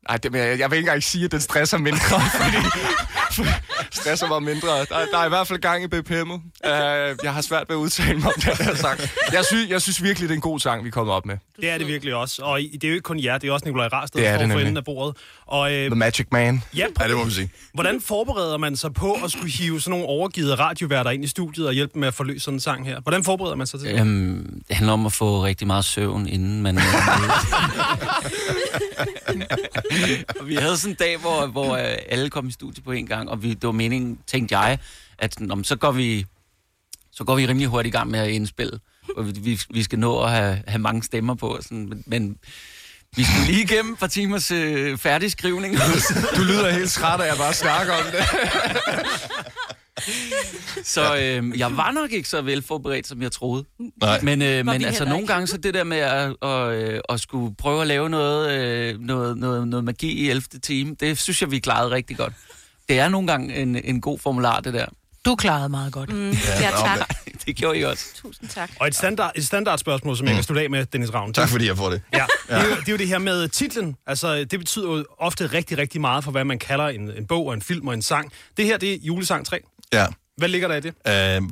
Nej, 0.09 0.17
det, 0.17 0.35
jeg, 0.35 0.59
jeg 0.59 0.71
vil 0.71 0.77
ikke 0.77 0.87
engang 0.87 1.03
sige, 1.03 1.25
at 1.25 1.33
den 1.33 1.41
stresser 1.41 1.79
mindre, 1.79 2.21
fordi 2.41 2.57
stresser 3.91 4.29
mig 4.29 4.43
mindre. 4.43 4.69
Der, 4.69 5.07
der 5.13 5.19
er 5.19 5.27
i 5.27 5.29
hvert 5.29 5.47
fald 5.47 5.59
gang 5.59 5.85
i 5.85 5.87
BPM'et. 5.87 6.33
Uh, 6.33 6.71
jeg 7.23 7.35
har 7.35 7.41
svært 7.41 7.65
ved 7.69 7.77
at 7.77 7.81
udtale 7.81 8.19
mig 8.19 8.27
om 8.27 8.41
den 8.41 8.67
her 8.67 8.75
sang. 8.75 9.01
Jeg 9.33 9.45
synes, 9.45 9.71
jeg 9.71 9.83
synes 9.83 10.03
virkelig, 10.03 10.29
det 10.29 10.35
er 10.35 10.39
en 10.39 10.41
god 10.41 10.61
sang, 10.61 10.85
vi 10.85 10.89
er 10.89 10.93
kommet 10.93 11.15
op 11.15 11.27
med. 11.27 11.37
Det 11.61 11.71
er 11.71 11.79
det 11.79 11.87
virkelig 11.87 12.15
også. 12.15 12.43
Og 12.43 12.59
det 12.59 12.85
er 12.85 12.89
jo 12.89 12.95
ikke 12.95 13.03
kun 13.03 13.25
jer, 13.25 13.39
det 13.39 13.49
er 13.49 13.53
også 13.53 13.65
Nikolaj 13.67 13.85
er 13.87 13.89
der 13.89 14.07
står 14.07 14.21
for 14.21 14.59
enden 14.59 14.77
af 14.77 14.85
bordet. 14.85 15.17
Og, 15.47 15.73
øh, 15.73 15.87
The 15.91 15.99
Magic 15.99 16.27
Man. 16.33 16.63
Ja, 16.77 16.87
Ja, 17.01 17.09
det 17.09 17.17
må 17.17 17.23
man 17.23 17.33
sige. 17.33 17.51
Hvordan 17.75 18.01
forbereder 18.01 18.59
man 18.59 18.77
sig 18.77 18.95
på 18.95 19.13
at 19.25 19.33
skulle 19.33 19.53
hive 19.53 19.81
sådan 19.81 19.91
nogle 19.91 20.07
overgivet 20.07 20.59
radioværter 20.59 21.11
ind 21.11 21.25
i 21.25 21.27
studiet 21.27 21.67
og 21.67 21.73
hjælpe 21.73 21.93
dem 21.95 22.01
med 22.01 22.09
at 22.09 22.15
forløse 22.15 22.45
sådan 22.45 22.57
en 22.57 22.61
sang 22.61 22.87
her? 22.87 23.01
Hvordan 23.01 23.25
forbereder 23.25 23.57
man 23.57 23.67
sig 23.67 23.81
til 23.81 23.89
det? 23.89 24.01
Øhm, 24.01 24.63
det 24.69 24.77
handler 24.77 24.93
om 24.93 25.07
at 25.07 25.13
få 25.13 25.45
rigtig 25.45 25.67
meget 25.67 25.85
søvn, 25.85 26.29
inden 26.29 26.63
man... 26.63 26.79
og 30.41 30.49
vi 30.49 30.55
havde 30.55 30.77
sådan 30.77 30.93
en 30.93 30.97
dag, 30.97 31.17
hvor, 31.17 31.47
hvor 31.47 31.77
øh, 31.77 31.97
alle 32.09 32.31
kom 32.31 32.49
i 32.49 32.53
studiet 32.53 32.85
på 32.85 32.93
en 32.93 33.07
gang, 33.07 33.31
og 33.31 33.43
vi, 33.43 33.55
det 33.55 33.67
var 33.67 33.73
meningen, 33.73 34.19
tænkte 34.27 34.59
jeg, 34.59 34.79
at 35.19 35.41
men 35.41 35.65
så 35.65 35.77
går 35.77 35.93
vi 35.93 36.27
så 37.13 37.25
går 37.25 37.37
vi 37.37 37.47
rimelig 37.47 37.69
hurtigt 37.69 37.95
i 37.95 37.97
gang 37.97 38.11
med 38.11 38.21
at 38.21 38.29
indspille. 38.29 38.81
Og 39.17 39.27
vi, 39.45 39.61
vi, 39.71 39.83
skal 39.83 39.99
nå 39.99 40.23
at 40.23 40.31
have, 40.31 40.63
have 40.67 40.79
mange 40.79 41.03
stemmer 41.03 41.35
på, 41.35 41.49
og 41.49 41.63
sådan, 41.63 41.89
men, 41.89 42.03
men 42.07 42.37
vi 43.17 43.25
skulle 43.25 43.47
lige 43.47 43.63
igennem 43.63 43.93
et 43.93 43.99
par 43.99 44.07
timers 44.07 44.51
øh, 44.51 44.99
færdigskrivning. 44.99 45.77
Du 46.37 46.43
lyder 46.43 46.71
helt 46.71 46.91
træt 46.91 47.21
at 47.21 47.27
jeg 47.27 47.37
bare 47.37 47.55
snakker 47.55 47.93
om 47.93 48.05
det. 48.13 48.25
Så 50.85 51.17
øh, 51.17 51.59
jeg 51.59 51.77
var 51.77 51.91
nok 51.91 52.13
ikke 52.13 52.29
så 52.29 52.43
velforberedt, 52.43 53.07
som 53.07 53.23
jeg 53.23 53.33
troede. 53.33 53.65
Nej. 54.01 54.21
Men, 54.23 54.43
øh, 54.43 54.67
men 54.67 54.85
altså 54.85 55.05
nogle 55.05 55.21
ikke. 55.21 55.33
gange 55.33 55.47
så 55.47 55.57
det 55.57 55.75
der 55.75 55.85
med 55.85 55.99
at, 55.99 56.37
at, 56.43 56.73
øh, 56.73 57.01
at 57.09 57.21
skulle 57.21 57.55
prøve 57.57 57.81
at 57.81 57.87
lave 57.87 58.11
noget, 58.11 58.51
øh, 58.51 59.01
noget, 59.01 59.39
noget, 59.39 59.69
noget 59.69 59.85
magi 59.85 60.13
i 60.13 60.31
11. 60.31 60.43
time, 60.63 60.97
det 61.01 61.19
synes 61.19 61.41
jeg, 61.43 61.51
vi 61.51 61.59
klarede 61.59 61.91
rigtig 61.91 62.17
godt. 62.17 62.33
Det 62.89 62.99
er 62.99 63.09
nogle 63.09 63.27
gange 63.27 63.57
en, 63.57 63.77
en 63.85 64.01
god 64.01 64.19
formular, 64.19 64.61
det 64.61 64.75
der. 64.75 64.87
Du 65.25 65.35
klarede 65.35 65.69
meget 65.69 65.93
godt. 65.93 66.13
Mm. 66.13 66.31
Ja, 66.61 66.71
tak. 66.71 67.15
det 67.47 67.57
gjorde 67.57 67.79
I 67.79 67.83
også. 67.83 68.05
Tusind 68.15 68.49
tak. 68.49 68.71
Og 68.81 68.87
et, 68.87 68.95
standard, 68.95 69.33
et 69.35 69.47
standardspørgsmål, 69.47 70.17
som 70.17 70.27
jeg 70.27 70.35
kan 70.35 70.45
slutte 70.45 70.63
af 70.63 70.71
med, 70.71 70.87
Dennis 70.87 71.15
Ravn. 71.15 71.33
Tak 71.33 71.49
fordi 71.49 71.67
jeg 71.67 71.77
får 71.77 71.91
det. 71.91 72.03
Ja, 72.13 72.27
det 72.49 72.57
er, 72.57 72.65
jo, 72.65 72.71
det 72.71 72.89
er 72.89 72.93
jo 72.93 72.99
det 72.99 73.09
her 73.09 73.19
med 73.19 73.49
titlen. 73.49 73.97
Altså, 74.07 74.45
det 74.45 74.59
betyder 74.59 74.89
jo 74.89 75.05
ofte 75.19 75.47
rigtig, 75.47 75.79
rigtig 75.79 76.01
meget 76.01 76.25
for, 76.25 76.31
hvad 76.31 76.45
man 76.45 76.59
kalder 76.59 76.89
en, 76.89 77.11
en 77.17 77.27
bog 77.27 77.47
og 77.47 77.55
en 77.55 77.63
film 77.63 77.89
og 77.89 77.95
en 77.95 78.03
sang. 78.03 78.33
Det 78.57 78.65
her, 78.65 78.77
det 78.77 78.93
er 78.93 78.99
julesang 79.03 79.47
3. 79.47 79.61
Ja. 79.95 80.07
Hvad 80.37 80.49
ligger 80.49 80.69
der 80.69 80.75
i 80.75 80.81
det? 80.81 80.95
Øh, 81.07 81.43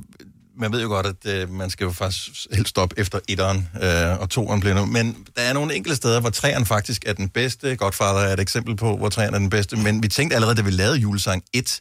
man 0.56 0.72
ved 0.72 0.82
jo 0.82 0.88
godt, 0.88 1.06
at 1.06 1.26
øh, 1.26 1.50
man 1.50 1.70
skal 1.70 1.84
jo 1.84 1.90
faktisk 1.90 2.46
helst 2.52 2.68
stoppe 2.68 2.94
efter 2.98 3.18
etteren, 3.28 3.68
øh, 3.82 4.20
og 4.20 4.30
toeren 4.30 4.60
bliver 4.60 4.74
nu. 4.74 4.84
Men 4.84 5.26
der 5.36 5.42
er 5.42 5.52
nogle 5.52 5.74
enkelte 5.74 5.96
steder, 5.96 6.20
hvor 6.20 6.30
træerne 6.30 6.66
faktisk 6.66 7.04
er 7.06 7.12
den 7.12 7.28
bedste. 7.28 7.76
Godfather 7.76 8.20
er 8.20 8.32
et 8.32 8.40
eksempel 8.40 8.76
på, 8.76 8.96
hvor 8.96 9.08
træerne 9.08 9.34
er 9.36 9.38
den 9.38 9.50
bedste. 9.50 9.76
Men 9.76 10.02
vi 10.02 10.08
tænkte 10.08 10.34
allerede, 10.34 10.56
da 10.56 10.62
vi 10.62 10.70
lavede 10.70 10.98
julesang 10.98 11.44
1, 11.52 11.80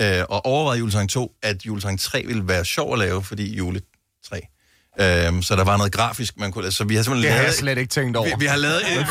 øh, 0.00 0.24
og 0.28 0.46
overvejede 0.46 0.78
julesang 0.78 1.10
2, 1.10 1.32
at 1.42 1.66
julesang 1.66 2.00
3 2.00 2.24
ville 2.26 2.48
være 2.48 2.64
sjov 2.64 2.92
at 2.92 2.98
lave, 2.98 3.22
fordi 3.24 3.56
jule 3.56 3.80
3. 4.28 4.40
Øhm, 5.00 5.42
så 5.42 5.56
der 5.56 5.64
var 5.64 5.76
noget 5.76 5.92
grafisk, 5.92 6.34
man 6.38 6.52
kunne... 6.52 6.72
Så 6.72 6.84
vi 6.84 6.96
har 6.96 7.02
simpelthen 7.02 7.22
Det 7.24 7.30
har 7.32 7.38
lavet... 7.42 7.46
jeg 7.46 7.58
slet 7.58 7.78
ikke 7.78 7.90
tænkt 7.90 8.16
over. 8.16 8.26
Vi, 8.28 8.32
vi 8.38 8.46
har 8.46 8.56
lavet... 8.56 8.76
Et, 8.76 9.06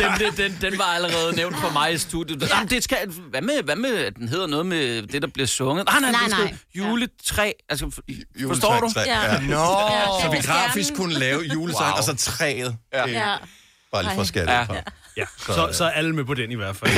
Jamen, 0.00 0.18
den, 0.20 0.26
den, 0.36 0.50
den, 0.52 0.70
den 0.70 0.78
var 0.78 0.84
allerede 0.84 1.36
nævnt 1.36 1.56
for 1.60 1.70
mig 1.70 1.92
i 1.92 1.98
studiet. 1.98 2.50
Jamen, 2.50 2.68
det 2.70 2.84
skal, 2.84 2.96
hvad, 3.30 3.42
med, 3.42 3.62
hvad 3.64 3.76
med, 3.76 3.96
at 4.04 4.16
den 4.16 4.28
hedder 4.28 4.46
noget 4.46 4.66
med 4.66 5.02
det, 5.06 5.22
der 5.22 5.28
bliver 5.34 5.46
sunget? 5.46 5.84
Nej, 5.86 6.00
nej, 6.00 6.10
Nej, 6.10 6.20
det 6.28 6.38
nej. 6.38 6.54
juletræ. 6.74 7.50
Altså, 7.68 7.90
forstår 8.48 8.68
du? 8.80 8.86
Juletræ, 8.86 9.00
Ja. 9.06 9.32
Ja. 9.34 9.40
Nå. 9.40 9.66
Så 10.22 10.28
vi 10.30 10.36
Ja. 10.36 10.42
grafisk 10.52 10.94
kunne 10.94 11.14
lave 11.14 11.40
julesang, 11.54 11.84
Wow. 11.90 11.96
og 11.98 12.04
så 12.04 12.14
træet. 12.16 12.76
Ja. 12.94 13.02
Det- 13.02 13.12
Ja. 13.12 13.34
Bare 13.96 14.04
lige 14.04 14.14
for 14.14 14.20
at 14.22 14.26
skære 14.28 14.50
Ja. 14.52 14.58
det 14.60 14.66
fra. 14.66 14.74
Ja, 15.16 15.24
Så, 15.38 15.52
så, 15.54 15.68
øh, 15.68 15.74
så 15.74 15.84
er 15.84 15.90
alle 15.90 16.14
med 16.14 16.24
på 16.24 16.34
den 16.34 16.50
i 16.50 16.54
hvert 16.54 16.76
fald. 16.76 16.90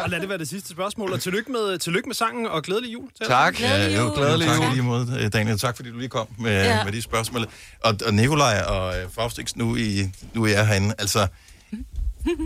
og 0.00 0.10
lad 0.10 0.20
det 0.20 0.28
være 0.28 0.38
det 0.38 0.48
sidste 0.48 0.68
spørgsmål, 0.70 1.12
og 1.12 1.20
tillykke 1.20 1.52
med, 1.52 1.78
tillykke 1.78 2.08
med 2.08 2.14
sangen, 2.14 2.46
og 2.46 2.62
glædelig 2.62 2.92
jul. 2.92 3.08
til 3.16 3.26
jer. 3.30 3.50
Ja, 3.60 3.96
jo, 4.00 4.12
glædelig 4.14 4.46
tak 4.48 4.72
lige 4.72 4.82
mod 4.82 5.06
øh, 5.20 5.32
Daniel. 5.32 5.58
Tak 5.58 5.76
fordi 5.76 5.90
du 5.90 5.96
lige 5.98 6.08
kom 6.08 6.26
med, 6.38 6.50
Ja. 6.52 6.76
ja. 6.76 6.84
med 6.84 6.92
de 6.92 7.02
spørgsmål. 7.02 7.46
Og, 7.84 7.94
og 8.06 8.14
Nikolaj 8.14 8.60
og 8.62 8.98
øh, 9.00 9.06
Faustix, 9.14 9.56
nu, 9.56 9.76
i, 9.76 10.10
nu 10.34 10.44
er 10.44 10.48
jeg 10.48 10.66
herinde. 10.66 10.94
Altså, 10.98 11.26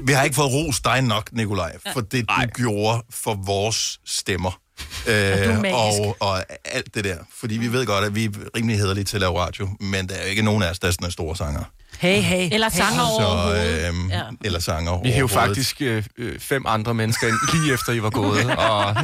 vi 0.05 0.12
har 0.12 0.23
ikke 0.23 0.37
fået 0.37 0.53
ros 0.53 0.81
dig 0.81 1.03
nok, 1.03 1.33
Nikolaj, 1.33 1.77
for 1.93 2.01
det 2.01 2.29
du 2.29 2.35
gjorde 2.55 3.03
for 3.11 3.35
vores 3.35 4.01
stemmer. 4.05 4.61
er 5.07 5.51
Øh, 5.53 5.61
magisk. 5.62 5.77
og, 6.01 6.17
og 6.21 6.45
alt 6.64 6.95
det 6.95 7.05
der. 7.05 7.17
Fordi 7.41 7.59
vi 7.59 7.73
ved 7.73 7.87
godt, 7.87 8.05
at 8.05 8.14
vi 8.14 8.25
er 8.25 8.29
rimelig 8.57 8.79
hederlige 8.79 9.05
til 9.05 9.17
at 9.17 9.21
lave 9.21 9.39
radio, 9.41 9.69
men 9.81 10.09
der 10.09 10.14
er 10.14 10.23
jo 10.23 10.29
ikke 10.29 10.43
nogen 10.43 10.62
af 10.62 10.71
os, 10.71 10.79
der 10.79 10.89
er 10.89 10.93
sådan 10.93 11.11
store 11.11 11.37
sanger. 11.37 11.62
Hey, 11.99 12.20
hey. 12.20 12.49
Eller 12.53 12.68
sanger 12.68 13.03
Så, 13.20 13.86
øhm, 13.88 14.11
Ja. 14.11 14.22
Eller 14.44 14.59
sanger 14.61 15.03
Vi 15.03 15.09
hævde 15.09 15.22
overhovedet. 15.22 15.49
faktisk 15.49 15.76
øh, 15.82 16.05
øh, 16.18 16.38
fem 16.40 16.64
andre 16.66 16.94
mennesker 16.94 17.26
ind, 17.28 17.36
lige 17.55 17.74
efter 17.74 17.92
I 17.92 18.03
var 18.03 18.11
gået, 18.11 18.44
og 18.68 18.97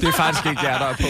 det 0.00 0.08
er 0.08 0.12
faktisk 0.12 0.46
ikke 0.46 0.62
jer, 0.62 0.78
der 0.78 0.86
er 0.86 0.94
på. 0.96 1.06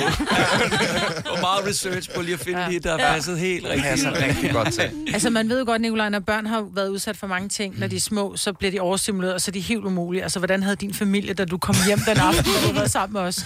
Og 1.33 1.39
meget 1.41 1.67
research 1.69 2.11
på 2.15 2.23
lige 2.23 2.35
at 2.35 2.41
finde 2.41 2.61
ja. 2.65 2.69
det, 2.71 2.85
der 2.85 2.95
Ja. 2.99 3.07
ja. 3.07 3.13
passet 3.15 3.39
helt 3.39 3.65
rigtigt. 3.67 3.85
Passer 3.87 4.27
rigtig 4.27 4.51
godt 4.51 4.73
til. 4.75 4.91
Altså, 5.13 5.31
man 5.31 5.49
ved 5.49 5.59
jo 5.59 5.65
godt, 5.65 5.81
Nicolaj, 5.83 6.09
når 6.09 6.21
børn 6.21 6.47
har 6.47 6.65
været 6.75 6.89
udsat 6.89 7.17
for 7.17 7.27
mange 7.27 7.49
ting, 7.49 7.79
når 7.81 7.87
de 7.87 7.97
er 7.97 8.01
små, 8.01 8.37
så 8.37 8.53
bliver 8.53 8.71
de 8.71 8.81
overstimuleret, 8.81 9.35
og 9.35 9.41
så 9.41 9.51
er 9.51 9.53
de 9.53 9.61
helt 9.61 9.85
umulige. 9.85 10.23
Altså, 10.23 10.39
hvordan 10.39 10.63
havde 10.63 10.77
din 10.77 10.95
familie, 10.95 11.35
da 11.35 11.45
du 11.45 11.59
kom 11.59 11.75
hjem 11.87 11.99
den 11.99 12.19
aften, 12.19 12.45
du 12.69 12.73
var 12.75 12.87
sammen 12.87 13.13
med 13.13 13.21
os? 13.21 13.39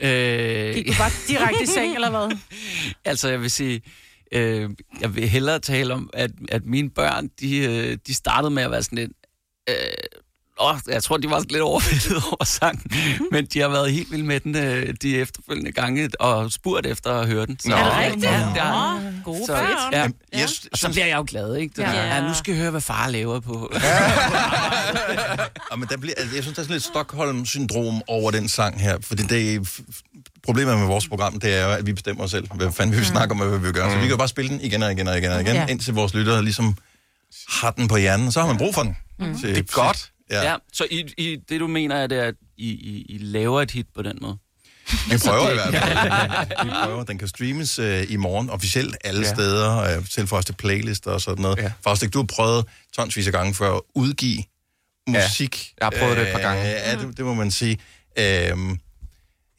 Øh, 0.00 0.74
Gik 0.74 0.86
du 0.86 0.92
bare 0.98 1.10
direkte 1.28 1.62
i 1.62 1.66
seng, 1.66 1.94
eller 1.94 2.10
hvad? 2.10 2.36
Altså, 3.10 3.28
jeg 3.28 3.40
vil 3.40 3.50
sige, 3.50 3.82
øh, 4.32 4.70
jeg 5.00 5.14
vil 5.14 5.28
hellere 5.28 5.58
tale 5.58 5.94
om, 5.94 6.10
at, 6.12 6.30
at 6.48 6.64
mine 6.64 6.90
børn, 6.90 7.28
de, 7.40 7.58
øh, 7.58 7.98
de 8.06 8.14
startede 8.14 8.50
med 8.50 8.62
at 8.62 8.70
være 8.70 8.82
sådan 8.82 8.98
lidt... 8.98 9.12
Øh, 9.68 9.74
åh, 10.60 10.76
jeg 10.88 11.02
tror, 11.02 11.16
de 11.16 11.30
var 11.30 11.40
lidt 11.40 11.62
overvældet 11.62 12.22
over 12.30 12.44
sangen, 12.44 12.90
men 13.32 13.46
de 13.46 13.60
har 13.60 13.68
været 13.68 13.92
helt 13.92 14.10
vilde 14.10 14.24
med 14.24 14.40
den 14.40 14.56
øh, 14.56 14.94
de 15.02 15.18
efterfølgende 15.18 15.72
gange, 15.72 16.10
og 16.20 16.52
spurgt 16.52 16.86
efter 16.86 17.12
at 17.12 17.26
høre 17.26 17.46
den. 17.46 17.58
Nå. 17.64 17.74
Er 17.74 17.84
det 17.84 17.96
rigtigt? 17.96 18.24
Ja, 18.24 18.94
gode 19.24 19.46
så, 19.46 19.52
børn. 19.52 19.92
Ja. 19.92 19.98
Jamen, 20.00 20.14
jeg 20.32 20.38
Ja. 20.38 20.68
Og 20.72 20.78
så 20.78 20.88
bliver 20.90 21.06
jeg 21.06 21.16
jo 21.16 21.24
glad, 21.28 21.56
ikke? 21.56 21.72
Det 21.76 21.82
Ja. 21.82 21.90
ja. 21.90 22.16
ja, 22.16 22.28
nu 22.28 22.34
skal 22.34 22.52
jeg 22.52 22.60
høre, 22.60 22.70
hvad 22.70 22.80
far 22.80 23.08
laver 23.08 23.40
på. 23.40 23.52
Og 25.70 25.78
men 25.78 25.88
der 25.88 25.96
bliver, 25.96 26.14
altså, 26.16 26.34
jeg 26.34 26.42
synes, 26.42 26.54
der 26.54 26.62
er 26.62 26.64
sådan 26.64 26.74
lidt 26.74 26.84
Stockholm-syndrom 26.84 28.02
over 28.06 28.30
den 28.30 28.48
sang 28.48 28.80
her, 28.80 28.98
fordi 29.02 29.22
det 29.22 29.54
er, 29.54 29.60
problemet 30.42 30.78
med 30.78 30.86
vores 30.86 31.08
program, 31.08 31.40
det 31.40 31.54
er 31.54 31.64
jo, 31.66 31.72
at 31.72 31.86
vi 31.86 31.92
bestemmer 31.92 32.24
os 32.24 32.30
selv, 32.30 32.48
hvad 32.54 32.72
fanden 32.72 32.92
vi 32.92 32.96
vil 32.96 33.06
snakke 33.06 33.32
om, 33.32 33.40
og 33.40 33.48
hvad 33.48 33.58
vi 33.58 33.64
vil 33.64 33.74
gøre. 33.74 33.90
Så 33.90 33.96
vi 33.96 34.00
kan 34.02 34.10
jo 34.10 34.16
bare 34.16 34.28
spille 34.28 34.48
den 34.50 34.60
igen 34.60 34.82
og 34.82 34.92
igen 34.92 35.08
og 35.08 35.18
igen 35.18 35.30
og 35.32 35.40
igen, 35.40 35.54
Ja. 35.54 35.60
ja. 35.60 35.66
indtil 35.66 35.94
vores 35.94 36.14
lyttere 36.14 36.42
ligesom 36.44 36.76
har 37.48 37.70
den 37.70 37.88
på 37.88 37.96
hjernen. 37.96 38.32
Så 38.32 38.40
har 38.40 38.46
man 38.46 38.58
brug 38.58 38.74
for 38.74 38.82
den. 38.82 38.96
Mm. 39.18 39.38
Til- 39.38 39.48
Det 39.54 39.58
er 39.58 39.62
godt. 39.72 40.10
Ja. 40.30 40.42
Ja. 40.42 40.50
ja. 40.50 40.56
Så 40.72 40.86
I, 40.90 41.04
I, 41.18 41.36
det, 41.48 41.60
du 41.60 41.66
mener, 41.66 41.96
er, 41.96 42.06
det, 42.06 42.16
at 42.16 42.34
I, 42.58 42.68
I, 42.70 43.06
I 43.08 43.18
laver 43.18 43.62
et 43.62 43.70
hit 43.70 43.86
på 43.94 44.02
den 44.02 44.18
måde? 44.22 44.38
Vi 45.10 45.16
prøver 45.26 45.50
i 45.50 45.54
hvert 45.54 45.74
fald. 45.74 46.64
Vi 46.66 46.70
prøver. 46.84 47.04
Den 47.04 47.18
kan 47.18 47.28
streames 47.28 47.78
øh, 47.78 48.06
i 48.08 48.16
morgen 48.16 48.50
officielt 48.50 48.96
alle 49.04 49.20
Ja. 49.20 49.26
ja. 49.28 49.34
steder, 49.34 49.78
øh, 49.98 50.06
selv 50.08 50.28
for 50.28 50.36
os 50.36 50.44
til 50.44 50.52
playlister 50.52 51.10
og 51.10 51.20
sådan 51.20 51.42
noget. 51.42 51.58
Ja. 51.58 51.72
Faktisk, 51.84 52.12
du 52.12 52.18
har 52.18 52.26
prøvet 52.26 52.64
tonsvis 52.96 53.26
af 53.26 53.32
gange 53.32 53.54
før 53.54 53.72
at 53.74 53.80
udgive 53.94 54.42
musik. 55.08 55.72
jeg 55.80 55.86
har 55.86 55.90
prøvet 55.98 56.16
det 56.16 56.26
et 56.26 56.32
par 56.32 56.40
gange. 56.40 56.62
Øh, 56.62 56.68
ja, 56.70 56.96
det, 57.06 57.16
det 57.16 57.24
må 57.24 57.34
man 57.34 57.50
sige. 57.50 57.78
Øhm, 58.18 58.78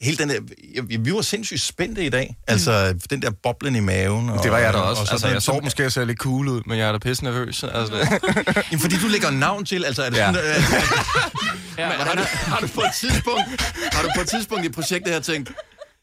hele 0.02 0.16
den 0.16 0.28
der, 0.28 0.40
vi, 0.82 0.96
vi 0.96 1.14
var 1.14 1.20
sindssygt 1.22 1.60
spændte 1.60 2.04
i 2.04 2.08
dag. 2.08 2.36
Altså, 2.46 2.94
den 3.10 3.22
der 3.22 3.30
boblen 3.42 3.76
i 3.76 3.80
maven. 3.80 4.30
Og, 4.30 4.42
Det 4.42 4.50
var 4.52 4.58
jeg 4.58 4.72
da 4.72 4.78
også. 4.78 5.02
og 5.02 5.08
Altså, 5.12 5.18
sådan- 5.18 5.34
jeg 5.34 5.42
så 5.42 5.60
måske, 5.62 5.82
jeg 5.82 5.92
ser 5.92 6.04
lidt 6.04 6.18
cool 6.18 6.48
ud, 6.48 6.62
men 6.66 6.78
jeg 6.78 6.88
er 6.88 6.92
da 6.92 6.98
pisse 6.98 7.24
nervøs. 7.24 7.64
Altså. 7.64 7.96
Jamen, 8.70 8.80
fordi 8.80 8.96
du 9.02 9.06
lægger 9.08 9.30
navn 9.30 9.64
til, 9.64 9.84
altså 9.84 10.02
er 10.02 10.10
det 10.10 10.16
Ja. 10.16 10.32
sådan, 10.32 10.50
at, 10.50 10.62
ja, 11.78 11.88
men, 11.88 11.96
har, 12.06 12.14
du, 12.14 12.22
har, 12.32 12.58
du 12.60 12.66
på 12.66 12.80
et 12.80 12.92
tidspunkt, 13.00 13.62
har 13.92 14.02
du 14.02 14.08
på 14.16 14.20
et 14.20 14.28
tidspunkt 14.28 14.64
i 14.64 14.68
projektet 14.68 15.12
her 15.12 15.20
tænkt, 15.20 15.52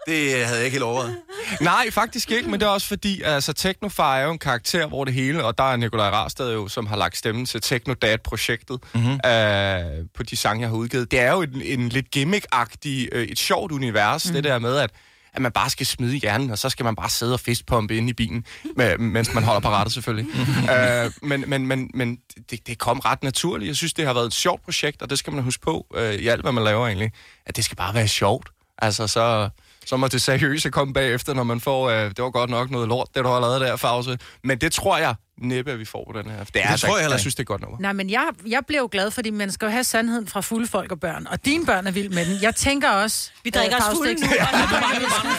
det 0.07 0.31
havde 0.45 0.55
jeg 0.57 0.65
ikke 0.65 0.75
helt 0.75 0.83
overvejet. 0.83 1.15
Nej, 1.61 1.91
faktisk 1.91 2.31
ikke, 2.31 2.49
men 2.49 2.59
det 2.59 2.65
er 2.65 2.69
også 2.69 2.87
fordi, 2.87 3.21
altså 3.21 3.53
Technofar 3.53 4.17
er 4.17 4.23
jo 4.23 4.31
en 4.31 4.39
karakter, 4.39 4.87
hvor 4.87 5.05
det 5.05 5.13
hele, 5.13 5.45
og 5.45 5.57
der 5.57 5.63
er 5.63 5.75
Nikolaj 5.75 6.09
Rastad 6.09 6.53
jo, 6.53 6.67
som 6.67 6.87
har 6.87 6.95
lagt 6.95 7.17
stemmen 7.17 7.45
til 7.45 7.61
Technodad-projektet 7.61 8.79
mm-hmm. 8.93 9.19
øh, 9.25 10.05
på 10.15 10.23
de 10.23 10.35
sange, 10.35 10.61
jeg 10.61 10.69
har 10.69 10.75
udgivet. 10.75 11.11
Det 11.11 11.19
er 11.19 11.31
jo 11.31 11.41
en, 11.41 11.61
en 11.61 11.89
lidt 11.89 12.05
gimmick-agtig, 12.17 13.07
øh, 13.11 13.23
et 13.23 13.39
sjovt 13.39 13.71
univers, 13.71 14.27
mm. 14.27 14.33
det 14.33 14.43
der 14.43 14.59
med, 14.59 14.77
at 14.77 14.91
at 15.33 15.41
man 15.41 15.51
bare 15.51 15.69
skal 15.69 15.85
smide 15.85 16.15
hjernen, 16.15 16.51
og 16.51 16.57
så 16.57 16.69
skal 16.69 16.83
man 16.83 16.95
bare 16.95 17.09
sidde 17.09 17.33
og 17.33 17.39
fistpumpe 17.39 17.97
inde 17.97 18.09
i 18.09 18.13
bilen, 18.13 18.45
med, 18.75 18.97
mens 18.97 19.33
man 19.33 19.43
holder 19.43 19.59
på 19.59 19.69
rattet 19.69 19.93
selvfølgelig. 19.93 20.31
øh, 20.71 21.11
men 21.21 21.43
men, 21.47 21.67
men, 21.67 21.91
men 21.93 22.17
det, 22.51 22.67
det 22.67 22.77
kom 22.77 22.99
ret 22.99 23.23
naturligt. 23.23 23.67
Jeg 23.67 23.75
synes, 23.75 23.93
det 23.93 24.05
har 24.05 24.13
været 24.13 24.25
et 24.25 24.33
sjovt 24.33 24.63
projekt, 24.63 25.01
og 25.01 25.09
det 25.09 25.19
skal 25.19 25.33
man 25.33 25.43
huske 25.43 25.61
på 25.61 25.87
øh, 25.95 26.13
i 26.13 26.27
alt, 26.27 26.41
hvad 26.41 26.51
man 26.51 26.63
laver 26.63 26.87
egentlig. 26.87 27.11
At 27.45 27.55
det 27.55 27.65
skal 27.65 27.77
bare 27.77 27.93
være 27.93 28.07
sjovt. 28.07 28.49
Altså, 28.77 29.07
så, 29.07 29.49
så 29.89 29.97
må 29.97 30.07
det 30.07 30.21
seriøse 30.21 30.69
komme 30.69 30.93
bagefter, 30.93 31.33
når 31.33 31.43
man 31.43 31.59
får, 31.59 31.89
øh, 31.89 32.09
det 32.09 32.23
var 32.23 32.29
godt 32.29 32.49
nok 32.49 32.71
noget 32.71 32.87
lort, 32.87 33.07
det 33.15 33.23
du 33.23 33.29
har 33.29 33.39
lavet 33.39 33.61
der, 33.61 33.75
Fause. 33.75 34.17
Men 34.43 34.57
det 34.57 34.71
tror 34.71 34.97
jeg 34.97 35.15
næppe, 35.41 35.71
at 35.71 35.79
vi 35.79 35.85
får 35.85 36.11
på 36.11 36.19
den 36.19 36.31
her. 36.31 36.37
Det, 36.37 36.55
er 36.55 36.61
Det 36.61 36.71
altså 36.71 36.87
tror 36.87 36.97
jeg 36.97 37.03
heller 37.03 37.15
jeg 37.15 37.19
synes, 37.19 37.35
det 37.35 37.43
er 37.43 37.45
godt 37.45 37.61
nummer. 37.61 37.77
Nej, 37.79 37.93
men 37.93 38.09
jeg, 38.09 38.27
jeg 38.47 38.65
bliver 38.67 38.81
jo 38.81 38.89
glad, 38.91 39.11
fordi 39.11 39.29
man 39.29 39.51
skal 39.51 39.65
jo 39.65 39.71
have 39.71 39.83
sandheden 39.83 40.27
fra 40.27 40.41
fulde 40.41 40.67
folk 40.67 40.91
og 40.91 40.99
børn. 40.99 41.27
Og 41.27 41.45
dine 41.45 41.65
børn 41.65 41.87
er 41.87 41.91
vilde 41.91 42.15
med 42.15 42.25
den. 42.25 42.37
Jeg 42.41 42.55
tænker 42.55 42.89
også... 42.89 43.31
Vi 43.43 43.49
drikker 43.49 43.77
øh, 43.77 43.91
os 43.91 43.97
fulde 43.97 44.13
nu, 44.13 44.19
nu 44.27 44.33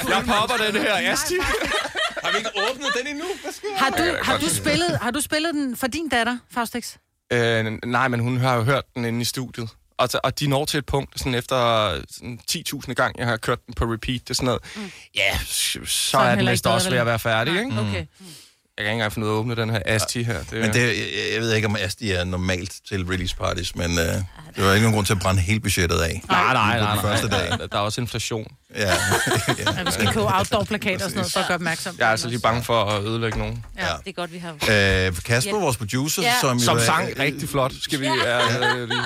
Jeg 0.09 0.24
popper 0.26 0.64
den 0.66 0.82
her, 0.82 1.12
Asti. 1.12 1.34
Har 2.24 2.32
vi 2.32 2.38
ikke 2.38 2.51
åbnet 2.70 2.86
den 2.98 3.07
endnu? 3.07 3.24
Har 3.76 3.90
du, 3.90 4.03
har, 4.22 4.38
du 4.38 4.48
spillet, 4.48 4.98
har 5.03 5.11
du 5.11 5.20
spillet 5.20 5.55
den 5.55 5.76
for 5.76 5.86
din 5.86 6.09
datter, 6.09 6.38
Faustix? 6.55 6.96
Øh, 7.32 7.78
nej, 7.84 8.09
men 8.09 8.20
hun 8.20 8.36
har 8.36 8.55
jo 8.55 8.62
hørt 8.62 8.84
den 8.94 9.05
inde 9.05 9.20
i 9.20 9.24
studiet. 9.24 9.68
Og, 10.01 10.09
og 10.24 10.40
de 10.40 10.46
når 10.46 10.64
til 10.64 10.78
et 10.78 10.86
punkt, 10.86 11.18
sådan 11.18 11.34
efter 11.34 11.57
sådan 12.11 12.38
10.000 12.51 12.92
gang, 12.92 13.18
jeg 13.18 13.26
har 13.26 13.36
kørt 13.36 13.59
den 13.66 13.74
på 13.74 13.84
repeat, 13.84 14.20
det 14.20 14.30
er 14.30 14.34
sådan 14.34 14.46
noget, 14.46 14.61
mm. 14.76 14.90
ja, 15.16 15.38
så, 15.46 15.78
så 15.86 16.18
er 16.18 16.34
den 16.34 16.46
er 16.48 16.51
vist 16.51 16.66
også 16.66 16.90
ved 16.90 16.98
at 16.98 17.07
være 17.07 17.18
færdig, 17.18 17.59
ikke? 17.59 17.78
Okay. 17.80 18.07
Jeg 18.78 18.84
kan 18.86 18.92
ikke 18.92 18.92
engang 18.92 19.12
finde 19.12 19.26
ud 19.26 19.32
af 19.32 19.36
at 19.36 19.38
åbne 19.38 19.57
den 19.57 19.70
her 19.70 19.82
Asti 19.86 20.22
her. 20.22 20.38
Det, 20.38 20.53
Men 20.53 20.72
det, 20.72 20.80
jeg, 20.80 20.96
jeg 21.32 21.40
ved 21.40 21.55
ikke, 21.55 21.68
om 21.68 21.76
Asti 21.76 22.11
er 22.11 22.24
normalt 22.24 22.72
til 22.88 23.05
release 23.07 23.36
parties, 23.36 23.76
men 23.76 23.98
øh, 23.98 24.05
det 24.05 24.64
var 24.64 24.72
ikke 24.72 24.82
nogen 24.82 24.94
grund 24.94 25.07
til 25.07 25.12
at 25.12 25.20
brænde 25.20 25.40
hele 25.40 25.61
budgettet 25.61 25.98
af. 26.01 26.22
Nej, 26.28 26.53
nej, 26.53 26.53
på 26.53 26.57
nej, 26.57 26.76
den 26.76 26.84
nej. 26.84 27.03
første 27.03 27.28
dag. 27.28 27.68
Der, 27.72 27.78
er 27.78 27.82
også 27.82 28.01
inflation. 28.01 28.46
Ja. 28.74 28.80
Ja, 29.76 29.82
vi 29.84 29.90
skal 29.90 30.07
købe 30.07 30.26
outdoor-plakater 30.34 30.94
og 31.05 31.11
sådan 31.11 31.16
noget, 31.16 31.32
for 31.32 31.40
at 31.40 31.46
gøre 31.46 31.55
opmærksom. 31.55 31.96
Jeg 31.98 32.07
er 32.07 32.11
altså 32.11 32.28
lige 32.28 32.40
bange 32.40 32.62
for 32.62 32.84
at 32.84 33.03
ødelægge 33.05 33.38
nogen. 33.38 33.64
Ja, 33.78 33.86
det 34.05 34.09
er 34.09 34.12
godt, 34.12 34.32
vi 34.32 34.38
har... 34.38 34.53
Øh, 34.53 35.22
Kasper, 35.24 35.61
vores 35.61 35.76
producer, 35.76 36.22
Ja. 36.22 36.34
som 36.40 36.57
jo 36.59 36.64
Som 36.64 36.76
er- 36.76 36.80
sang 36.80 37.18
rigtig 37.18 37.48
flot, 37.48 37.72
skal 37.80 38.01
vi... 38.01 38.07
Ja. 38.07 38.74
Øh, 38.76 38.88
lige. 38.88 39.01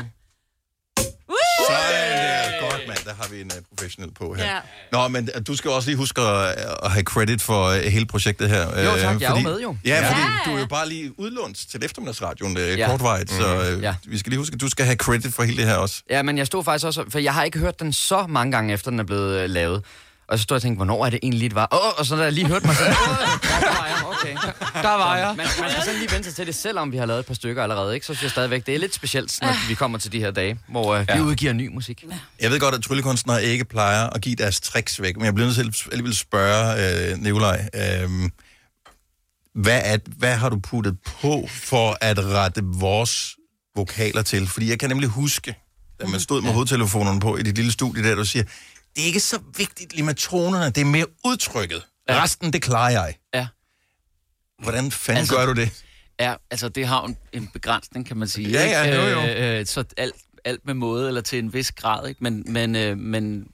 Sådan 1.68 2.10
der. 2.10 2.70
Godt, 2.70 2.82
mand. 2.88 2.98
Der 3.04 3.14
har 3.20 3.28
vi 3.30 3.40
en 3.40 3.46
uh, 3.46 3.76
professionel 3.76 4.10
på 4.14 4.34
her. 4.34 4.44
Ja. 4.44 4.58
Nå, 4.92 5.08
men 5.08 5.28
uh, 5.36 5.42
du 5.46 5.56
skal 5.56 5.70
også 5.70 5.88
lige 5.88 5.96
huske 5.96 6.20
at, 6.20 6.54
at 6.84 6.90
have 6.90 7.02
credit 7.02 7.42
for 7.42 7.68
uh, 7.68 7.74
hele 7.76 8.06
projektet 8.06 8.48
her. 8.48 8.82
Jo, 8.84 8.94
øh, 8.94 9.00
tak. 9.00 9.20
Jeg 9.20 9.30
er 9.32 9.36
jo 9.36 9.42
med, 9.42 9.60
jo. 9.60 9.76
Ja, 9.84 10.08
fordi 10.10 10.20
Ja. 10.20 10.50
du 10.50 10.56
er 10.56 10.60
jo 10.60 10.66
bare 10.66 10.88
lige 10.88 11.20
udlånt 11.20 11.56
til 11.70 11.84
eftermiddagsradioen 11.84 12.56
uh, 12.56 12.78
Ja. 12.78 12.88
kortvarigt, 12.88 13.30
så 13.30 13.74
uh, 13.76 13.82
Ja. 13.82 13.94
vi 14.06 14.18
skal 14.18 14.30
lige 14.30 14.38
huske, 14.38 14.54
at 14.54 14.60
du 14.60 14.68
skal 14.68 14.84
have 14.84 14.96
credit 14.96 15.34
for 15.34 15.42
hele 15.42 15.56
det 15.56 15.66
her 15.66 15.76
også. 15.76 16.02
Ja, 16.10 16.22
men 16.22 16.38
jeg 16.38 16.46
stod 16.46 16.64
faktisk 16.64 16.86
også, 16.86 17.04
for 17.08 17.18
jeg 17.18 17.34
har 17.34 17.44
ikke 17.44 17.58
hørt 17.58 17.80
den 17.80 17.92
så 17.92 18.26
mange 18.28 18.52
gange 18.52 18.72
efter, 18.74 18.90
den 18.90 19.00
er 19.00 19.04
blevet 19.04 19.38
øh, 19.40 19.50
lavet. 19.50 19.82
Og 20.28 20.38
så 20.38 20.42
stod 20.42 20.54
jeg 20.54 20.58
og 20.58 20.62
tænkte, 20.62 20.76
hvornår 20.76 21.06
er 21.06 21.10
det 21.10 21.18
egentlig 21.22 21.38
lige, 21.38 21.48
det 21.48 21.54
var? 21.54 21.68
Åh, 21.72 21.78
oh, 21.86 21.92
og 21.98 22.06
så 22.06 22.16
da 22.16 22.22
jeg 22.22 22.32
lige 22.32 22.46
hørte 22.46 22.66
mig, 22.66 22.76
så... 22.76 22.84
Oh, 23.54 23.60
der 23.60 23.78
var 23.78 23.86
jeg, 23.86 23.96
okay. 24.06 24.34
Der 24.82 24.88
var 24.94 25.16
jeg. 25.16 25.34
Man, 25.36 25.46
man 25.60 25.70
skal 25.70 25.82
sådan 25.84 25.98
lige 26.00 26.10
vente 26.12 26.24
sig 26.28 26.34
til 26.36 26.46
det, 26.46 26.54
selvom 26.54 26.92
vi 26.92 26.96
har 26.96 27.06
lavet 27.06 27.20
et 27.20 27.26
par 27.26 27.34
stykker 27.34 27.62
allerede, 27.62 27.94
ikke? 27.94 28.06
Så 28.06 28.14
synes 28.14 28.22
jeg 28.22 28.30
stadigvæk, 28.30 28.66
det 28.66 28.74
er 28.74 28.78
lidt 28.78 28.94
specielt, 28.94 29.38
når 29.42 29.68
vi 29.68 29.74
kommer 29.74 29.98
til 29.98 30.12
de 30.12 30.18
her 30.20 30.30
dage, 30.30 30.58
hvor 30.68 30.94
øh, 30.94 31.00
vi 31.00 31.06
Ja. 31.08 31.20
udgiver 31.20 31.52
ny 31.52 31.68
musik. 31.74 32.04
Jeg 32.40 32.50
ved 32.50 32.60
godt, 32.60 32.74
at 32.74 32.82
tryllekunstnere 32.82 33.44
ikke 33.44 33.64
plejer 33.64 34.06
at 34.10 34.20
give 34.20 34.36
deres 34.36 34.60
tricks 34.60 35.02
væk, 35.02 35.16
men 35.16 35.24
jeg 35.24 35.34
bliver 35.34 35.46
nødt 35.46 35.74
til 35.74 35.88
alligevel 35.92 36.16
spørge 36.16 37.10
øh, 37.12 37.18
Nikolaj, 37.18 37.68
øh, 37.74 38.30
hvad, 39.54 39.80
er, 39.84 39.98
hvad 40.16 40.34
har 40.36 40.48
du 40.48 40.58
puttet 40.58 40.96
på 41.20 41.48
for 41.50 41.96
at 42.00 42.18
rette 42.24 42.60
vores 42.64 43.36
vokaler 43.76 44.22
til? 44.22 44.46
Fordi 44.48 44.70
jeg 44.70 44.78
kan 44.78 44.88
nemlig 44.88 45.08
huske, 45.08 45.54
da 46.00 46.06
man 46.06 46.20
stod 46.20 46.42
med 46.42 46.52
hovedtelefonerne 46.52 47.20
på 47.20 47.36
i 47.36 47.42
dit 47.42 47.54
lille 47.56 47.72
studie 47.72 48.02
der, 48.04 48.14
du 48.14 48.24
siger, 48.24 48.44
det 48.96 49.02
er 49.02 49.06
ikke 49.06 49.20
så 49.20 49.38
vigtigt 49.56 49.92
lige 49.92 50.04
med 50.04 50.14
tonerne, 50.14 50.64
det 50.70 50.78
er 50.80 50.84
mere 50.84 51.06
udtrykket. 51.24 51.82
Ja. 52.08 52.22
Resten, 52.22 52.52
det 52.52 52.62
klarer 52.62 52.90
jeg. 52.90 53.14
Ja. 53.34 53.46
Hvordan 54.62 54.90
fanden 54.90 55.18
Altså- 55.20 55.34
gør 55.36 55.46
du 55.46 55.52
det? 55.52 55.84
Ja, 56.20 56.34
altså 56.50 56.68
det 56.68 56.86
har 56.86 57.04
en, 57.04 57.16
en 57.32 57.48
begrænsning, 57.52 58.06
kan 58.06 58.16
man 58.16 58.28
sige. 58.28 58.48
Ja, 58.50 58.64
ja, 58.64 58.96
jo, 58.96 59.20
jo. 59.20 59.26
Øh, 59.28 59.60
øh, 59.60 59.66
så 59.66 59.84
alt, 59.96 60.14
alt 60.44 60.66
med 60.66 60.74
måde, 60.74 61.08
eller 61.08 61.20
til 61.20 61.38
en 61.38 61.52
vis 61.52 61.72
grad, 61.72 62.08
ikke? 62.08 62.18
Men, 62.24 62.44
men, 62.46 62.76
øh, 62.76 62.98
men 62.98 63.46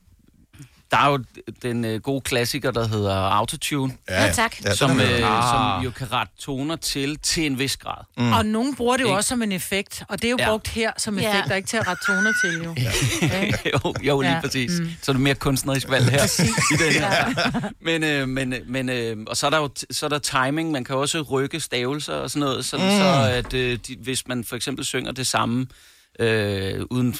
der 0.90 0.96
er 0.96 1.10
jo 1.10 1.24
den 1.62 1.84
øh, 1.84 2.00
gode 2.00 2.20
klassiker, 2.20 2.70
der 2.70 2.88
hedder 2.88 3.14
Autotune. 3.14 3.92
Ja, 4.08 4.24
ja. 4.24 4.32
tak. 4.32 4.64
Ja, 4.64 4.74
som, 4.74 5.00
øh. 5.00 5.06
Ah. 5.06 5.42
som 5.78 5.84
jo 5.84 5.90
kan 5.90 6.12
rette 6.12 6.32
toner 6.38 6.76
til, 6.76 7.18
til 7.18 7.46
en 7.46 7.58
vis 7.58 7.76
grad. 7.76 8.04
Mm. 8.16 8.32
Og 8.32 8.46
nogen 8.46 8.74
bruger 8.76 8.96
det 8.96 9.04
jo 9.04 9.10
også 9.12 9.28
som 9.28 9.42
en 9.42 9.52
effekt, 9.52 10.02
og 10.08 10.22
det 10.22 10.28
er 10.28 10.30
jo 10.30 10.36
Ja. 10.40 10.48
brugt 10.50 10.68
her 10.68 10.90
som 10.98 11.18
Ja. 11.18 11.30
effekt, 11.30 11.50
og 11.50 11.56
ikke 11.56 11.68
til 11.68 11.76
at 11.76 11.86
rette 11.88 12.04
toner 12.06 12.32
til, 12.44 12.64
jo. 12.64 12.74
jo, 13.72 13.94
jo, 14.02 14.20
lige 14.20 14.30
Ja, 14.30 14.34
ja. 14.36 14.40
præcis. 14.40 14.80
mm. 14.80 14.90
Så 15.02 15.10
er 15.10 15.12
det 15.12 15.22
mere 15.22 15.34
kunstnerisk 15.34 15.88
valg 15.88 16.10
her. 16.10 16.42
i 16.74 16.76
den 16.84 16.92
her. 16.92 17.30
Men, 17.86 18.04
øh, 18.04 18.28
men, 18.28 18.54
men 18.66 18.88
øh, 18.88 19.16
og 19.26 19.36
så 19.36 19.46
er 19.46 19.50
der 19.50 19.58
jo 19.58 19.70
så 19.90 20.06
er 20.06 20.10
der 20.10 20.18
timing. 20.18 20.70
Man 20.70 20.84
kan 20.84 20.96
også 20.96 21.22
rykke 21.22 21.60
stavelser 21.60 22.12
og 22.14 22.30
sådan 22.30 22.40
noget, 22.40 22.64
sådan 22.64 22.86
mm. 22.86 22.98
så 22.98 23.30
at 23.32 23.54
øh, 23.54 23.78
de, 23.88 23.96
hvis 24.02 24.28
man 24.28 24.44
for 24.44 24.56
eksempel 24.56 24.84
synger 24.84 25.12
det 25.12 25.26
samme, 25.26 25.66
øh, 26.20 26.84
uden 26.90 27.16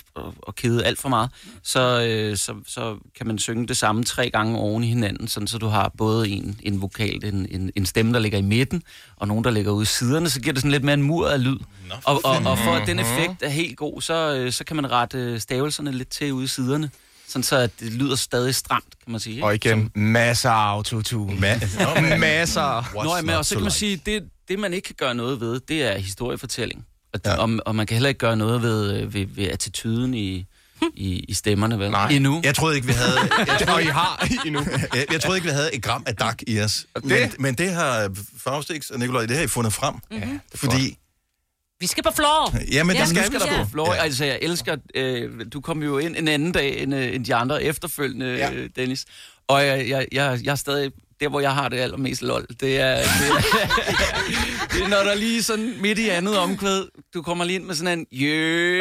at, 0.48 0.54
kede 0.54 0.84
alt 0.84 0.98
for 0.98 1.08
meget, 1.08 1.30
så, 1.62 2.02
øh, 2.02 2.36
så, 2.36 2.54
så 2.66 2.96
kan 3.18 3.26
man 3.26 3.38
synge 3.38 3.66
det 3.66 3.76
samme 3.76 4.04
tre 4.04 4.30
gange 4.30 4.58
oven 4.58 4.84
i 4.84 4.88
hinanden, 4.88 5.28
sådan 5.28 5.46
så 5.46 5.58
du 5.58 5.66
har 5.66 5.92
både 5.98 6.28
en, 6.28 6.60
en 6.62 6.80
vokal, 6.80 7.24
en, 7.24 7.46
en, 7.50 7.70
en 7.76 7.86
stemme, 7.86 8.12
der 8.12 8.18
ligger 8.18 8.38
i 8.38 8.42
midten, 8.42 8.82
og 9.16 9.28
nogen, 9.28 9.44
der 9.44 9.50
ligger 9.50 9.72
ude 9.72 9.82
i 9.82 9.86
siderne, 9.86 10.30
så 10.30 10.40
giver 10.40 10.52
det 10.52 10.60
sådan 10.60 10.70
lidt 10.70 10.84
mere 10.84 10.94
en 10.94 11.02
mur 11.02 11.28
af 11.28 11.44
lyd. 11.44 11.56
Og, 12.04 12.20
og, 12.24 12.36
og 12.46 12.58
for 12.58 12.70
at 12.72 12.86
den 12.86 12.98
effekt 12.98 13.42
er 13.42 13.48
helt 13.48 13.76
god, 13.76 14.00
så, 14.00 14.36
øh, 14.36 14.52
så 14.52 14.64
kan 14.64 14.76
man 14.76 14.90
rette 14.90 15.18
øh, 15.18 15.40
stavelserne 15.40 15.92
lidt 15.92 16.08
til 16.08 16.32
ude 16.32 16.44
i 16.44 16.48
siderne, 16.48 16.90
sådan 17.28 17.42
så 17.42 17.56
at 17.56 17.70
det 17.80 17.92
lyder 17.92 18.16
stadig 18.16 18.54
stramt, 18.54 18.98
kan 19.04 19.12
man 19.12 19.20
sige. 19.20 19.34
ikke? 19.34 19.46
Og 19.46 19.54
igen, 19.54 19.90
masser 19.94 20.50
af 20.50 20.72
autotune. 20.72 21.32
Ma- 21.32 22.16
masser. 22.18 23.02
Nå, 23.04 23.16
ja, 23.16 23.22
men 23.22 23.34
og 23.34 23.44
så 23.44 23.54
kan 23.54 23.62
man 23.62 23.72
sige, 23.72 24.02
det, 24.06 24.22
det 24.48 24.58
man 24.58 24.72
ikke 24.74 24.86
kan 24.86 24.94
gøre 24.98 25.14
noget 25.14 25.40
ved, 25.40 25.60
det 25.68 25.82
er 25.82 25.98
historiefortælling. 25.98 26.86
Og, 27.14 27.20
ja. 27.24 27.34
og, 27.36 27.50
og 27.66 27.74
man 27.76 27.86
kan 27.86 27.94
heller 27.94 28.08
ikke 28.08 28.18
gøre 28.18 28.36
noget 28.36 28.62
ved, 28.62 29.00
øh, 29.00 29.14
ved, 29.14 29.26
ved 29.26 29.44
attituden 29.48 30.14
i, 30.14 30.46
i, 30.94 31.18
i 31.28 31.34
stemmerne, 31.34 31.78
vel? 31.78 31.90
Nej. 31.90 32.08
Endnu. 32.08 32.40
Jeg 32.44 32.54
troede 32.54 32.76
ikke, 32.76 32.86
vi 32.86 32.92
havde... 32.92 33.18
Jeg 33.58 33.66
troede, 33.68 33.82
I 33.82 33.86
har 33.86 34.26
endnu. 34.46 34.60
jeg, 34.94 35.06
jeg 35.12 35.20
troede 35.20 35.38
ikke, 35.38 35.48
vi 35.48 35.52
havde 35.52 35.74
et 35.74 35.82
gram 35.82 36.02
af 36.06 36.16
dak 36.16 36.42
i 36.46 36.60
os. 36.60 36.86
Men, 37.04 37.32
men 37.38 37.54
det 37.54 37.72
har 37.72 38.10
Faustix 38.38 38.90
og 38.90 38.98
Nikolaj, 38.98 39.26
det 39.26 39.36
har 39.36 39.44
I 39.44 39.46
fundet 39.46 39.72
frem. 39.72 39.94
Mhm. 40.10 40.40
Fordi... 40.54 40.96
Vi 41.80 41.86
skal 41.86 42.02
på 42.04 42.10
floor. 42.16 42.46
Det 42.52 42.74
Ja, 42.74 42.82
skal 42.82 42.86
nu 42.86 42.92
vi 42.92 43.06
skal 43.06 43.40
da 43.40 43.44
der 43.56 43.64
på. 43.64 43.70
floor. 43.70 43.94
Ja. 43.94 44.02
Altså, 44.02 44.24
jeg 44.24 44.38
elsker... 44.42 44.76
Øh, 44.94 45.30
du 45.52 45.60
kom 45.60 45.82
jo 45.82 45.98
ind 45.98 46.16
en 46.16 46.28
anden 46.28 46.52
dag 46.52 46.82
end, 46.82 46.94
øh, 46.94 47.14
end 47.14 47.24
de 47.24 47.34
andre 47.34 47.62
efterfølgende, 47.62 48.26
ja. 48.26 48.50
Dennis. 48.76 49.04
Og 49.48 49.66
jeg, 49.66 49.88
jeg, 49.88 50.06
jeg, 50.12 50.40
jeg 50.44 50.50
er 50.50 50.54
stadig... 50.54 50.92
Der, 51.20 51.28
hvor 51.28 51.40
jeg 51.40 51.54
har 51.54 51.68
det 51.68 51.78
allermest 51.78 52.22
lol, 52.22 52.46
det 52.60 52.80
er, 52.80 52.96
det 52.96 53.00
er, 53.00 53.00
det 54.72 54.82
er 54.82 54.88
når 54.88 55.02
der 55.02 55.14
lige 55.14 55.42
sådan 55.42 55.74
midt 55.80 55.98
i 55.98 56.08
andet 56.08 56.38
omkvæd, 56.38 56.84
du 57.14 57.22
kommer 57.22 57.44
lige 57.44 57.54
ind 57.54 57.64
med 57.64 57.74
sådan 57.74 57.98
en, 57.98 58.06
vi. 58.10 58.80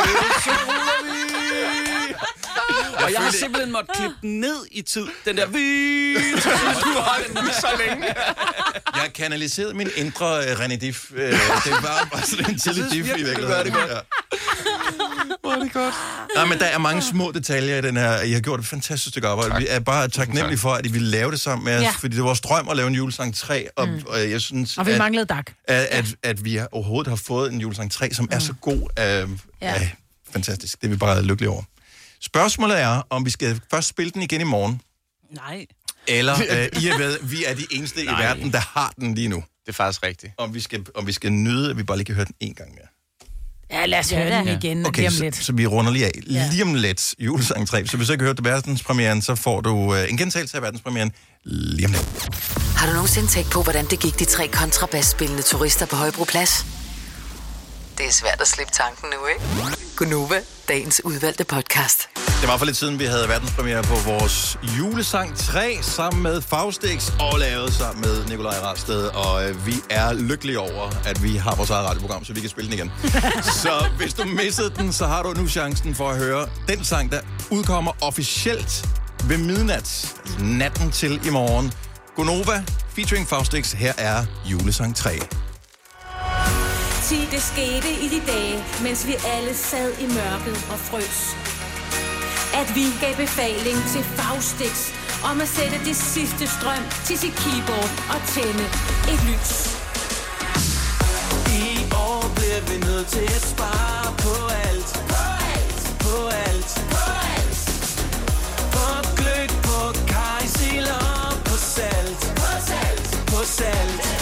Og 3.04 3.12
jeg 3.14 3.22
har 3.22 3.32
simpelthen 3.32 3.72
måttet 3.72 3.96
klippe 3.96 4.16
den 4.22 4.40
ned 4.40 4.66
i 4.72 4.82
tid, 4.82 5.08
den 5.26 5.38
der, 5.38 5.48
vi, 5.48 6.14
du 6.84 7.00
har 7.00 7.22
den 7.28 7.38
så 7.54 7.68
længe. 7.88 8.06
Jeg 8.96 9.14
kanaliserede 9.16 9.74
min 9.74 9.90
indre 9.96 10.28
uh, 10.28 10.60
René 10.60 10.76
Diff. 10.76 11.12
Uh, 11.12 11.18
det 11.18 11.72
var 11.72 12.08
bare 12.12 12.22
sådan 12.22 12.50
en 12.50 12.60
tidlig 12.60 12.92
diff 12.92 13.10
i 13.10 13.24
virkeligheden. 13.24 13.48
gør 13.48 13.64
det 13.64 13.74
godt. 13.74 13.92
Hvor 15.50 15.60
er 15.60 15.64
det 15.64 15.74
godt. 15.74 15.94
Nej, 16.36 16.46
men 16.46 16.60
der 16.60 16.66
er 16.66 16.78
mange 16.78 17.02
små 17.02 17.32
detaljer 17.32 17.78
i 17.78 17.82
den 17.82 17.98
her. 17.98 18.22
I 18.22 18.32
har 18.32 18.40
gjort 18.40 18.60
et 18.60 18.66
fantastisk 18.66 19.10
stykke 19.10 19.28
arbejde. 19.28 19.50
Tak. 19.52 19.62
Vi 19.62 19.68
er 19.70 19.80
bare 19.80 20.08
taknemmelige 20.08 20.58
for, 20.60 20.74
at 20.74 20.86
I 20.86 20.92
vil 20.92 21.02
lave 21.02 21.32
det 21.32 21.40
sammen 21.40 21.66
med 21.66 21.76
os, 21.78 21.82
Ja. 21.84 21.92
fordi 22.00 22.16
det 22.16 22.20
er 22.22 22.26
vores 22.26 22.42
drøm 22.42 22.70
at 22.70 22.78
lave 22.78 22.88
en 22.88 22.96
julesang 22.96 23.36
3, 23.36 23.68
og, 23.76 23.88
Mm. 23.88 23.94
mm. 23.94 24.02
og 24.08 24.30
jeg 24.32 24.42
synes, 24.42 24.78
Og 24.78 24.86
vi 24.86 24.92
at, 24.92 24.98
manglede 24.98 25.26
dak. 25.26 25.52
at, 25.68 25.76
at, 25.86 26.06
at 26.24 26.46
vi 26.46 26.56
har- 26.56 26.68
overhovedet 26.72 27.10
har 27.10 27.16
fået 27.16 27.54
en 27.54 27.62
julesang 27.62 27.92
3, 27.92 28.14
som 28.14 28.28
er 28.32 28.40
så 28.40 28.54
god. 28.62 28.74
Uh, 28.76 28.86
Ja. 28.98 29.26
ja. 29.62 29.90
fantastisk. 30.34 30.82
Det 30.82 30.88
er 30.88 30.92
vi 30.92 30.98
bare 30.98 31.22
lykkelige 31.24 31.50
over. 31.50 31.64
Spørgsmålet 32.22 32.80
er, 32.82 33.02
om 33.10 33.26
vi 33.26 33.30
skal 33.30 33.62
først 33.72 33.88
spille 33.88 34.12
den 34.12 34.22
igen 34.22 34.42
i 34.42 34.44
morgen, 34.44 34.82
Nej. 35.32 35.66
eller 36.08 36.34
uh, 36.36 36.84
I 36.84 36.88
er 36.88 36.98
ved, 36.98 37.18
vi 37.24 37.46
er 37.46 37.54
de 37.56 37.66
eneste 37.72 38.04
Nej. 38.06 38.20
i 38.22 38.24
verden, 38.24 38.52
der 38.52 38.60
har 38.80 38.94
den 39.00 39.16
lige 39.16 39.28
nu. 39.28 39.36
Det 39.66 39.70
er 39.70 39.74
faktisk 39.74 40.04
rigtigt. 40.04 40.34
Om 40.38 40.54
vi 40.54 40.60
skal, 40.60 40.86
om 40.96 41.08
vi 41.08 41.12
skal 41.12 41.32
nyde, 41.32 41.70
at 41.70 41.78
vi 41.78 41.84
bare 41.84 41.98
lige 41.98 42.06
kan 42.06 42.16
høre 42.16 42.26
den 42.26 42.36
en 42.40 42.54
gang 42.54 42.70
mere. 42.72 42.88
Ja, 43.72 43.86
lad 43.86 44.00
os 44.00 44.12
Ja, 44.12 44.24
høre 44.24 44.40
den 44.40 44.48
igen 44.48 44.86
Okay, 44.86 44.98
lige 45.00 45.08
om 45.08 45.14
så, 45.14 45.24
lidt. 45.24 45.36
så 45.36 45.54
vi 45.54 45.66
runder 45.68 45.92
lige 45.92 46.06
af. 46.06 46.12
Lige 46.26 46.64
om 46.64 46.74
lidt, 46.74 47.16
julesang 47.20 47.68
3. 47.68 47.88
Så 47.88 47.98
hvis 47.98 48.08
du 48.08 48.14
ikke 48.14 48.24
har 48.24 48.30
hørt 48.30 48.38
det 48.38 48.46
verdenspremieren, 48.46 49.22
så 49.22 49.36
får 49.36 49.62
du 49.62 49.70
uh, 49.76 50.10
en 50.10 50.18
gentagelse 50.18 50.58
af 50.58 50.62
verdenspremieren 50.64 51.12
lige 51.46 51.86
om 51.86 51.92
lidt. 51.92 52.30
Har 52.78 52.88
du 52.88 52.94
nogensinde 52.94 53.28
tænkt 53.28 53.52
på, 53.52 53.64
hvordan 53.64 53.86
det 53.86 54.00
gik 54.00 54.20
de 54.20 54.26
tre 54.26 54.48
kontrabasspillende 54.48 55.42
turister 55.44 55.86
på 55.86 55.96
Højbroplads? 55.96 56.66
Det 58.00 58.08
er 58.08 58.12
svært 58.12 58.42
at 58.42 58.48
slippe 58.48 58.74
tanken 58.74 59.10
nu, 59.10 59.28
ikke? 59.28 59.42
Gunova, 59.96 60.42
dagens 60.68 61.02
udvalgte 61.06 61.44
podcast. 61.44 62.10
Det 62.16 62.48
var 62.48 62.58
for 62.58 62.66
lidt 62.66 62.78
siden, 62.78 63.00
vi 63.00 63.06
havde 63.06 63.30
verdenspremiere 63.30 63.84
på 63.84 63.96
vores 64.06 64.58
julesang 64.80 65.38
3 65.38 65.78
sammen 65.82 66.24
med 66.24 66.42
Faustix 66.42 67.12
og 67.20 67.40
lavet 67.40 67.74
sammen 67.74 68.02
med 68.02 68.26
Nikolaj 68.26 68.60
Rasted. 68.60 69.08
Og 69.08 69.50
øh, 69.50 69.66
vi 69.66 69.74
er 69.90 70.14
lykkelige 70.14 70.60
over, 70.60 70.92
at 71.06 71.24
vi 71.24 71.36
har 71.36 71.56
vores 71.56 71.70
eget 71.70 71.88
radioprogram, 71.88 72.26
så 72.26 72.34
vi 72.34 72.40
kan 72.40 72.50
spille 72.50 72.72
den 72.72 72.80
igen. 72.80 72.92
så 73.64 73.86
hvis 73.98 74.14
du 74.14 74.24
missede 74.24 74.70
den, 74.78 74.94
så 74.94 75.06
har 75.06 75.24
du 75.24 75.34
nu 75.34 75.48
chancen 75.48 75.96
for 75.96 76.10
at 76.10 76.18
høre 76.18 76.50
den 76.68 76.86
sang, 76.86 77.12
der 77.12 77.20
udkommer 77.52 77.92
officielt 78.02 78.90
ved 79.24 79.38
midnat. 79.38 80.16
Natten 80.40 80.92
til 80.92 81.28
i 81.28 81.30
morgen. 81.30 81.74
Gonova 82.16 82.64
featuring 82.96 83.28
Faustix. 83.28 83.72
Her 83.72 83.94
er 83.98 84.26
julesang 84.46 84.96
3. 84.96 85.20
Ti, 87.10 87.28
det 87.32 87.42
skete 87.42 87.90
i 88.06 88.08
de 88.14 88.22
dage, 88.32 88.64
mens 88.84 89.08
vi 89.08 89.16
alle 89.26 89.54
sad 89.56 89.90
i 90.00 90.08
mørket 90.18 90.58
og 90.72 90.80
frøs. 90.90 91.20
At 92.62 92.76
vi 92.76 92.86
gav 93.02 93.16
befaling 93.16 93.78
til 93.94 94.04
Faustix 94.04 94.76
om 95.24 95.42
at 95.42 95.48
sætte 95.48 95.78
det 95.86 95.96
sidste 95.96 96.48
strøm 96.48 96.84
til 97.08 97.18
sit 97.18 97.36
keyboard 97.44 97.92
og 98.14 98.20
tænde 98.34 98.66
et 99.12 99.22
lys. 99.30 99.54
I 101.62 101.68
år 102.08 102.24
bliver 102.36 102.62
vi 102.70 102.78
nødt 102.88 103.08
til 103.08 103.28
at 103.38 103.44
spare 103.54 104.06
på 104.24 104.36
alt. 104.66 104.90
På 105.14 105.24
alt. 105.56 105.82
På 106.06 106.16
alt. 106.46 106.72
På 106.94 107.04
alt. 107.36 107.60
På 108.76 108.86
gløk, 109.18 109.52
på 109.68 109.80
kajsil 110.14 110.88
og 111.02 111.44
på 111.48 111.56
salt. 111.76 112.22
På 112.42 112.50
salt. 112.70 113.10
På 113.32 113.42
salt. 113.50 113.90
På 113.98 114.04
salt. 114.04 114.19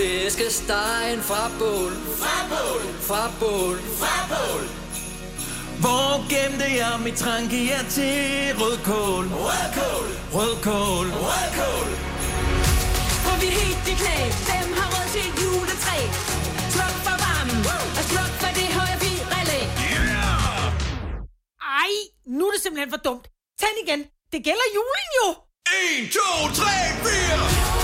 Kommer 0.00 0.20
flæskestegen 0.20 1.20
fra 1.22 1.50
bål. 1.58 1.92
Fra 2.20 2.36
bål. 2.50 2.82
Fra 3.08 3.22
bål. 3.40 3.76
Fra 4.00 4.16
bål. 4.32 4.64
Hvor 5.82 6.12
gemte 6.32 6.68
jeg 6.80 7.00
mit 7.04 7.16
tranke 7.24 7.58
jer 7.70 7.84
til 7.96 8.54
rødkål? 8.60 9.24
Rødkål. 9.44 10.08
Rødkål. 10.36 11.06
Rødkål. 11.26 11.88
For 13.24 13.34
vi 13.40 13.46
er 13.52 13.56
helt 13.62 13.84
i 13.92 13.94
knæ. 14.02 14.18
Hvem 14.48 14.68
har 14.78 14.88
råd 14.94 15.06
til 15.14 15.22
et 15.28 15.36
juletræ? 15.42 15.98
Sluk 16.74 16.96
for 17.06 17.16
varmen. 17.24 17.60
Og 17.98 18.04
sluk 18.10 18.32
for 18.42 18.50
det 18.58 18.68
høje 18.78 18.96
relæ. 19.34 19.60
Ej, 21.82 21.92
nu 22.36 22.42
er 22.48 22.52
det 22.54 22.62
simpelthen 22.62 22.90
for 22.94 23.02
dumt. 23.08 23.26
Tænd 23.60 23.76
igen. 23.84 24.00
Det 24.32 24.40
gælder 24.48 24.68
julen 24.76 25.08
jo. 25.18 25.26
1, 26.02 26.12
2, 26.12 26.20
3, 26.54 26.64
4. 27.74 27.79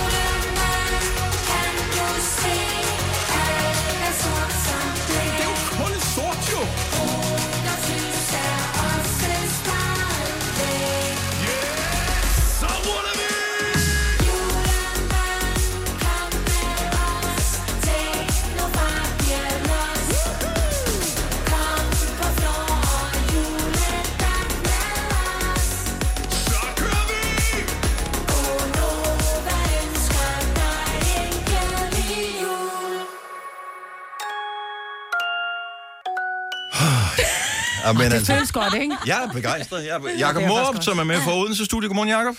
Ja, 37.87 37.93
men 37.93 38.07
det 38.11 38.13
altså- 38.13 38.35
føles 38.35 38.53
godt, 38.53 38.75
ikke? 38.75 38.97
Jeg 39.07 39.25
er 39.25 39.33
begejstret. 39.33 39.85
Jeg 39.85 39.95
er, 40.31 40.49
Morup, 40.49 40.83
som 40.83 40.99
er 40.99 41.05
med 41.05 41.21
fra 41.21 41.37
Odense 41.37 41.65
Studie. 41.65 41.89
Godmorgen, 41.89 42.09
Jakob. 42.09 42.37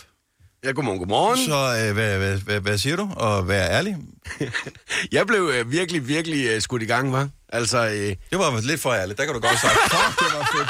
Ja, 0.64 0.72
godmorgen, 0.72 1.00
godmorgen. 1.00 1.38
Så 1.46 1.88
øh, 1.88 1.94
hvad, 1.94 2.18
hvad, 2.18 2.38
hvad, 2.38 2.60
hvad 2.60 2.78
siger 2.78 2.96
du? 2.96 3.10
Og 3.16 3.48
vær 3.48 3.66
ærlig. 3.70 3.98
Jeg 5.12 5.28
blev 5.28 5.52
øh, 5.54 5.72
virkelig, 5.72 6.08
virkelig 6.08 6.46
øh, 6.48 6.62
skudt 6.62 6.82
i 6.82 6.86
gang, 6.86 7.14
var. 7.14 7.30
Altså, 7.50 7.78
øh, 7.88 7.94
Det 7.94 8.40
var 8.40 8.62
lidt 8.62 8.82
for 8.82 8.94
ærligt. 8.94 9.18
Der 9.20 9.26
kan 9.26 9.34
du 9.34 9.40
godt 9.40 9.60
sige. 9.60 9.70
Fuck, 9.70 10.20
det 10.20 10.38
var 10.38 10.50
fedt. 10.58 10.70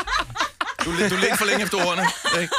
Du, 0.86 1.16
du 1.16 1.22
ledte 1.22 1.38
for 1.38 1.46
længe 1.46 1.64
efter 1.64 1.78
ordene. 1.88 2.04
Ikke? 2.42 2.54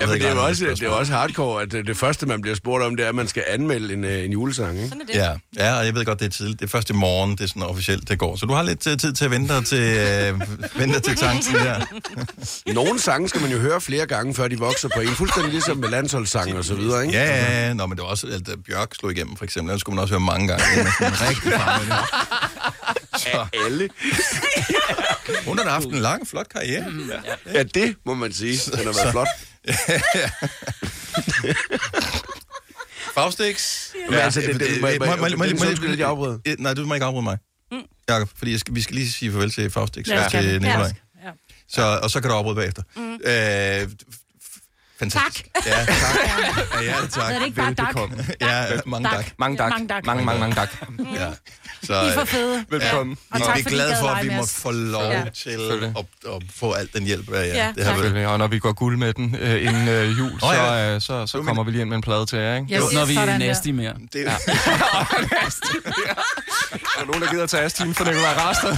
Ja, 0.00 0.06
men 0.06 0.20
det 0.20 0.26
er 0.28 0.34
jo 0.34 0.44
også, 0.44 0.64
det 0.64 0.82
er 0.82 0.88
også 0.88 1.12
hardcore, 1.12 1.62
at 1.62 1.74
øh, 1.74 1.86
det 1.86 1.96
første, 1.96 2.26
man 2.26 2.40
bliver 2.40 2.54
spurgt 2.54 2.84
om, 2.84 2.96
det 2.96 3.04
er, 3.04 3.08
at 3.08 3.14
man 3.14 3.28
skal 3.28 3.44
anmelde 3.48 3.94
en, 3.94 4.04
øh, 4.04 4.24
en 4.24 4.32
julesang, 4.32 4.82
ikke? 4.82 4.96
Ja, 5.14 5.32
ja, 5.56 5.78
og 5.78 5.86
jeg 5.86 5.94
ved 5.94 6.04
godt, 6.04 6.20
det 6.20 6.26
er 6.26 6.30
tidligt. 6.30 6.60
Det 6.60 6.66
er 6.66 6.70
først 6.70 6.90
i 6.90 6.92
morgen, 6.92 7.30
det 7.30 7.40
er 7.40 7.46
sådan 7.46 7.62
officielt, 7.62 8.08
det 8.08 8.18
går. 8.18 8.36
Så 8.36 8.46
du 8.46 8.52
har 8.52 8.62
lidt 8.62 8.86
øh, 8.86 8.98
tid 8.98 9.12
til 9.12 9.24
at 9.24 9.30
vente 9.30 9.64
til, 9.64 9.78
øh, 9.78 10.40
vente 10.78 11.00
til 11.00 11.16
tanken 11.16 11.54
der. 11.54 11.80
Nogle 12.74 13.00
sange 13.00 13.28
skal 13.28 13.40
man 13.40 13.50
jo 13.50 13.58
høre 13.58 13.80
flere 13.80 14.06
gange, 14.06 14.34
før 14.34 14.48
de 14.48 14.58
vokser 14.58 14.88
på 14.94 15.00
en. 15.00 15.08
Fuldstændig 15.08 15.52
ligesom 15.52 15.76
med 15.76 15.88
landsholdssange 15.88 16.58
og 16.58 16.64
så 16.64 16.74
videre, 16.74 17.06
ikke? 17.06 17.18
Ja, 17.18 17.24
ja, 17.24 17.66
ja. 17.66 17.72
Nå, 17.72 17.86
men 17.86 17.96
det 17.96 18.02
var 18.02 18.10
også, 18.10 18.26
at 18.26 18.46
da 18.46 18.52
Bjørk 18.66 18.94
slog 18.94 19.12
igennem, 19.12 19.36
for 19.36 19.44
eksempel. 19.44 19.72
Den 19.72 19.80
skulle 19.80 19.94
man 19.94 20.02
også 20.02 20.14
høre 20.14 20.20
mange 20.20 20.48
gange. 20.48 20.64
inden 20.72 20.84
man 20.84 21.12
sådan 21.12 21.28
rigtig 21.28 21.52
farve 21.52 21.86
Så. 23.32 23.46
Alle. 23.66 23.88
Hun 25.46 25.58
har 25.58 25.68
haft 25.70 25.86
en 25.86 25.98
lang, 25.98 26.28
flot 26.28 26.48
karriere. 26.48 26.92
Ja, 27.54 27.62
det 27.62 27.96
må 28.06 28.14
man 28.14 28.32
sige. 28.32 28.58
Den 28.76 28.86
har 28.86 28.92
været 29.02 29.10
flot. 29.10 29.28
Faustix. 33.14 33.88
Men 34.10 34.18
altså, 34.18 34.40
det- 34.40 34.60
det- 34.60 34.80
må- 34.80 34.86
må- 34.88 35.16
må- 35.16 35.36
må- 35.36 35.44
er 35.44 35.88
må- 35.88 35.94
jeg 35.96 36.08
afbryder. 36.08 36.38
Eh, 36.44 36.54
Nej, 36.58 36.74
du 36.74 36.86
må 36.86 36.94
ikke 36.94 37.06
afbryde 37.06 37.22
mig. 37.24 37.38
Mm. 37.72 37.78
Jakob, 38.08 38.28
fordi 38.36 38.50
jeg 38.52 38.60
skal, 38.60 38.74
vi 38.74 38.82
skal 38.82 38.94
lige 38.96 39.12
sige 39.12 39.32
farvel 39.32 39.50
til 39.50 39.70
Faustix 39.70 40.08
Ja, 40.08 40.24
og 40.24 40.30
til 40.30 40.52
Nikolaj. 40.62 40.92
Ja. 41.24 41.30
Så, 41.68 41.82
og 42.02 42.10
så 42.10 42.20
kan 42.20 42.30
du 42.30 42.36
afbryde 42.36 42.56
bagefter. 42.56 42.82
Mm. 42.96 43.14
Øh, 43.24 43.88
fantastisk. 44.98 45.46
Tak. 45.54 45.66
Ja, 45.66 45.84
tak. 45.84 45.96
Ja, 46.82 46.82
ja, 46.82 46.92
tak. 47.00 47.10
Så 47.12 47.20
er 47.20 47.38
det 47.38 47.44
ikke 47.46 47.56
bare 47.56 47.74
dak? 47.74 47.86
Velbekomme. 47.94 48.24
Ja, 48.40 48.64
mange 48.86 49.08
tak. 49.08 49.26
Mange 49.38 49.56
tak. 49.56 49.70
Mange 49.70 49.88
tak. 49.88 50.06
Mange, 50.06 50.24
mange, 50.24 50.40
mange 50.40 50.54
tak. 50.54 50.68
Ja. 51.14 51.28
Så, 51.82 51.92
I 52.02 52.06
er 52.08 52.12
for 52.12 52.20
øh, 52.20 52.26
fede. 52.26 52.64
Velkommen. 52.70 53.16
Og 53.30 53.38
vi 53.38 53.44
tak, 53.44 53.58
er 53.58 53.62
glade 53.62 53.96
for, 54.00 54.08
at 54.08 54.24
vi 54.24 54.30
må 54.36 54.46
få 54.46 54.70
lov 54.70 55.02
Ja. 55.02 55.24
til 55.44 55.50
at, 55.50 56.04
at 56.34 56.42
få 56.56 56.72
al 56.72 56.88
den 56.94 57.02
hjælp, 57.04 57.30
ja, 57.32 57.40
Ja, 57.44 57.72
det 57.76 57.84
har 57.84 58.08
vi. 58.08 58.24
Og 58.24 58.38
når 58.38 58.46
vi 58.46 58.58
går 58.58 58.72
guld 58.72 58.96
med 58.96 59.12
den 59.12 59.36
øh, 59.40 59.62
inden 59.62 59.88
øh, 59.88 60.18
jul, 60.18 60.40
så, 60.40 60.52
ja. 60.52 60.94
øh, 60.94 61.00
så, 61.00 61.26
så 61.26 61.42
kommer 61.42 61.64
vi 61.64 61.70
lige 61.70 61.80
ind 61.80 61.88
med 61.88 61.96
en 61.96 62.02
plade 62.02 62.26
til 62.26 62.38
jer, 62.38 62.54
ikke? 62.56 62.74
Yes, 62.74 62.92
Når 62.92 63.04
vi 63.04 63.14
er 63.16 63.38
nasty 63.38 63.68
mere. 63.68 63.94
Det, 64.12 64.26
Er 66.94 67.00
der 67.00 67.06
nogen, 67.06 67.22
der 67.22 67.30
gider 67.30 67.46
tage 67.46 67.62
Astin 67.62 67.94
for 67.94 68.04
Nikolaj 68.04 68.32
Rasted? 68.32 68.76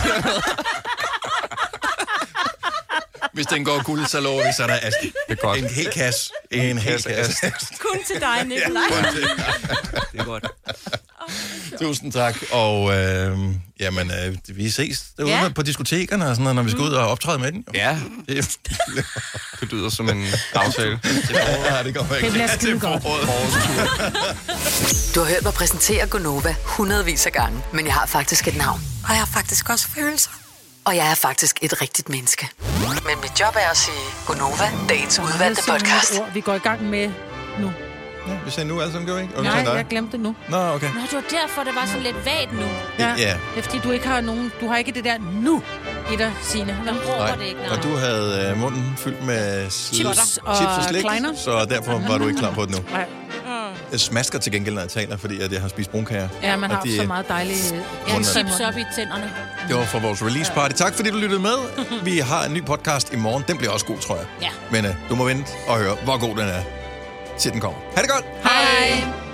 Hvis 3.36 3.46
den 3.46 3.64
går 3.64 3.82
guld, 3.82 4.06
så 4.06 4.20
lover 4.20 4.46
vi, 4.46 4.52
så 4.56 4.62
er 4.62 4.66
der 4.66 4.78
ast. 4.82 4.96
Det 5.02 5.12
er 5.28 5.34
godt. 5.34 5.58
En 5.58 5.68
hel 5.70 5.90
kasse. 5.90 6.30
En 6.50 6.78
hel 6.78 6.92
Kasse 7.02 7.08
kasse. 7.08 7.52
Kun 7.80 7.98
til 8.06 8.20
dig, 8.20 8.44
Nicolaj. 8.46 8.82
Det 10.12 10.20
er 10.20 10.24
godt. 10.24 10.46
Tusind 11.80 12.12
tak, 12.12 12.36
og 12.52 12.94
øh, 12.94 13.38
jamen, 13.80 14.10
øh, 14.10 14.36
vi 14.56 14.70
ses 14.70 15.04
derude 15.16 15.32
Ja. 15.32 15.42
ja. 15.42 15.48
på 15.48 15.62
diskotekerne 15.62 16.28
og 16.28 16.34
sådan 16.36 16.42
noget, 16.42 16.56
når 16.56 16.62
vi 16.62 16.70
skal 16.70 16.82
ud 16.82 16.92
og 16.92 17.08
optræde 17.08 17.38
med 17.38 17.52
den. 17.52 17.64
Jo. 17.74 17.80
Ja, 17.80 17.98
Det, 18.28 18.56
det 19.60 19.72
lyder 19.72 19.90
som 19.90 20.08
en 20.08 20.26
aftale. 20.54 21.00
ja, 21.70 21.82
det 21.82 21.94
går 21.94 22.14
ikke. 22.14 22.24
Det 22.26 22.32
bliver 22.32 22.46
skide 22.46 22.80
godt. 22.80 23.02
Du 25.14 25.20
har 25.20 25.28
hørt 25.28 25.42
mig 25.42 25.52
præsentere 25.52 26.06
Gonova 26.06 26.54
hundredvis 26.64 27.26
af 27.26 27.32
gange, 27.32 27.62
men 27.72 27.86
jeg 27.86 27.94
har 27.94 28.06
faktisk 28.06 28.48
et 28.48 28.56
navn. 28.56 28.80
Og 29.04 29.10
jeg 29.10 29.18
har 29.18 29.28
faktisk 29.34 29.70
også 29.70 29.88
følelser. 29.88 30.30
Og 30.86 30.96
jeg 30.96 31.10
er 31.10 31.14
faktisk 31.14 31.58
et 31.62 31.80
rigtigt 31.82 32.08
menneske. 32.08 32.48
Men 33.06 33.20
mit 33.22 33.40
job 33.40 33.54
er 33.56 33.70
at 33.70 33.76
sige 33.76 34.04
Gonova, 34.26 34.70
dagens 34.88 35.18
udvalgte 35.18 35.62
podcast. 35.68 36.22
Vi 36.34 36.40
går 36.40 36.54
i 36.54 36.58
gang 36.58 36.82
med 36.82 37.12
nu. 37.60 37.72
Ja, 38.28 38.32
vi 38.44 38.50
ser 38.50 38.64
nu 38.64 38.80
alle 38.80 38.92
sammen, 38.92 39.06
gjorde 39.06 39.20
vi 39.20 39.24
ikke? 39.26 39.34
Nej, 39.34 39.40
Undtagen 39.46 39.66
dig. 39.66 39.74
jeg 39.76 39.86
glemte 39.90 40.12
det 40.12 40.20
nu. 40.20 40.34
Nå, 40.48 40.56
okay. 40.56 40.86
Nå, 40.94 41.00
det 41.10 41.12
var 41.12 41.24
derfor, 41.40 41.62
det 41.64 41.74
var 41.74 41.86
sådan 41.86 42.02
lidt 42.02 42.16
vagt 42.24 42.52
nu. 42.52 42.66
Ja. 42.98 43.08
Ja. 43.08 43.34
Det 43.54 43.58
er 43.58 43.62
fordi, 43.62 43.78
du 43.78 43.90
ikke 43.90 44.08
har 44.08 44.20
nogen... 44.20 44.52
Du 44.60 44.68
har 44.68 44.76
ikke 44.76 44.92
det 44.92 45.04
der 45.04 45.14
nu 45.42 45.62
i 46.12 46.16
dig, 46.16 46.32
Signe. 46.42 46.76
Man 46.84 46.94
råber 47.08 47.34
det 47.38 47.44
ikke, 47.46 47.60
nej. 47.60 47.76
Og 47.76 47.82
du 47.82 47.96
havde 47.96 48.48
øh, 48.50 48.60
munden 48.60 48.94
fyldt 48.98 49.26
med 49.26 49.66
sl- 49.66 49.94
Chips 49.94 50.38
og 50.44 50.56
chips 50.56 50.70
og 50.78 50.82
slik, 50.90 51.02
kleiner. 51.02 51.34
så 51.36 51.64
derfor 51.70 52.02
var 52.08 52.18
du 52.18 52.26
ikke 52.28 52.38
klar 52.38 52.52
på 52.52 52.62
det 52.62 52.70
nu. 52.70 52.78
Nej. 52.92 53.06
Jeg 53.92 54.00
smasker 54.00 54.38
til 54.38 54.52
gengæld, 54.52 54.74
når 54.74 54.82
jeg 54.82 54.90
taler, 54.90 55.16
fordi 55.16 55.40
at 55.40 55.52
jeg 55.52 55.60
har 55.60 55.68
spist 55.68 55.90
brunkager. 55.90 56.28
Ja, 56.42 56.56
man 56.56 56.70
har 56.70 56.82
de, 56.82 56.96
så 56.96 57.02
øh, 57.02 57.08
meget 57.08 57.28
dejlige... 57.28 57.58
Ja, 57.74 58.12
Munden- 58.12 58.24
chips 58.24 58.60
op 58.60 58.76
i 58.78 58.84
tænderne. 58.96 59.30
Det 59.68 59.76
var 59.76 59.84
for 59.84 59.98
vores 59.98 60.22
release 60.24 60.52
party. 60.52 60.74
Tak 60.74 60.94
fordi 60.94 61.10
du 61.10 61.16
lyttede 61.16 61.40
med. 61.40 61.56
Vi 62.10 62.18
har 62.18 62.44
en 62.44 62.54
ny 62.54 62.64
podcast 62.64 63.12
i 63.12 63.16
morgen. 63.16 63.44
Den 63.48 63.56
bliver 63.58 63.72
også 63.72 63.86
god, 63.86 63.98
tror 63.98 64.16
jeg. 64.16 64.24
Ja. 64.42 64.48
Men 64.70 64.84
øh, 64.84 64.94
du 65.08 65.14
må 65.14 65.24
vente 65.24 65.50
og 65.68 65.76
høre, 65.78 65.96
hvor 66.04 66.18
god 66.20 66.36
den 66.36 66.48
er, 66.48 66.60
til 67.38 67.52
den 67.52 67.60
kommer. 67.60 67.78
Ha' 67.94 68.02
det 68.02 68.10
godt! 68.10 68.24
Hej! 68.42 69.25